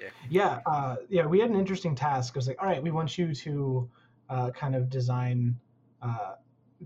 Yeah. 0.00 0.08
Yeah. 0.28 0.60
Uh, 0.66 0.96
yeah. 1.08 1.26
We 1.26 1.38
had 1.38 1.48
an 1.50 1.56
interesting 1.56 1.94
task. 1.94 2.34
It 2.34 2.38
was 2.38 2.48
like, 2.48 2.60
all 2.60 2.68
right, 2.68 2.82
we 2.82 2.90
want 2.90 3.16
you 3.16 3.34
to 3.34 3.88
uh, 4.28 4.50
kind 4.50 4.74
of 4.74 4.90
design 4.90 5.56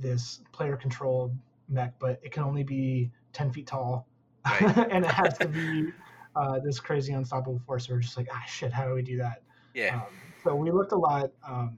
this 0.00 0.40
player-controlled 0.52 1.34
mech, 1.68 1.98
but 1.98 2.20
it 2.22 2.32
can 2.32 2.42
only 2.44 2.62
be 2.62 3.10
ten 3.32 3.52
feet 3.52 3.66
tall, 3.66 4.06
Right. 4.44 4.62
and 4.90 5.04
it 5.04 5.10
has 5.10 5.36
to 5.38 5.48
be 5.48 5.90
uh, 6.36 6.58
this 6.60 6.78
crazy 6.80 7.12
unstoppable 7.12 7.60
force. 7.66 7.88
We're 7.88 7.98
just 8.00 8.16
like, 8.16 8.28
ah, 8.32 8.44
shit. 8.46 8.72
How 8.72 8.86
do 8.86 8.94
we 8.94 9.02
do 9.02 9.16
that? 9.18 9.42
Yeah, 9.74 9.96
Um, 9.96 10.06
so 10.44 10.54
we 10.54 10.70
looked 10.70 10.92
a 10.92 10.96
lot. 10.96 11.30
Um, 11.46 11.76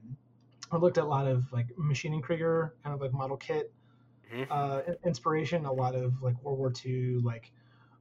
I 0.71 0.77
looked 0.77 0.99
at 0.99 1.05
a 1.05 1.07
lot 1.07 1.27
of 1.27 1.51
like 1.53 1.67
Maschinen 1.79 2.23
Krieger, 2.23 2.75
kind 2.85 2.95
of 2.95 3.01
like 3.01 3.13
model 3.13 3.37
kit 3.37 3.73
Mhm. 4.33 4.47
uh, 4.51 4.83
inspiration. 5.05 5.65
A 5.65 5.73
lot 5.73 5.95
of 5.95 6.23
like 6.23 6.35
World 6.43 6.59
War 6.59 6.73
II, 6.85 7.21
like 7.23 7.51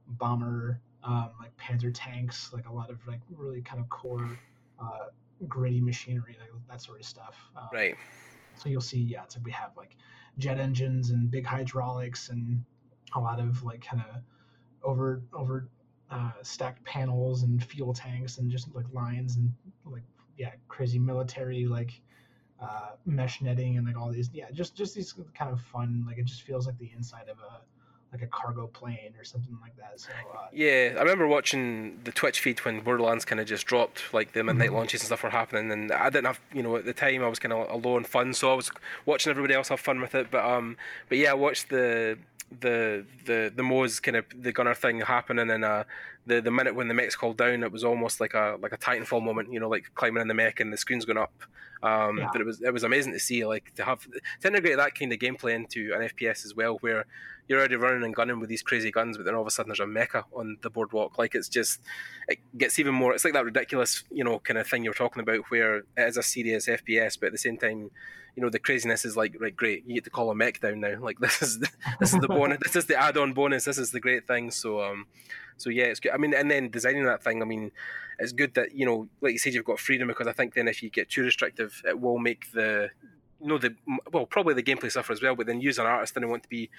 bomber, 0.06 0.80
um, 1.02 1.30
like 1.40 1.56
Panzer 1.56 1.90
tanks, 1.94 2.52
like 2.52 2.68
a 2.68 2.72
lot 2.72 2.90
of 2.90 3.04
like 3.06 3.20
really 3.30 3.62
kind 3.62 3.80
of 3.80 3.88
core, 3.88 4.28
uh, 4.78 5.06
gritty 5.46 5.80
machinery, 5.80 6.36
like 6.40 6.50
that 6.68 6.82
sort 6.82 7.00
of 7.00 7.06
stuff. 7.06 7.36
Um, 7.56 7.68
right. 7.72 7.96
So 8.58 8.68
you'll 8.68 8.80
see, 8.80 9.00
yeah, 9.00 9.22
it's 9.24 9.36
like 9.36 9.44
we 9.44 9.52
have 9.52 9.70
like 9.76 9.96
jet 10.38 10.58
engines 10.58 11.10
and 11.10 11.30
big 11.30 11.44
hydraulics 11.44 12.28
and 12.28 12.62
a 13.14 13.20
lot 13.20 13.40
of 13.40 13.62
like 13.64 13.84
kind 13.84 14.02
of 14.08 14.22
over 14.82 15.22
over 15.32 15.68
uh, 16.10 16.32
stacked 16.42 16.84
panels 16.84 17.42
and 17.42 17.62
fuel 17.62 17.92
tanks 17.92 18.38
and 18.38 18.50
just 18.50 18.74
like 18.74 18.86
lines 18.92 19.36
and 19.36 19.52
like 19.84 20.04
yeah 20.36 20.52
crazy 20.68 20.98
military 20.98 21.66
like 21.66 22.00
uh, 22.60 22.90
mesh 23.04 23.40
netting 23.42 23.76
and 23.76 23.86
like 23.86 23.96
all 23.96 24.10
these 24.10 24.30
yeah 24.32 24.50
just 24.52 24.74
just 24.76 24.94
these 24.94 25.14
kind 25.34 25.52
of 25.52 25.60
fun 25.60 26.04
like 26.06 26.18
it 26.18 26.24
just 26.24 26.42
feels 26.42 26.66
like 26.66 26.78
the 26.78 26.90
inside 26.96 27.28
of 27.28 27.38
a 27.38 27.60
like 28.12 28.22
a 28.22 28.26
cargo 28.28 28.66
plane 28.68 29.12
or 29.18 29.24
something 29.24 29.56
like 29.60 29.76
that 29.76 30.00
so 30.00 30.08
uh, 30.34 30.46
Yeah, 30.52 30.94
I 30.96 31.02
remember 31.02 31.26
watching 31.26 32.00
the 32.04 32.12
Twitch 32.12 32.40
feed 32.40 32.58
when 32.60 32.80
Borderlands 32.80 33.24
kind 33.26 33.38
of 33.40 33.46
just 33.46 33.66
dropped, 33.66 34.14
like 34.14 34.32
the 34.32 34.42
midnight 34.42 34.70
Mhm. 34.70 34.74
launches 34.74 35.02
and 35.02 35.06
stuff 35.08 35.22
were 35.22 35.30
happening, 35.30 35.70
and 35.70 35.92
I 35.92 36.08
didn't 36.08 36.26
have, 36.26 36.40
you 36.54 36.62
know, 36.62 36.76
at 36.76 36.84
the 36.86 36.94
time 36.94 37.22
I 37.22 37.28
was 37.28 37.38
kind 37.38 37.52
of 37.52 37.68
alone 37.70 38.04
fun, 38.04 38.32
so 38.32 38.50
I 38.50 38.54
was 38.54 38.70
watching 39.04 39.30
everybody 39.30 39.54
else 39.54 39.68
have 39.68 39.80
fun 39.80 40.00
with 40.00 40.14
it. 40.14 40.30
But 40.30 40.44
um, 40.44 40.76
but 41.08 41.18
yeah, 41.18 41.32
I 41.32 41.34
watched 41.34 41.68
the 41.68 42.18
the 42.60 43.04
the 43.26 43.52
the 43.54 43.62
Moze's 43.62 44.00
kind 44.00 44.16
of 44.16 44.24
the 44.34 44.52
gunner 44.52 44.74
thing 44.74 45.00
happening, 45.00 45.50
and 45.50 45.62
uh, 45.64 45.84
the 46.26 46.40
the 46.40 46.50
minute 46.50 46.74
when 46.74 46.88
the 46.88 46.94
mech's 46.94 47.14
called 47.14 47.36
down, 47.36 47.62
it 47.62 47.70
was 47.70 47.84
almost 47.84 48.20
like 48.20 48.32
a 48.32 48.56
like 48.58 48.72
a 48.72 48.78
Titanfall 48.78 49.22
moment, 49.22 49.52
you 49.52 49.60
know, 49.60 49.68
like 49.68 49.90
climbing 49.94 50.22
in 50.22 50.28
the 50.28 50.34
mech 50.34 50.60
and 50.60 50.72
the 50.72 50.78
screen's 50.78 51.04
going 51.04 51.18
up. 51.18 51.34
Um, 51.82 52.18
Yeah. 52.18 52.30
but 52.32 52.40
it 52.40 52.44
was 52.44 52.62
it 52.62 52.72
was 52.72 52.84
amazing 52.84 53.12
to 53.12 53.18
see, 53.20 53.44
like 53.44 53.72
to 53.74 53.84
have 53.84 54.02
to 54.40 54.48
integrate 54.48 54.78
that 54.78 54.94
kind 54.98 55.12
of 55.12 55.18
gameplay 55.18 55.54
into 55.54 55.92
an 55.94 56.00
FPS 56.08 56.44
as 56.46 56.54
well, 56.56 56.78
where 56.78 57.04
you're 57.48 57.58
already 57.58 57.76
running 57.76 58.04
and 58.04 58.14
gunning 58.14 58.40
with 58.40 58.48
these 58.48 58.62
crazy 58.62 58.90
guns, 58.90 59.16
but 59.16 59.24
then 59.24 59.34
all 59.34 59.40
of 59.40 59.46
a 59.46 59.50
sudden 59.50 59.70
there's 59.70 59.80
a 59.80 59.84
mecha 59.84 60.24
on 60.32 60.58
the 60.62 60.70
boardwalk. 60.70 61.18
Like 61.18 61.34
it's 61.34 61.48
just, 61.48 61.80
it 62.28 62.38
gets 62.56 62.78
even 62.78 62.94
more. 62.94 63.14
It's 63.14 63.24
like 63.24 63.32
that 63.32 63.44
ridiculous, 63.44 64.04
you 64.10 64.22
know, 64.22 64.38
kind 64.38 64.58
of 64.58 64.66
thing 64.68 64.84
you're 64.84 64.92
talking 64.92 65.22
about, 65.22 65.40
where 65.48 65.78
it 65.78 65.86
is 65.96 66.18
a 66.18 66.22
serious 66.22 66.66
FPS, 66.68 67.18
but 67.18 67.26
at 67.26 67.32
the 67.32 67.38
same 67.38 67.56
time, 67.56 67.90
you 68.36 68.42
know, 68.42 68.50
the 68.50 68.58
craziness 68.60 69.04
is 69.04 69.16
like, 69.16 69.34
right, 69.40 69.56
great, 69.56 69.84
you 69.86 69.94
get 69.94 70.04
to 70.04 70.10
call 70.10 70.30
a 70.30 70.34
mech 70.34 70.60
down 70.60 70.78
now. 70.78 70.94
Like 71.00 71.18
this 71.18 71.42
is 71.42 71.58
this 71.58 72.12
is 72.12 72.20
the 72.20 72.28
bonus. 72.28 72.58
this 72.62 72.76
is 72.76 72.86
the 72.86 72.96
add-on 72.96 73.32
bonus. 73.32 73.64
This 73.64 73.78
is 73.78 73.90
the 73.90 73.98
great 73.98 74.28
thing. 74.28 74.50
So 74.50 74.80
um, 74.80 75.06
so 75.56 75.70
yeah, 75.70 75.84
it's 75.84 76.00
good. 76.00 76.12
I 76.12 76.18
mean, 76.18 76.34
and 76.34 76.50
then 76.50 76.70
designing 76.70 77.04
that 77.04 77.24
thing. 77.24 77.42
I 77.42 77.44
mean, 77.44 77.72
it's 78.18 78.32
good 78.32 78.54
that 78.54 78.74
you 78.74 78.86
know, 78.86 79.08
like 79.20 79.32
you 79.32 79.38
said, 79.38 79.54
you've 79.54 79.64
got 79.64 79.80
freedom 79.80 80.06
because 80.06 80.26
I 80.26 80.32
think 80.32 80.54
then 80.54 80.68
if 80.68 80.82
you 80.82 80.90
get 80.90 81.08
too 81.08 81.22
restrictive, 81.22 81.82
it 81.84 81.98
will 81.98 82.18
make 82.18 82.52
the 82.52 82.90
you 83.40 83.48
know 83.48 83.58
the 83.58 83.74
well 84.12 84.26
probably 84.26 84.54
the 84.54 84.62
gameplay 84.62 84.92
suffer 84.92 85.12
as 85.12 85.20
well. 85.20 85.34
But 85.34 85.46
then 85.46 85.60
you 85.60 85.70
as 85.70 85.78
an 85.78 85.86
artist 85.86 86.14
didn't 86.14 86.30
want 86.30 86.44
to 86.44 86.48
be 86.48 86.70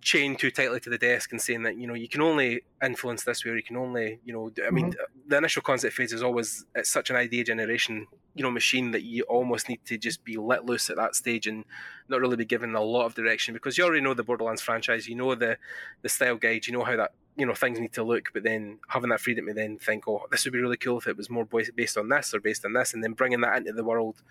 chained 0.00 0.38
too 0.38 0.50
tightly 0.50 0.80
to 0.80 0.90
the 0.90 0.98
desk 0.98 1.32
and 1.32 1.40
saying 1.40 1.62
that 1.62 1.76
you 1.76 1.86
know 1.86 1.94
you 1.94 2.08
can 2.08 2.20
only 2.20 2.62
influence 2.82 3.24
this 3.24 3.44
way 3.44 3.52
or 3.52 3.56
you 3.56 3.62
can 3.62 3.76
only 3.76 4.18
you 4.24 4.32
know 4.32 4.50
I 4.66 4.70
mean 4.70 4.94
the 5.28 5.36
initial 5.36 5.62
concept 5.62 5.94
phase 5.94 6.12
is 6.12 6.22
always 6.22 6.64
it's 6.74 6.90
such 6.90 7.10
an 7.10 7.16
idea 7.16 7.44
generation 7.44 8.06
you 8.34 8.42
know 8.42 8.50
machine 8.50 8.90
that 8.92 9.02
you 9.02 9.22
almost 9.24 9.68
need 9.68 9.84
to 9.86 9.96
just 9.96 10.24
be 10.24 10.36
let 10.36 10.64
loose 10.64 10.90
at 10.90 10.96
that 10.96 11.14
stage 11.14 11.46
and 11.46 11.64
not 12.08 12.20
really 12.20 12.36
be 12.36 12.44
given 12.44 12.74
a 12.74 12.82
lot 12.82 13.06
of 13.06 13.14
direction 13.14 13.54
because 13.54 13.78
you 13.78 13.84
already 13.84 14.00
know 14.00 14.14
the 14.14 14.24
Borderlands 14.24 14.62
franchise 14.62 15.08
you 15.08 15.14
know 15.14 15.34
the 15.34 15.56
the 16.02 16.08
style 16.08 16.36
guide 16.36 16.66
you 16.66 16.72
know 16.72 16.84
how 16.84 16.96
that 16.96 17.12
you 17.36 17.46
know 17.46 17.54
things 17.54 17.78
need 17.78 17.92
to 17.92 18.02
look 18.02 18.30
but 18.32 18.42
then 18.42 18.78
having 18.88 19.10
that 19.10 19.20
freedom 19.20 19.46
to 19.46 19.54
then 19.54 19.78
think 19.78 20.08
oh 20.08 20.22
this 20.30 20.44
would 20.44 20.52
be 20.52 20.60
really 20.60 20.76
cool 20.76 20.98
if 20.98 21.06
it 21.06 21.16
was 21.16 21.30
more 21.30 21.44
based 21.44 21.96
on 21.96 22.08
this 22.08 22.34
or 22.34 22.40
based 22.40 22.64
on 22.64 22.72
this 22.72 22.92
and 22.92 23.02
then 23.02 23.12
bringing 23.12 23.40
that 23.40 23.56
into 23.56 23.72
the 23.72 23.84
world 23.84 24.22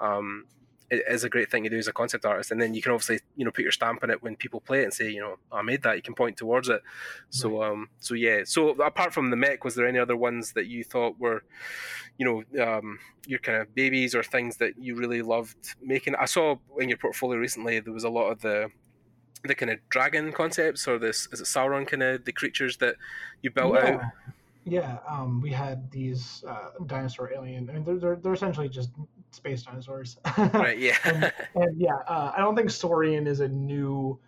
um 0.00 0.44
it 0.90 1.04
is 1.08 1.22
a 1.22 1.28
great 1.28 1.50
thing 1.50 1.62
to 1.62 1.70
do 1.70 1.78
as 1.78 1.86
a 1.86 1.92
concept 1.92 2.24
artist. 2.24 2.50
And 2.50 2.60
then 2.60 2.74
you 2.74 2.82
can 2.82 2.92
obviously 2.92 3.20
you 3.36 3.44
know 3.44 3.50
put 3.50 3.62
your 3.62 3.72
stamp 3.72 4.02
on 4.02 4.10
it 4.10 4.22
when 4.22 4.36
people 4.36 4.60
play 4.60 4.80
it 4.80 4.84
and 4.84 4.92
say 4.92 5.10
you 5.10 5.20
know 5.20 5.36
i 5.52 5.62
made 5.62 5.82
that. 5.82 5.96
You 5.96 6.02
can 6.02 6.14
point 6.14 6.36
towards 6.36 6.68
it. 6.68 6.82
So 7.30 7.62
um 7.62 7.88
so 7.98 8.14
yeah. 8.14 8.42
So 8.44 8.70
apart 8.70 9.14
from 9.14 9.30
the 9.30 9.36
mech 9.36 9.64
was 9.64 9.74
there 9.74 9.86
any 9.86 9.98
other 9.98 10.16
ones 10.16 10.52
that 10.52 10.66
you 10.66 10.84
thought 10.84 11.18
were 11.18 11.44
you 12.18 12.26
know 12.26 12.64
um 12.64 12.98
your 13.26 13.38
kind 13.38 13.58
of 13.58 13.74
babies 13.74 14.14
or 14.14 14.22
things 14.22 14.56
that 14.56 14.78
you 14.78 14.96
really 14.96 15.22
loved 15.22 15.74
making? 15.82 16.14
I 16.16 16.24
saw 16.24 16.56
in 16.78 16.88
your 16.88 16.98
portfolio 16.98 17.38
recently 17.38 17.80
there 17.80 17.92
was 17.92 18.04
a 18.04 18.10
lot 18.10 18.30
of 18.30 18.40
the 18.40 18.70
the 19.42 19.54
kind 19.54 19.70
of 19.70 19.78
dragon 19.88 20.32
concepts 20.32 20.86
or 20.86 20.98
this 20.98 21.28
is 21.32 21.40
it 21.40 21.46
Saurian 21.46 21.86
kind 21.86 22.02
of 22.02 22.24
the 22.24 22.32
creatures 22.32 22.76
that 22.78 22.96
you 23.42 23.50
built 23.50 23.74
yeah. 23.74 23.90
out? 23.90 24.02
Yeah, 24.64 24.98
um, 25.08 25.40
we 25.40 25.50
had 25.50 25.90
these 25.90 26.44
uh, 26.46 26.68
dinosaur 26.86 27.32
alien. 27.32 27.70
I 27.70 27.72
mean, 27.72 27.84
they're, 27.84 27.96
they're, 27.96 28.16
they're 28.16 28.34
essentially 28.34 28.68
just 28.68 28.90
space 29.30 29.62
dinosaurs. 29.62 30.18
right 30.54 30.78
yeah 30.78 30.96
and, 31.04 31.32
and 31.54 31.76
yeah, 31.80 31.96
uh, 32.08 32.32
I 32.36 32.40
don't 32.40 32.56
think 32.56 32.70
Saurian 32.70 33.26
is 33.26 33.40
a 33.40 33.48
new 33.48 34.18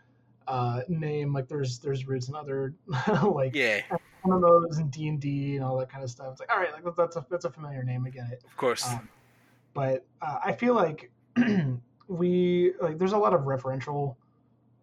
uh, 0.48 0.80
name. 0.88 1.32
Like, 1.32 1.48
there's 1.48 1.78
there's 1.78 2.07
roots 2.07 2.28
in 2.28 2.34
other 2.34 2.74
like 3.22 3.55
yeah 3.55 3.80
MMOs 4.24 4.78
and 4.78 4.90
D 4.90 5.09
and 5.09 5.20
D 5.20 5.57
and 5.57 5.64
all 5.64 5.76
that 5.78 5.90
kind 5.90 6.05
of 6.05 6.11
stuff. 6.11 6.28
It's 6.32 6.40
like, 6.40 6.53
all 6.53 6.59
right, 6.59 6.72
like 6.72 6.84
that's 6.96 7.16
a 7.16 7.26
that's 7.30 7.44
a 7.44 7.50
familiar 7.50 7.82
name. 7.82 8.05
I 8.07 8.11
get 8.11 8.30
it. 8.30 8.42
of 8.44 8.57
course 8.57 8.86
Um, 8.88 9.09
but 9.74 10.05
uh, 10.20 10.38
I 10.44 10.53
feel 10.53 10.74
like 10.74 11.11
we 12.09 12.74
like 12.80 12.98
there's 12.98 13.12
a 13.12 13.18
lot 13.18 13.34
of 13.34 13.42
referential 13.42 14.16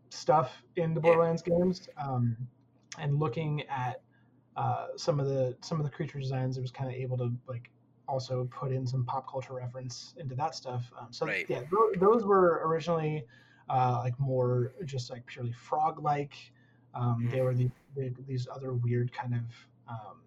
stuff 0.10 0.64
in 0.76 0.94
the 0.94 1.00
Yeah. 1.02 1.14
Borderlands 1.14 1.42
games, 1.42 1.88
um, 1.98 2.36
and 2.98 3.20
looking 3.20 3.64
at 3.70 4.02
uh, 4.56 4.88
some 4.98 5.20
of 5.20 5.28
the 5.28 5.56
some 5.62 5.80
of 5.80 5.86
the 5.86 5.92
creature 5.92 6.20
designs, 6.20 6.58
it 6.58 6.62
was 6.62 6.72
kind 6.72 6.90
of 6.90 6.96
able 6.96 7.18
to 7.18 7.32
like 7.48 7.70
also 8.10 8.46
put 8.46 8.72
in 8.72 8.86
some 8.88 9.06
pop 9.06 9.30
culture 9.32 9.54
reference 9.54 10.14
into 10.18 10.36
that 10.36 10.56
stuff. 10.56 10.92
Um, 11.00 11.08
so 11.12 11.26
Right. 11.26 11.46
yeah, 11.48 11.62
tho- 11.72 11.94
those 11.98 12.26
were 12.26 12.62
originally 12.66 13.26
uh, 13.70 14.02
like 14.04 14.20
more 14.20 14.74
just 14.86 15.10
like 15.12 15.26
purely 15.28 15.52
frog 15.54 16.02
like. 16.02 16.34
Um, 16.96 17.30
They 17.32 17.42
were 17.42 17.54
the, 17.54 17.70
the, 17.96 18.12
these 18.28 18.48
other 18.52 18.74
weird 18.74 19.14
kind 19.14 19.36
of 19.36 19.44
um, 19.88 20.18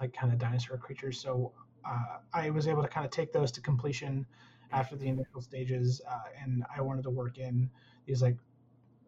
like 0.00 0.12
kind 0.14 0.32
of 0.32 0.38
dinosaur 0.38 0.78
creatures. 0.78 1.20
So 1.20 1.52
uh, 1.84 2.18
I 2.32 2.50
was 2.50 2.66
able 2.66 2.82
to 2.82 2.88
kind 2.88 3.04
of 3.04 3.12
take 3.12 3.32
those 3.32 3.52
to 3.52 3.60
completion 3.60 4.26
after 4.72 4.96
the 4.96 5.06
initial 5.06 5.42
stages, 5.42 6.00
uh, 6.08 6.42
and 6.42 6.64
I 6.74 6.80
wanted 6.80 7.02
to 7.02 7.10
work 7.10 7.36
in 7.38 7.68
these 8.06 8.22
like 8.22 8.38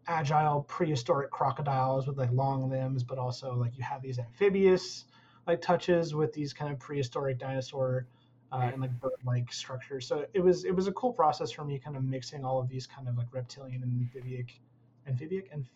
agile 0.07 0.62
prehistoric 0.65 1.31
crocodiles 1.31 2.07
with 2.07 2.19
like 2.19 2.31
long 2.33 2.69
limbs, 2.69 3.03
but 3.03 3.17
also 3.19 3.55
like 3.55 3.79
you 3.79 3.83
have 3.83 4.03
these 4.03 4.19
amphibious 4.19 5.07
like 5.47 5.61
touches 5.61 6.15
with 6.15 6.33
these 6.33 6.53
kind 6.53 6.73
of 6.73 6.79
prehistoric 6.79 7.39
dinosaur 7.39 8.07
uh, 8.53 8.71
and 8.73 8.81
like 8.81 9.01
bird-like 9.01 9.53
structures. 9.53 10.07
So 10.07 10.27
it 10.33 10.41
was 10.41 10.65
it 10.65 10.75
was 10.75 10.87
a 10.87 10.93
cool 10.93 11.13
process 11.13 11.51
for 11.51 11.65
me, 11.65 11.79
kind 11.79 11.97
of 11.97 12.05
mixing 12.05 12.45
all 12.45 12.61
of 12.61 12.69
these 12.69 12.87
kind 12.87 13.09
of 13.09 13.17
like 13.17 13.29
reptilian 13.33 13.83
and 13.83 14.01
amphibic, 14.01 14.61
amphibic 15.07 15.49
and 15.53 15.67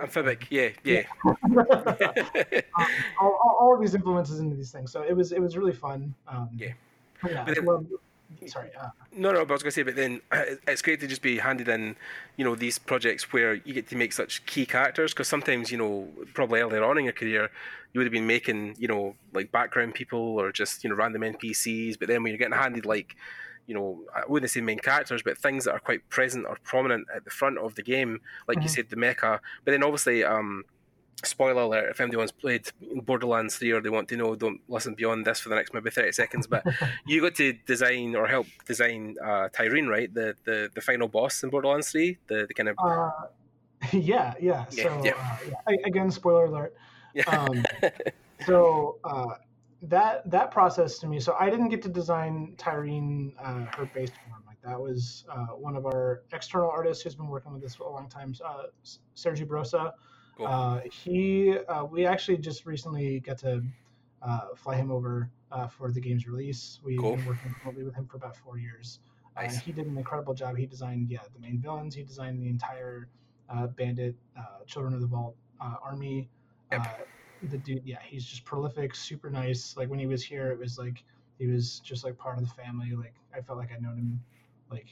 amphibic, 0.00 0.46
yeah, 0.50 0.68
yeah. 0.84 1.04
um, 1.24 1.66
all, 3.20 3.38
all, 3.42 3.56
all, 3.60 3.74
of 3.74 3.80
these 3.80 3.94
influences 3.94 4.40
into 4.40 4.56
these 4.56 4.70
things. 4.70 4.90
So 4.92 5.02
it 5.02 5.14
was 5.14 5.32
it 5.32 5.40
was 5.40 5.56
really 5.56 5.72
fun. 5.72 6.14
Um, 6.28 6.50
yeah. 6.56 6.72
Yeah. 7.26 7.44
Then, 7.44 7.64
well, 7.64 7.84
sorry. 8.46 8.70
Uh, 8.78 8.88
no, 9.12 9.32
no, 9.32 9.44
but 9.44 9.52
I 9.52 9.54
was 9.54 9.62
going 9.62 9.70
to 9.70 9.74
say, 9.74 9.82
but 9.82 9.96
then 9.96 10.20
it's 10.66 10.82
great 10.82 11.00
to 11.00 11.06
just 11.06 11.22
be 11.22 11.38
handed 11.38 11.68
in, 11.68 11.96
you 12.36 12.44
know, 12.44 12.54
these 12.54 12.78
projects 12.78 13.32
where 13.32 13.54
you 13.54 13.72
get 13.72 13.88
to 13.88 13.96
make 13.96 14.12
such 14.12 14.44
key 14.46 14.66
characters 14.66 15.12
because 15.12 15.28
sometimes, 15.28 15.70
you 15.70 15.78
know, 15.78 16.08
probably 16.34 16.60
earlier 16.60 16.84
on 16.84 16.98
in 16.98 17.04
your 17.04 17.12
career, 17.12 17.50
you 17.96 18.00
would 18.00 18.06
have 18.06 18.12
been 18.12 18.26
making, 18.26 18.76
you 18.78 18.86
know, 18.86 19.16
like 19.32 19.50
background 19.50 19.94
people 19.94 20.18
or 20.38 20.52
just, 20.52 20.84
you 20.84 20.90
know, 20.90 20.96
random 20.96 21.22
NPCs. 21.22 21.98
But 21.98 22.08
then 22.08 22.22
when 22.22 22.30
you're 22.30 22.38
getting 22.38 22.52
handed 22.52 22.84
like, 22.84 23.16
you 23.66 23.74
know, 23.74 24.02
I 24.14 24.20
wouldn't 24.28 24.50
say 24.50 24.60
main 24.60 24.80
characters, 24.80 25.22
but 25.22 25.38
things 25.38 25.64
that 25.64 25.72
are 25.72 25.78
quite 25.78 26.06
present 26.10 26.44
or 26.46 26.58
prominent 26.62 27.06
at 27.16 27.24
the 27.24 27.30
front 27.30 27.56
of 27.56 27.74
the 27.74 27.82
game, 27.82 28.20
like 28.46 28.58
mm-hmm. 28.58 28.64
you 28.64 28.68
said, 28.68 28.90
the 28.90 28.96
mecha. 28.96 29.38
But 29.64 29.70
then 29.70 29.82
obviously, 29.82 30.24
um, 30.24 30.64
spoiler 31.24 31.62
alert 31.62 31.90
if 31.90 31.98
anyone's 32.02 32.32
played 32.32 32.68
borderlands 33.06 33.56
3 33.56 33.70
or 33.70 33.80
they 33.80 33.88
want 33.88 34.06
to 34.10 34.16
know 34.18 34.36
don't 34.36 34.60
listen 34.68 34.92
beyond 34.92 35.24
this 35.24 35.40
for 35.40 35.48
the 35.48 35.54
next 35.54 35.72
maybe 35.72 35.88
30 35.88 36.12
seconds 36.12 36.46
but 36.46 36.62
you 37.06 37.22
got 37.22 37.34
to 37.34 37.54
design 37.66 38.14
or 38.14 38.26
help 38.26 38.46
design 38.66 39.16
uh, 39.24 39.48
tyreen 39.48 39.88
right 39.88 40.12
the, 40.12 40.36
the 40.44 40.70
the 40.74 40.80
final 40.82 41.08
boss 41.08 41.42
in 41.42 41.48
borderlands 41.48 41.90
3 41.90 42.18
the, 42.26 42.44
the 42.46 42.52
kind 42.52 42.68
of 42.68 42.76
uh, 42.78 43.10
yeah 43.92 44.34
yeah, 44.38 44.66
yeah 44.70 44.84
so 44.84 45.02
yeah. 45.02 45.38
Uh, 45.66 45.70
yeah. 45.70 45.76
again 45.86 46.10
spoiler 46.10 46.44
alert. 46.44 46.76
Um, 47.26 47.64
so 48.46 48.98
uh, 49.04 49.34
that 49.82 50.28
that 50.30 50.50
process 50.50 50.98
to 50.98 51.06
me 51.06 51.20
so 51.20 51.36
i 51.38 51.50
didn't 51.50 51.68
get 51.68 51.82
to 51.82 51.88
design 51.88 52.54
Tyreen 52.56 53.34
uh, 53.38 53.66
her 53.76 53.90
base 53.94 54.10
form 54.10 54.42
like 54.46 54.60
that 54.62 54.80
was 54.80 55.24
uh, 55.30 55.48
one 55.48 55.76
of 55.76 55.84
our 55.84 56.22
external 56.32 56.70
artists 56.70 57.02
who's 57.02 57.14
been 57.14 57.28
working 57.28 57.52
with 57.52 57.62
us 57.62 57.74
for 57.74 57.84
a 57.84 57.92
long 57.92 58.08
time 58.08 58.34
sergio 59.14 59.46
brosa 59.46 59.92
Cool. 60.36 60.46
Uh, 60.46 60.80
he, 60.92 61.56
uh, 61.68 61.84
we 61.84 62.04
actually 62.04 62.36
just 62.36 62.66
recently 62.66 63.20
got 63.20 63.38
to 63.38 63.62
uh, 64.22 64.40
fly 64.54 64.76
him 64.76 64.90
over 64.90 65.30
uh, 65.50 65.66
for 65.66 65.90
the 65.90 66.00
game's 66.00 66.26
release. 66.26 66.78
We've 66.84 66.98
cool. 66.98 67.16
been 67.16 67.26
working 67.26 67.54
remotely 67.60 67.84
with 67.84 67.94
him 67.94 68.06
for 68.06 68.18
about 68.18 68.36
four 68.36 68.58
years. 68.58 69.00
Uh, 69.36 69.42
nice. 69.42 69.58
he 69.58 69.72
did 69.72 69.86
an 69.86 69.96
incredible 69.96 70.34
job. 70.34 70.56
He 70.56 70.66
designed, 70.66 71.10
yeah, 71.10 71.20
the 71.32 71.40
main 71.40 71.58
villains. 71.58 71.94
He 71.94 72.02
designed 72.02 72.42
the 72.42 72.48
entire 72.48 73.08
uh, 73.48 73.68
Bandit, 73.68 74.14
Children 74.66 74.94
of 74.94 75.00
the 75.00 75.06
Vault 75.06 75.36
army. 75.60 76.28
Yep. 76.72 77.08
the 77.50 77.58
dude, 77.58 77.82
yeah, 77.84 77.98
he's 78.02 78.24
just 78.24 78.44
prolific, 78.44 78.94
super 78.94 79.30
nice. 79.30 79.76
Like 79.76 79.88
when 79.88 79.98
he 79.98 80.06
was 80.06 80.22
here, 80.24 80.50
it 80.50 80.58
was 80.58 80.78
like 80.78 81.04
he 81.38 81.46
was 81.46 81.80
just 81.80 82.04
like 82.04 82.16
part 82.18 82.38
of 82.38 82.48
the 82.48 82.54
family. 82.54 82.94
Like 82.94 83.14
I 83.36 83.40
felt 83.40 83.58
like 83.58 83.72
I'd 83.72 83.82
known 83.82 83.96
him, 83.96 84.20
like 84.70 84.86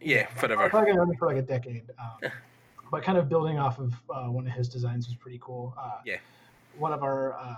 yeah, 0.00 0.26
forever. 0.26 0.62
I 0.62 0.68
felt 0.68 0.84
like 0.84 0.92
I'd 0.92 0.96
known 0.96 1.10
him 1.10 1.16
for 1.16 1.28
like 1.28 1.36
a 1.36 1.42
decade. 1.42 1.84
Um, 1.98 2.30
but 2.90 3.02
kind 3.02 3.18
of 3.18 3.28
building 3.28 3.58
off 3.58 3.78
of 3.78 3.94
uh, 4.10 4.26
one 4.30 4.46
of 4.46 4.52
his 4.52 4.68
designs 4.68 5.06
was 5.08 5.16
pretty 5.16 5.38
cool. 5.42 5.74
Uh, 5.78 5.98
yeah. 6.04 6.18
One 6.78 6.92
of 6.92 7.02
our 7.02 7.34
uh, 7.38 7.56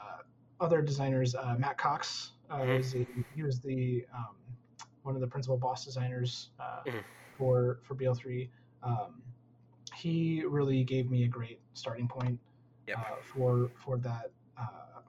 other 0.60 0.80
designers, 0.80 1.34
uh, 1.34 1.56
Matt 1.58 1.76
Cox, 1.76 2.32
uh, 2.50 2.58
mm-hmm. 2.58 2.76
was 2.76 2.92
the, 2.92 3.06
he 3.34 3.42
was 3.42 3.60
the 3.60 4.06
um, 4.14 4.36
one 5.02 5.14
of 5.14 5.20
the 5.20 5.26
principal 5.26 5.56
boss 5.56 5.84
designers 5.84 6.50
uh, 6.60 6.80
mm-hmm. 6.86 6.98
for 7.36 7.80
for 7.82 7.94
BL3. 7.94 8.48
Um, 8.82 9.22
he 9.94 10.44
really 10.46 10.84
gave 10.84 11.10
me 11.10 11.24
a 11.24 11.28
great 11.28 11.60
starting 11.74 12.06
point 12.06 12.38
yep. 12.88 13.22
for 13.22 13.70
for 13.76 13.98
that 13.98 14.30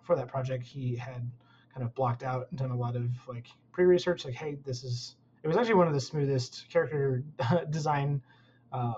for 0.10 0.16
that 0.16 0.28
project. 0.28 0.66
He 0.66 0.96
had 0.96 1.30
kind 1.72 1.86
of 1.86 1.94
blocked 1.94 2.24
out 2.24 2.48
and 2.50 2.58
done 2.58 2.72
a 2.72 2.76
lot 2.76 2.96
of 2.96 3.12
like 3.28 3.48
pre-research, 3.72 4.26
like, 4.26 4.34
hey, 4.34 4.58
this 4.66 4.84
is. 4.84 5.16
It 5.44 5.48
was 5.48 5.56
actually 5.56 5.76
one 5.76 5.88
of 5.88 5.94
the 5.94 6.02
smoothest 6.02 6.66
character 6.70 7.24
design 7.70 8.22
um, 8.74 8.96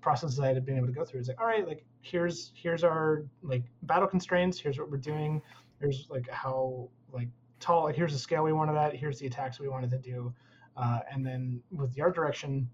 processes 0.00 0.40
I 0.40 0.48
had 0.48 0.64
been 0.64 0.76
able 0.76 0.88
to 0.88 0.92
go 0.92 1.04
through. 1.04 1.20
It's 1.20 1.28
like, 1.28 1.40
all 1.40 1.46
right, 1.46 1.68
like 1.68 1.84
here's 2.00 2.50
here's 2.56 2.82
our 2.82 3.26
like 3.42 3.62
battle 3.82 4.08
constraints. 4.08 4.58
Here's 4.58 4.78
what 4.78 4.90
we're 4.90 4.96
doing. 4.96 5.40
Here's 5.80 6.06
like 6.08 6.28
how 6.30 6.88
like 7.12 7.28
tall. 7.60 7.84
Like 7.84 7.94
here's 7.94 8.12
the 8.12 8.18
scale 8.18 8.42
we 8.42 8.52
wanted 8.52 8.76
at. 8.76 8.96
Here's 8.96 9.20
the 9.20 9.26
attacks 9.26 9.60
we 9.60 9.68
wanted 9.68 9.90
to 9.90 9.98
do. 9.98 10.34
Uh, 10.76 11.00
and 11.12 11.24
then 11.24 11.62
with 11.70 11.94
the 11.94 12.00
art 12.00 12.16
direction, 12.16 12.68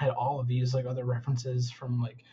I 0.00 0.04
had 0.04 0.10
all 0.14 0.40
of 0.40 0.48
these 0.48 0.74
like 0.74 0.86
other 0.86 1.04
references 1.04 1.70
from 1.70 2.00
like 2.00 2.24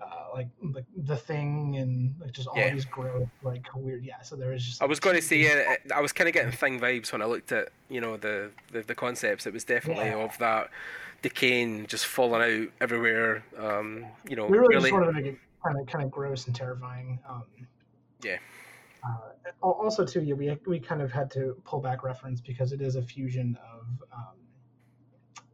uh, 0.00 0.26
like 0.32 0.48
like 0.74 0.84
the 0.96 1.16
thing 1.16 1.76
and 1.76 2.14
like 2.20 2.32
just 2.32 2.46
all 2.48 2.56
yeah. 2.56 2.72
these 2.72 2.84
growth 2.84 3.28
like 3.42 3.66
weird 3.74 4.04
yeah 4.04 4.20
so 4.22 4.36
there 4.36 4.50
was 4.50 4.64
just 4.64 4.80
i 4.80 4.86
was 4.86 5.00
going 5.00 5.16
to 5.16 5.22
say 5.22 5.36
yeah 5.36 5.74
i 5.94 6.00
was 6.00 6.12
kind 6.12 6.28
of 6.28 6.34
getting 6.34 6.52
thing 6.52 6.78
vibes 6.78 7.10
when 7.12 7.20
i 7.20 7.24
looked 7.24 7.50
at 7.50 7.70
you 7.88 8.00
know 8.00 8.16
the 8.16 8.50
the, 8.72 8.82
the 8.82 8.94
concepts 8.94 9.46
it 9.46 9.52
was 9.52 9.64
definitely 9.64 10.06
yeah. 10.06 10.24
of 10.24 10.38
that 10.38 10.70
decaying, 11.22 11.86
just 11.86 12.06
falling 12.06 12.42
out 12.42 12.68
everywhere. 12.80 13.44
Um, 13.58 14.06
you 14.28 14.36
know, 14.36 14.46
we 14.46 14.58
really, 14.58 14.74
really... 14.74 14.90
just 14.90 14.92
wanted 14.92 15.06
to 15.06 15.12
make 15.12 15.26
it 15.26 15.38
kind 15.64 15.78
of 15.80 15.86
kind 15.86 16.04
of 16.04 16.10
gross 16.10 16.46
and 16.46 16.54
terrifying. 16.54 17.18
Um, 17.28 17.44
yeah. 18.22 18.38
Uh, 19.04 19.66
also, 19.66 20.04
too, 20.04 20.22
yeah, 20.22 20.34
we 20.34 20.56
we 20.66 20.80
kind 20.80 21.00
of 21.02 21.12
had 21.12 21.30
to 21.32 21.56
pull 21.64 21.80
back 21.80 22.02
reference 22.02 22.40
because 22.40 22.72
it 22.72 22.80
is 22.80 22.96
a 22.96 23.02
fusion 23.02 23.56
of 23.72 23.86
um, 24.12 25.44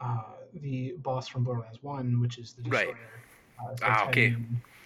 uh, 0.00 0.22
the 0.60 0.94
boss 0.98 1.28
from 1.28 1.44
Borderlands 1.44 1.82
One, 1.82 2.20
which 2.20 2.38
is 2.38 2.52
the 2.52 2.62
destroyer. 2.62 2.86
Right. 2.86 2.96
Uh, 3.62 3.76
so 3.76 3.84
ah, 3.86 4.08
okay. 4.08 4.36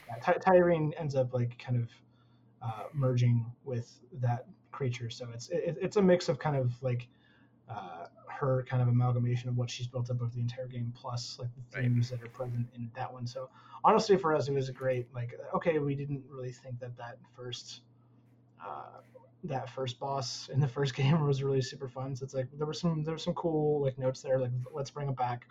Yeah, 0.09 0.35
Tyreen 0.35 0.93
ends 0.99 1.14
up 1.14 1.33
like 1.35 1.59
kind 1.59 1.77
of 1.83 1.89
uh, 2.62 2.85
merging 2.93 3.45
with 3.64 3.93
that 4.20 4.47
creature, 4.72 5.11
so 5.11 5.29
it's 5.33 5.49
it, 5.49 5.77
it's 5.81 5.97
a 5.97 6.03
mix 6.03 6.29
of 6.29 6.39
kind 6.39 6.57
of 6.57 6.72
like 6.83 7.09
uh, 7.68 8.07
her 8.29 8.64
kind 8.68 8.83
of 8.83 8.89
amalgamation 8.89 9.49
of 9.49 9.57
what 9.57 9.70
she's 9.70 9.87
built 9.87 10.11
up 10.11 10.20
over 10.20 10.31
the 10.35 10.41
entire 10.41 10.66
game, 10.66 10.93
plus 10.95 11.39
like 11.39 11.49
the 11.55 11.81
themes 11.81 12.11
right. 12.11 12.20
that 12.20 12.27
are 12.27 12.31
present 12.31 12.66
in 12.74 12.91
that 12.95 13.12
one. 13.12 13.27
So 13.27 13.49
honestly, 13.85 14.16
for 14.16 14.35
us, 14.35 14.49
it 14.49 14.53
was 14.53 14.68
a 14.68 14.72
great 14.72 15.07
like 15.14 15.39
okay, 15.55 15.79
we 15.79 15.95
didn't 15.95 16.22
really 16.29 16.53
think 16.53 16.79
that 16.81 16.97
that 16.97 17.18
first 17.35 17.81
uh, 18.64 19.01
that 19.45 19.70
first 19.70 19.99
boss 19.99 20.49
in 20.53 20.61
the 20.61 20.68
first 20.68 20.95
game 20.97 21.24
was 21.27 21.43
really 21.43 21.62
super 21.62 21.89
fun. 21.89 22.14
So 22.14 22.24
it's 22.24 22.35
like 22.35 22.49
there 22.57 22.66
were 22.66 22.72
some 22.74 23.03
there 23.05 23.14
were 23.14 23.18
some 23.18 23.35
cool 23.35 23.83
like 23.83 23.99
notes 23.99 24.22
there. 24.22 24.39
Like 24.39 24.53
let's 24.72 24.91
bring 24.91 25.09
it 25.09 25.16
back. 25.16 25.47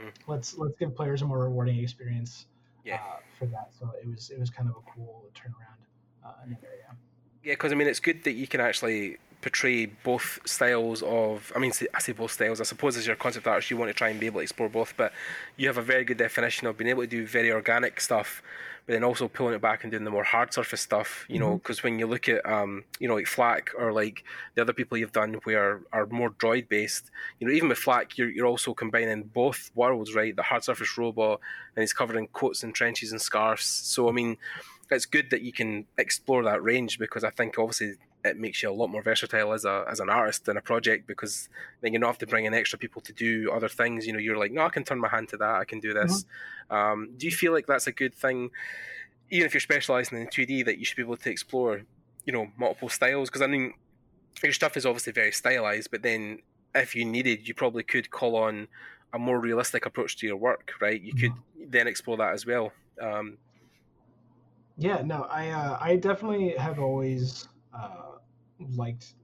Mm. 0.00 0.12
Let's 0.26 0.56
let's 0.56 0.74
give 0.78 0.94
players 0.94 1.22
a 1.22 1.26
more 1.26 1.40
rewarding 1.40 1.78
experience. 1.78 2.46
Yeah. 2.84 2.96
Uh, 2.96 3.16
for 3.38 3.46
that, 3.46 3.70
so 3.78 3.90
it 4.00 4.08
was 4.08 4.30
it 4.30 4.38
was 4.38 4.50
kind 4.50 4.68
of 4.68 4.76
a 4.76 4.90
cool 4.94 5.24
turnaround 5.34 5.80
uh, 6.24 6.32
in 6.44 6.50
that 6.50 6.60
area. 6.64 6.96
Yeah, 7.44 7.54
because 7.54 7.72
I 7.72 7.74
mean, 7.74 7.88
it's 7.88 8.00
good 8.00 8.24
that 8.24 8.32
you 8.32 8.46
can 8.46 8.60
actually 8.60 9.18
portray 9.40 9.86
both 9.86 10.38
styles 10.44 11.02
of. 11.02 11.52
I 11.54 11.58
mean, 11.58 11.72
I 11.94 12.00
say 12.00 12.12
both 12.12 12.32
styles. 12.32 12.60
I 12.60 12.64
suppose 12.64 12.96
as 12.96 13.06
your 13.06 13.16
concept 13.16 13.46
artist, 13.46 13.70
you 13.70 13.76
want 13.76 13.90
to 13.90 13.94
try 13.94 14.08
and 14.08 14.18
be 14.18 14.26
able 14.26 14.38
to 14.40 14.42
explore 14.42 14.68
both, 14.68 14.94
but 14.96 15.12
you 15.56 15.66
have 15.66 15.78
a 15.78 15.82
very 15.82 16.04
good 16.04 16.18
definition 16.18 16.66
of 16.66 16.78
being 16.78 16.90
able 16.90 17.02
to 17.02 17.08
do 17.08 17.26
very 17.26 17.52
organic 17.52 18.00
stuff, 18.00 18.42
but 18.86 18.92
then 18.94 19.04
also 19.04 19.28
pulling 19.28 19.54
it 19.54 19.60
back 19.60 19.84
and 19.84 19.90
doing 19.90 20.04
the 20.04 20.10
more 20.10 20.24
hard 20.24 20.52
surface 20.52 20.80
stuff. 20.80 21.24
You 21.28 21.36
mm-hmm. 21.36 21.44
know, 21.44 21.54
because 21.58 21.82
when 21.82 21.98
you 21.98 22.06
look 22.06 22.28
at, 22.28 22.44
um, 22.44 22.84
you 22.98 23.08
know, 23.08 23.14
like 23.14 23.26
Flak 23.26 23.70
or 23.78 23.92
like 23.92 24.24
the 24.54 24.62
other 24.62 24.72
people 24.72 24.98
you've 24.98 25.12
done 25.12 25.34
where 25.44 25.82
are 25.92 26.06
more 26.06 26.30
droid 26.30 26.68
based, 26.68 27.10
you 27.38 27.46
know, 27.46 27.52
even 27.52 27.68
with 27.68 27.78
Flak, 27.78 28.18
you're 28.18 28.30
you're 28.30 28.46
also 28.46 28.74
combining 28.74 29.22
both 29.22 29.70
worlds, 29.74 30.14
right? 30.14 30.34
The 30.34 30.42
hard 30.42 30.64
surface 30.64 30.96
robot, 30.98 31.40
and 31.76 31.82
he's 31.82 31.92
covered 31.92 32.16
in 32.16 32.26
coats 32.28 32.62
and 32.62 32.74
trenches 32.74 33.12
and 33.12 33.20
scarves. 33.20 33.64
So 33.64 34.08
I 34.08 34.12
mean 34.12 34.36
it's 34.90 35.06
good 35.06 35.30
that 35.30 35.42
you 35.42 35.52
can 35.52 35.86
explore 35.98 36.44
that 36.44 36.62
range 36.62 36.98
because 36.98 37.24
I 37.24 37.30
think 37.30 37.58
obviously 37.58 37.94
it 38.24 38.38
makes 38.38 38.62
you 38.62 38.70
a 38.70 38.72
lot 38.72 38.88
more 38.88 39.02
versatile 39.02 39.52
as 39.52 39.64
a 39.64 39.84
as 39.90 40.00
an 40.00 40.08
artist 40.08 40.48
in 40.48 40.56
a 40.56 40.60
project 40.60 41.06
because 41.06 41.48
then 41.80 41.92
you 41.92 41.98
don't 41.98 42.08
have 42.08 42.18
to 42.18 42.26
bring 42.26 42.44
in 42.44 42.54
extra 42.54 42.78
people 42.78 43.02
to 43.02 43.12
do 43.12 43.50
other 43.52 43.68
things. 43.68 44.06
You 44.06 44.12
know, 44.12 44.18
you're 44.18 44.36
like, 44.36 44.52
no, 44.52 44.62
I 44.62 44.68
can 44.68 44.84
turn 44.84 45.00
my 45.00 45.08
hand 45.08 45.28
to 45.30 45.36
that. 45.38 45.54
I 45.56 45.64
can 45.64 45.80
do 45.80 45.92
this. 45.92 46.24
Mm-hmm. 46.70 46.74
Um, 46.74 47.10
do 47.16 47.26
you 47.26 47.32
feel 47.32 47.52
like 47.52 47.66
that's 47.66 47.86
a 47.86 47.92
good 47.92 48.14
thing, 48.14 48.50
even 49.30 49.46
if 49.46 49.54
you're 49.54 49.60
specialising 49.60 50.18
in 50.18 50.28
2D, 50.28 50.64
that 50.66 50.78
you 50.78 50.84
should 50.84 50.96
be 50.96 51.02
able 51.02 51.16
to 51.16 51.30
explore, 51.30 51.82
you 52.24 52.32
know, 52.32 52.48
multiple 52.56 52.88
styles? 52.88 53.28
Because 53.28 53.42
I 53.42 53.48
mean, 53.48 53.74
your 54.42 54.52
stuff 54.52 54.76
is 54.76 54.86
obviously 54.86 55.12
very 55.12 55.32
stylized, 55.32 55.90
but 55.90 56.02
then 56.02 56.38
if 56.74 56.94
you 56.94 57.04
needed, 57.04 57.48
you 57.48 57.54
probably 57.54 57.82
could 57.82 58.10
call 58.10 58.36
on 58.36 58.68
a 59.12 59.18
more 59.18 59.38
realistic 59.38 59.84
approach 59.84 60.16
to 60.18 60.26
your 60.26 60.36
work, 60.36 60.72
right? 60.80 61.00
You 61.00 61.12
mm-hmm. 61.12 61.34
could 61.60 61.72
then 61.72 61.86
explore 61.86 62.16
that 62.18 62.32
as 62.32 62.46
well. 62.46 62.72
Um, 63.00 63.38
yeah, 64.78 65.02
no, 65.04 65.26
I 65.30 65.50
uh, 65.50 65.78
I 65.80 65.96
definitely 65.96 66.54
have 66.56 66.78
always 66.78 67.48
uh, 67.74 68.18
liked 68.76 69.14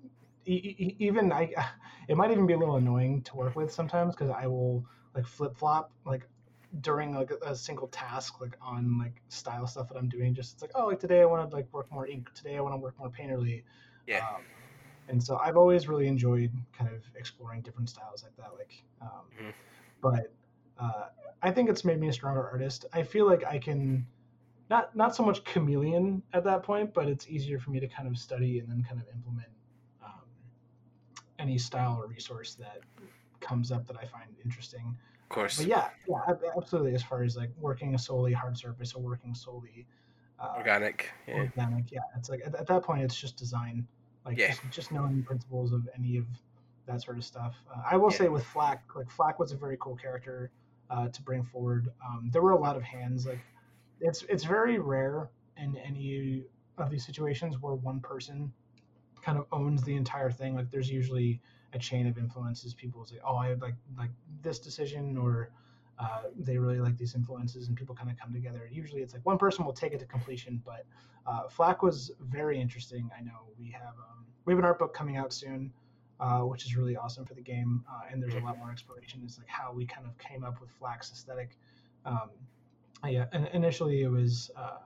e- 0.46 0.96
even 0.98 1.32
I. 1.32 1.54
It 2.08 2.16
might 2.16 2.30
even 2.30 2.46
be 2.46 2.54
a 2.54 2.58
little 2.58 2.76
annoying 2.76 3.20
to 3.24 3.36
work 3.36 3.54
with 3.54 3.70
sometimes 3.70 4.14
because 4.14 4.30
I 4.30 4.46
will 4.46 4.82
like 5.14 5.26
flip 5.26 5.54
flop 5.58 5.92
like 6.06 6.26
during 6.80 7.14
like 7.14 7.30
a, 7.30 7.50
a, 7.50 7.54
single 7.54 7.88
task 7.88 8.40
like 8.40 8.56
on 8.62 8.98
like 8.98 9.20
style 9.28 9.66
stuff 9.66 9.88
that 9.88 9.98
I'm 9.98 10.08
doing. 10.08 10.34
Just 10.34 10.54
it's 10.54 10.62
like 10.62 10.70
oh 10.74 10.86
like 10.86 11.00
today 11.00 11.20
I 11.20 11.26
want 11.26 11.50
to 11.50 11.54
like 11.54 11.70
work 11.70 11.92
more 11.92 12.06
ink. 12.06 12.32
Today 12.32 12.56
I 12.56 12.60
want 12.60 12.72
to 12.72 12.78
work 12.78 12.98
more 12.98 13.10
painterly. 13.10 13.62
Yeah. 14.06 14.26
Um, 14.26 14.42
and 15.08 15.22
so 15.22 15.36
I've 15.36 15.58
always 15.58 15.86
really 15.86 16.06
enjoyed 16.06 16.50
kind 16.72 16.90
of 16.94 17.02
exploring 17.14 17.60
different 17.60 17.90
styles 17.90 18.22
like 18.22 18.36
that. 18.36 18.56
Like, 18.56 18.82
um, 19.02 19.08
mm-hmm. 19.38 19.50
but 20.00 20.32
uh, 20.78 21.08
I 21.42 21.50
think 21.50 21.68
it's 21.68 21.84
made 21.84 22.00
me 22.00 22.08
a 22.08 22.12
stronger 22.12 22.46
artist. 22.46 22.86
I 22.92 23.02
feel 23.02 23.26
like 23.26 23.44
I 23.44 23.58
can 23.58 24.06
not 24.70 24.94
not 24.94 25.14
so 25.14 25.22
much 25.22 25.44
chameleon 25.44 26.22
at 26.32 26.44
that 26.44 26.62
point, 26.62 26.92
but 26.92 27.08
it's 27.08 27.26
easier 27.28 27.58
for 27.58 27.70
me 27.70 27.80
to 27.80 27.88
kind 27.88 28.08
of 28.08 28.18
study 28.18 28.58
and 28.58 28.68
then 28.68 28.84
kind 28.86 29.00
of 29.00 29.06
implement 29.14 29.48
um, 30.04 30.28
any 31.38 31.58
style 31.58 31.98
or 32.00 32.06
resource 32.06 32.54
that 32.54 32.80
comes 33.40 33.72
up 33.72 33.86
that 33.86 33.96
I 33.96 34.06
find 34.06 34.30
interesting. 34.44 34.96
Of 35.22 35.28
course. 35.28 35.58
But 35.58 35.66
yeah, 35.66 35.88
yeah, 36.08 36.34
absolutely. 36.56 36.94
As 36.94 37.02
far 37.02 37.22
as 37.22 37.36
like 37.36 37.50
working 37.60 37.96
solely 37.98 38.32
hard 38.32 38.56
surface 38.56 38.94
or 38.94 39.02
working 39.02 39.34
solely 39.34 39.86
uh, 40.38 40.54
organic, 40.56 41.10
yeah. 41.26 41.34
organic, 41.34 41.90
yeah, 41.90 42.00
it's 42.16 42.28
like 42.28 42.40
at, 42.46 42.54
at, 42.54 42.66
that 42.66 42.82
point 42.82 43.02
it's 43.02 43.18
just 43.18 43.36
design, 43.36 43.86
like 44.24 44.38
yeah. 44.38 44.48
just, 44.48 44.62
just 44.70 44.92
knowing 44.92 45.22
principles 45.22 45.72
of 45.72 45.88
any 45.98 46.16
of 46.16 46.24
that 46.86 47.02
sort 47.02 47.18
of 47.18 47.24
stuff. 47.24 47.56
Uh, 47.70 47.82
I 47.90 47.96
will 47.96 48.10
yeah. 48.10 48.18
say 48.18 48.28
with 48.28 48.44
Flack, 48.44 48.84
like 48.94 49.10
Flack 49.10 49.38
was 49.38 49.52
a 49.52 49.56
very 49.56 49.76
cool 49.80 49.96
character 49.96 50.50
uh, 50.90 51.08
to 51.08 51.22
bring 51.22 51.42
forward. 51.42 51.90
Um, 52.06 52.30
there 52.32 52.42
were 52.42 52.52
a 52.52 52.58
lot 52.58 52.76
of 52.76 52.82
hands. 52.82 53.26
Like 53.26 53.40
it's 54.00 54.22
it's 54.28 54.44
very 54.44 54.78
rare 54.78 55.30
in 55.56 55.76
any 55.76 56.44
of 56.78 56.90
these 56.90 57.04
situations 57.04 57.56
where 57.60 57.74
one 57.74 58.00
person 58.00 58.52
kind 59.22 59.38
of 59.38 59.46
owns 59.52 59.82
the 59.82 59.94
entire 59.94 60.30
thing. 60.30 60.54
Like 60.54 60.70
there's 60.70 60.90
usually 60.90 61.40
a 61.72 61.78
chain 61.78 62.06
of 62.06 62.18
influences. 62.18 62.74
People 62.74 63.04
say, 63.04 63.16
"Oh, 63.24 63.36
I 63.36 63.54
like 63.54 63.74
like 63.96 64.10
this 64.42 64.58
decision," 64.58 65.16
or 65.16 65.50
uh, 65.98 66.22
they 66.38 66.58
really 66.58 66.80
like 66.80 66.96
these 66.96 67.14
influences, 67.14 67.68
and 67.68 67.76
people 67.76 67.94
kind 67.94 68.10
of 68.10 68.16
come 68.18 68.32
together. 68.32 68.68
Usually, 68.70 69.02
it's 69.02 69.12
like 69.12 69.26
one 69.26 69.38
person 69.38 69.64
will 69.64 69.72
take 69.72 69.92
it 69.92 69.98
to 70.00 70.06
completion. 70.06 70.62
But 70.64 70.86
uh, 71.26 71.48
Flack 71.48 71.82
was 71.82 72.12
very 72.20 72.60
interesting. 72.60 73.10
I 73.18 73.22
know 73.22 73.48
we 73.58 73.70
have 73.70 73.94
um, 73.98 74.24
we 74.44 74.52
have 74.52 74.58
an 74.58 74.64
art 74.64 74.78
book 74.78 74.94
coming 74.94 75.16
out 75.16 75.32
soon, 75.32 75.72
uh, 76.20 76.40
which 76.40 76.64
is 76.64 76.76
really 76.76 76.96
awesome 76.96 77.24
for 77.24 77.34
the 77.34 77.42
game, 77.42 77.84
uh, 77.90 78.02
and 78.10 78.22
there's 78.22 78.34
a 78.34 78.40
lot 78.40 78.58
more 78.58 78.70
exploration. 78.70 79.22
Is 79.26 79.38
like 79.38 79.48
how 79.48 79.72
we 79.72 79.84
kind 79.84 80.06
of 80.06 80.16
came 80.18 80.44
up 80.44 80.60
with 80.60 80.70
Flack's 80.70 81.12
aesthetic. 81.12 81.56
Um, 82.04 82.30
yeah, 83.06 83.26
and 83.32 83.48
initially 83.52 84.02
it 84.02 84.08
was 84.08 84.50
uh, 84.56 84.78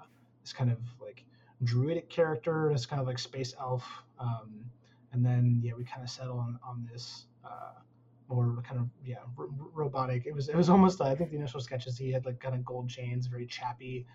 this 0.42 0.52
kind 0.52 0.70
of 0.70 0.78
like 1.00 1.24
druidic 1.64 2.10
character, 2.10 2.70
this 2.72 2.86
kind 2.86 3.00
of 3.00 3.06
like 3.06 3.18
space 3.18 3.54
elf. 3.58 3.84
Um, 4.18 4.64
and 5.12 5.24
then 5.24 5.60
yeah, 5.62 5.72
we 5.76 5.84
kind 5.84 6.02
of 6.02 6.10
settle 6.10 6.38
on 6.38 6.58
on 6.66 6.88
this 6.92 7.26
uh, 7.44 7.80
more 8.28 8.62
kind 8.66 8.80
of 8.80 8.88
yeah 9.04 9.16
r- 9.38 9.46
robotic. 9.72 10.26
It 10.26 10.34
was 10.34 10.48
it 10.48 10.56
was 10.56 10.68
almost 10.68 11.00
I 11.00 11.14
think 11.14 11.30
the 11.30 11.36
initial 11.36 11.60
sketches 11.60 11.96
he 11.96 12.10
had 12.10 12.26
like 12.26 12.40
kind 12.40 12.54
of 12.54 12.64
gold 12.64 12.88
chains, 12.88 13.26
very 13.26 13.46
Chappie. 13.46 14.06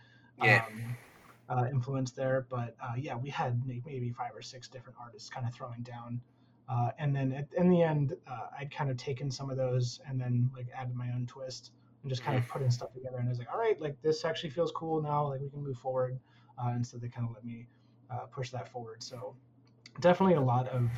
Yeah. 0.44 0.64
Um, 0.68 0.96
uh, 1.50 1.66
influence 1.72 2.12
there, 2.12 2.46
but 2.50 2.76
uh, 2.84 2.94
yeah, 2.98 3.16
we 3.16 3.30
had 3.30 3.62
maybe 3.66 4.12
five 4.12 4.32
or 4.36 4.42
six 4.42 4.68
different 4.68 4.98
artists 5.02 5.30
kind 5.30 5.48
of 5.48 5.54
throwing 5.54 5.82
down, 5.82 6.20
uh, 6.68 6.90
and 7.00 7.16
then 7.16 7.32
at, 7.32 7.48
in 7.58 7.70
the 7.70 7.82
end, 7.82 8.16
uh, 8.30 8.48
I'd 8.60 8.70
kind 8.70 8.90
of 8.90 8.98
taken 8.98 9.32
some 9.32 9.50
of 9.50 9.56
those 9.56 10.02
and 10.08 10.20
then 10.20 10.52
like 10.54 10.68
added 10.76 10.94
my 10.94 11.10
own 11.16 11.26
twist 11.26 11.72
and 12.04 12.10
just 12.10 12.24
kind 12.24 12.38
of 12.38 12.44
mm-hmm. 12.44 12.54
putting 12.54 12.72
stuff 12.72 12.94
together. 12.94 13.18
And 13.18 13.28
I 13.28 13.30
was 13.30 13.40
like, 13.40 13.52
all 13.52 13.60
right, 13.60 13.80
like 13.82 14.02
this 14.02 14.26
actually 14.26 14.50
feels 14.50 14.72
cool 14.72 15.02
now. 15.02 15.30
Like 15.30 15.42
we 15.42 15.50
can 15.50 15.64
move 15.64 15.78
forward. 15.78 16.20
Uh, 16.58 16.70
and 16.70 16.86
so 16.86 16.98
they 16.98 17.08
kind 17.08 17.28
of 17.28 17.34
let 17.34 17.46
me 17.46 17.68
uh, 18.10 18.26
push 18.32 18.50
that 18.52 18.70
forward. 18.72 19.04
So 19.04 19.36
definitely 20.00 20.36
a 20.36 20.42
lot 20.42 20.68
of 20.70 20.90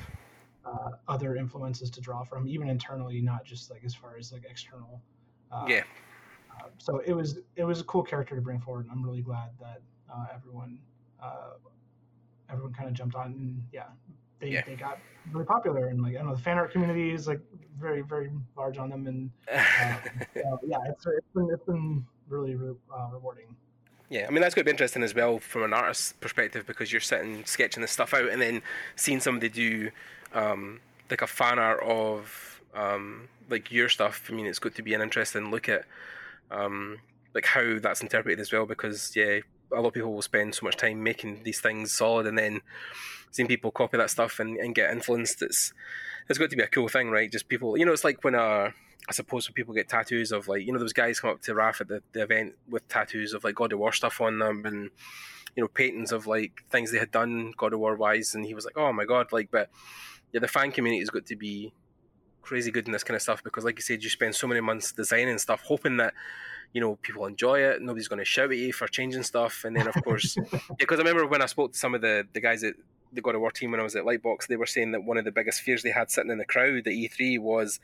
uh, 0.65 0.91
other 1.07 1.35
influences 1.35 1.89
to 1.91 2.01
draw 2.01 2.23
from, 2.23 2.47
even 2.47 2.69
internally, 2.69 3.21
not 3.21 3.45
just 3.45 3.69
like 3.69 3.83
as 3.83 3.95
far 3.95 4.17
as 4.17 4.31
like 4.31 4.43
external. 4.49 5.01
Uh, 5.51 5.65
yeah. 5.67 5.83
Uh, 6.51 6.67
so 6.77 7.01
it 7.05 7.13
was 7.13 7.39
it 7.55 7.63
was 7.63 7.79
a 7.79 7.83
cool 7.85 8.03
character 8.03 8.35
to 8.35 8.41
bring 8.41 8.59
forward, 8.59 8.85
and 8.85 8.91
I'm 8.91 9.03
really 9.03 9.21
glad 9.21 9.49
that 9.59 9.81
uh, 10.13 10.25
everyone 10.33 10.79
uh, 11.21 11.53
everyone 12.49 12.73
kind 12.73 12.89
of 12.89 12.93
jumped 12.93 13.15
on. 13.15 13.27
And 13.27 13.63
yeah, 13.71 13.85
they, 14.39 14.49
yeah. 14.49 14.63
they 14.65 14.75
got 14.75 14.99
really 15.31 15.45
popular, 15.45 15.87
and 15.87 16.01
like 16.01 16.15
I 16.15 16.19
don't 16.19 16.27
know 16.27 16.35
the 16.35 16.41
fan 16.41 16.57
art 16.57 16.71
community 16.71 17.11
is 17.11 17.27
like 17.27 17.39
very 17.79 18.01
very 18.01 18.29
large 18.57 18.77
on 18.77 18.89
them, 18.89 19.07
and 19.07 19.31
so, 19.47 20.59
yeah, 20.65 20.77
it's, 20.87 21.05
it's 21.05 21.27
been 21.33 21.49
it's 21.51 21.65
been 21.65 22.05
really, 22.27 22.55
really 22.55 22.75
rewarding. 23.11 23.55
Yeah, 24.09 24.25
I 24.27 24.31
mean 24.31 24.41
that's 24.41 24.55
going 24.55 24.63
to 24.63 24.69
be 24.69 24.71
interesting 24.71 25.03
as 25.03 25.13
well 25.13 25.39
from 25.39 25.63
an 25.63 25.73
artist's 25.73 26.13
perspective 26.13 26.65
because 26.65 26.91
you're 26.91 26.99
sitting 26.99 27.45
sketching 27.45 27.81
this 27.81 27.91
stuff 27.91 28.13
out 28.13 28.29
and 28.29 28.41
then 28.41 28.61
seeing 28.95 29.19
somebody 29.19 29.49
do 29.49 29.91
um, 30.33 30.79
like 31.11 31.21
a 31.21 31.27
fan 31.27 31.59
art 31.59 31.81
of 31.83 32.61
um, 32.73 33.27
like 33.49 33.71
your 33.71 33.87
stuff. 33.87 34.27
I 34.29 34.33
mean, 34.33 34.47
it's 34.47 34.59
good 34.59 34.75
to 34.75 34.81
be 34.81 34.95
an 34.95 35.01
interesting 35.01 35.51
look 35.51 35.69
at 35.69 35.85
um, 36.49 36.99
like 37.35 37.45
how 37.45 37.77
that's 37.79 38.01
interpreted 38.01 38.39
as 38.39 38.51
well 38.51 38.65
because 38.65 39.15
yeah, 39.15 39.39
a 39.71 39.81
lot 39.81 39.87
of 39.87 39.93
people 39.93 40.13
will 40.13 40.21
spend 40.21 40.55
so 40.55 40.65
much 40.65 40.77
time 40.77 41.03
making 41.03 41.43
these 41.43 41.59
things 41.59 41.93
solid 41.93 42.27
and 42.27 42.37
then 42.37 42.61
seeing 43.31 43.47
people 43.47 43.71
copy 43.71 43.97
that 43.97 44.09
stuff 44.09 44.39
and, 44.39 44.57
and 44.57 44.75
get 44.75 44.91
influenced. 44.91 45.41
It's 45.41 45.73
it's 46.27 46.37
going 46.37 46.51
to 46.51 46.57
be 46.57 46.63
a 46.63 46.67
cool 46.67 46.87
thing, 46.87 47.09
right? 47.09 47.31
Just 47.31 47.49
people, 47.49 47.77
you 47.77 47.85
know, 47.85 47.93
it's 47.93 48.03
like 48.03 48.23
when 48.23 48.35
a 48.35 48.73
I 49.09 49.11
suppose 49.11 49.47
when 49.47 49.55
people 49.55 49.73
get 49.73 49.89
tattoos 49.89 50.31
of 50.31 50.47
like 50.47 50.65
you 50.65 50.71
know 50.71 50.79
those 50.79 50.93
guys 50.93 51.19
come 51.19 51.31
up 51.31 51.41
to 51.41 51.55
Raf 51.55 51.81
at 51.81 51.87
the, 51.87 52.03
the 52.13 52.21
event 52.21 52.55
with 52.69 52.87
tattoos 52.87 53.33
of 53.33 53.43
like 53.43 53.55
God 53.55 53.73
of 53.73 53.79
War 53.79 53.91
stuff 53.91 54.21
on 54.21 54.37
them 54.37 54.65
and 54.65 54.91
you 55.55 55.63
know 55.63 55.67
paintings 55.67 56.11
of 56.11 56.27
like 56.27 56.63
things 56.69 56.91
they 56.91 56.99
had 56.99 57.09
done 57.09 57.53
God 57.57 57.73
of 57.73 57.79
War 57.79 57.95
wise 57.95 58.35
and 58.35 58.45
he 58.45 58.53
was 58.53 58.65
like 58.65 58.77
oh 58.77 58.93
my 58.93 59.05
god 59.05 59.31
like 59.31 59.49
but 59.49 59.69
yeah 60.31 60.39
the 60.39 60.47
fan 60.47 60.71
community 60.71 60.99
has 60.99 61.09
got 61.09 61.25
to 61.25 61.35
be 61.35 61.73
crazy 62.43 62.69
good 62.69 62.85
in 62.85 62.91
this 62.91 63.03
kind 63.03 63.15
of 63.15 63.21
stuff 63.21 63.43
because 63.43 63.65
like 63.65 63.77
you 63.77 63.81
said 63.81 64.03
you 64.03 64.09
spend 64.09 64.35
so 64.35 64.45
many 64.45 64.61
months 64.61 64.91
designing 64.91 65.39
stuff 65.39 65.63
hoping 65.63 65.97
that 65.97 66.13
you 66.73 66.81
know 66.81 66.95
people 66.97 67.25
enjoy 67.25 67.59
it 67.59 67.81
nobody's 67.81 68.07
going 68.07 68.19
to 68.19 68.25
shout 68.25 68.51
at 68.51 68.57
you 68.57 68.71
for 68.71 68.87
changing 68.87 69.23
stuff 69.23 69.63
and 69.65 69.75
then 69.75 69.87
of 69.87 69.95
course 70.03 70.37
because 70.77 70.99
I 70.99 71.03
remember 71.03 71.25
when 71.25 71.41
I 71.41 71.47
spoke 71.47 71.73
to 71.73 71.77
some 71.77 71.95
of 71.95 72.01
the 72.01 72.27
the 72.33 72.41
guys 72.41 72.63
at 72.63 72.75
the 73.13 73.21
God 73.21 73.35
of 73.35 73.41
War 73.41 73.51
team 73.51 73.71
when 73.71 73.79
I 73.79 73.83
was 73.83 73.95
at 73.95 74.03
Lightbox, 74.03 74.47
they 74.47 74.55
were 74.55 74.65
saying 74.65 74.91
that 74.91 75.03
one 75.03 75.17
of 75.17 75.25
the 75.25 75.31
biggest 75.31 75.61
fears 75.61 75.83
they 75.83 75.91
had 75.91 76.11
sitting 76.11 76.31
in 76.31 76.37
the 76.37 76.45
crowd 76.45 76.77
at 76.77 76.85
E3 76.85 77.39
was 77.39 77.79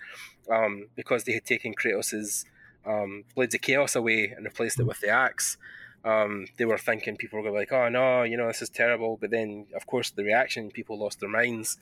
um, 0.51 0.87
because 0.95 1.23
they 1.23 1.33
had 1.33 1.45
taken 1.45 1.73
Kratos's 1.73 2.45
um, 2.85 3.23
Blades 3.33 3.55
of 3.55 3.61
Chaos 3.61 3.95
away 3.95 4.33
and 4.35 4.45
replaced 4.45 4.79
it 4.79 4.85
with 4.85 5.01
the 5.01 5.09
axe. 5.09 5.57
Um, 6.03 6.47
they 6.57 6.65
were 6.65 6.77
thinking 6.77 7.17
people 7.17 7.37
were 7.37 7.43
going 7.43 7.55
to 7.55 7.65
be 7.65 7.75
like, 7.75 7.85
oh 7.85 7.89
no, 7.89 8.23
you 8.23 8.37
know, 8.37 8.47
this 8.47 8.61
is 8.61 8.69
terrible. 8.69 9.17
But 9.19 9.31
then, 9.31 9.65
of 9.75 9.87
course, 9.87 10.11
the 10.11 10.23
reaction, 10.23 10.69
people 10.69 10.99
lost 10.99 11.19
their 11.19 11.29
minds. 11.29 11.77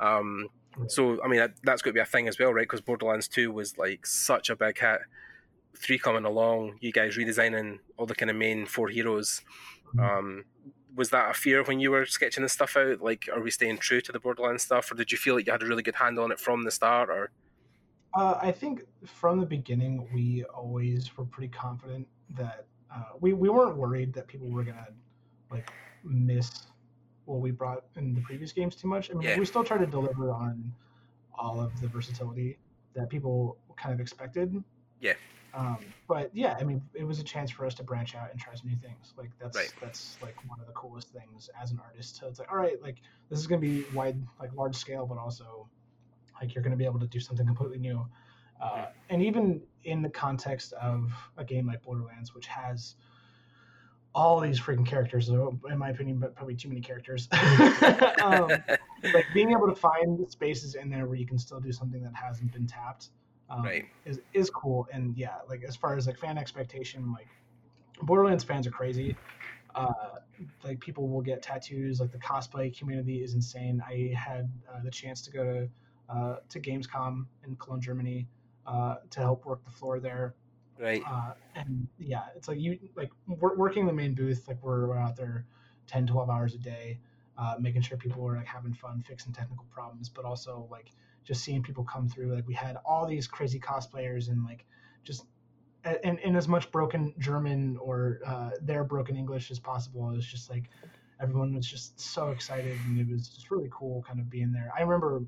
Um, 0.00 0.48
so, 0.88 1.22
I 1.22 1.28
mean, 1.28 1.40
that, 1.40 1.52
that's 1.62 1.82
going 1.82 1.92
to 1.92 1.98
be 1.98 2.02
a 2.02 2.06
thing 2.06 2.28
as 2.28 2.38
well, 2.38 2.54
right? 2.54 2.62
Because 2.62 2.80
Borderlands 2.80 3.28
2 3.28 3.52
was 3.52 3.76
like 3.76 4.06
such 4.06 4.48
a 4.48 4.56
big 4.56 4.78
hit. 4.78 5.00
Three 5.76 5.98
coming 5.98 6.24
along, 6.24 6.78
you 6.80 6.92
guys 6.92 7.16
redesigning 7.16 7.78
all 7.96 8.06
the 8.06 8.14
kind 8.14 8.30
of 8.30 8.36
main 8.36 8.66
four 8.66 8.88
heroes. 8.88 9.42
Mm-hmm. 9.94 10.00
Um, 10.00 10.44
was 10.94 11.10
that 11.10 11.30
a 11.30 11.34
fear 11.34 11.62
when 11.62 11.78
you 11.78 11.90
were 11.90 12.06
sketching 12.06 12.42
this 12.42 12.54
stuff 12.54 12.76
out? 12.76 13.02
Like, 13.02 13.28
are 13.32 13.40
we 13.40 13.50
staying 13.50 13.78
true 13.78 14.00
to 14.00 14.12
the 14.12 14.18
Borderlands 14.18 14.62
stuff, 14.62 14.90
or 14.90 14.94
did 14.94 15.12
you 15.12 15.18
feel 15.18 15.34
like 15.34 15.46
you 15.46 15.52
had 15.52 15.62
a 15.62 15.66
really 15.66 15.82
good 15.82 15.96
handle 15.96 16.24
on 16.24 16.32
it 16.32 16.40
from 16.40 16.64
the 16.64 16.70
start? 16.70 17.10
Or 17.10 17.30
uh, 18.14 18.38
I 18.40 18.50
think 18.50 18.82
from 19.04 19.38
the 19.38 19.46
beginning, 19.46 20.08
we 20.12 20.44
always 20.44 21.16
were 21.16 21.26
pretty 21.26 21.48
confident 21.48 22.08
that 22.30 22.66
uh, 22.94 23.12
we 23.20 23.34
we 23.34 23.48
weren't 23.48 23.76
worried 23.76 24.14
that 24.14 24.26
people 24.26 24.48
were 24.48 24.64
gonna 24.64 24.88
like 25.50 25.70
miss 26.02 26.66
what 27.26 27.40
we 27.40 27.50
brought 27.50 27.84
in 27.96 28.14
the 28.14 28.20
previous 28.22 28.52
games 28.52 28.74
too 28.74 28.88
much. 28.88 29.10
I 29.10 29.14
mean, 29.14 29.22
yeah. 29.22 29.38
we 29.38 29.44
still 29.44 29.64
try 29.64 29.76
to 29.78 29.86
deliver 29.86 30.30
on 30.30 30.72
all 31.34 31.60
of 31.60 31.78
the 31.80 31.88
versatility 31.88 32.58
that 32.94 33.10
people 33.10 33.58
kind 33.76 33.92
of 33.92 34.00
expected. 34.00 34.62
Yeah. 35.00 35.14
Um, 35.56 35.78
but 36.06 36.30
yeah, 36.34 36.56
I 36.60 36.64
mean, 36.64 36.82
it 36.92 37.04
was 37.04 37.18
a 37.18 37.24
chance 37.24 37.50
for 37.50 37.64
us 37.64 37.74
to 37.74 37.82
branch 37.82 38.14
out 38.14 38.30
and 38.30 38.38
try 38.38 38.54
some 38.54 38.68
new 38.68 38.76
things. 38.76 39.14
Like 39.16 39.30
that's 39.40 39.56
right. 39.56 39.72
that's 39.80 40.18
like 40.22 40.36
one 40.48 40.60
of 40.60 40.66
the 40.66 40.72
coolest 40.74 41.08
things 41.08 41.48
as 41.60 41.70
an 41.70 41.80
artist. 41.82 42.16
So 42.16 42.26
it's 42.28 42.38
like, 42.38 42.52
all 42.52 42.58
right, 42.58 42.80
like 42.82 42.96
this 43.30 43.38
is 43.38 43.46
gonna 43.46 43.60
be 43.60 43.84
wide, 43.94 44.22
like 44.38 44.54
large 44.54 44.76
scale, 44.76 45.06
but 45.06 45.16
also 45.16 45.66
like 46.40 46.54
you're 46.54 46.62
gonna 46.62 46.76
be 46.76 46.84
able 46.84 47.00
to 47.00 47.06
do 47.06 47.20
something 47.20 47.46
completely 47.46 47.78
new. 47.78 48.06
Uh, 48.60 48.66
mm-hmm. 48.66 48.90
and 49.10 49.22
even 49.22 49.62
in 49.84 50.02
the 50.02 50.08
context 50.08 50.74
of 50.74 51.10
a 51.38 51.44
game 51.44 51.66
like 51.66 51.82
Borderlands, 51.82 52.34
which 52.34 52.46
has 52.46 52.96
all 54.14 54.40
these 54.40 54.58
freaking 54.58 54.86
characters, 54.86 55.28
in 55.28 55.78
my 55.78 55.90
opinion, 55.90 56.18
but 56.18 56.34
probably 56.34 56.54
too 56.54 56.68
many 56.68 56.80
characters. 56.80 57.28
um, 58.22 58.48
like 59.14 59.26
being 59.34 59.52
able 59.52 59.68
to 59.68 59.74
find 59.74 60.28
spaces 60.30 60.74
in 60.74 60.88
there 60.88 61.06
where 61.06 61.16
you 61.16 61.26
can 61.26 61.38
still 61.38 61.60
do 61.60 61.72
something 61.72 62.02
that 62.02 62.14
hasn't 62.14 62.52
been 62.52 62.66
tapped 62.66 63.10
um, 63.50 63.62
right. 63.62 63.84
is 64.04 64.20
is 64.32 64.50
cool. 64.50 64.88
And 64.92 65.16
yeah, 65.16 65.36
like 65.48 65.62
as 65.66 65.76
far 65.76 65.96
as 65.96 66.06
like 66.06 66.18
fan 66.18 66.38
expectation, 66.38 67.12
like 67.12 67.28
Borderlands 68.02 68.44
fans 68.44 68.66
are 68.66 68.70
crazy. 68.70 69.16
Uh, 69.74 69.92
like 70.64 70.80
people 70.80 71.08
will 71.08 71.20
get 71.20 71.42
tattoos. 71.42 72.00
Like 72.00 72.12
the 72.12 72.18
cosplay 72.18 72.76
community 72.76 73.22
is 73.22 73.34
insane. 73.34 73.82
I 73.86 74.14
had 74.16 74.50
uh, 74.72 74.80
the 74.82 74.90
chance 74.90 75.20
to 75.22 75.30
go 75.30 75.44
to 75.44 75.68
uh, 76.08 76.36
to 76.48 76.60
Gamescom 76.60 77.26
in 77.44 77.56
Cologne, 77.56 77.80
Germany, 77.80 78.26
uh, 78.66 78.96
to 79.10 79.20
help 79.20 79.44
work 79.44 79.64
the 79.64 79.70
floor 79.70 80.00
there. 80.00 80.34
Right. 80.78 81.02
Uh, 81.08 81.32
and 81.54 81.86
yeah, 81.98 82.24
it's 82.36 82.48
like 82.48 82.60
you 82.60 82.78
like 82.96 83.10
we're 83.26 83.56
working 83.56 83.86
the 83.86 83.92
main 83.92 84.14
booth. 84.14 84.46
Like 84.46 84.62
we're, 84.62 84.88
we're 84.88 84.98
out 84.98 85.16
there 85.16 85.46
10, 85.86 86.06
12 86.06 86.28
hours 86.28 86.54
a 86.54 86.58
day, 86.58 86.98
uh, 87.38 87.54
making 87.58 87.82
sure 87.82 87.96
people 87.96 88.26
are 88.26 88.36
like 88.36 88.46
having 88.46 88.74
fun, 88.74 89.02
fixing 89.06 89.32
technical 89.32 89.64
problems, 89.72 90.08
but 90.08 90.24
also 90.24 90.66
like 90.70 90.90
just 91.26 91.42
seeing 91.42 91.62
people 91.62 91.84
come 91.84 92.08
through. 92.08 92.34
Like 92.34 92.46
we 92.46 92.54
had 92.54 92.76
all 92.84 93.06
these 93.06 93.26
crazy 93.26 93.58
cosplayers 93.58 94.28
and 94.28 94.44
like 94.44 94.64
just 95.04 95.24
in, 96.04 96.18
in 96.18 96.36
as 96.36 96.48
much 96.48 96.70
broken 96.70 97.14
German 97.18 97.76
or 97.80 98.20
uh, 98.24 98.50
their 98.62 98.84
broken 98.84 99.16
English 99.16 99.50
as 99.50 99.58
possible. 99.58 100.08
It 100.10 100.16
was 100.16 100.26
just 100.26 100.48
like 100.48 100.64
everyone 101.20 101.54
was 101.54 101.66
just 101.66 102.00
so 102.00 102.30
excited, 102.30 102.78
and 102.86 102.98
it 102.98 103.08
was 103.10 103.28
just 103.28 103.50
really 103.50 103.68
cool, 103.72 104.04
kind 104.06 104.20
of 104.20 104.30
being 104.30 104.52
there. 104.52 104.70
I 104.76 104.82
remember 104.82 105.24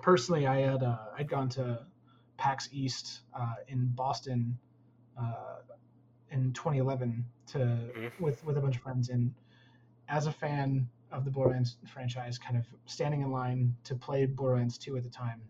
personally, 0.00 0.46
I 0.46 0.60
had 0.60 0.82
uh, 0.82 0.98
I'd 1.16 1.28
gone 1.28 1.48
to 1.50 1.80
PAX 2.36 2.68
East 2.72 3.20
uh, 3.38 3.54
in 3.68 3.86
Boston 3.94 4.58
uh, 5.20 5.56
in 6.30 6.52
2011 6.52 7.24
to 7.48 7.58
mm-hmm. 7.58 8.22
with 8.22 8.44
with 8.44 8.56
a 8.56 8.60
bunch 8.60 8.76
of 8.76 8.82
friends, 8.82 9.08
and 9.08 9.32
as 10.08 10.26
a 10.26 10.32
fan 10.32 10.88
of 11.10 11.24
the 11.24 11.30
Borderlands 11.30 11.76
franchise, 11.92 12.38
kind 12.38 12.56
of 12.56 12.64
standing 12.86 13.22
in 13.22 13.30
line 13.30 13.74
to 13.84 13.94
play 13.94 14.26
Borderlands 14.26 14.78
2 14.78 14.96
at 14.96 15.02
the 15.02 15.08
time. 15.08 15.40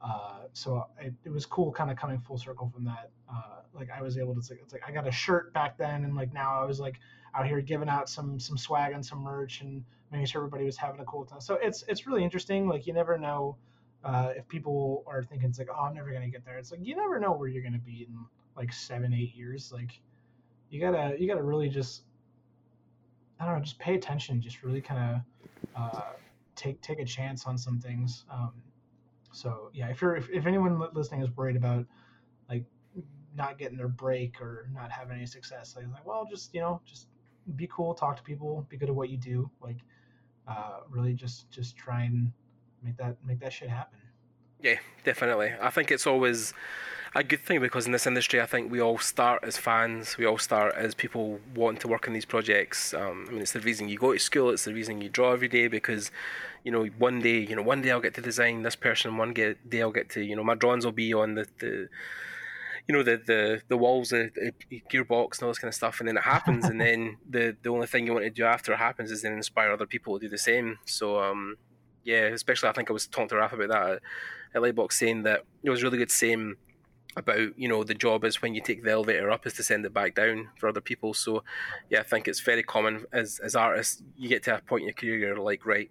Uh, 0.00 0.42
so 0.52 0.86
it, 1.00 1.12
it, 1.24 1.30
was 1.30 1.44
cool, 1.44 1.72
kind 1.72 1.90
of 1.90 1.96
coming 1.96 2.20
full 2.20 2.38
circle 2.38 2.70
from 2.72 2.84
that. 2.84 3.10
Uh, 3.30 3.62
like 3.74 3.88
I 3.90 4.00
was 4.00 4.16
able 4.16 4.34
to, 4.34 4.38
it's 4.38 4.50
like, 4.50 4.60
it's 4.62 4.72
like 4.72 4.82
I 4.86 4.92
got 4.92 5.06
a 5.06 5.12
shirt 5.12 5.52
back 5.52 5.76
then, 5.76 6.04
and 6.04 6.14
like 6.14 6.32
now 6.32 6.60
I 6.60 6.64
was 6.64 6.78
like 6.78 7.00
out 7.34 7.46
here 7.46 7.60
giving 7.60 7.88
out 7.88 8.08
some 8.08 8.38
some 8.38 8.56
swag 8.56 8.92
and 8.92 9.04
some 9.04 9.18
merch 9.18 9.60
and 9.60 9.84
making 10.10 10.26
sure 10.26 10.40
everybody 10.40 10.64
was 10.64 10.76
having 10.76 11.00
a 11.00 11.04
cool 11.04 11.24
time. 11.24 11.40
So 11.40 11.54
it's 11.54 11.84
it's 11.88 12.06
really 12.06 12.24
interesting. 12.24 12.68
Like 12.68 12.86
you 12.86 12.92
never 12.92 13.18
know 13.18 13.56
uh, 14.04 14.32
if 14.36 14.46
people 14.48 15.04
are 15.06 15.22
thinking 15.22 15.48
it's 15.48 15.58
like, 15.58 15.68
oh, 15.70 15.84
I'm 15.84 15.94
never 15.94 16.12
gonna 16.12 16.28
get 16.28 16.44
there. 16.44 16.58
It's 16.58 16.70
like 16.70 16.80
you 16.82 16.96
never 16.96 17.18
know 17.18 17.32
where 17.32 17.48
you're 17.48 17.62
gonna 17.62 17.78
be 17.78 18.06
in 18.08 18.16
like 18.56 18.72
seven, 18.72 19.12
eight 19.12 19.34
years. 19.34 19.72
Like 19.72 20.00
you 20.70 20.80
gotta 20.80 21.16
you 21.18 21.28
gotta 21.28 21.42
really 21.42 21.68
just 21.68 22.02
I 23.40 23.44
don't 23.44 23.54
know, 23.54 23.60
just 23.60 23.78
pay 23.78 23.94
attention. 23.94 24.40
Just 24.40 24.62
really 24.62 24.80
kind 24.80 25.22
of 25.76 25.92
uh, 25.94 26.12
take 26.56 26.80
take 26.80 26.98
a 26.98 27.04
chance 27.04 27.46
on 27.46 27.56
some 27.56 27.78
things. 27.80 28.24
Um, 28.30 28.52
so 29.32 29.70
yeah, 29.72 29.88
if 29.88 30.00
you're 30.00 30.16
if, 30.16 30.28
if 30.30 30.46
anyone 30.46 30.82
listening 30.92 31.22
is 31.22 31.30
worried 31.36 31.56
about 31.56 31.86
like 32.48 32.64
not 33.36 33.58
getting 33.58 33.76
their 33.76 33.88
break 33.88 34.40
or 34.40 34.68
not 34.74 34.90
having 34.90 35.16
any 35.16 35.26
success, 35.26 35.74
like, 35.76 35.86
like 35.92 36.06
well, 36.06 36.26
just 36.28 36.52
you 36.54 36.60
know, 36.60 36.80
just 36.84 37.08
be 37.56 37.68
cool, 37.68 37.94
talk 37.94 38.16
to 38.16 38.22
people, 38.22 38.66
be 38.68 38.76
good 38.76 38.88
at 38.88 38.94
what 38.94 39.08
you 39.10 39.16
do. 39.16 39.50
Like 39.62 39.78
uh, 40.46 40.80
really 40.88 41.14
just 41.14 41.50
just 41.50 41.76
try 41.76 42.02
and 42.04 42.32
make 42.82 42.96
that 42.96 43.16
make 43.24 43.40
that 43.40 43.52
shit 43.52 43.68
happen. 43.68 43.98
Yeah, 44.60 44.76
definitely. 45.04 45.52
I 45.60 45.70
think 45.70 45.90
it's 45.90 46.06
always 46.06 46.52
a 47.14 47.24
good 47.24 47.40
thing 47.40 47.60
because 47.60 47.86
in 47.86 47.92
this 47.92 48.06
industry, 48.06 48.40
I 48.40 48.46
think 48.46 48.70
we 48.70 48.80
all 48.80 48.98
start 48.98 49.42
as 49.42 49.56
fans. 49.56 50.16
We 50.18 50.26
all 50.26 50.38
start 50.38 50.74
as 50.74 50.94
people 50.94 51.40
wanting 51.54 51.80
to 51.80 51.88
work 51.88 52.06
in 52.06 52.12
these 52.12 52.24
projects. 52.24 52.94
Um, 52.94 53.26
I 53.28 53.32
mean, 53.32 53.42
it's 53.42 53.52
the 53.52 53.60
reason 53.60 53.88
you 53.88 53.98
go 53.98 54.12
to 54.12 54.18
school. 54.18 54.50
It's 54.50 54.64
the 54.64 54.74
reason 54.74 55.00
you 55.00 55.08
draw 55.08 55.32
every 55.32 55.48
day 55.48 55.68
because, 55.68 56.10
you 56.64 56.72
know, 56.72 56.84
one 56.98 57.20
day, 57.20 57.38
you 57.38 57.56
know, 57.56 57.62
one 57.62 57.82
day 57.82 57.90
I'll 57.90 58.00
get 58.00 58.14
to 58.14 58.20
design 58.20 58.62
this 58.62 58.76
person. 58.76 59.16
One 59.16 59.32
day 59.32 59.56
I'll 59.80 59.90
get 59.92 60.10
to, 60.10 60.22
you 60.22 60.36
know, 60.36 60.44
my 60.44 60.54
drawings 60.54 60.84
will 60.84 60.92
be 60.92 61.14
on 61.14 61.34
the, 61.34 61.46
the 61.58 61.88
you 62.88 62.94
know 62.94 63.02
the 63.02 63.20
the 63.26 63.60
the 63.68 63.76
walls, 63.76 64.08
the, 64.08 64.30
the 64.70 64.82
gearbox, 64.90 65.38
and 65.38 65.42
all 65.42 65.50
this 65.50 65.58
kind 65.58 65.68
of 65.68 65.74
stuff, 65.74 66.00
and 66.00 66.08
then 66.08 66.16
it 66.16 66.22
happens, 66.22 66.64
and 66.64 66.80
then 66.80 67.18
the 67.28 67.54
the 67.62 67.68
only 67.68 67.86
thing 67.86 68.06
you 68.06 68.14
want 68.14 68.24
to 68.24 68.30
do 68.30 68.44
after 68.44 68.72
it 68.72 68.78
happens 68.78 69.10
is 69.10 69.20
then 69.20 69.34
inspire 69.34 69.70
other 69.70 69.84
people 69.84 70.18
to 70.18 70.24
do 70.24 70.30
the 70.30 70.38
same. 70.38 70.78
So 70.86 71.20
um, 71.20 71.56
yeah, 72.02 72.22
especially 72.28 72.70
I 72.70 72.72
think 72.72 72.88
I 72.88 72.94
was 72.94 73.06
talking 73.06 73.28
to 73.28 73.34
Raph 73.34 73.52
about 73.52 73.68
that 73.68 73.90
at, 73.90 74.02
at 74.54 74.62
Lightbox, 74.62 74.94
saying 74.94 75.24
that 75.24 75.44
it 75.62 75.68
was 75.68 75.82
really 75.82 75.98
good 75.98 76.10
saying 76.10 76.56
about 77.16 77.58
you 77.58 77.68
know 77.68 77.82
the 77.84 77.94
job 77.94 78.24
is 78.24 78.42
when 78.42 78.54
you 78.54 78.60
take 78.60 78.84
the 78.84 78.92
elevator 78.92 79.30
up 79.30 79.46
is 79.46 79.54
to 79.54 79.62
send 79.62 79.84
it 79.84 79.94
back 79.94 80.14
down 80.14 80.48
for 80.58 80.68
other 80.68 80.80
people. 80.80 81.14
So 81.14 81.42
yeah, 81.90 82.00
I 82.00 82.04
think 82.04 82.28
it's 82.28 82.40
very 82.40 82.62
common 82.62 83.06
as 83.12 83.40
as 83.42 83.56
artists 83.56 84.02
you 84.16 84.28
get 84.28 84.42
to 84.44 84.56
a 84.56 84.60
point 84.60 84.82
in 84.82 84.88
your 84.88 84.94
career 84.94 85.18
you're 85.18 85.38
like 85.38 85.66
right, 85.66 85.90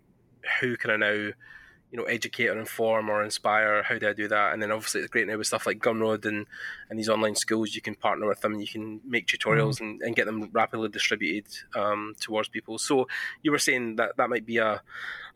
who 0.62 0.78
can 0.78 0.92
I 0.92 0.96
now 0.98 1.30
you 1.92 1.98
know 1.98 2.04
educate 2.04 2.48
or 2.48 2.60
inform 2.60 3.10
or 3.10 3.24
inspire 3.24 3.82
how 3.84 3.98
do 3.98 4.10
i 4.10 4.14
do 4.14 4.28
that? 4.28 4.54
And 4.54 4.62
then 4.62 4.72
obviously 4.72 5.02
it's 5.02 5.10
great 5.10 5.28
now 5.28 5.38
with 5.38 5.48
stuff 5.48 5.66
like 5.66 5.80
gumroad 5.80 6.26
and 6.26 6.46
and 6.90 7.00
these 7.00 7.10
online 7.10 7.36
schools 7.36 7.76
you 7.76 7.82
can 7.82 7.96
partner 7.96 8.28
with 8.28 8.42
them 8.42 8.54
and 8.54 8.62
you 8.62 8.68
can 8.68 9.02
make 9.06 9.28
tutorials 9.28 9.76
mm-hmm. 9.76 9.86
and, 9.86 10.02
and 10.02 10.16
get 10.16 10.26
them 10.26 10.50
rapidly 10.52 10.90
distributed 10.90 11.48
um, 11.76 12.16
towards 12.20 12.50
people. 12.50 12.78
So 12.78 13.08
you 13.42 13.52
were 13.52 13.60
saying 13.60 13.96
that 13.98 14.18
that 14.18 14.30
might 14.30 14.46
be 14.46 14.58
a, 14.58 14.82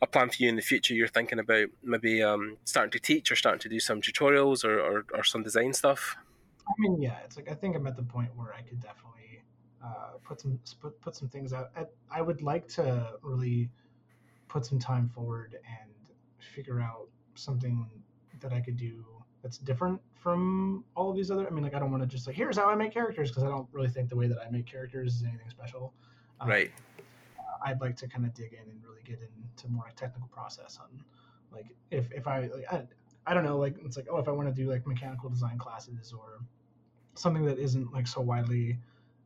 a 0.02 0.08
plan 0.08 0.30
for 0.30 0.44
you 0.44 0.50
in 0.50 0.56
the 0.56 0.62
future. 0.62 0.94
You're 0.94 1.08
thinking 1.08 1.40
about 1.40 1.68
maybe 1.84 2.22
um, 2.22 2.58
starting 2.66 2.92
to 2.92 3.00
teach 3.00 3.32
or 3.32 3.36
starting 3.36 3.60
to 3.62 3.70
do 3.70 3.80
some 3.80 4.02
tutorials 4.02 4.66
or, 4.66 4.80
or, 4.80 5.06
or 5.14 5.24
some 5.24 5.44
design 5.44 5.74
stuff? 5.74 6.16
I 6.68 6.74
mean 6.78 7.02
yeah 7.02 7.18
it's 7.26 7.36
like 7.36 7.50
i 7.52 7.56
think 7.56 7.76
i'm 7.76 7.86
at 7.88 7.98
the 7.98 8.04
point 8.04 8.30
where 8.36 8.54
i 8.54 8.62
could 8.62 8.80
definitely 8.80 9.12
uh, 9.84 10.18
put 10.24 10.40
some 10.40 10.60
put, 10.80 11.00
put 11.02 11.16
some 11.16 11.28
things 11.28 11.54
out. 11.54 11.72
I, 11.76 11.86
I 12.12 12.22
would 12.22 12.42
like 12.42 12.68
to 12.70 13.14
really 13.22 13.70
put 14.48 14.66
some 14.66 14.80
time 14.80 15.10
forward 15.10 15.56
and 15.56 15.91
figure 16.44 16.80
out 16.80 17.08
something 17.36 17.88
that 18.40 18.54
I 18.54 18.60
could 18.60 18.78
do 18.78 19.06
that's 19.42 19.58
different 19.58 20.00
from 20.14 20.84
all 20.96 21.10
of 21.10 21.16
these 21.16 21.32
other. 21.32 21.48
I 21.48 21.50
mean, 21.50 21.64
like 21.64 21.74
I 21.74 21.80
don't 21.80 21.92
want 21.92 22.04
to 22.04 22.08
just 22.08 22.28
like 22.28 22.36
here's 22.36 22.58
how 22.58 22.70
I 22.70 22.76
make 22.76 22.94
characters 22.94 23.30
because 23.30 23.44
I 23.44 23.48
don't 23.48 23.68
really 23.72 23.90
think 23.90 24.10
the 24.10 24.16
way 24.16 24.28
that 24.28 24.38
I 24.40 24.50
make 24.50 24.66
characters 24.66 25.16
is 25.16 25.24
anything 25.24 25.50
special. 25.50 25.94
Um, 26.40 26.50
right. 26.50 26.72
I'd 27.64 27.82
like 27.82 27.96
to 27.98 28.08
kind 28.08 28.26
of 28.26 28.34
dig 28.34 28.54
in 28.54 28.70
and 28.70 28.82
really 28.84 29.02
get 29.04 29.20
into 29.22 29.68
more 29.70 29.90
technical 29.96 30.28
process 30.30 30.80
on 30.82 31.04
like 31.52 31.68
if 31.92 32.12
if 32.12 32.28
I 32.28 32.42
like 32.42 32.66
I, 32.72 32.84
I 33.28 33.34
don't 33.34 33.44
know 33.44 33.58
like 33.58 33.76
it's 33.84 33.98
like 33.98 34.08
oh 34.12 34.18
if 34.18 34.28
I 34.28 34.32
want 34.32 34.48
to 34.48 34.54
do 34.54 34.70
like 34.70 34.86
mechanical 34.88 35.30
design 35.30 35.58
classes 35.58 36.14
or 36.14 36.40
something 37.16 37.46
that 37.46 37.60
isn't 37.60 37.94
like 37.94 38.08
so 38.08 38.22
widely 38.22 38.78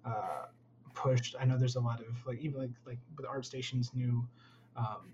uh, 0.05 0.45
pushed. 0.93 1.35
I 1.39 1.45
know 1.45 1.57
there's 1.57 1.75
a 1.75 1.79
lot 1.81 1.99
of 1.99 2.25
like 2.25 2.39
even 2.39 2.59
like 2.59 2.71
like 2.85 2.99
with 3.15 3.25
ArtStation's 3.25 3.93
new 3.93 4.25
um, 4.75 5.11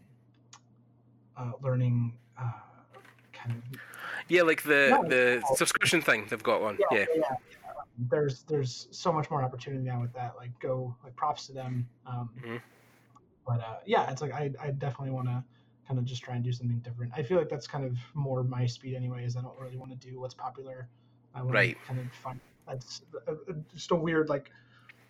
uh, 1.38 1.51
learning 1.61 2.13
uh, 2.39 2.51
kind 3.34 3.57
of 3.57 3.79
yeah 4.27 4.41
like 4.41 4.63
the 4.63 4.97
the 5.07 5.41
subscription 5.55 6.01
thing 6.01 6.25
they've 6.29 6.43
got 6.43 6.61
one 6.61 6.77
yeah, 6.91 6.99
yeah. 6.99 7.05
yeah, 7.15 7.21
yeah. 7.29 7.36
there's 8.09 8.43
there's 8.43 8.88
so 8.91 9.11
much 9.11 9.29
more 9.29 9.43
opportunity 9.43 9.84
now 9.84 10.01
with 10.01 10.13
that 10.13 10.34
like 10.38 10.51
go 10.59 10.95
like 11.03 11.15
props 11.15 11.47
to 11.47 11.53
them 11.53 11.88
um, 12.05 12.29
mm-hmm. 12.39 12.57
but 13.45 13.59
uh, 13.59 13.77
yeah 13.86 14.09
it's 14.11 14.21
like 14.21 14.34
I, 14.34 14.51
I 14.61 14.71
definitely 14.71 15.11
want 15.11 15.27
to 15.27 15.43
kind 15.88 15.99
of 15.99 16.05
just 16.05 16.23
try 16.23 16.36
and 16.36 16.43
do 16.43 16.51
something 16.51 16.79
different 16.79 17.11
i 17.15 17.23
feel 17.23 17.38
like 17.38 17.49
that's 17.49 17.67
kind 17.67 17.84
of 17.84 17.97
more 18.13 18.43
my 18.43 18.65
speed 18.65 18.95
anyways 18.95 19.36
i 19.36 19.41
don't 19.41 19.57
really 19.59 19.77
want 19.77 19.91
to 19.91 20.07
do 20.07 20.19
what's 20.19 20.34
popular 20.34 20.88
i 21.36 21.41
want 21.41 21.53
right. 21.53 21.77
to 21.82 21.88
kind 21.88 21.99
of 21.99 22.11
find 22.13 22.39
that's 22.67 23.01
just 23.73 23.91
a 23.91 23.95
weird 23.95 24.29
like 24.29 24.51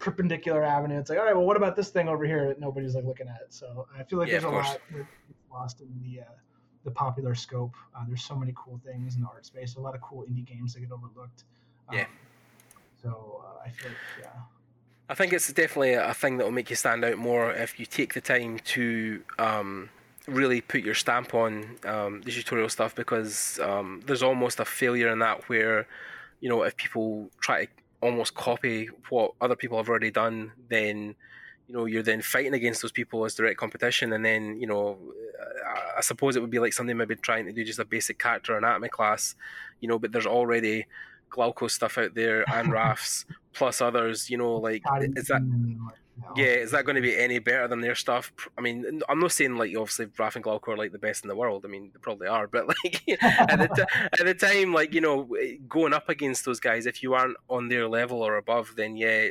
perpendicular 0.02 0.64
avenue. 0.64 1.00
It's 1.00 1.10
like, 1.10 1.20
all 1.20 1.26
right, 1.26 1.36
well, 1.36 1.46
what 1.46 1.56
about 1.56 1.76
this 1.76 1.90
thing 1.90 2.10
over 2.10 2.26
here 2.26 2.48
that 2.48 2.60
nobody's 2.60 2.96
like 2.96 3.06
looking 3.06 3.28
at? 3.28 3.46
So 3.50 3.88
I 3.98 4.04
feel 4.04 4.20
like 4.20 4.28
yeah, 4.28 4.40
there's 4.40 4.44
a 4.44 4.50
lot 4.50 4.80
lost 5.52 5.82
in 5.82 5.90
the 6.02 6.22
uh, 6.22 6.26
the 6.84 6.92
popular 6.92 7.36
scope. 7.36 7.74
Uh, 7.96 8.04
there's 8.08 8.24
so 8.24 8.36
many 8.36 8.54
cool 8.56 8.80
things 8.86 9.16
in 9.16 9.22
the 9.22 9.28
art 9.28 9.46
space. 9.46 9.76
A 9.76 9.80
lot 9.80 9.96
of 9.96 10.02
cool 10.02 10.24
indie 10.24 10.46
games 10.46 10.74
that 10.74 10.80
get 10.80 10.92
overlooked. 10.92 11.44
Um, 11.90 11.98
yeah. 11.98 12.06
So 13.02 13.44
uh, 13.44 13.66
I 13.66 13.70
feel 13.70 13.90
like, 13.90 13.98
yeah. 14.20 14.42
I 15.10 15.14
think 15.14 15.34
it's 15.34 15.52
definitely 15.52 15.94
a 15.94 16.14
thing 16.14 16.38
that 16.38 16.46
will 16.46 16.52
make 16.52 16.70
you 16.70 16.76
stand 16.76 17.04
out 17.04 17.18
more 17.18 17.52
if 17.52 17.80
you 17.80 17.86
take 17.86 18.14
the 18.14 18.22
time 18.22 18.60
to 18.60 19.22
um, 19.38 19.90
really 20.28 20.62
put 20.62 20.84
your 20.84 20.96
stamp 20.96 21.34
on 21.34 21.76
um, 21.86 22.22
the 22.22 22.32
tutorial 22.32 22.70
stuff 22.70 22.96
because 22.96 23.60
um, 23.60 24.02
there's 24.06 24.24
almost 24.24 24.60
a 24.60 24.66
failure 24.66 25.12
in 25.12 25.20
that 25.20 25.50
where, 25.50 25.86
you 26.40 26.48
know, 26.48 26.64
if 26.64 26.78
people 26.78 27.30
try 27.42 27.66
to 27.66 27.72
almost 28.02 28.34
copy 28.36 28.88
what 29.10 29.34
other 29.42 29.56
people 29.56 29.78
have 29.78 29.90
already 29.90 30.12
done, 30.12 30.52
then 30.70 31.16
you 31.68 31.76
know 31.76 31.86
you're 31.86 32.04
then 32.04 32.22
fighting 32.22 32.54
against 32.54 32.82
those 32.82 32.92
people 32.92 33.24
as 33.26 33.36
direct 33.36 33.60
competition, 33.60 34.14
and 34.14 34.26
then 34.26 34.60
you 34.60 34.68
know 34.68 34.98
I 35.98 36.02
suppose 36.02 36.36
it 36.36 36.42
would 36.42 36.50
be 36.50 36.60
like 36.60 36.74
something 36.74 36.96
maybe 36.98 37.16
trying 37.16 37.46
to 37.46 37.52
do 37.52 37.64
just 37.64 37.80
a 37.80 37.86
basic 37.86 38.20
character 38.20 38.58
anatomy 38.58 38.90
class, 38.90 39.36
you 39.80 39.88
know, 39.88 40.00
but 40.00 40.12
there's 40.12 40.26
already 40.26 40.86
Glauco 41.32 41.70
stuff 41.70 41.98
out 41.98 42.16
there 42.16 42.44
and 42.54 42.72
Rafts 42.72 43.26
plus 43.54 43.82
others, 43.82 44.30
you 44.30 44.38
know, 44.38 44.56
like 44.56 44.84
is 45.16 45.28
that 45.28 45.42
yeah, 46.36 46.46
is 46.46 46.72
that 46.72 46.86
going 46.86 46.96
to 46.96 47.02
be 47.02 47.18
any 47.18 47.40
better 47.40 47.68
than 47.68 47.82
their 47.82 47.96
stuff? 47.96 48.32
I 48.58 48.62
mean, 48.62 49.02
I'm 49.10 49.20
not 49.20 49.32
saying 49.32 49.58
like 49.58 49.76
obviously 49.76 50.08
Raph 50.08 50.36
and 50.36 50.46
Glauco 50.46 50.70
are 50.70 50.78
like 50.78 50.92
the 50.92 51.00
best 51.00 51.24
in 51.24 51.30
the 51.30 51.36
world. 51.36 51.66
I 51.66 51.70
mean, 51.70 51.90
they 51.94 52.00
probably 52.00 52.28
are, 52.28 52.48
but 52.48 52.68
like 52.84 53.04
at 53.22 53.60
the 53.60 53.70
t- 53.76 54.00
at 54.20 54.26
the 54.26 54.34
time, 54.34 54.74
like 54.74 54.94
you 54.94 55.02
know, 55.02 55.28
eh, 55.42 55.56
going 55.68 55.94
up 55.94 56.10
against 56.10 56.46
those 56.46 56.60
guys, 56.60 56.86
if 56.86 57.02
you 57.02 57.14
aren't 57.14 57.38
on 57.50 57.70
their 57.70 57.88
level 57.88 58.22
or 58.22 58.38
above, 58.38 58.74
then 58.76 58.96
yeah, 58.98 59.08
eh, 59.08 59.30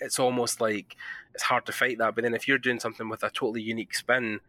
it's 0.00 0.18
almost 0.18 0.60
like 0.60 0.96
it's 1.34 1.44
hard 1.44 1.66
to 1.66 1.72
fight 1.72 1.98
that. 1.98 2.14
But 2.14 2.24
then 2.24 2.34
if 2.34 2.48
you're 2.48 2.58
doing 2.58 2.80
something 2.80 3.08
with 3.08 3.22
a 3.22 3.30
totally 3.30 3.62
unique 3.62 3.94
spin, 3.94 4.40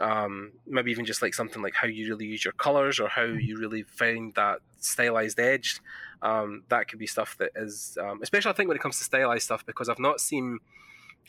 um, 0.00 0.52
maybe 0.66 0.90
even 0.90 1.04
just 1.04 1.22
like 1.22 1.34
something 1.34 1.62
like 1.62 1.74
how 1.74 1.86
you 1.86 2.08
really 2.08 2.26
use 2.26 2.44
your 2.44 2.52
colors 2.52 2.98
or 2.98 3.08
how 3.08 3.24
you 3.24 3.58
really 3.58 3.82
find 3.82 4.34
that 4.34 4.58
stylized 4.78 5.38
edge. 5.38 5.80
Um, 6.22 6.64
that 6.68 6.88
could 6.88 6.98
be 6.98 7.06
stuff 7.06 7.36
that 7.38 7.50
is, 7.54 7.98
um, 8.00 8.20
especially 8.22 8.50
I 8.50 8.54
think 8.54 8.68
when 8.68 8.76
it 8.76 8.80
comes 8.80 8.98
to 8.98 9.04
stylized 9.04 9.44
stuff, 9.44 9.64
because 9.66 9.88
I've 9.88 9.98
not 9.98 10.20
seen 10.20 10.58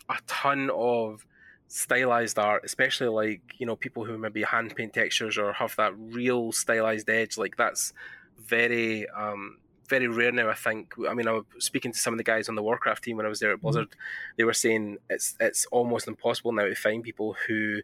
a 0.10 0.18
ton 0.28 0.70
of 0.74 1.26
stylized 1.68 2.40
art, 2.40 2.64
especially 2.64 3.08
like 3.08 3.42
you 3.58 3.66
know 3.66 3.76
people 3.76 4.06
who 4.06 4.18
maybe 4.18 4.44
hand 4.44 4.76
paint 4.76 4.94
textures 4.94 5.38
or 5.38 5.54
have 5.54 5.76
that 5.76 5.94
real 5.98 6.52
stylized 6.52 7.10
edge. 7.10 7.38
Like 7.38 7.58
that's 7.58 7.94
very 8.40 9.08
um, 9.10 9.58
very 9.88 10.08
rare 10.08 10.32
now. 10.32 10.50
I 10.50 10.54
think. 10.54 10.94
I 11.08 11.14
mean, 11.14 11.28
I 11.28 11.34
was 11.34 11.46
speaking 11.60 11.92
to 11.92 12.00
some 12.00 12.14
of 12.14 12.18
the 12.18 12.24
guys 12.24 12.50
on 12.50 12.56
the 12.56 12.64
Warcraft 12.64 13.04
team 13.04 13.18
when 13.18 13.26
I 13.26 13.30
was 13.30 13.40
there 13.40 13.52
at 13.52 13.58
mm-hmm. 13.58 13.64
Blizzard. 13.64 13.90
Mm-hmm. 13.90 14.34
They 14.38 14.44
were 14.44 14.54
saying 14.54 14.98
it's 15.10 15.36
it's 15.40 15.66
almost 15.68 16.08
impossible 16.08 16.52
now 16.52 16.66
to 16.66 16.76
find 16.76 17.04
people 17.04 17.36
who 17.48 17.82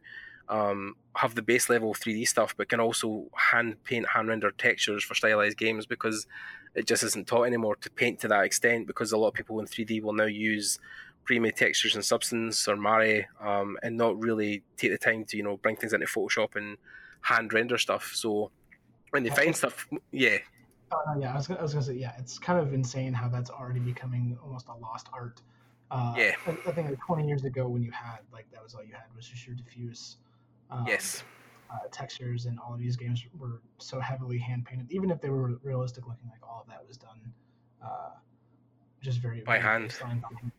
um, 0.49 0.95
have 1.15 1.35
the 1.35 1.41
base 1.41 1.69
level 1.69 1.93
3D 1.93 2.27
stuff, 2.27 2.55
but 2.57 2.69
can 2.69 2.79
also 2.79 3.25
hand 3.35 3.83
paint, 3.83 4.07
hand 4.07 4.27
render 4.27 4.51
textures 4.51 5.03
for 5.03 5.15
stylized 5.15 5.57
games 5.57 5.85
because 5.85 6.27
it 6.75 6.87
just 6.87 7.03
isn't 7.03 7.27
taught 7.27 7.43
anymore 7.43 7.75
to 7.77 7.89
paint 7.89 8.19
to 8.19 8.27
that 8.29 8.43
extent. 8.43 8.87
Because 8.87 9.11
a 9.11 9.17
lot 9.17 9.29
of 9.29 9.33
people 9.33 9.59
in 9.59 9.65
3D 9.65 10.01
will 10.01 10.13
now 10.13 10.25
use 10.25 10.79
pre-made 11.23 11.55
textures 11.55 11.95
in 11.95 12.01
Substance 12.01 12.67
or 12.67 12.75
Mari, 12.75 13.27
um, 13.39 13.77
and 13.83 13.97
not 13.97 14.19
really 14.19 14.63
take 14.77 14.91
the 14.91 14.97
time 14.97 15.23
to 15.25 15.37
you 15.37 15.43
know 15.43 15.57
bring 15.57 15.75
things 15.75 15.93
into 15.93 16.05
Photoshop 16.05 16.55
and 16.55 16.77
hand 17.21 17.53
render 17.53 17.77
stuff. 17.77 18.11
So 18.13 18.51
when 19.11 19.23
they 19.23 19.29
find 19.29 19.55
stuff, 19.55 19.87
yeah. 20.11 20.37
Uh, 20.91 21.15
yeah, 21.19 21.31
I 21.31 21.37
was, 21.37 21.49
I 21.49 21.61
was 21.61 21.73
gonna 21.73 21.85
say 21.85 21.93
yeah. 21.93 22.13
It's 22.17 22.37
kind 22.39 22.59
of 22.59 22.73
insane 22.73 23.13
how 23.13 23.29
that's 23.29 23.49
already 23.49 23.79
becoming 23.79 24.37
almost 24.43 24.67
a 24.67 24.73
lost 24.73 25.07
art. 25.13 25.41
Uh, 25.89 26.13
yeah. 26.17 26.31
I, 26.47 26.51
I, 26.67 26.71
think 26.71 26.89
like 26.89 26.99
20 27.05 27.27
years 27.27 27.43
ago 27.43 27.67
when 27.67 27.83
you 27.83 27.91
had 27.91 28.19
like 28.31 28.49
that 28.53 28.63
was 28.63 28.73
all 28.75 28.83
you 28.83 28.93
had 28.93 29.13
was 29.15 29.27
just 29.27 29.45
your 29.45 29.55
diffuse. 29.55 30.17
Um, 30.71 30.85
yes. 30.87 31.23
Uh, 31.69 31.87
textures 31.91 32.47
and 32.47 32.59
all 32.59 32.73
of 32.73 32.79
these 32.79 32.97
games 32.97 33.23
were 33.37 33.61
so 33.77 33.99
heavily 33.99 34.37
hand 34.37 34.65
painted, 34.65 34.91
even 34.91 35.09
if 35.09 35.21
they 35.21 35.29
were 35.29 35.57
realistic 35.63 36.05
looking, 36.05 36.29
like 36.29 36.41
all 36.43 36.61
of 36.61 36.67
that 36.67 36.85
was 36.85 36.97
done 36.97 37.31
uh, 37.83 38.09
just 39.01 39.19
very 39.19 39.41
by 39.41 39.59
very 39.59 39.63
hand. 39.63 39.93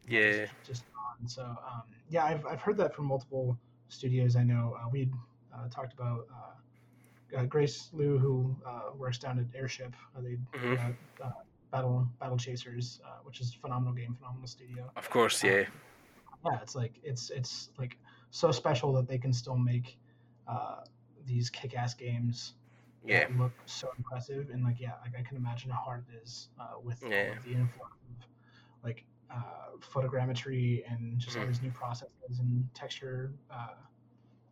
Yeah. 0.09 0.31
Just, 0.33 0.53
just 0.65 0.85
on. 0.97 1.29
So 1.29 1.43
um, 1.43 1.83
yeah, 2.09 2.25
I've 2.25 2.45
I've 2.47 2.61
heard 2.61 2.77
that 2.79 2.95
from 2.95 3.07
multiple 3.07 3.59
studios. 3.89 4.37
I 4.37 4.43
know 4.43 4.77
uh, 4.81 4.89
we 4.91 5.09
uh, 5.55 5.69
talked 5.69 5.93
about 5.93 6.27
uh, 6.33 7.39
uh, 7.39 7.45
Grace 7.45 7.91
Liu, 7.93 8.19
who 8.19 8.55
uh, 8.67 8.91
works 8.97 9.19
down 9.19 9.39
at 9.39 9.47
Airship. 9.59 9.95
they 10.19 10.37
mm-hmm. 10.59 10.93
Battle 11.71 12.07
Battle 12.21 12.37
Chasers, 12.37 13.01
which 13.25 13.41
is 13.41 13.55
a 13.55 13.59
phenomenal 13.59 13.95
game, 13.95 14.15
phenomenal 14.19 14.47
studio. 14.47 14.91
Of 14.97 15.09
course, 15.09 15.43
yeah. 15.43 15.65
yeah, 16.45 16.59
it's 16.63 16.75
like 16.75 16.95
it's 17.03 17.31
it's 17.31 17.71
like 17.79 17.97
so 18.31 18.51
special 18.51 18.93
that 18.95 19.09
they 19.09 19.19
can 19.19 19.33
still 19.33 19.57
make 19.57 19.97
these 21.27 21.51
kick-ass 21.51 21.95
games 21.95 22.55
yeah. 23.05 23.27
look 23.39 23.53
so 23.67 23.89
impressive 23.99 24.51
and 24.53 24.65
like 24.65 24.81
yeah 24.81 24.93
like 25.03 25.13
i 25.19 25.23
can 25.23 25.37
imagine 25.37 25.71
how 25.71 25.81
hard 25.81 26.05
it 26.13 26.23
is 26.23 26.49
uh, 26.61 26.79
with 26.83 27.03
yeah. 27.03 27.35
the 27.45 27.53
influx 27.53 27.97
of 28.09 28.27
like 28.85 29.05
uh, 29.31 29.77
photogrammetry 29.81 30.83
and 30.91 31.19
just 31.19 31.37
all 31.37 31.45
mm. 31.45 31.49
these 31.49 31.63
new 31.63 31.71
processes 31.71 32.39
and 32.39 32.67
texture 32.75 33.33
uh, 33.51 33.75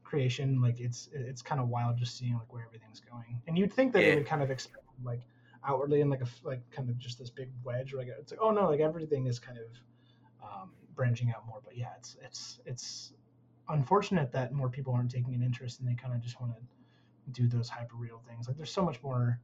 creation 0.02 0.60
like 0.60 0.80
it's 0.80 1.08
it's 1.12 1.42
kind 1.42 1.60
of 1.60 1.68
wild 1.68 1.96
just 1.96 2.18
seeing 2.18 2.34
like 2.34 2.52
where 2.52 2.64
everything's 2.66 3.00
going 3.00 3.40
and 3.46 3.56
you'd 3.56 3.72
think 3.72 3.92
that 3.92 4.02
yeah. 4.02 4.08
it 4.08 4.14
would 4.16 4.26
kind 4.26 4.42
of 4.42 4.50
expand 4.50 4.84
like 5.04 5.20
outwardly 5.64 6.00
in 6.00 6.10
like 6.10 6.22
a 6.22 6.26
like 6.42 6.62
kind 6.70 6.88
of 6.88 6.98
just 6.98 7.18
this 7.18 7.30
big 7.30 7.50
wedge 7.62 7.94
like 7.94 8.08
it's 8.18 8.32
like 8.32 8.40
oh 8.42 8.50
no 8.50 8.68
like 8.68 8.80
everything 8.80 9.26
is 9.26 9.38
kind 9.38 9.58
of 9.58 9.64
um, 10.42 10.70
branching 10.94 11.30
out 11.30 11.46
more 11.46 11.60
but 11.64 11.76
yeah 11.76 11.90
it's 11.96 12.16
it's 12.24 12.58
it's 12.64 13.12
unfortunate 13.70 14.32
that 14.32 14.52
more 14.52 14.68
people 14.68 14.92
aren't 14.92 15.10
taking 15.10 15.34
an 15.34 15.42
interest 15.42 15.80
and 15.80 15.88
they 15.88 15.94
kind 15.94 16.14
of 16.14 16.20
just 16.20 16.40
want 16.40 16.52
to 16.54 16.60
do 17.32 17.48
those 17.48 17.68
hyper 17.68 17.96
real 17.96 18.20
things. 18.28 18.46
Like 18.48 18.56
there's 18.56 18.72
so 18.72 18.84
much 18.84 19.02
more 19.02 19.40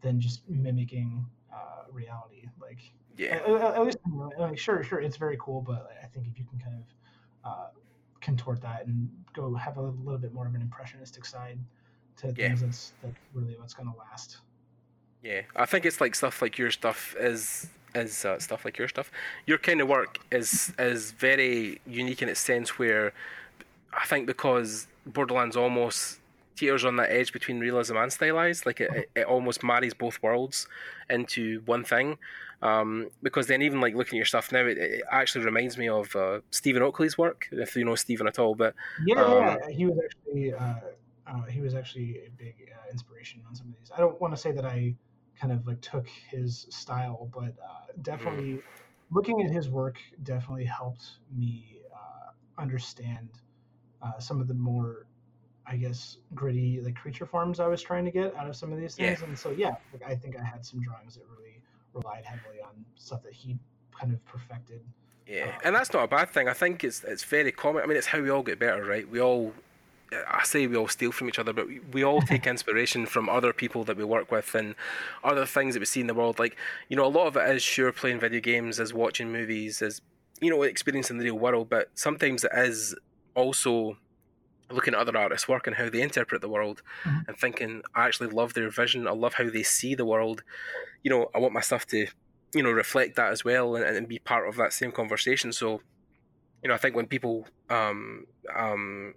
than 0.00 0.20
just 0.20 0.48
mimicking 0.48 1.24
uh, 1.52 1.90
reality. 1.92 2.48
Like 2.60 2.78
yeah, 3.16 3.36
at, 3.36 3.48
at 3.48 3.84
least 3.84 3.98
like, 4.38 4.58
sure, 4.58 4.82
sure, 4.82 5.00
it's 5.00 5.16
very 5.16 5.36
cool, 5.40 5.60
but 5.60 5.90
I 6.02 6.06
think 6.06 6.26
if 6.26 6.38
you 6.38 6.44
can 6.44 6.58
kind 6.58 6.76
of 6.76 7.50
uh, 7.50 7.66
contort 8.20 8.60
that 8.62 8.86
and 8.86 9.08
go 9.34 9.54
have 9.54 9.76
a 9.76 9.82
little 9.82 10.18
bit 10.18 10.32
more 10.32 10.46
of 10.46 10.54
an 10.54 10.62
impressionistic 10.62 11.24
side 11.24 11.58
to 12.18 12.28
yeah. 12.36 12.48
things, 12.48 12.62
that's 12.62 12.92
that's 13.02 13.16
really 13.34 13.56
what's 13.58 13.74
going 13.74 13.90
to 13.90 13.98
last. 13.98 14.38
Yeah, 15.22 15.42
I 15.56 15.66
think 15.66 15.84
it's 15.84 16.00
like 16.00 16.14
stuff 16.14 16.40
like 16.40 16.58
your 16.58 16.70
stuff 16.70 17.16
is 17.18 17.68
is 17.94 18.24
uh, 18.24 18.38
stuff 18.38 18.64
like 18.64 18.78
your 18.78 18.88
stuff. 18.88 19.10
Your 19.46 19.58
kind 19.58 19.80
of 19.80 19.88
work 19.88 20.18
is 20.30 20.72
is 20.78 21.10
very 21.12 21.80
unique 21.86 22.22
in 22.22 22.28
its 22.28 22.40
sense 22.40 22.78
where 22.78 23.12
I 23.92 24.06
think 24.06 24.26
because 24.26 24.86
Borderlands 25.06 25.56
almost 25.56 26.20
teeters 26.58 26.84
on 26.84 26.96
that 26.96 27.10
edge 27.10 27.32
between 27.32 27.60
realism 27.60 27.96
and 27.96 28.12
stylized. 28.12 28.66
Like 28.66 28.80
it, 28.80 29.10
it 29.14 29.26
almost 29.26 29.62
marries 29.62 29.94
both 29.94 30.22
worlds 30.22 30.66
into 31.08 31.62
one 31.64 31.84
thing. 31.84 32.18
Um, 32.60 33.10
because 33.22 33.46
then 33.46 33.62
even 33.62 33.80
like 33.80 33.94
looking 33.94 34.16
at 34.16 34.18
your 34.18 34.24
stuff 34.24 34.50
now, 34.50 34.66
it, 34.66 34.78
it 34.78 35.02
actually 35.10 35.44
reminds 35.44 35.78
me 35.78 35.88
of 35.88 36.14
uh, 36.16 36.40
Stephen 36.50 36.82
Oakley's 36.82 37.16
work, 37.16 37.48
if 37.52 37.76
you 37.76 37.84
know 37.84 37.94
Stephen 37.94 38.26
at 38.26 38.38
all. 38.38 38.56
But 38.56 38.74
yeah, 39.06 39.22
um, 39.22 39.32
yeah 39.32 39.56
he 39.70 39.86
was 39.86 39.98
actually 40.04 40.52
uh, 40.52 40.74
uh, 41.26 41.42
he 41.44 41.60
was 41.60 41.74
actually 41.74 42.22
a 42.26 42.30
big 42.36 42.56
uh, 42.74 42.90
inspiration 42.90 43.40
on 43.48 43.54
some 43.54 43.68
of 43.68 43.74
these. 43.78 43.92
I 43.96 44.00
don't 44.00 44.20
want 44.20 44.34
to 44.34 44.40
say 44.40 44.50
that 44.52 44.64
I 44.64 44.96
kind 45.40 45.52
of 45.52 45.64
like 45.68 45.80
took 45.80 46.08
his 46.08 46.66
style, 46.70 47.30
but 47.32 47.54
uh, 47.62 47.92
definitely 48.02 48.54
mm. 48.54 48.62
looking 49.12 49.40
at 49.42 49.52
his 49.52 49.68
work 49.68 49.98
definitely 50.24 50.64
helped 50.64 51.18
me 51.32 51.78
uh, 54.02 54.18
some 54.18 54.40
of 54.40 54.48
the 54.48 54.54
more 54.54 55.06
I 55.66 55.76
guess 55.76 56.16
gritty 56.34 56.80
like 56.80 56.94
creature 56.94 57.26
forms 57.26 57.60
I 57.60 57.66
was 57.66 57.82
trying 57.82 58.04
to 58.06 58.10
get 58.10 58.34
out 58.36 58.48
of 58.48 58.56
some 58.56 58.72
of 58.72 58.78
these 58.78 58.94
things. 58.94 59.20
Yeah. 59.20 59.26
And 59.26 59.38
so 59.38 59.50
yeah, 59.50 59.76
like, 59.92 60.02
I 60.06 60.14
think 60.14 60.36
I 60.36 60.42
had 60.42 60.64
some 60.64 60.80
drawings 60.80 61.14
that 61.16 61.24
really 61.36 61.60
relied 61.92 62.24
heavily 62.24 62.60
on 62.62 62.84
stuff 62.94 63.22
that 63.24 63.32
he 63.32 63.58
kind 63.98 64.12
of 64.12 64.24
perfected. 64.24 64.80
Yeah, 65.26 65.44
um, 65.44 65.52
and 65.64 65.74
that's 65.74 65.92
not 65.92 66.04
a 66.04 66.08
bad 66.08 66.30
thing. 66.30 66.48
I 66.48 66.54
think 66.54 66.84
it's 66.84 67.04
it's 67.04 67.24
very 67.24 67.52
common. 67.52 67.82
I 67.82 67.86
mean, 67.86 67.98
it's 67.98 68.06
how 68.06 68.20
we 68.20 68.30
all 68.30 68.42
get 68.42 68.58
better, 68.58 68.84
right? 68.84 69.08
We 69.08 69.20
all 69.20 69.52
I 70.12 70.42
say 70.44 70.66
we 70.66 70.76
all 70.76 70.88
steal 70.88 71.12
from 71.12 71.28
each 71.28 71.38
other, 71.38 71.52
but 71.52 71.68
we, 71.68 71.80
we 71.80 72.04
all 72.04 72.22
take 72.22 72.46
inspiration 72.46 73.06
from 73.06 73.28
other 73.28 73.52
people 73.52 73.84
that 73.84 73.96
we 73.96 74.04
work 74.04 74.30
with 74.30 74.54
and 74.54 74.74
other 75.22 75.44
things 75.44 75.74
that 75.74 75.80
we 75.80 75.86
see 75.86 76.00
in 76.00 76.06
the 76.06 76.14
world. 76.14 76.38
Like, 76.38 76.56
you 76.88 76.96
know, 76.96 77.04
a 77.04 77.08
lot 77.08 77.26
of 77.26 77.36
it 77.36 77.56
is 77.56 77.62
sure 77.62 77.92
playing 77.92 78.20
video 78.20 78.40
games, 78.40 78.80
is 78.80 78.94
watching 78.94 79.30
movies, 79.30 79.82
is, 79.82 80.00
you 80.40 80.50
know, 80.50 80.62
experiencing 80.62 81.18
the 81.18 81.24
real 81.24 81.38
world, 81.38 81.68
but 81.68 81.90
sometimes 81.94 82.44
it 82.44 82.52
is 82.54 82.94
also 83.38 83.96
looking 84.70 84.94
at 84.94 85.00
other 85.00 85.16
artists' 85.16 85.48
work 85.48 85.66
and 85.66 85.76
how 85.76 85.88
they 85.88 86.02
interpret 86.02 86.42
the 86.42 86.48
world 86.48 86.82
mm-hmm. 87.04 87.20
and 87.26 87.36
thinking, 87.38 87.82
I 87.94 88.06
actually 88.06 88.30
love 88.30 88.54
their 88.54 88.70
vision. 88.70 89.08
I 89.08 89.12
love 89.12 89.34
how 89.34 89.48
they 89.48 89.62
see 89.62 89.94
the 89.94 90.04
world. 90.04 90.42
You 91.02 91.10
know, 91.10 91.30
I 91.34 91.38
want 91.38 91.54
my 91.54 91.60
stuff 91.60 91.86
to, 91.86 92.06
you 92.54 92.62
know, 92.62 92.70
reflect 92.70 93.16
that 93.16 93.32
as 93.32 93.44
well 93.44 93.76
and, 93.76 93.84
and 93.84 94.08
be 94.08 94.18
part 94.18 94.48
of 94.48 94.56
that 94.56 94.72
same 94.72 94.92
conversation. 94.92 95.52
So, 95.52 95.80
you 96.62 96.68
know, 96.68 96.74
I 96.74 96.78
think 96.78 96.96
when 96.96 97.06
people 97.06 97.46
um, 97.70 98.26
um, 98.54 99.14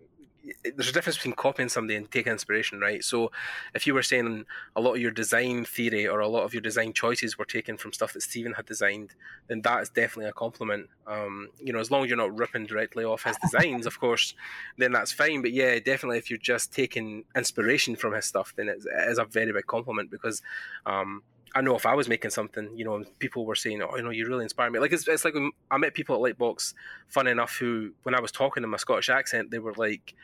there's 0.63 0.89
a 0.89 0.93
difference 0.93 1.17
between 1.17 1.35
copying 1.35 1.69
somebody 1.69 1.95
and 1.95 2.09
taking 2.09 2.31
inspiration, 2.31 2.79
right? 2.79 3.03
So, 3.03 3.31
if 3.75 3.85
you 3.85 3.93
were 3.93 4.03
saying 4.03 4.45
a 4.75 4.81
lot 4.81 4.95
of 4.95 5.01
your 5.01 5.11
design 5.11 5.65
theory 5.65 6.07
or 6.07 6.19
a 6.19 6.27
lot 6.27 6.43
of 6.43 6.53
your 6.53 6.61
design 6.61 6.93
choices 6.93 7.37
were 7.37 7.45
taken 7.45 7.77
from 7.77 7.93
stuff 7.93 8.13
that 8.13 8.21
Stephen 8.21 8.53
had 8.53 8.65
designed, 8.65 9.13
then 9.47 9.61
that 9.61 9.81
is 9.81 9.89
definitely 9.89 10.29
a 10.29 10.33
compliment. 10.33 10.89
Um, 11.05 11.49
you 11.61 11.73
know, 11.73 11.79
as 11.79 11.91
long 11.91 12.03
as 12.03 12.09
you're 12.09 12.17
not 12.17 12.37
ripping 12.37 12.65
directly 12.65 13.03
off 13.03 13.23
his 13.23 13.37
designs, 13.37 13.85
of 13.85 13.99
course, 13.99 14.33
then 14.77 14.91
that's 14.91 15.11
fine. 15.11 15.41
But 15.41 15.51
yeah, 15.51 15.77
definitely, 15.79 16.17
if 16.17 16.29
you're 16.29 16.39
just 16.39 16.73
taking 16.73 17.25
inspiration 17.35 17.95
from 17.95 18.13
his 18.13 18.25
stuff, 18.25 18.53
then 18.55 18.67
it 18.69 18.79
is 19.07 19.17
a 19.17 19.25
very 19.25 19.51
big 19.51 19.67
compliment 19.67 20.09
because 20.09 20.41
um, 20.85 21.23
I 21.53 21.61
know 21.61 21.75
if 21.75 21.85
I 21.85 21.95
was 21.95 22.07
making 22.07 22.31
something, 22.31 22.69
you 22.77 22.85
know, 22.85 23.03
people 23.19 23.45
were 23.45 23.55
saying, 23.55 23.81
"Oh, 23.81 23.95
you 23.95 24.03
know, 24.03 24.09
you 24.09 24.25
really 24.27 24.43
inspire 24.43 24.69
me." 24.69 24.79
Like 24.79 24.93
it's, 24.93 25.07
it's 25.07 25.25
like 25.25 25.33
when 25.33 25.51
I 25.69 25.77
met 25.77 25.93
people 25.93 26.15
at 26.15 26.37
Lightbox, 26.37 26.73
fun 27.07 27.27
enough, 27.27 27.57
who 27.57 27.91
when 28.03 28.15
I 28.15 28.21
was 28.21 28.31
talking 28.31 28.63
in 28.63 28.69
my 28.69 28.77
Scottish 28.77 29.09
accent, 29.09 29.51
they 29.51 29.59
were 29.59 29.73
like, 29.73 30.15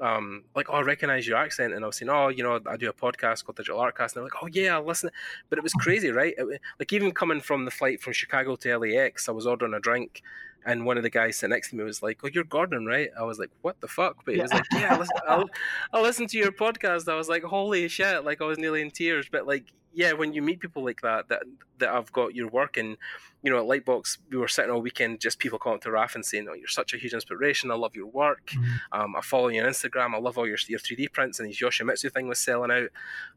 um, 0.00 0.44
like, 0.54 0.68
"Oh, 0.70 0.74
I 0.74 0.82
recognize 0.82 1.26
your 1.26 1.38
accent," 1.38 1.72
and 1.72 1.82
I 1.82 1.86
was 1.86 1.96
saying, 1.96 2.10
"Oh, 2.10 2.28
you 2.28 2.42
know, 2.42 2.60
I 2.66 2.76
do 2.76 2.88
a 2.88 2.92
podcast 2.92 3.44
called 3.44 3.56
Digital 3.56 3.80
Artcast," 3.80 4.00
and 4.00 4.16
they're 4.16 4.24
like, 4.24 4.42
"Oh 4.42 4.46
yeah, 4.46 4.76
I 4.76 4.80
listen." 4.80 5.10
But 5.48 5.58
it 5.58 5.62
was 5.62 5.72
crazy, 5.72 6.10
right? 6.10 6.34
It, 6.36 6.60
like 6.78 6.92
even 6.92 7.12
coming 7.12 7.40
from 7.40 7.64
the 7.64 7.70
flight 7.70 8.00
from 8.00 8.12
Chicago 8.12 8.56
to 8.56 8.78
LAX, 8.78 9.28
I 9.28 9.32
was 9.32 9.46
ordering 9.46 9.74
a 9.74 9.80
drink, 9.80 10.22
and 10.64 10.84
one 10.84 10.96
of 10.96 11.02
the 11.02 11.10
guys 11.10 11.38
sitting 11.38 11.52
next 11.52 11.70
to 11.70 11.76
me 11.76 11.84
was 11.84 12.02
like, 12.02 12.20
"Oh, 12.22 12.28
you're 12.32 12.44
Gordon, 12.44 12.86
right?" 12.86 13.10
I 13.18 13.22
was 13.22 13.38
like, 13.38 13.50
"What 13.62 13.80
the 13.80 13.88
fuck?" 13.88 14.24
But 14.24 14.34
he 14.34 14.42
was 14.42 14.52
like, 14.52 14.64
"Yeah, 14.72 14.94
I 14.94 14.98
listen, 14.98 15.16
I, 15.26 15.44
I 15.92 16.00
listen 16.00 16.26
to 16.28 16.38
your 16.38 16.52
podcast." 16.52 17.10
I 17.10 17.16
was 17.16 17.28
like, 17.28 17.42
"Holy 17.42 17.88
shit!" 17.88 18.24
Like 18.24 18.40
I 18.40 18.44
was 18.44 18.58
nearly 18.58 18.82
in 18.82 18.90
tears. 18.90 19.26
But 19.30 19.46
like 19.46 19.64
yeah, 19.96 20.12
when 20.12 20.34
you 20.34 20.42
meet 20.42 20.60
people 20.60 20.84
like 20.84 21.00
that, 21.00 21.28
that 21.28 21.42
that 21.78 21.88
I've 21.88 22.12
got 22.12 22.34
your 22.34 22.48
work, 22.48 22.76
and 22.76 22.98
you 23.42 23.50
know, 23.50 23.58
at 23.58 23.64
Lightbox, 23.64 24.18
we 24.30 24.36
were 24.36 24.46
sitting 24.46 24.70
all 24.70 24.82
weekend, 24.82 25.20
just 25.20 25.38
people 25.38 25.58
coming 25.58 25.80
to 25.80 25.90
Raf 25.90 26.14
and 26.14 26.24
saying, 26.24 26.46
"Oh, 26.50 26.52
you're 26.52 26.68
such 26.68 26.92
a 26.92 26.98
huge 26.98 27.14
inspiration. 27.14 27.70
I 27.70 27.76
love 27.76 27.96
your 27.96 28.06
work. 28.06 28.50
Mm-hmm. 28.50 29.00
Um, 29.00 29.16
I 29.16 29.22
follow 29.22 29.48
you 29.48 29.62
on 29.62 29.68
Instagram. 29.68 30.14
I 30.14 30.18
love 30.18 30.36
all 30.36 30.46
your 30.46 30.58
your 30.68 30.78
3D 30.78 31.12
prints." 31.12 31.40
And 31.40 31.48
his 31.48 31.58
Yoshimitsu 31.58 32.12
thing 32.12 32.28
was 32.28 32.38
selling 32.38 32.70
out. 32.70 32.90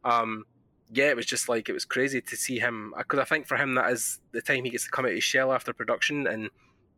Um, 0.04 0.44
yeah, 0.92 1.08
it 1.08 1.16
was 1.16 1.24
just 1.24 1.48
like 1.48 1.70
it 1.70 1.72
was 1.72 1.86
crazy 1.86 2.20
to 2.20 2.36
see 2.36 2.58
him 2.58 2.92
because 2.98 3.20
I 3.20 3.24
think 3.24 3.46
for 3.46 3.56
him 3.56 3.74
that 3.76 3.90
is 3.90 4.20
the 4.32 4.42
time 4.42 4.64
he 4.64 4.70
gets 4.70 4.84
to 4.84 4.90
come 4.90 5.06
out 5.06 5.12
of 5.12 5.14
his 5.14 5.24
shell 5.24 5.52
after 5.52 5.72
production 5.72 6.26
and 6.26 6.50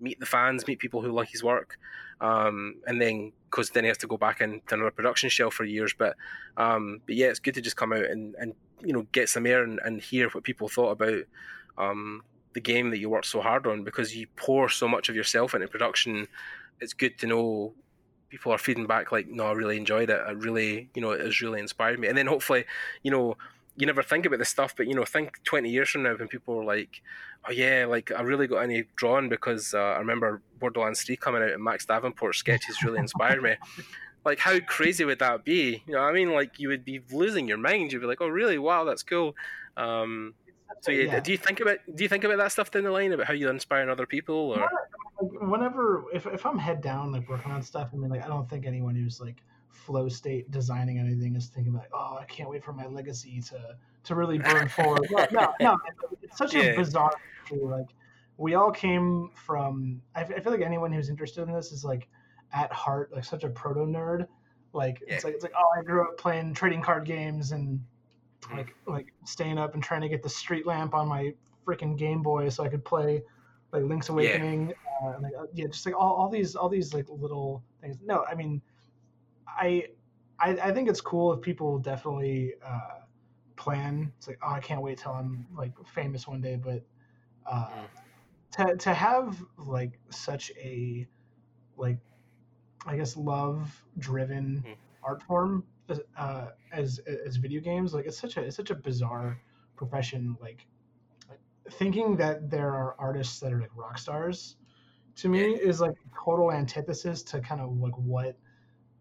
meet 0.03 0.21
the 0.21 0.27
fans, 0.27 0.67
meet 0.67 0.79
people 0.79 1.01
who 1.01 1.13
like 1.13 1.31
his 1.31 1.43
work, 1.43 1.79
um, 2.21 2.77
and 2.87 3.01
then 3.01 3.33
because 3.51 3.71
then 3.71 3.85
he 3.85 3.89
has 3.89 3.99
to 3.99 4.07
go 4.07 4.17
back 4.17 4.41
into 4.41 4.75
another 4.75 4.91
production 4.91 5.29
shell 5.29 5.51
for 5.51 5.65
years. 5.65 5.95
But 5.97 6.17
um, 6.57 7.01
but 7.07 7.15
yeah, 7.15 7.27
it's 7.27 7.39
good 7.39 7.55
to 7.55 7.61
just 7.61 7.77
come 7.77 7.93
out 7.93 8.05
and, 8.05 8.35
and 8.37 8.55
you 8.83 8.93
know 8.93 9.07
get 9.13 9.29
some 9.29 9.47
air 9.47 9.63
and, 9.63 9.81
and 9.85 10.01
hear 10.01 10.29
what 10.31 10.45
people 10.45 10.69
thought 10.69 10.91
about 10.91 11.23
um, 11.79 12.23
the 12.55 12.61
game 12.61 12.91
that 12.91 12.99
you 12.99 13.09
worked 13.09 13.27
so 13.27 13.41
hard 13.41 13.67
on 13.67 13.85
because 13.85 14.17
you 14.17 14.27
pour 14.37 14.69
so 14.69 14.89
much 14.89 15.09
of 15.09 15.17
yourself 15.17 15.55
into 15.55 15.69
production. 15.69 16.29
It's 16.81 16.93
good 16.93 17.19
to 17.19 17.27
know 17.27 17.75
people 18.29 18.53
are 18.53 18.59
feeding 18.59 18.87
back 18.87 19.13
like, 19.13 19.29
no, 19.29 19.45
I 19.45 19.53
really 19.53 19.77
enjoyed 19.77 20.09
it. 20.09 20.21
I 20.27 20.31
really, 20.31 20.89
you 20.95 21.03
know, 21.03 21.11
it 21.11 21.21
has 21.21 21.41
really 21.43 21.61
inspired 21.61 22.01
me. 22.01 22.09
And 22.09 22.17
then 22.17 22.27
hopefully, 22.27 22.65
you 23.03 23.11
know, 23.11 23.37
you 23.77 23.87
never 23.87 24.03
think 24.03 24.27
about 24.27 24.39
this 24.39 24.51
stuff, 24.51 24.75
but 24.77 24.87
you 24.87 24.95
know, 24.95 25.05
think 25.05 25.43
20 25.45 25.71
years 25.71 25.89
from 25.89 26.03
now 26.03 26.15
when 26.15 26.29
people 26.29 26.61
are 26.61 26.65
like, 26.65 27.01
oh 27.49 27.53
yeah, 27.53 27.87
like 27.89 28.13
I 28.13 28.23
really 28.23 28.47
got 28.47 28.59
any 28.59 28.85
drawn 28.97 29.29
because 29.29 29.73
uh, 29.75 29.79
I 29.79 29.99
remember 29.99 30.43
Borderlands 30.59 31.03
3 31.03 31.17
coming 31.17 31.43
out 31.43 31.51
and 31.51 31.65
Max 31.65 31.87
Davenport 31.87 32.37
sketches 32.37 32.83
really 32.83 32.99
inspired 32.99 33.43
me. 33.43 33.55
like 34.25 34.39
how 34.39 34.59
crazy 34.61 35.05
would 35.05 35.19
that 35.19 35.45
be? 35.45 35.83
You 35.87 35.95
know 35.95 36.01
i 36.01 36.13
mean? 36.13 36.33
Like 36.33 36.59
you 36.59 36.69
would 36.69 36.85
be 36.85 37.01
losing 37.11 37.49
your 37.49 37.59
mind. 37.59 37.93
You'd 37.93 38.01
be 38.01 38.07
like 38.07 38.21
oh 38.21 38.29
really? 38.29 38.59
Wow 38.59 38.85
that's 38.85 39.03
cool. 39.03 39.35
Um, 39.77 40.35
so 40.81 40.91
yeah, 40.91 41.05
yeah, 41.05 41.21
do 41.21 41.33
you 41.33 41.39
think 41.39 41.61
about 41.61 41.79
do 41.95 42.03
you 42.03 42.09
think 42.09 42.25
about 42.25 42.39
that 42.39 42.53
stuff 42.53 42.71
down 42.71 42.85
the 42.85 42.91
line 42.91 43.13
about 43.13 43.27
how 43.27 43.35
you 43.35 43.49
inspire 43.49 43.89
other 43.89 44.07
people 44.07 44.53
or? 44.53 44.69
Whenever 45.21 46.05
if 46.13 46.27
if 46.27 46.45
I'm 46.45 46.59
head 46.59 46.83
down 46.83 47.13
like 47.13 47.29
working 47.29 47.53
on 47.53 47.63
stuff, 47.63 47.91
I 47.93 47.97
mean 47.97 48.11
like 48.11 48.25
I 48.25 48.29
don't 48.29 48.49
think 48.51 48.67
anyone 48.67 48.95
who's 48.95 49.21
like 49.21 49.43
flow 49.73 50.09
state 50.09 50.51
designing 50.51 50.99
anything 50.99 51.35
is 51.35 51.47
thinking 51.47 51.73
like, 51.73 51.91
oh, 51.93 52.19
I 52.21 52.25
can't 52.25 52.49
wait 52.49 52.65
for 52.65 52.73
my 52.73 52.87
legacy 52.87 53.41
to 53.49 53.77
to 54.05 54.15
really 54.15 54.39
burn 54.39 54.69
forward. 54.69 55.09
No, 55.33 55.55
no, 55.61 55.79
it's 56.23 56.37
such 56.37 56.55
a 56.55 56.77
bizarre 56.77 57.13
thing. 57.49 57.69
Like 57.69 57.89
we 58.37 58.55
all 58.55 58.71
came 58.71 59.31
from. 59.35 60.03
I, 60.15 60.25
feel 60.25 60.53
like 60.53 60.63
anyone 60.63 60.93
who's 60.93 61.09
interested 61.09 61.43
in 61.43 61.53
this 61.53 61.73
is 61.73 61.85
like 61.85 62.09
at 62.53 62.73
heart 62.73 63.13
like 63.13 63.25
such 63.25 63.45
a 63.45 63.49
proto 63.49 63.81
nerd. 63.81 64.27
Like 64.73 65.03
it's 65.07 65.25
like 65.25 65.35
it's 65.35 65.43
like 65.43 65.53
oh, 65.57 65.79
I 65.79 65.83
grew 65.83 66.03
up 66.03 66.17
playing 66.17 66.55
trading 66.55 66.83
card 66.83 67.05
games 67.05 67.53
and 67.53 67.81
Mhm. 68.43 68.57
like 68.57 68.75
like 68.87 69.13
staying 69.25 69.59
up 69.59 69.75
and 69.75 69.83
trying 69.83 70.01
to 70.01 70.09
get 70.09 70.23
the 70.23 70.29
street 70.29 70.67
lamp 70.67 70.95
on 70.95 71.09
my 71.09 71.35
freaking 71.67 71.97
Game 71.97 72.23
Boy 72.23 72.49
so 72.49 72.65
I 72.65 72.69
could 72.69 72.85
play 72.85 73.23
like 73.73 73.85
Link's 73.85 74.09
Awakening. 74.09 74.75
Uh, 75.03 75.11
and, 75.11 75.23
like, 75.23 75.33
uh, 75.39 75.47
yeah, 75.55 75.67
just 75.67 75.87
like 75.87 75.95
all, 75.95 76.15
all 76.15 76.29
these 76.29 76.57
all 76.57 76.69
these 76.69 76.93
like 76.93 77.07
little 77.09 77.63
things. 77.81 77.97
No, 78.05 78.25
I 78.25 78.35
mean, 78.35 78.61
I 79.57 79.89
I, 80.39 80.51
I 80.51 80.73
think 80.73 80.89
it's 80.89 81.01
cool 81.01 81.33
if 81.35 81.41
people 81.43 81.79
definitely 81.79 82.55
uh, 82.65 83.01
plan. 83.57 84.13
It's 84.19 84.29
like 84.29 84.39
oh, 84.43 84.53
I 84.53 84.61
can't 84.61 84.83
wait 84.83 84.99
till 84.99 85.13
I'm 85.13 85.47
like 85.57 85.73
famous 85.87 86.27
one 86.27 86.41
day, 86.41 86.57
but. 86.57 86.83
Uh, 87.47 87.87
to, 88.53 88.77
to 88.77 88.95
have 88.95 89.43
like 89.59 89.99
such 90.11 90.51
a 90.59 91.07
like 91.77 91.99
I 92.87 92.97
guess 92.97 93.17
love 93.17 93.85
driven 93.99 94.65
Mhm. 94.67 94.77
art 95.03 95.23
form 95.23 95.65
uh, 96.17 96.49
as 96.73 97.01
as 97.01 97.37
video 97.37 97.61
games 97.61 97.95
like 97.95 98.07
it's 98.07 98.19
such 98.19 98.37
a 98.37 98.43
it's 98.43 98.57
such 98.57 98.71
a 98.71 98.75
bizarre 98.75 99.41
profession 99.77 100.37
like 100.41 100.67
thinking 101.71 102.17
that 102.17 102.51
there 102.51 102.75
are 102.75 102.97
artists 102.99 103.41
that 103.41 103.53
are 103.53 103.61
like 103.61 103.71
rock 103.77 103.99
stars 103.99 104.57
to 105.17 105.29
me 105.29 105.55
is 105.55 105.81
like 105.81 105.95
total 106.25 106.53
antithesis 106.53 107.23
to 107.23 107.41
kind 107.41 107.61
of 107.61 107.77
like 107.79 107.97
what 107.99 108.37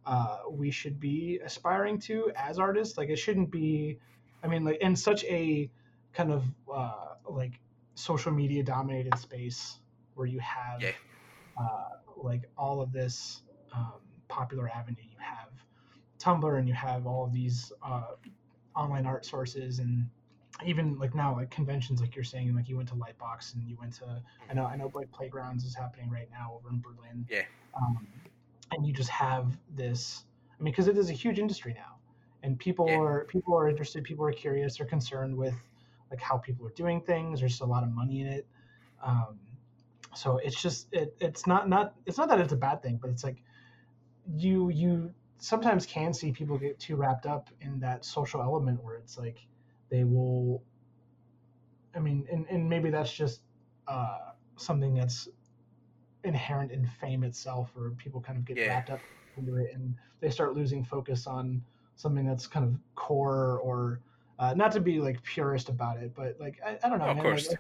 uh, 0.06 0.40
we 0.50 0.72
should 0.72 1.00
be 1.00 1.40
aspiring 1.46 2.00
to 2.00 2.32
as 2.36 2.60
artists 2.60 2.98
like 2.98 3.10
it 3.10 3.18
shouldn't 3.18 3.52
be 3.52 4.00
i 4.44 4.48
mean 4.48 4.64
like 4.66 4.78
in 4.82 4.96
such 4.96 5.24
a 5.26 5.70
kind 6.14 6.32
of 6.32 6.44
uh, 6.74 7.16
like 7.30 7.60
social 7.96 8.32
media 8.32 8.64
dominated 8.64 9.18
space 9.18 9.80
where 10.16 10.28
you 10.28 10.40
have 10.40 10.82
Yeah. 10.82 10.92
uh, 11.60 11.90
like 12.18 12.50
all 12.58 12.82
of 12.82 12.92
this 12.92 13.44
um, 13.74 13.94
popular 14.28 14.70
avenue 14.70 15.02
you 15.04 15.18
have 15.20 15.50
tumblr 16.20 16.58
and 16.58 16.68
you 16.68 16.74
have 16.74 17.06
all 17.08 17.26
of 17.26 17.34
these 17.34 17.72
uh, 17.84 18.14
online 18.76 19.06
art 19.06 19.26
sources 19.26 19.80
and 19.80 20.08
even 20.66 20.98
like 21.00 21.16
now 21.16 21.36
like 21.36 21.50
conventions 21.50 22.02
like 22.02 22.16
you're 22.16 22.24
saying 22.24 22.54
like 22.56 22.68
you 22.70 22.78
went 22.78 22.90
to 22.90 22.96
lightbox 22.96 23.54
and 23.56 23.64
you 23.68 23.78
went 23.80 23.94
to 23.94 24.22
i 24.50 24.54
know 24.54 24.66
i 24.66 24.76
know 24.76 24.92
like 24.94 25.12
playgrounds 25.12 25.64
is 25.64 25.76
happening 25.76 26.10
right 26.10 26.30
now 26.32 26.54
over 26.56 26.70
in 26.70 26.80
berlin 26.80 27.26
Yeah. 27.30 27.44
um, 27.76 28.08
and 28.72 28.86
you 28.86 28.94
just 28.94 29.10
have 29.10 29.58
this 29.76 30.26
i 30.60 30.64
mean 30.64 30.72
because 30.72 30.88
it 30.88 30.98
is 30.98 31.10
a 31.10 31.14
huge 31.14 31.40
industry 31.40 31.74
now 31.74 31.98
and 32.44 32.58
people 32.60 32.88
Yeah. 32.88 32.98
are 32.98 33.26
people 33.26 33.56
are 33.56 33.70
interested 33.70 34.04
people 34.04 34.26
are 34.26 34.32
curious 34.32 34.78
they're 34.78 34.88
concerned 34.88 35.36
with 35.36 35.56
like 36.10 36.22
how 36.22 36.38
people 36.38 36.66
are 36.68 36.72
doing 36.72 37.02
things 37.02 37.40
there's 37.40 37.62
a 37.62 37.66
lot 37.66 37.84
of 37.84 37.92
money 37.92 38.22
in 38.22 38.28
it 38.28 38.48
um, 39.04 39.40
so 40.16 40.38
it's 40.38 40.62
just 40.62 40.88
it, 40.94 41.16
it's 41.20 41.48
not 41.48 41.70
not 41.70 41.96
it's 42.06 42.18
not 42.18 42.30
that 42.30 42.40
it's 42.40 42.54
a 42.54 42.58
bad 42.58 42.82
thing 42.84 42.98
but 43.02 43.10
it's 43.10 43.24
like 43.24 43.44
you 44.38 44.70
you 44.70 45.14
sometimes 45.40 45.86
can 45.86 46.14
see 46.14 46.32
people 46.32 46.58
get 46.58 46.80
too 46.80 46.96
wrapped 46.96 47.26
up 47.26 47.50
in 47.62 47.80
that 47.80 48.06
social 48.06 48.42
element 48.42 48.84
where 48.84 48.96
it's 48.96 49.18
like 49.18 49.48
they 49.90 50.04
will 50.04 50.64
i 51.96 52.00
mean 52.00 52.28
and, 52.32 52.46
and 52.50 52.70
maybe 52.70 52.90
that's 52.90 53.12
just 53.14 53.42
uh, 53.88 54.32
something 54.56 54.94
that's 54.94 55.28
inherent 56.24 56.72
in 56.72 56.86
fame 56.86 57.24
itself 57.24 57.72
or 57.76 57.92
people 57.92 58.22
kind 58.22 58.38
of 58.38 58.46
get 58.46 58.58
Yeah. 58.58 58.70
wrapped 58.70 58.90
up 58.90 59.02
into 59.38 59.56
it 59.58 59.72
and 59.74 59.96
they 60.20 60.30
start 60.30 60.54
losing 60.56 60.84
focus 60.84 61.26
on 61.28 61.64
something 61.96 62.26
that's 62.26 62.48
kind 62.48 62.66
of 62.66 62.76
core 62.96 63.60
or 63.60 64.00
uh, 64.40 64.54
not 64.54 64.72
to 64.72 64.80
be 64.80 65.00
like 65.00 65.22
purist 65.24 65.70
about 65.70 65.98
it 65.98 66.14
but 66.16 66.36
like 66.40 66.60
i, 66.66 66.78
I 66.84 66.90
don't 66.90 67.00
know 67.00 67.06
Oh, 67.06 67.12
of 67.12 67.16
man, 67.18 67.24
course. 67.24 67.50
like, 67.50 67.60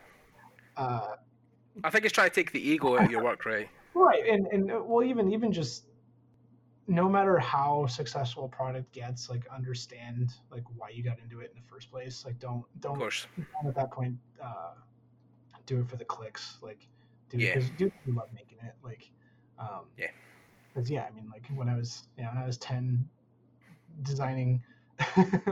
uh, 0.77 1.07
I 1.83 1.89
think 1.89 2.05
it's 2.05 2.13
trying 2.13 2.29
to 2.29 2.35
take 2.35 2.51
the 2.51 2.59
ego 2.61 2.95
out 2.97 3.05
of 3.05 3.11
your 3.11 3.23
work, 3.23 3.45
right? 3.45 3.67
right 3.93 4.27
and 4.27 4.47
and 4.47 4.71
uh, 4.71 4.81
well 4.83 5.05
even 5.05 5.31
even 5.31 5.51
just 5.51 5.85
no 6.87 7.07
matter 7.07 7.37
how 7.37 7.85
successful 7.87 8.45
a 8.45 8.47
product 8.47 8.91
gets 8.91 9.29
like 9.29 9.47
understand 9.53 10.31
like 10.51 10.63
why 10.75 10.89
you 10.89 11.03
got 11.03 11.19
into 11.19 11.39
it 11.39 11.51
in 11.55 11.61
the 11.61 11.67
first 11.69 11.89
place 11.91 12.25
like 12.25 12.37
don't 12.39 12.63
don't 12.81 12.99
don't 12.99 13.67
at 13.67 13.75
that 13.75 13.91
point 13.91 14.15
uh 14.43 14.73
do 15.65 15.79
it 15.79 15.87
for 15.87 15.95
the 15.95 16.05
clicks 16.05 16.57
like 16.61 16.87
do 17.31 17.37
Yeah. 17.37 17.55
because 17.55 17.69
do 17.71 17.91
you 18.05 18.13
love 18.13 18.29
making 18.33 18.57
it 18.63 18.73
like 18.83 19.09
um 19.59 19.85
Yeah. 19.97 20.07
because 20.73 20.89
yeah 20.89 21.05
i 21.09 21.15
mean 21.15 21.29
like 21.31 21.43
when 21.55 21.69
i 21.69 21.75
was 21.75 22.03
you 22.17 22.23
know 22.23 22.29
when 22.33 22.43
i 22.43 22.45
was 22.45 22.57
10 22.57 23.07
designing 24.03 24.61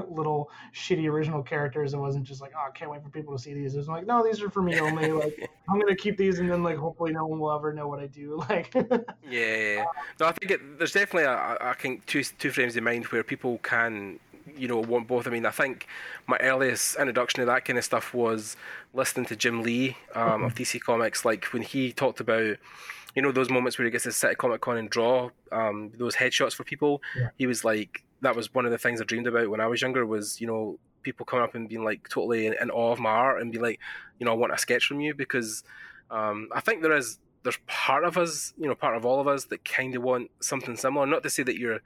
little 0.09 0.51
shitty 0.75 1.09
original 1.09 1.41
characters 1.41 1.93
it 1.93 1.97
wasn't 1.97 2.23
just 2.23 2.39
like 2.41 2.51
oh 2.55 2.67
i 2.67 2.71
can't 2.71 2.91
wait 2.91 3.01
for 3.01 3.09
people 3.09 3.36
to 3.36 3.41
see 3.41 3.53
these 3.53 3.73
it 3.73 3.77
was 3.77 3.88
like 3.88 4.05
no 4.05 4.23
these 4.23 4.41
are 4.41 4.49
for 4.49 4.61
me 4.61 4.80
only 4.80 5.11
like 5.23 5.49
i'm 5.69 5.80
gonna 5.80 5.95
keep 5.95 6.17
these 6.17 6.39
and 6.39 6.49
then 6.51 6.61
like 6.61 6.77
hopefully 6.77 7.11
no 7.11 7.25
one 7.25 7.39
will 7.39 7.51
ever 7.51 7.73
know 7.73 7.88
what 7.88 7.99
i 7.99 8.05
do 8.07 8.38
like 8.49 8.71
Yeah, 8.73 8.86
yeah, 9.32 9.55
yeah. 9.75 9.86
No, 10.19 10.25
I 10.27 10.32
think 10.34 10.51
it, 10.51 10.77
there's 10.77 10.91
definitely 10.93 11.23
a- 11.25 11.57
I 11.61 11.73
think 11.73 12.05
two 12.05 12.23
two 12.23 12.51
frames 12.51 12.75
of 12.75 12.84
mind 12.84 13.05
where 13.07 13.23
people 13.23 13.59
can, 13.59 14.19
you 14.58 14.68
know, 14.68 14.80
want 14.80 15.08
both. 15.08 15.28
I 15.28 15.30
mean, 15.30 15.45
I 15.45 15.52
think 15.52 15.88
my 16.28 16.38
earliest 16.38 16.97
introduction 16.97 17.39
to 17.41 17.45
that 17.45 17.66
kind 17.66 17.78
of 17.78 17.86
stuff 17.86 18.14
was 18.14 18.56
listening 18.93 19.26
to 19.28 19.36
Jim 19.36 19.64
Lee 19.64 19.97
um, 20.16 20.43
of 20.43 20.56
DC 20.56 20.82
Comics, 20.82 21.26
like 21.26 21.45
when 21.45 21.62
he 21.62 21.91
talked 21.91 22.20
about, 22.20 22.58
you 23.16 23.22
know, 23.22 23.32
those 23.32 23.50
moments 23.50 23.78
where 23.78 23.86
he 23.86 23.91
gets 23.91 24.04
to 24.04 24.12
sit 24.12 24.32
at 24.32 24.38
Comic 24.38 24.62
Con 24.62 24.78
and 24.78 24.89
draw 24.89 25.30
um, 25.52 25.91
those 25.97 26.16
headshots 26.16 26.54
for 26.54 26.64
people. 26.64 27.02
Yeah. 27.18 27.30
He 27.38 27.47
was 27.47 27.64
like, 27.64 28.04
that 28.22 28.36
was 28.36 28.54
one 28.54 28.66
of 28.66 28.72
the 28.72 28.78
things 28.78 29.02
I 29.02 29.06
dreamed 29.06 29.28
about 29.28 29.50
when 29.50 29.62
I 29.62 29.68
was 29.68 29.82
younger. 29.82 30.06
Was 30.06 30.41
you 30.41 30.47
know 30.47 30.80
people 31.02 31.26
coming 31.26 31.43
up 31.43 31.56
and 31.56 31.70
being 31.70 31.84
like 31.84 32.08
totally 32.10 32.47
in, 32.47 32.56
in 32.62 32.70
awe 32.70 32.91
of 32.91 33.00
my 33.00 33.10
art 33.10 33.41
and 33.41 33.52
be 33.52 33.60
like, 33.60 33.80
you 34.20 34.26
know, 34.26 34.32
I 34.32 34.36
want 34.36 34.54
a 34.54 34.58
sketch 34.58 34.86
from 34.86 35.00
you 35.00 35.14
because 35.14 35.64
um, 36.12 36.50
I 36.54 36.60
think 36.60 36.82
there 36.82 36.95
is 36.95 37.20
there's 37.43 37.60
part 37.68 38.04
of 38.04 38.18
us, 38.18 38.54
you 38.58 38.68
know, 38.68 38.76
part 38.76 38.97
of 38.97 39.06
all 39.06 39.22
of 39.22 39.28
us 39.28 39.45
that 39.45 39.64
kind 39.64 39.95
of 39.95 40.04
want 40.04 40.30
something 40.41 40.76
similar. 40.76 41.06
Not 41.06 41.24
to 41.24 41.30
say 41.30 41.43
that 41.43 41.58
you're, 41.58 41.80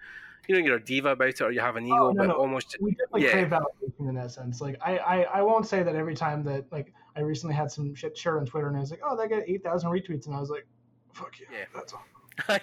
you 0.48 0.56
know, 0.56 0.62
you're 0.66 0.78
a 0.78 0.84
diva 0.84 1.10
about 1.12 1.30
it 1.30 1.42
or 1.42 1.52
you 1.52 1.60
have 1.60 1.76
an 1.76 1.84
oh, 1.86 1.88
ego, 1.88 1.96
Oh, 2.08 2.12
no, 2.12 2.18
but 2.24 2.28
no. 2.28 2.34
almost, 2.36 2.76
we 2.82 2.92
definitely 2.92 3.24
Yeah. 3.26 3.32
crave 3.32 3.48
validation 3.50 4.10
in 4.10 4.16
that 4.16 4.32
sense. 4.32 4.62
Like 4.62 4.78
I, 4.82 4.98
I, 4.98 5.22
I 5.22 5.42
won't 5.42 5.66
say 5.68 5.84
that 5.84 5.96
every 5.96 6.16
time 6.16 6.44
that 6.44 6.72
like 6.72 6.94
I 7.16 7.22
recently 7.22 7.56
had 7.56 7.72
some 7.72 7.94
shit 7.96 8.18
share 8.18 8.40
on 8.40 8.46
Twitter 8.46 8.68
and 8.68 8.76
I 8.78 8.80
was 8.80 8.92
like, 8.92 9.02
oh, 9.04 9.16
that 9.18 9.30
got 9.30 9.44
eight 9.48 9.64
thousand 9.64 9.92
retweets, 9.92 10.26
and 10.28 10.36
I 10.36 10.40
was 10.40 10.50
like, 10.50 10.66
fuck 11.14 11.40
yeah, 11.40 11.48
Yeah. 11.60 11.66
that's 11.74 11.94
awesome. 11.94 12.08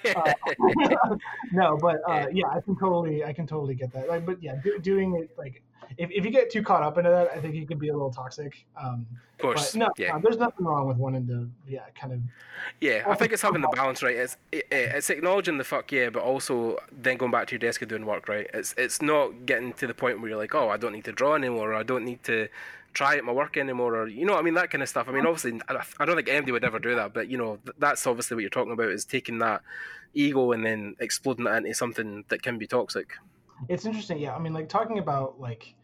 Yeah, 0.04 0.34
no, 1.52 1.78
but 1.80 2.00
uh, 2.08 2.26
Yeah. 2.32 2.48
I 2.48 2.60
can 2.60 2.76
totally, 2.76 3.24
I 3.24 3.32
can 3.32 3.46
totally 3.46 3.74
get 3.74 3.92
that. 3.92 4.08
Like, 4.08 4.26
but 4.26 4.42
yeah, 4.42 4.56
do, 4.62 4.78
doing 4.78 5.16
it 5.16 5.30
like 5.38 5.62
if, 5.98 6.10
if 6.10 6.24
you 6.24 6.30
get 6.30 6.50
too 6.50 6.62
caught 6.62 6.82
up 6.82 6.98
into 6.98 7.10
that, 7.10 7.30
I 7.34 7.40
think 7.40 7.54
it 7.54 7.68
can 7.68 7.78
be 7.78 7.88
a 7.88 7.92
little 7.92 8.10
toxic. 8.10 8.64
Um, 8.80 9.06
of 9.34 9.38
course, 9.38 9.72
but 9.72 9.78
no, 9.78 9.88
yeah, 9.96 10.12
no, 10.12 10.20
there's 10.22 10.36
nothing 10.36 10.66
wrong 10.66 10.86
with 10.86 10.96
wanting 10.98 11.26
to, 11.28 11.50
yeah, 11.66 11.84
kind 11.98 12.12
of. 12.12 12.20
yeah. 12.80 13.04
I 13.06 13.14
think 13.14 13.32
it's 13.32 13.42
having 13.42 13.62
the 13.62 13.68
balance 13.74 14.02
right. 14.02 14.16
It's 14.16 14.36
it, 14.52 14.66
it's 14.70 15.10
acknowledging 15.10 15.58
the 15.58 15.64
fuck 15.64 15.90
yeah, 15.90 16.10
but 16.10 16.22
also 16.22 16.78
then 16.92 17.16
going 17.16 17.32
back 17.32 17.48
to 17.48 17.52
your 17.52 17.58
desk 17.58 17.82
and 17.82 17.88
doing 17.88 18.06
work 18.06 18.28
right. 18.28 18.48
It's 18.54 18.74
it's 18.76 19.02
not 19.02 19.46
getting 19.46 19.72
to 19.74 19.86
the 19.86 19.94
point 19.94 20.20
where 20.20 20.30
you're 20.30 20.38
like, 20.38 20.54
oh, 20.54 20.68
I 20.68 20.76
don't 20.76 20.92
need 20.92 21.04
to 21.06 21.12
draw 21.12 21.34
anymore, 21.34 21.72
or 21.72 21.74
I 21.74 21.82
don't 21.82 22.04
need 22.04 22.22
to 22.24 22.48
try 22.92 23.16
at 23.16 23.24
my 23.24 23.32
work 23.32 23.56
anymore, 23.56 23.94
or 23.96 24.08
you 24.08 24.26
know, 24.26 24.36
I 24.36 24.42
mean 24.42 24.54
that 24.54 24.70
kind 24.70 24.82
of 24.82 24.88
stuff. 24.88 25.08
I 25.08 25.12
mean, 25.12 25.26
obviously, 25.26 25.60
I 25.68 26.04
don't 26.04 26.16
think 26.16 26.28
anybody 26.28 26.52
would 26.52 26.64
ever 26.64 26.78
do 26.78 26.94
that, 26.96 27.14
but 27.14 27.28
you 27.28 27.38
know, 27.38 27.58
that's 27.78 28.06
obviously 28.06 28.34
what 28.34 28.40
you're 28.40 28.50
talking 28.50 28.72
about 28.72 28.88
is 28.90 29.04
taking 29.04 29.38
that 29.38 29.62
ego 30.12 30.52
and 30.52 30.64
then 30.64 30.96
exploding 30.98 31.46
it 31.46 31.50
into 31.56 31.74
something 31.74 32.24
that 32.28 32.42
can 32.42 32.58
be 32.58 32.66
toxic. 32.66 33.12
It's 33.68 33.84
interesting, 33.84 34.18
yeah. 34.18 34.34
I 34.34 34.38
mean, 34.38 34.52
like 34.52 34.68
talking 34.68 34.98
about 34.98 35.38
like, 35.38 35.74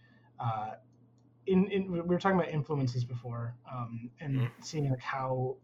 uh, 0.40 0.72
in, 1.46 1.70
in 1.70 1.92
we 1.92 2.00
were 2.00 2.18
talking 2.18 2.38
about 2.38 2.50
influences 2.52 3.04
before, 3.04 3.54
um, 3.72 4.10
and 4.20 4.40
Mhm. 4.40 4.50
seeing 4.60 4.90
like 4.90 4.98
how 5.00 5.56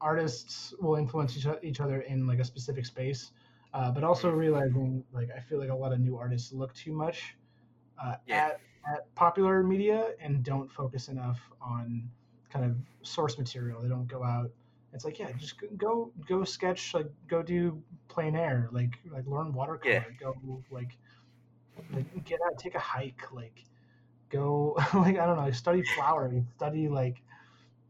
artists 0.00 0.74
will 0.80 0.96
influence 0.96 1.36
each, 1.36 1.46
each 1.62 1.80
other 1.80 2.00
in 2.00 2.26
like 2.26 2.40
a 2.40 2.44
specific 2.44 2.84
space, 2.86 3.30
uh, 3.72 3.90
but 3.92 4.02
also 4.02 4.30
realizing 4.30 5.04
like 5.12 5.28
I 5.36 5.40
feel 5.40 5.60
like 5.60 5.70
a 5.70 5.74
lot 5.74 5.92
of 5.92 6.00
new 6.00 6.16
artists 6.16 6.52
look 6.52 6.74
too 6.74 6.92
much 6.92 7.36
uh, 8.02 8.16
Yeah. 8.26 8.46
at 8.46 8.60
at 8.90 9.12
popular 9.14 9.62
media 9.62 10.10
and 10.20 10.42
don't 10.42 10.70
focus 10.70 11.08
enough 11.08 11.40
on 11.60 12.08
kind 12.50 12.64
of 12.64 12.76
source 13.06 13.38
material. 13.38 13.80
They 13.80 13.88
don't 13.88 14.06
go 14.06 14.22
out. 14.22 14.50
It's 14.92 15.04
like 15.04 15.18
yeah, 15.18 15.32
just 15.32 15.54
go- 15.78 16.12
go 16.28 16.44
sketch 16.44 16.92
like 16.92 17.10
go 17.26 17.42
do 17.42 17.82
plein 18.08 18.36
air 18.36 18.68
like 18.72 18.98
like 19.10 19.26
learn 19.26 19.52
watercolor. 19.52 19.94
Yeah. 19.94 20.04
Go 20.20 20.62
like 20.70 20.98
like 21.94 22.24
get 22.24 22.40
out, 22.46 22.58
take 22.58 22.74
a 22.74 22.78
hike, 22.78 23.32
like 23.32 23.64
go 24.28 24.74
like 24.94 25.18
I 25.18 25.26
don't 25.26 25.36
know, 25.36 25.50
study 25.50 25.82
flowering, 25.94 26.46
study 26.56 26.88
like 26.88 27.22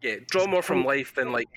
Yeah, 0.00 0.16
draw 0.28 0.46
more 0.46 0.62
from 0.62 0.84
life 0.84 1.14
than 1.16 1.32
like 1.32 1.48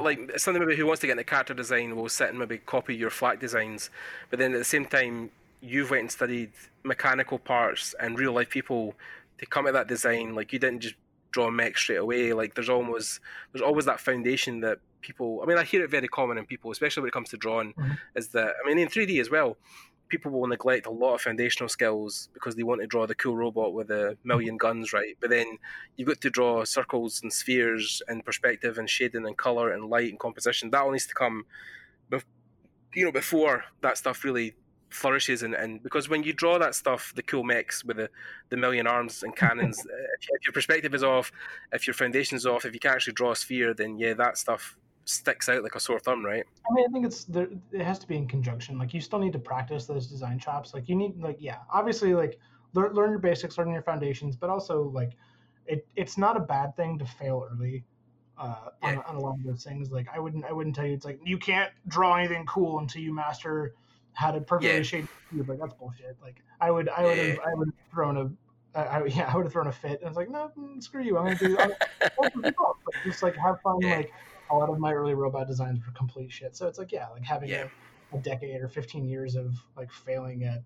like 0.00 0.38
something 0.38 0.62
maybe 0.64 0.76
who 0.76 0.86
wants 0.86 1.00
to 1.02 1.06
get 1.06 1.12
into 1.12 1.24
character 1.24 1.52
design 1.52 1.94
will 1.94 2.08
sit 2.08 2.30
and 2.30 2.38
maybe 2.38 2.58
copy 2.58 2.94
your 2.94 3.10
flat 3.10 3.38
designs, 3.38 3.90
but 4.30 4.38
then 4.38 4.54
at 4.54 4.58
the 4.58 4.64
same 4.64 4.86
time 4.86 5.30
you've 5.60 5.90
went 5.90 6.02
and 6.02 6.10
studied 6.10 6.52
mechanical 6.82 7.38
parts 7.38 7.94
and 8.00 8.18
real 8.18 8.32
life 8.32 8.50
people 8.50 8.94
to 9.38 9.46
come 9.46 9.66
at 9.66 9.74
that 9.74 9.88
design. 9.88 10.34
Like 10.34 10.52
you 10.52 10.58
didn't 10.58 10.80
just 10.80 10.94
draw 11.30 11.50
mech 11.50 11.76
straight 11.76 11.96
away. 11.96 12.32
Like 12.32 12.54
there's 12.54 12.68
almost 12.68 13.20
there's 13.52 13.62
always 13.62 13.84
that 13.86 14.00
foundation 14.00 14.60
that 14.60 14.78
people. 15.00 15.40
I 15.42 15.46
mean, 15.46 15.58
I 15.58 15.64
hear 15.64 15.84
it 15.84 15.90
very 15.90 16.08
common 16.08 16.38
in 16.38 16.46
people, 16.46 16.70
especially 16.70 17.02
when 17.02 17.08
it 17.08 17.12
comes 17.12 17.30
to 17.30 17.36
drawing, 17.36 17.72
mm-hmm. 17.74 17.92
is 18.14 18.28
that 18.28 18.54
I 18.62 18.68
mean 18.68 18.78
in 18.78 18.88
3D 18.88 19.20
as 19.20 19.30
well. 19.30 19.56
People 20.08 20.30
will 20.30 20.46
neglect 20.46 20.86
a 20.86 20.90
lot 20.90 21.14
of 21.14 21.20
foundational 21.20 21.68
skills 21.68 22.28
because 22.32 22.54
they 22.54 22.62
want 22.62 22.80
to 22.80 22.86
draw 22.86 23.08
the 23.08 23.14
cool 23.16 23.36
robot 23.36 23.72
with 23.72 23.90
a 23.90 24.16
million 24.22 24.56
guns, 24.56 24.92
right? 24.92 25.16
But 25.20 25.30
then 25.30 25.58
you've 25.96 26.06
got 26.06 26.20
to 26.20 26.30
draw 26.30 26.64
circles 26.64 27.20
and 27.22 27.32
spheres 27.32 28.00
and 28.06 28.24
perspective 28.24 28.78
and 28.78 28.88
shading 28.88 29.26
and 29.26 29.36
color 29.36 29.72
and 29.72 29.90
light 29.90 30.10
and 30.10 30.20
composition. 30.20 30.70
That 30.70 30.82
all 30.82 30.92
needs 30.92 31.08
to 31.08 31.14
come, 31.14 31.44
you 32.94 33.04
know, 33.04 33.10
before 33.10 33.64
that 33.80 33.98
stuff 33.98 34.22
really 34.22 34.54
flourishes 34.88 35.42
and, 35.42 35.54
and 35.54 35.82
because 35.82 36.08
when 36.08 36.22
you 36.22 36.32
draw 36.32 36.58
that 36.58 36.74
stuff 36.74 37.12
the 37.16 37.22
cool 37.22 37.42
mechs 37.42 37.84
with 37.84 37.96
the, 37.96 38.08
the 38.50 38.56
million 38.56 38.86
arms 38.86 39.22
and 39.22 39.34
cannons 39.36 39.78
if, 39.84 40.28
if, 40.30 40.46
your 40.46 40.52
perspective 40.52 40.94
is 40.94 41.02
off 41.02 41.32
if 41.72 41.86
your 41.86 41.94
foundation 41.94 42.36
is 42.36 42.46
off 42.46 42.64
if 42.64 42.72
you 42.72 42.80
can't 42.80 42.94
actually 42.94 43.12
draw 43.12 43.32
a 43.32 43.36
sphere 43.36 43.74
then 43.74 43.98
yeah 43.98 44.14
that 44.14 44.38
stuff 44.38 44.76
sticks 45.04 45.48
out 45.48 45.62
like 45.62 45.74
a 45.74 45.80
sore 45.80 46.00
thumb 46.00 46.24
right? 46.24 46.44
I 46.68 46.74
mean 46.74 46.84
i 46.88 46.92
think 46.92 47.06
it's 47.06 47.24
there 47.24 47.48
it 47.72 47.82
has 47.82 47.98
to 48.00 48.08
be 48.08 48.16
in 48.16 48.26
conjunction. 48.26 48.78
Like 48.78 48.92
you 48.92 49.00
still 49.00 49.18
need 49.18 49.32
to 49.32 49.38
practice 49.38 49.86
those 49.86 50.06
design 50.06 50.38
chops 50.38 50.74
like 50.74 50.88
you 50.88 50.96
need 50.96 51.20
like 51.20 51.36
yeah 51.40 51.58
obviously 51.72 52.14
like 52.14 52.38
learn, 52.74 52.92
learn 52.92 53.10
your 53.10 53.18
basics 53.18 53.58
learn 53.58 53.70
your 53.70 53.82
foundations 53.82 54.36
but 54.36 54.50
also 54.50 54.84
like 54.94 55.12
it, 55.66 55.86
it's 55.96 56.16
not 56.16 56.36
a 56.36 56.40
bad 56.40 56.76
thing 56.76 56.98
to 56.98 57.04
fail 57.04 57.46
early 57.52 57.84
uh, 58.38 58.56
yeah. 58.82 58.90
on, 58.90 58.98
on 59.08 59.16
a 59.16 59.20
lot 59.20 59.34
of 59.34 59.44
those 59.44 59.64
things. 59.64 59.90
Like 59.90 60.06
i 60.14 60.18
wouldn't 60.18 60.44
i 60.44 60.52
wouldn't 60.52 60.76
tell 60.76 60.86
you 60.86 60.94
it's 60.94 61.04
like 61.04 61.20
you 61.24 61.38
can't 61.38 61.70
draw 61.88 62.16
anything 62.16 62.46
cool 62.46 62.78
until 62.78 63.02
you 63.02 63.14
master 63.14 63.74
how 64.16 64.30
to 64.30 64.40
perfectly 64.40 64.76
yeah. 64.76 64.82
shade 64.82 65.08
cube. 65.30 65.48
Like 65.48 65.58
that's 65.60 65.74
bullshit. 65.74 66.16
Like 66.22 66.42
I 66.60 66.70
would, 66.70 66.88
I 66.88 67.04
would 67.04 67.18
have, 67.18 67.38
I 67.40 67.54
would 67.54 67.68
have 67.68 67.92
thrown 67.92 68.16
a, 68.16 68.78
I, 68.78 69.04
yeah, 69.06 69.30
I 69.32 69.36
would 69.36 69.44
have 69.44 69.52
thrown 69.52 69.66
a 69.66 69.72
fit. 69.72 70.00
And 70.00 70.04
I 70.04 70.08
was 70.08 70.16
like, 70.16 70.30
no, 70.30 70.50
mm, 70.58 70.82
screw 70.82 71.02
you. 71.02 71.18
I'm 71.18 71.26
gonna 71.26 71.38
do. 71.38 71.58
I'm, 71.58 71.72
like, 72.18 72.54
just 73.04 73.22
like 73.22 73.36
have 73.36 73.60
fun. 73.60 73.78
Yeah. 73.80 73.98
Like 73.98 74.12
a 74.50 74.56
lot 74.56 74.70
of 74.70 74.78
my 74.78 74.92
early 74.92 75.14
robot 75.14 75.46
designs 75.46 75.80
were 75.84 75.92
complete 75.92 76.32
shit. 76.32 76.56
So 76.56 76.66
it's 76.66 76.78
like, 76.78 76.92
yeah, 76.92 77.08
like 77.08 77.24
having 77.24 77.50
yeah. 77.50 77.68
a, 78.12 78.16
a, 78.16 78.20
decade 78.20 78.60
or 78.62 78.68
15 78.68 79.06
years 79.06 79.34
of 79.34 79.54
like 79.76 79.92
failing 79.92 80.44
at 80.44 80.62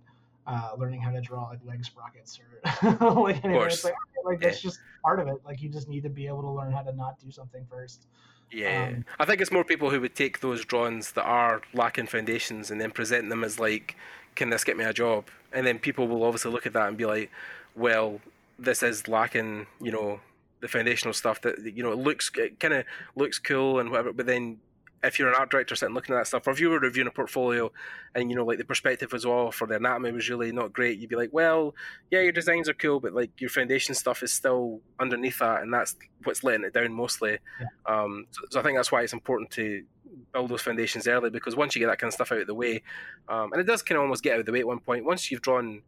uh, 0.46 0.70
learning 0.78 1.00
how 1.00 1.10
to 1.10 1.20
draw 1.20 1.48
like 1.48 1.60
leg 1.64 1.84
sprockets 1.84 2.38
or 2.38 3.20
like 3.22 3.44
anyway, 3.44 3.66
it's 3.66 3.84
like, 3.84 3.94
like 4.24 4.40
that's 4.40 4.60
just 4.60 4.78
part 5.02 5.18
of 5.18 5.26
it. 5.26 5.36
Like 5.44 5.60
you 5.60 5.68
just 5.68 5.88
need 5.88 6.02
to 6.04 6.10
be 6.10 6.28
able 6.28 6.42
to 6.42 6.50
learn 6.50 6.72
how 6.72 6.82
to 6.82 6.92
not 6.92 7.18
do 7.18 7.30
something 7.30 7.66
first. 7.68 8.06
Yeah, 8.50 8.88
um, 8.88 9.04
I 9.18 9.24
think 9.24 9.40
it's 9.40 9.52
more 9.52 9.64
people 9.64 9.90
who 9.90 10.00
would 10.00 10.14
take 10.14 10.40
those 10.40 10.64
drawings 10.64 11.12
that 11.12 11.24
are 11.24 11.62
lacking 11.72 12.06
foundations 12.06 12.70
and 12.70 12.80
then 12.80 12.90
present 12.90 13.28
them 13.28 13.44
as 13.44 13.60
like, 13.60 13.96
"Can 14.34 14.50
this 14.50 14.64
get 14.64 14.76
me 14.76 14.84
a 14.84 14.92
job?" 14.92 15.26
And 15.52 15.66
then 15.66 15.78
people 15.78 16.08
will 16.08 16.24
obviously 16.24 16.50
look 16.50 16.66
at 16.66 16.72
that 16.72 16.88
and 16.88 16.96
be 16.96 17.06
like, 17.06 17.30
"Well, 17.74 18.20
this 18.58 18.82
is 18.82 19.08
lacking, 19.08 19.66
you 19.80 19.92
know, 19.92 20.20
the 20.60 20.68
foundational 20.68 21.14
stuff 21.14 21.40
that 21.42 21.60
you 21.62 21.82
know 21.82 21.92
it 21.92 21.98
looks 21.98 22.30
it 22.36 22.58
kind 22.60 22.74
of 22.74 22.84
looks 23.14 23.38
cool 23.38 23.78
and 23.78 23.90
whatever." 23.90 24.12
But 24.12 24.26
then 24.26 24.58
if 25.02 25.18
you're 25.18 25.28
an 25.28 25.34
art 25.34 25.50
director 25.50 25.74
sitting 25.74 25.94
looking 25.94 26.14
at 26.14 26.18
that 26.18 26.26
stuff, 26.26 26.46
or 26.46 26.50
if 26.50 26.60
you 26.60 26.68
were 26.68 26.78
reviewing 26.78 27.08
a 27.08 27.10
portfolio 27.10 27.72
and 28.14 28.30
you 28.30 28.36
know 28.36 28.44
like 28.44 28.58
the 28.58 28.64
perspective 28.64 29.12
was 29.12 29.24
off 29.24 29.60
or 29.62 29.66
the 29.66 29.76
anatomy 29.76 30.12
was 30.12 30.28
really 30.28 30.52
not 30.52 30.72
great, 30.72 30.98
you'd 30.98 31.10
be 31.10 31.16
like, 31.16 31.30
well, 31.32 31.74
yeah, 32.10 32.20
your 32.20 32.32
designs 32.32 32.68
are 32.68 32.74
cool, 32.74 33.00
but 33.00 33.14
like 33.14 33.40
your 33.40 33.50
foundation 33.50 33.94
stuff 33.94 34.22
is 34.22 34.32
still 34.32 34.80
underneath 34.98 35.38
that, 35.38 35.62
and 35.62 35.72
that's 35.72 35.96
what's 36.24 36.44
letting 36.44 36.64
it 36.64 36.74
down 36.74 36.92
mostly. 36.92 37.38
Yeah. 37.60 37.66
Um, 37.86 38.26
so, 38.30 38.42
so, 38.50 38.60
I 38.60 38.62
think 38.62 38.76
that's 38.76 38.92
why 38.92 39.02
it's 39.02 39.12
important 39.14 39.50
to 39.52 39.84
build 40.32 40.50
those 40.50 40.62
foundations 40.62 41.08
early 41.08 41.30
because 41.30 41.56
once 41.56 41.74
you 41.74 41.80
get 41.80 41.86
that 41.86 41.98
kind 41.98 42.08
of 42.08 42.14
stuff 42.14 42.32
out 42.32 42.40
of 42.40 42.46
the 42.46 42.54
way, 42.54 42.82
um, 43.28 43.52
and 43.52 43.60
it 43.60 43.66
does 43.66 43.82
kind 43.82 43.96
of 43.96 44.02
almost 44.02 44.22
get 44.22 44.34
out 44.34 44.40
of 44.40 44.46
the 44.46 44.52
way 44.52 44.60
at 44.60 44.66
one 44.66 44.80
point. 44.80 45.04
Once 45.04 45.30
you've 45.30 45.42
drawn 45.42 45.82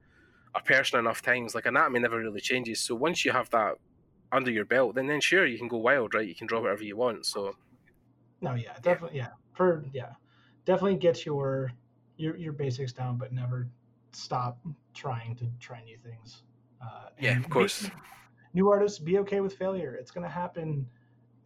a 0.55 0.61
person 0.61 0.99
enough 0.99 1.23
times, 1.23 1.55
like 1.55 1.67
anatomy 1.67 2.01
never 2.01 2.19
really 2.19 2.41
changes. 2.41 2.81
So 2.81 2.95
once 2.95 3.25
you 3.25 3.33
have 3.33 3.51
that 3.51 3.75
under 4.31 4.51
your 4.51 4.65
belt, 4.65 4.95
then 4.95 5.07
then 5.07 5.21
sure 5.21 5.47
you 5.47 5.59
can 5.59 5.69
go 5.69 5.77
wild, 5.77 6.15
right? 6.15 6.27
You 6.27 6.35
can 6.35 6.47
draw 6.47 6.61
whatever 6.61 6.83
you 6.83 6.97
want. 6.97 7.27
So 7.27 7.57
no, 8.43 8.55
yeah, 8.55 8.75
definitely, 8.83 9.19
yeah. 9.19 9.29
For 9.55 9.85
yeah, 9.93 10.13
definitely 10.65 10.97
get 10.97 11.25
your 11.25 11.73
your 12.17 12.37
your 12.37 12.53
basics 12.53 12.93
down, 12.93 13.17
but 13.17 13.33
never 13.33 13.69
stop 14.13 14.59
trying 14.95 15.37
to 15.37 15.47
try 15.61 15.83
new 15.83 15.97
things. 15.97 16.43
Uh, 16.83 17.09
yeah, 17.19 17.39
of 17.39 17.49
course. 17.49 17.89
New 18.55 18.69
artists, 18.69 18.99
be 18.99 19.19
okay 19.19 19.41
with 19.41 19.55
failure. 19.55 19.95
It's 19.95 20.11
gonna 20.11 20.29
happen 20.29 20.87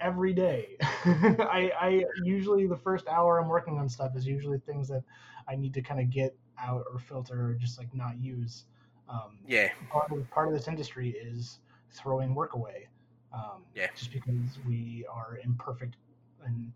every 0.00 0.32
day. 0.32 0.76
I, 0.80 1.70
I 1.80 2.04
usually 2.24 2.66
the 2.66 2.76
first 2.76 3.06
hour 3.08 3.38
I'm 3.38 3.48
working 3.48 3.78
on 3.78 3.88
stuff 3.88 4.16
is 4.16 4.26
usually 4.26 4.58
things 4.58 4.88
that 4.88 5.02
I 5.48 5.56
need 5.56 5.72
to 5.74 5.82
kind 5.82 6.00
of 6.00 6.10
get 6.10 6.36
out 6.58 6.84
or 6.92 6.98
filter 6.98 7.50
or 7.50 7.54
just 7.54 7.78
like 7.78 7.94
not 7.94 8.18
use. 8.20 8.64
Um, 9.08 9.38
yeah. 9.46 9.68
Part 9.90 10.10
of 10.10 10.28
part 10.30 10.48
of 10.48 10.54
this 10.54 10.68
industry 10.68 11.10
is 11.10 11.60
throwing 11.90 12.34
work 12.34 12.54
away. 12.54 12.88
Um, 13.32 13.64
yeah. 13.74 13.88
Just 13.96 14.12
because 14.12 14.58
we 14.66 15.06
are 15.10 15.38
imperfect 15.44 15.96
and 16.44 16.72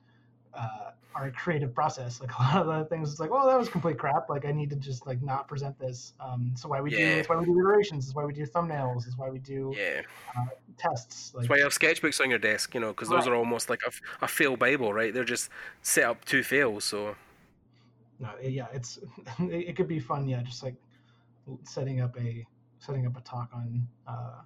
uh, 0.55 0.91
our 1.15 1.31
creative 1.31 1.75
process. 1.75 2.21
Like 2.21 2.31
a 2.39 2.43
lot 2.43 2.67
of 2.67 2.67
the 2.67 2.85
things, 2.85 3.11
it's 3.11 3.21
like, 3.21 3.31
well, 3.31 3.47
that 3.47 3.59
was 3.59 3.69
complete 3.69 3.99
crap. 3.99 4.29
Like 4.29 4.45
I 4.45 4.53
need 4.53 4.71
to 4.71 4.77
just 4.77 5.07
like 5.07 5.23
not 5.23 5.49
present 5.49 5.79
this. 5.79 6.15
Um, 6.21 6.53
so 6.57 6.69
why 6.69 6.81
we 6.81 6.93
yeah. 6.93 6.99
do? 6.99 7.17
That's 7.17 7.29
why 7.29 7.37
we 7.37 7.45
do 7.47 7.59
iterations. 7.59 8.07
That's 8.07 8.15
why 8.15 8.25
we 8.25 8.33
do 8.33 8.47
thumbnails. 8.47 9.05
That's 9.05 9.17
why 9.17 9.31
we 9.31 9.39
do 9.39 9.73
yeah 9.77 10.03
uh, 10.37 10.47
tests. 10.77 11.35
Like, 11.35 11.43
that's 11.43 11.51
why 11.51 11.57
you 11.57 11.63
have 11.65 11.73
sketchbooks 11.73 12.21
on 12.21 12.31
your 12.31 12.39
desk. 12.39 12.75
You 12.75 12.81
know, 12.81 12.89
because 12.89 13.09
those 13.09 13.27
right. 13.27 13.33
are 13.33 13.37
almost 13.37 13.71
like 13.71 13.81
a, 13.87 14.25
a 14.25 14.29
fail 14.29 14.57
bible, 14.57 14.93
right? 14.93 15.13
They're 15.13 15.25
just 15.25 15.51
set 15.83 16.05
up 16.05 16.25
to 16.27 16.43
fail. 16.43 16.81
So. 16.81 17.17
No, 18.19 18.31
yeah, 18.43 18.67
it's 18.73 18.99
it, 19.39 19.77
could 19.77 19.89
be 19.89 19.99
fun. 19.99 20.29
Yeah, 20.29 20.43
just 20.43 20.63
like 20.63 20.75
setting 21.65 22.01
up 22.01 22.19
a 22.19 22.47
setting 22.79 23.07
up 23.07 23.17
a 23.17 23.21
talk 23.23 23.49
on 23.55 23.87
uh, 24.07 24.43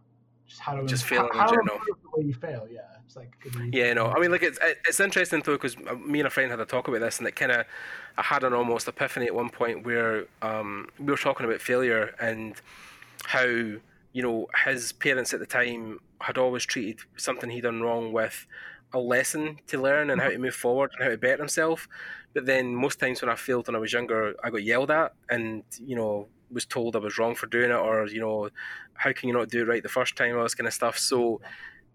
just 0.46 0.60
how 0.60 0.74
to 0.74 0.86
just 0.86 1.04
failing 1.04 1.30
how, 1.32 1.42
in 1.42 1.48
general. 1.48 1.80
the 1.86 2.20
way 2.20 2.26
you 2.26 2.34
fail. 2.34 2.68
Yeah, 2.70 2.82
it's 3.06 3.16
like 3.16 3.32
yeah, 3.72 3.92
no. 3.92 4.06
I 4.06 4.20
mean, 4.20 4.30
like 4.30 4.42
it's 4.42 4.58
it's 4.62 5.00
interesting 5.00 5.42
though 5.44 5.52
because 5.52 5.76
me 5.78 6.20
and 6.20 6.26
a 6.26 6.30
friend 6.30 6.50
had 6.50 6.60
a 6.60 6.64
talk 6.64 6.88
about 6.88 7.00
this, 7.00 7.18
and 7.18 7.28
it 7.28 7.36
kind 7.36 7.52
of 7.52 7.66
I 8.16 8.22
had 8.22 8.44
an 8.44 8.52
almost 8.52 8.88
epiphany 8.88 9.26
at 9.26 9.34
one 9.34 9.50
point 9.50 9.84
where 9.84 10.26
um, 10.42 10.88
we 10.98 11.06
were 11.06 11.16
talking 11.16 11.46
about 11.46 11.60
failure 11.60 12.14
and 12.20 12.54
how 13.24 13.44
you 13.44 14.22
know 14.22 14.48
his 14.64 14.92
parents 14.92 15.34
at 15.34 15.40
the 15.40 15.46
time 15.46 16.00
had 16.20 16.38
always 16.38 16.64
treated 16.64 17.00
something 17.16 17.50
he'd 17.50 17.62
done 17.62 17.82
wrong 17.82 18.12
with 18.12 18.46
a 18.92 18.98
lesson 18.98 19.58
to 19.66 19.80
learn 19.80 20.10
and 20.10 20.20
how 20.20 20.30
to 20.30 20.38
move 20.38 20.54
forward 20.54 20.90
and 20.94 21.02
how 21.02 21.10
to 21.10 21.18
better 21.18 21.38
himself. 21.38 21.88
But 22.32 22.46
then 22.46 22.74
most 22.74 23.00
times 23.00 23.20
when 23.20 23.30
I 23.30 23.34
failed 23.34 23.66
when 23.66 23.76
I 23.76 23.80
was 23.80 23.92
younger, 23.92 24.34
I 24.42 24.50
got 24.50 24.62
yelled 24.62 24.90
at 24.90 25.12
and 25.28 25.62
you 25.84 25.96
know 25.96 26.28
was 26.50 26.64
told 26.64 26.96
I 26.96 27.00
was 27.00 27.18
wrong 27.18 27.34
for 27.34 27.46
doing 27.46 27.70
it, 27.70 27.74
or 27.74 28.06
you 28.06 28.20
know, 28.20 28.48
how 28.94 29.12
can 29.12 29.28
you 29.28 29.34
not 29.34 29.50
do 29.50 29.62
it 29.62 29.68
right 29.68 29.82
the 29.82 29.88
first 29.88 30.16
time, 30.16 30.36
all 30.36 30.44
this 30.44 30.54
kind 30.54 30.68
of 30.68 30.72
stuff. 30.72 30.96
So 30.98 31.40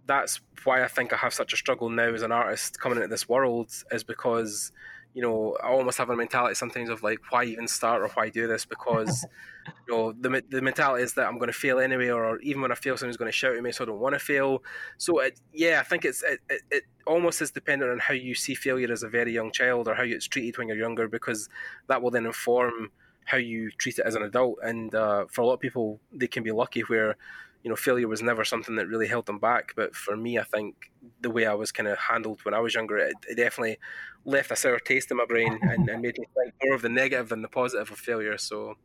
that's 0.10 0.41
why 0.64 0.84
I 0.84 0.88
think 0.88 1.14
I 1.14 1.18
have 1.18 1.36
such 1.36 1.53
a 1.53 1.55
struggle 1.55 1.88
now 1.88 2.12
as 2.12 2.24
an 2.24 2.32
artist 2.32 2.80
coming 2.80 2.97
into 2.97 3.07
this 3.07 3.30
world, 3.30 3.72
is 3.91 4.03
because 4.03 4.72
you 5.14 5.22
know 5.22 5.55
I 5.64 5.68
almost 5.68 5.99
have 5.99 6.10
a 6.10 6.16
mentality 6.16 6.55
sometimes 6.55 6.89
of 6.89 7.03
like, 7.03 7.20
why 7.30 7.43
even 7.45 7.68
start 7.68 8.01
or 8.01 8.07
why 8.10 8.30
do 8.30 8.47
this? 8.47 8.66
Because 8.66 9.24
you 9.88 9.93
know 9.93 10.12
the 10.20 10.43
the 10.49 10.64
mentality 10.64 11.03
is 11.03 11.14
that 11.14 11.28
I'm 11.28 11.38
going 11.38 11.53
to 11.53 11.53
fail 11.66 11.78
anyway, 11.80 12.10
or 12.10 12.39
even 12.39 12.64
when 12.64 12.72
I 12.72 12.76
fail, 12.76 12.97
someone's 12.97 13.18
going 13.18 13.32
to 13.32 13.38
shout 13.38 13.55
at 13.55 13.62
me, 13.62 13.72
so 13.72 13.84
I 13.84 13.88
don't 13.88 13.99
want 13.99 14.16
to 14.16 14.20
fail. 14.20 14.64
So 14.97 15.20
it, 15.20 15.39
yeah, 15.53 15.80
I 15.80 15.84
think 15.84 16.05
it's 16.05 16.24
it, 16.24 16.39
it, 16.49 16.62
it 16.72 16.84
almost 17.05 17.39
is 17.43 17.51
dependent 17.51 17.91
on 17.91 17.99
how 17.99 18.16
you 18.16 18.34
see 18.34 18.55
failure 18.55 18.91
as 18.91 19.03
a 19.03 19.10
very 19.10 19.32
young 19.32 19.51
child 19.51 19.88
or 19.88 19.93
how 19.93 20.03
it's 20.03 20.28
treated 20.28 20.57
when 20.57 20.68
you're 20.68 20.78
younger, 20.78 21.07
because 21.07 21.49
that 21.88 22.01
will 22.01 22.12
then 22.12 22.26
inform 22.26 22.91
how 23.26 23.38
you 23.38 23.70
treat 23.78 23.99
it 23.99 24.05
as 24.07 24.16
an 24.16 24.24
adult. 24.24 24.57
And 24.64 24.95
uh, 24.95 25.26
for 25.30 25.41
a 25.41 25.45
lot 25.45 25.53
of 25.53 25.60
people, 25.60 25.99
they 26.12 26.28
can 26.28 26.41
be 26.41 26.51
lucky 26.51 26.82
where 26.82 27.16
you 27.64 27.70
know 27.70 27.76
failure 27.76 28.07
was 28.07 28.22
never 28.22 28.45
something 28.45 28.76
that 28.76 28.88
really 28.88 29.07
held 29.07 29.26
them 29.26 29.39
back. 29.39 29.74
But 29.76 29.95
for 29.95 30.16
me, 30.16 30.39
I 30.39 30.43
think 30.43 30.91
the 31.22 31.30
way 31.30 31.45
I 31.45 31.53
was 31.53 31.72
kind 31.72 31.88
of 31.88 31.97
handled 31.97 32.43
when 32.43 32.53
I 32.53 32.60
was 32.60 32.74
younger, 32.74 32.97
it, 32.97 33.14
it 33.28 33.36
definitely 33.36 33.78
left 34.26 34.51
a 34.51 34.55
sour 34.55 34.80
taste 34.80 35.12
in 35.12 35.18
my 35.18 35.26
brain 35.26 35.60
and, 35.62 35.89
and, 35.89 36.01
made 36.01 36.18
me 36.18 36.26
think 36.36 36.53
more 36.64 36.76
of 36.76 36.82
the 36.82 36.89
negative 36.89 37.30
than 37.30 37.41
the 37.41 37.47
positive 37.47 37.91
of 37.91 37.97
failure. 37.97 38.38
So 38.38 38.76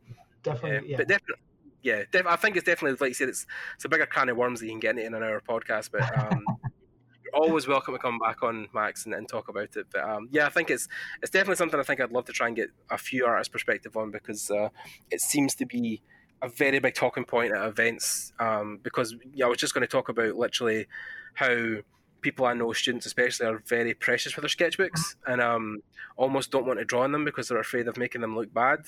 definitely, 0.43 0.91
yeah. 0.91 0.97
but 0.97 1.07
definitely. 1.07 1.43
Yeah, 1.81 2.01
def- 2.11 2.25
I 2.25 2.35
think 2.35 2.55
it's 2.57 2.65
definitely 2.65 2.97
like 2.99 3.11
you 3.11 3.13
said. 3.13 3.29
It's 3.29 3.45
it's 3.75 3.85
a 3.85 3.89
bigger 3.89 4.07
can 4.07 4.29
of 4.29 4.37
worms 4.37 4.59
that 4.59 4.65
you 4.65 4.71
can 4.71 4.79
get 4.79 4.97
in 4.97 5.13
an 5.13 5.21
hour 5.21 5.39
podcast, 5.47 5.91
but 5.91 6.01
um, 6.17 6.43
you're 7.23 7.35
always 7.35 7.67
welcome 7.67 7.93
to 7.93 7.99
come 7.99 8.17
back 8.17 8.41
on 8.41 8.67
Max 8.73 9.05
and, 9.05 9.13
and 9.13 9.29
talk 9.29 9.49
about 9.49 9.75
it. 9.75 9.85
But 9.93 10.03
um, 10.03 10.27
yeah, 10.31 10.47
I 10.47 10.49
think 10.49 10.71
it's 10.71 10.87
it's 11.21 11.29
definitely 11.29 11.57
something 11.57 11.79
I 11.79 11.83
think 11.83 12.01
I'd 12.01 12.11
love 12.11 12.25
to 12.25 12.33
try 12.33 12.47
and 12.47 12.55
get 12.55 12.69
a 12.89 12.97
few 12.97 13.27
artists' 13.27 13.51
perspective 13.51 13.95
on 13.95 14.09
because 14.09 14.49
uh, 14.49 14.69
it 15.11 15.21
seems 15.21 15.53
to 15.55 15.67
be 15.67 16.01
a 16.41 16.49
very 16.49 16.79
big 16.79 16.93
talking 16.93 17.25
point 17.25 17.53
at 17.53 17.65
events. 17.65 18.33
Um, 18.39 18.79
because 18.83 19.15
yeah, 19.33 19.45
I 19.45 19.49
was 19.49 19.57
just 19.57 19.73
going 19.73 19.81
to 19.81 19.87
talk 19.87 20.09
about 20.09 20.35
literally 20.35 20.87
how 21.33 21.77
people 22.25 22.47
I 22.47 22.53
know, 22.53 22.73
students 22.73 23.05
especially, 23.05 23.45
are 23.45 23.61
very 23.67 23.93
precious 23.93 24.35
with 24.35 24.41
their 24.41 24.49
sketchbooks 24.69 25.15
and 25.27 25.39
um, 25.39 25.81
almost 26.17 26.49
don't 26.49 26.65
want 26.65 26.79
to 26.79 26.85
draw 26.85 27.03
on 27.03 27.11
them 27.11 27.23
because 27.23 27.47
they're 27.47 27.59
afraid 27.59 27.87
of 27.87 27.97
making 27.97 28.21
them 28.21 28.35
look 28.35 28.51
bad. 28.51 28.79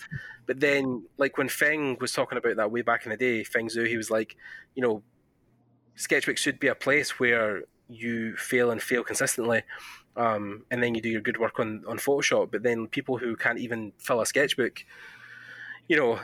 But 0.48 0.60
then, 0.60 1.04
like 1.18 1.38
when 1.38 1.48
Feng 1.48 1.98
was 2.02 2.14
talking 2.14 2.40
about 2.40 2.56
that 2.56 2.72
way 2.72 2.82
back 2.82 3.06
in 3.06 3.12
the 3.12 3.18
day, 3.18 3.44
Feng 3.44 3.68
Zhu, 3.68 3.88
he 3.88 3.96
was 3.96 4.10
like, 4.10 4.36
you 4.74 4.82
know, 4.82 5.04
sketchbooks 5.96 6.40
should 6.40 6.60
be 6.60 6.68
a 6.68 6.74
place 6.74 7.20
where 7.20 7.62
you 7.90 8.36
fail 8.38 8.72
and 8.72 8.82
fail 8.82 9.04
consistently, 9.04 9.62
um, 10.16 10.66
and 10.72 10.82
then 10.82 10.96
you 10.96 11.02
do 11.02 11.10
your 11.10 11.22
good 11.22 11.38
work 11.38 11.60
on, 11.60 11.84
on 11.88 12.00
Photoshop. 12.00 12.52
But 12.52 12.64
then 12.64 12.88
people 12.88 13.20
who 13.20 13.36
can't 13.36 13.60
even 13.60 13.94
fill 14.00 14.20
a 14.20 14.26
sketchbook, 14.26 14.84
you 15.88 15.96
know, 15.96 16.20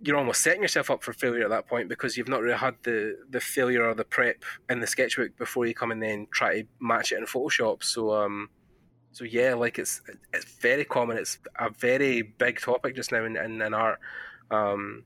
you're 0.00 0.16
almost 0.16 0.42
setting 0.42 0.62
yourself 0.62 0.90
up 0.90 1.02
for 1.02 1.12
failure 1.12 1.44
at 1.44 1.50
that 1.50 1.66
point 1.66 1.88
because 1.88 2.16
you've 2.16 2.28
not 2.28 2.40
really 2.40 2.56
had 2.56 2.76
the 2.82 3.18
the 3.28 3.40
failure 3.40 3.84
or 3.84 3.94
the 3.94 4.04
prep 4.04 4.42
in 4.70 4.80
the 4.80 4.86
sketchbook 4.86 5.36
before 5.36 5.66
you 5.66 5.74
come 5.74 5.92
and 5.92 6.02
then 6.02 6.26
try 6.30 6.62
to 6.62 6.68
match 6.80 7.12
it 7.12 7.18
in 7.18 7.26
Photoshop. 7.26 7.84
So 7.84 8.12
um, 8.12 8.48
so 9.12 9.24
yeah, 9.24 9.54
like 9.54 9.78
it's 9.78 10.00
it's 10.32 10.46
very 10.46 10.84
common. 10.84 11.18
It's 11.18 11.38
a 11.58 11.68
very 11.70 12.22
big 12.22 12.60
topic 12.60 12.96
just 12.96 13.12
now 13.12 13.24
in 13.24 13.36
in, 13.36 13.60
in 13.60 13.74
art. 13.74 14.00
Um, 14.50 15.04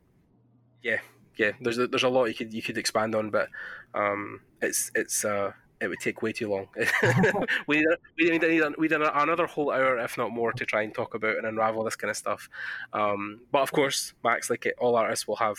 yeah, 0.83 1.01
yeah. 1.37 1.53
There's 1.61 1.77
there's 1.77 2.05
a 2.05 2.09
lot 2.09 2.27
you 2.27 2.35
could 2.35 2.55
you 2.55 2.63
could 2.63 2.79
expand 2.79 3.17
on, 3.17 3.31
but 3.31 3.49
um, 3.93 4.41
it's 4.63 4.93
it's 4.95 5.25
uh, 5.25 5.53
it 5.81 5.89
would 5.89 6.01
take 6.01 6.23
way 6.23 6.33
too 6.33 6.49
long. 6.49 6.69
we 7.67 7.87
we 8.19 8.31
need, 8.31 8.43
need, 8.43 8.63
we 8.79 8.89
need 8.89 8.93
another 8.93 9.47
whole 9.47 9.71
hour, 9.71 9.99
if 9.99 10.17
not 10.17 10.31
more, 10.31 10.53
to 10.53 10.65
try 10.65 10.83
and 10.83 10.95
talk 10.95 11.15
about 11.15 11.37
and 11.37 11.47
unravel 11.47 11.85
this 11.85 11.97
kind 11.97 12.11
of 12.11 12.17
stuff. 12.17 12.49
Um, 12.93 13.41
but 13.53 13.63
of 13.63 13.73
course, 13.73 14.15
Max, 14.25 14.49
like 14.51 14.67
all 14.79 14.97
artists, 14.97 15.29
will 15.29 15.37
have 15.37 15.59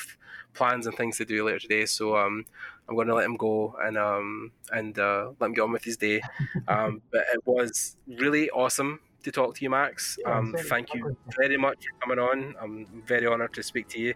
plans 0.53 0.87
and 0.87 0.95
things 0.97 1.17
to 1.17 1.25
do 1.25 1.45
later 1.45 1.59
today. 1.59 1.85
So 1.85 2.17
um, 2.17 2.45
I'm 2.89 2.95
going 2.95 3.07
to 3.07 3.15
let 3.15 3.25
him 3.25 3.37
go 3.37 3.75
and 3.83 3.97
um, 3.97 4.51
and 4.71 4.97
uh, 4.97 5.31
let 5.39 5.47
him 5.47 5.53
get 5.53 5.61
on 5.61 5.71
with 5.71 5.83
his 5.83 5.97
day. 5.97 6.21
Um, 6.67 7.01
but 7.11 7.21
it 7.33 7.39
was 7.45 7.95
really 8.07 8.49
awesome 8.49 8.99
to 9.23 9.31
talk 9.31 9.55
to 9.55 9.63
you, 9.63 9.69
Max. 9.69 10.17
Um, 10.25 10.53
thank 10.67 10.93
you 10.93 11.15
very 11.39 11.55
much 11.55 11.77
for 11.77 12.07
coming 12.07 12.19
on. 12.19 12.55
I'm 12.61 13.03
very 13.05 13.25
honoured 13.25 13.53
to 13.53 13.63
speak 13.63 13.87
to 13.89 13.99
you, 13.99 14.13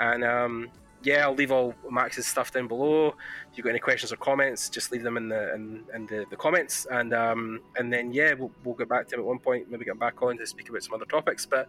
and 0.00 0.24
um, 0.24 0.70
yeah, 1.04 1.24
I'll 1.24 1.34
leave 1.34 1.52
all 1.52 1.74
Max's 1.90 2.26
stuff 2.26 2.50
down 2.50 2.66
below. 2.66 3.08
If 3.08 3.56
you've 3.56 3.64
got 3.64 3.70
any 3.70 3.78
questions 3.78 4.12
or 4.12 4.16
comments, 4.16 4.68
just 4.68 4.90
leave 4.90 5.02
them 5.02 5.16
in 5.16 5.28
the 5.28 5.54
in, 5.54 5.84
in 5.94 6.06
the, 6.06 6.24
the 6.30 6.36
comments, 6.36 6.86
and 6.90 7.12
um, 7.12 7.60
and 7.76 7.92
then 7.92 8.12
yeah, 8.12 8.32
we'll, 8.32 8.50
we'll 8.64 8.74
get 8.74 8.88
back 8.88 9.08
to 9.08 9.14
him 9.14 9.20
at 9.20 9.26
one 9.26 9.38
point. 9.38 9.70
Maybe 9.70 9.84
get 9.84 9.98
back 9.98 10.22
on 10.22 10.38
to 10.38 10.46
speak 10.46 10.68
about 10.68 10.82
some 10.82 10.94
other 10.94 11.04
topics. 11.04 11.46
But 11.46 11.68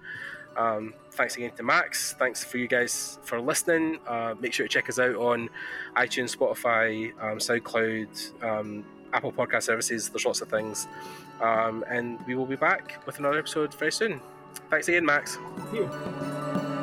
um, 0.58 0.94
thanks 1.12 1.36
again 1.36 1.52
to 1.58 1.64
Max. 1.64 2.14
Thanks 2.18 2.44
for 2.44 2.58
you 2.58 2.68
guys 2.68 3.20
for 3.24 3.40
listening. 3.42 4.00
Uh, 4.08 4.36
make 4.40 4.54
sure 4.54 4.68
to 4.68 4.74
check 4.74 4.90
us 4.90 5.00
out 5.00 5.16
on 5.16 5.50
iTunes, 5.96 6.36
Spotify, 6.36 7.12
um, 7.22 7.38
SoundCloud, 7.38 8.44
um, 8.44 8.86
Apple 9.14 9.34
Podcast 9.34 9.64
services. 9.64 10.10
There's 10.10 10.26
lots 10.26 10.42
of 10.42 10.50
things, 10.50 10.88
um, 11.42 11.84
and 11.90 12.26
we 12.26 12.36
will 12.36 12.46
be 12.46 12.56
back 12.56 13.06
with 13.06 13.20
another 13.20 13.40
episode 13.40 13.74
very 13.74 13.92
soon. 13.92 14.22
Thanks 14.70 14.88
again, 14.88 15.06
Max. 15.06 15.38
Thank 15.58 15.74
you. 15.74 16.75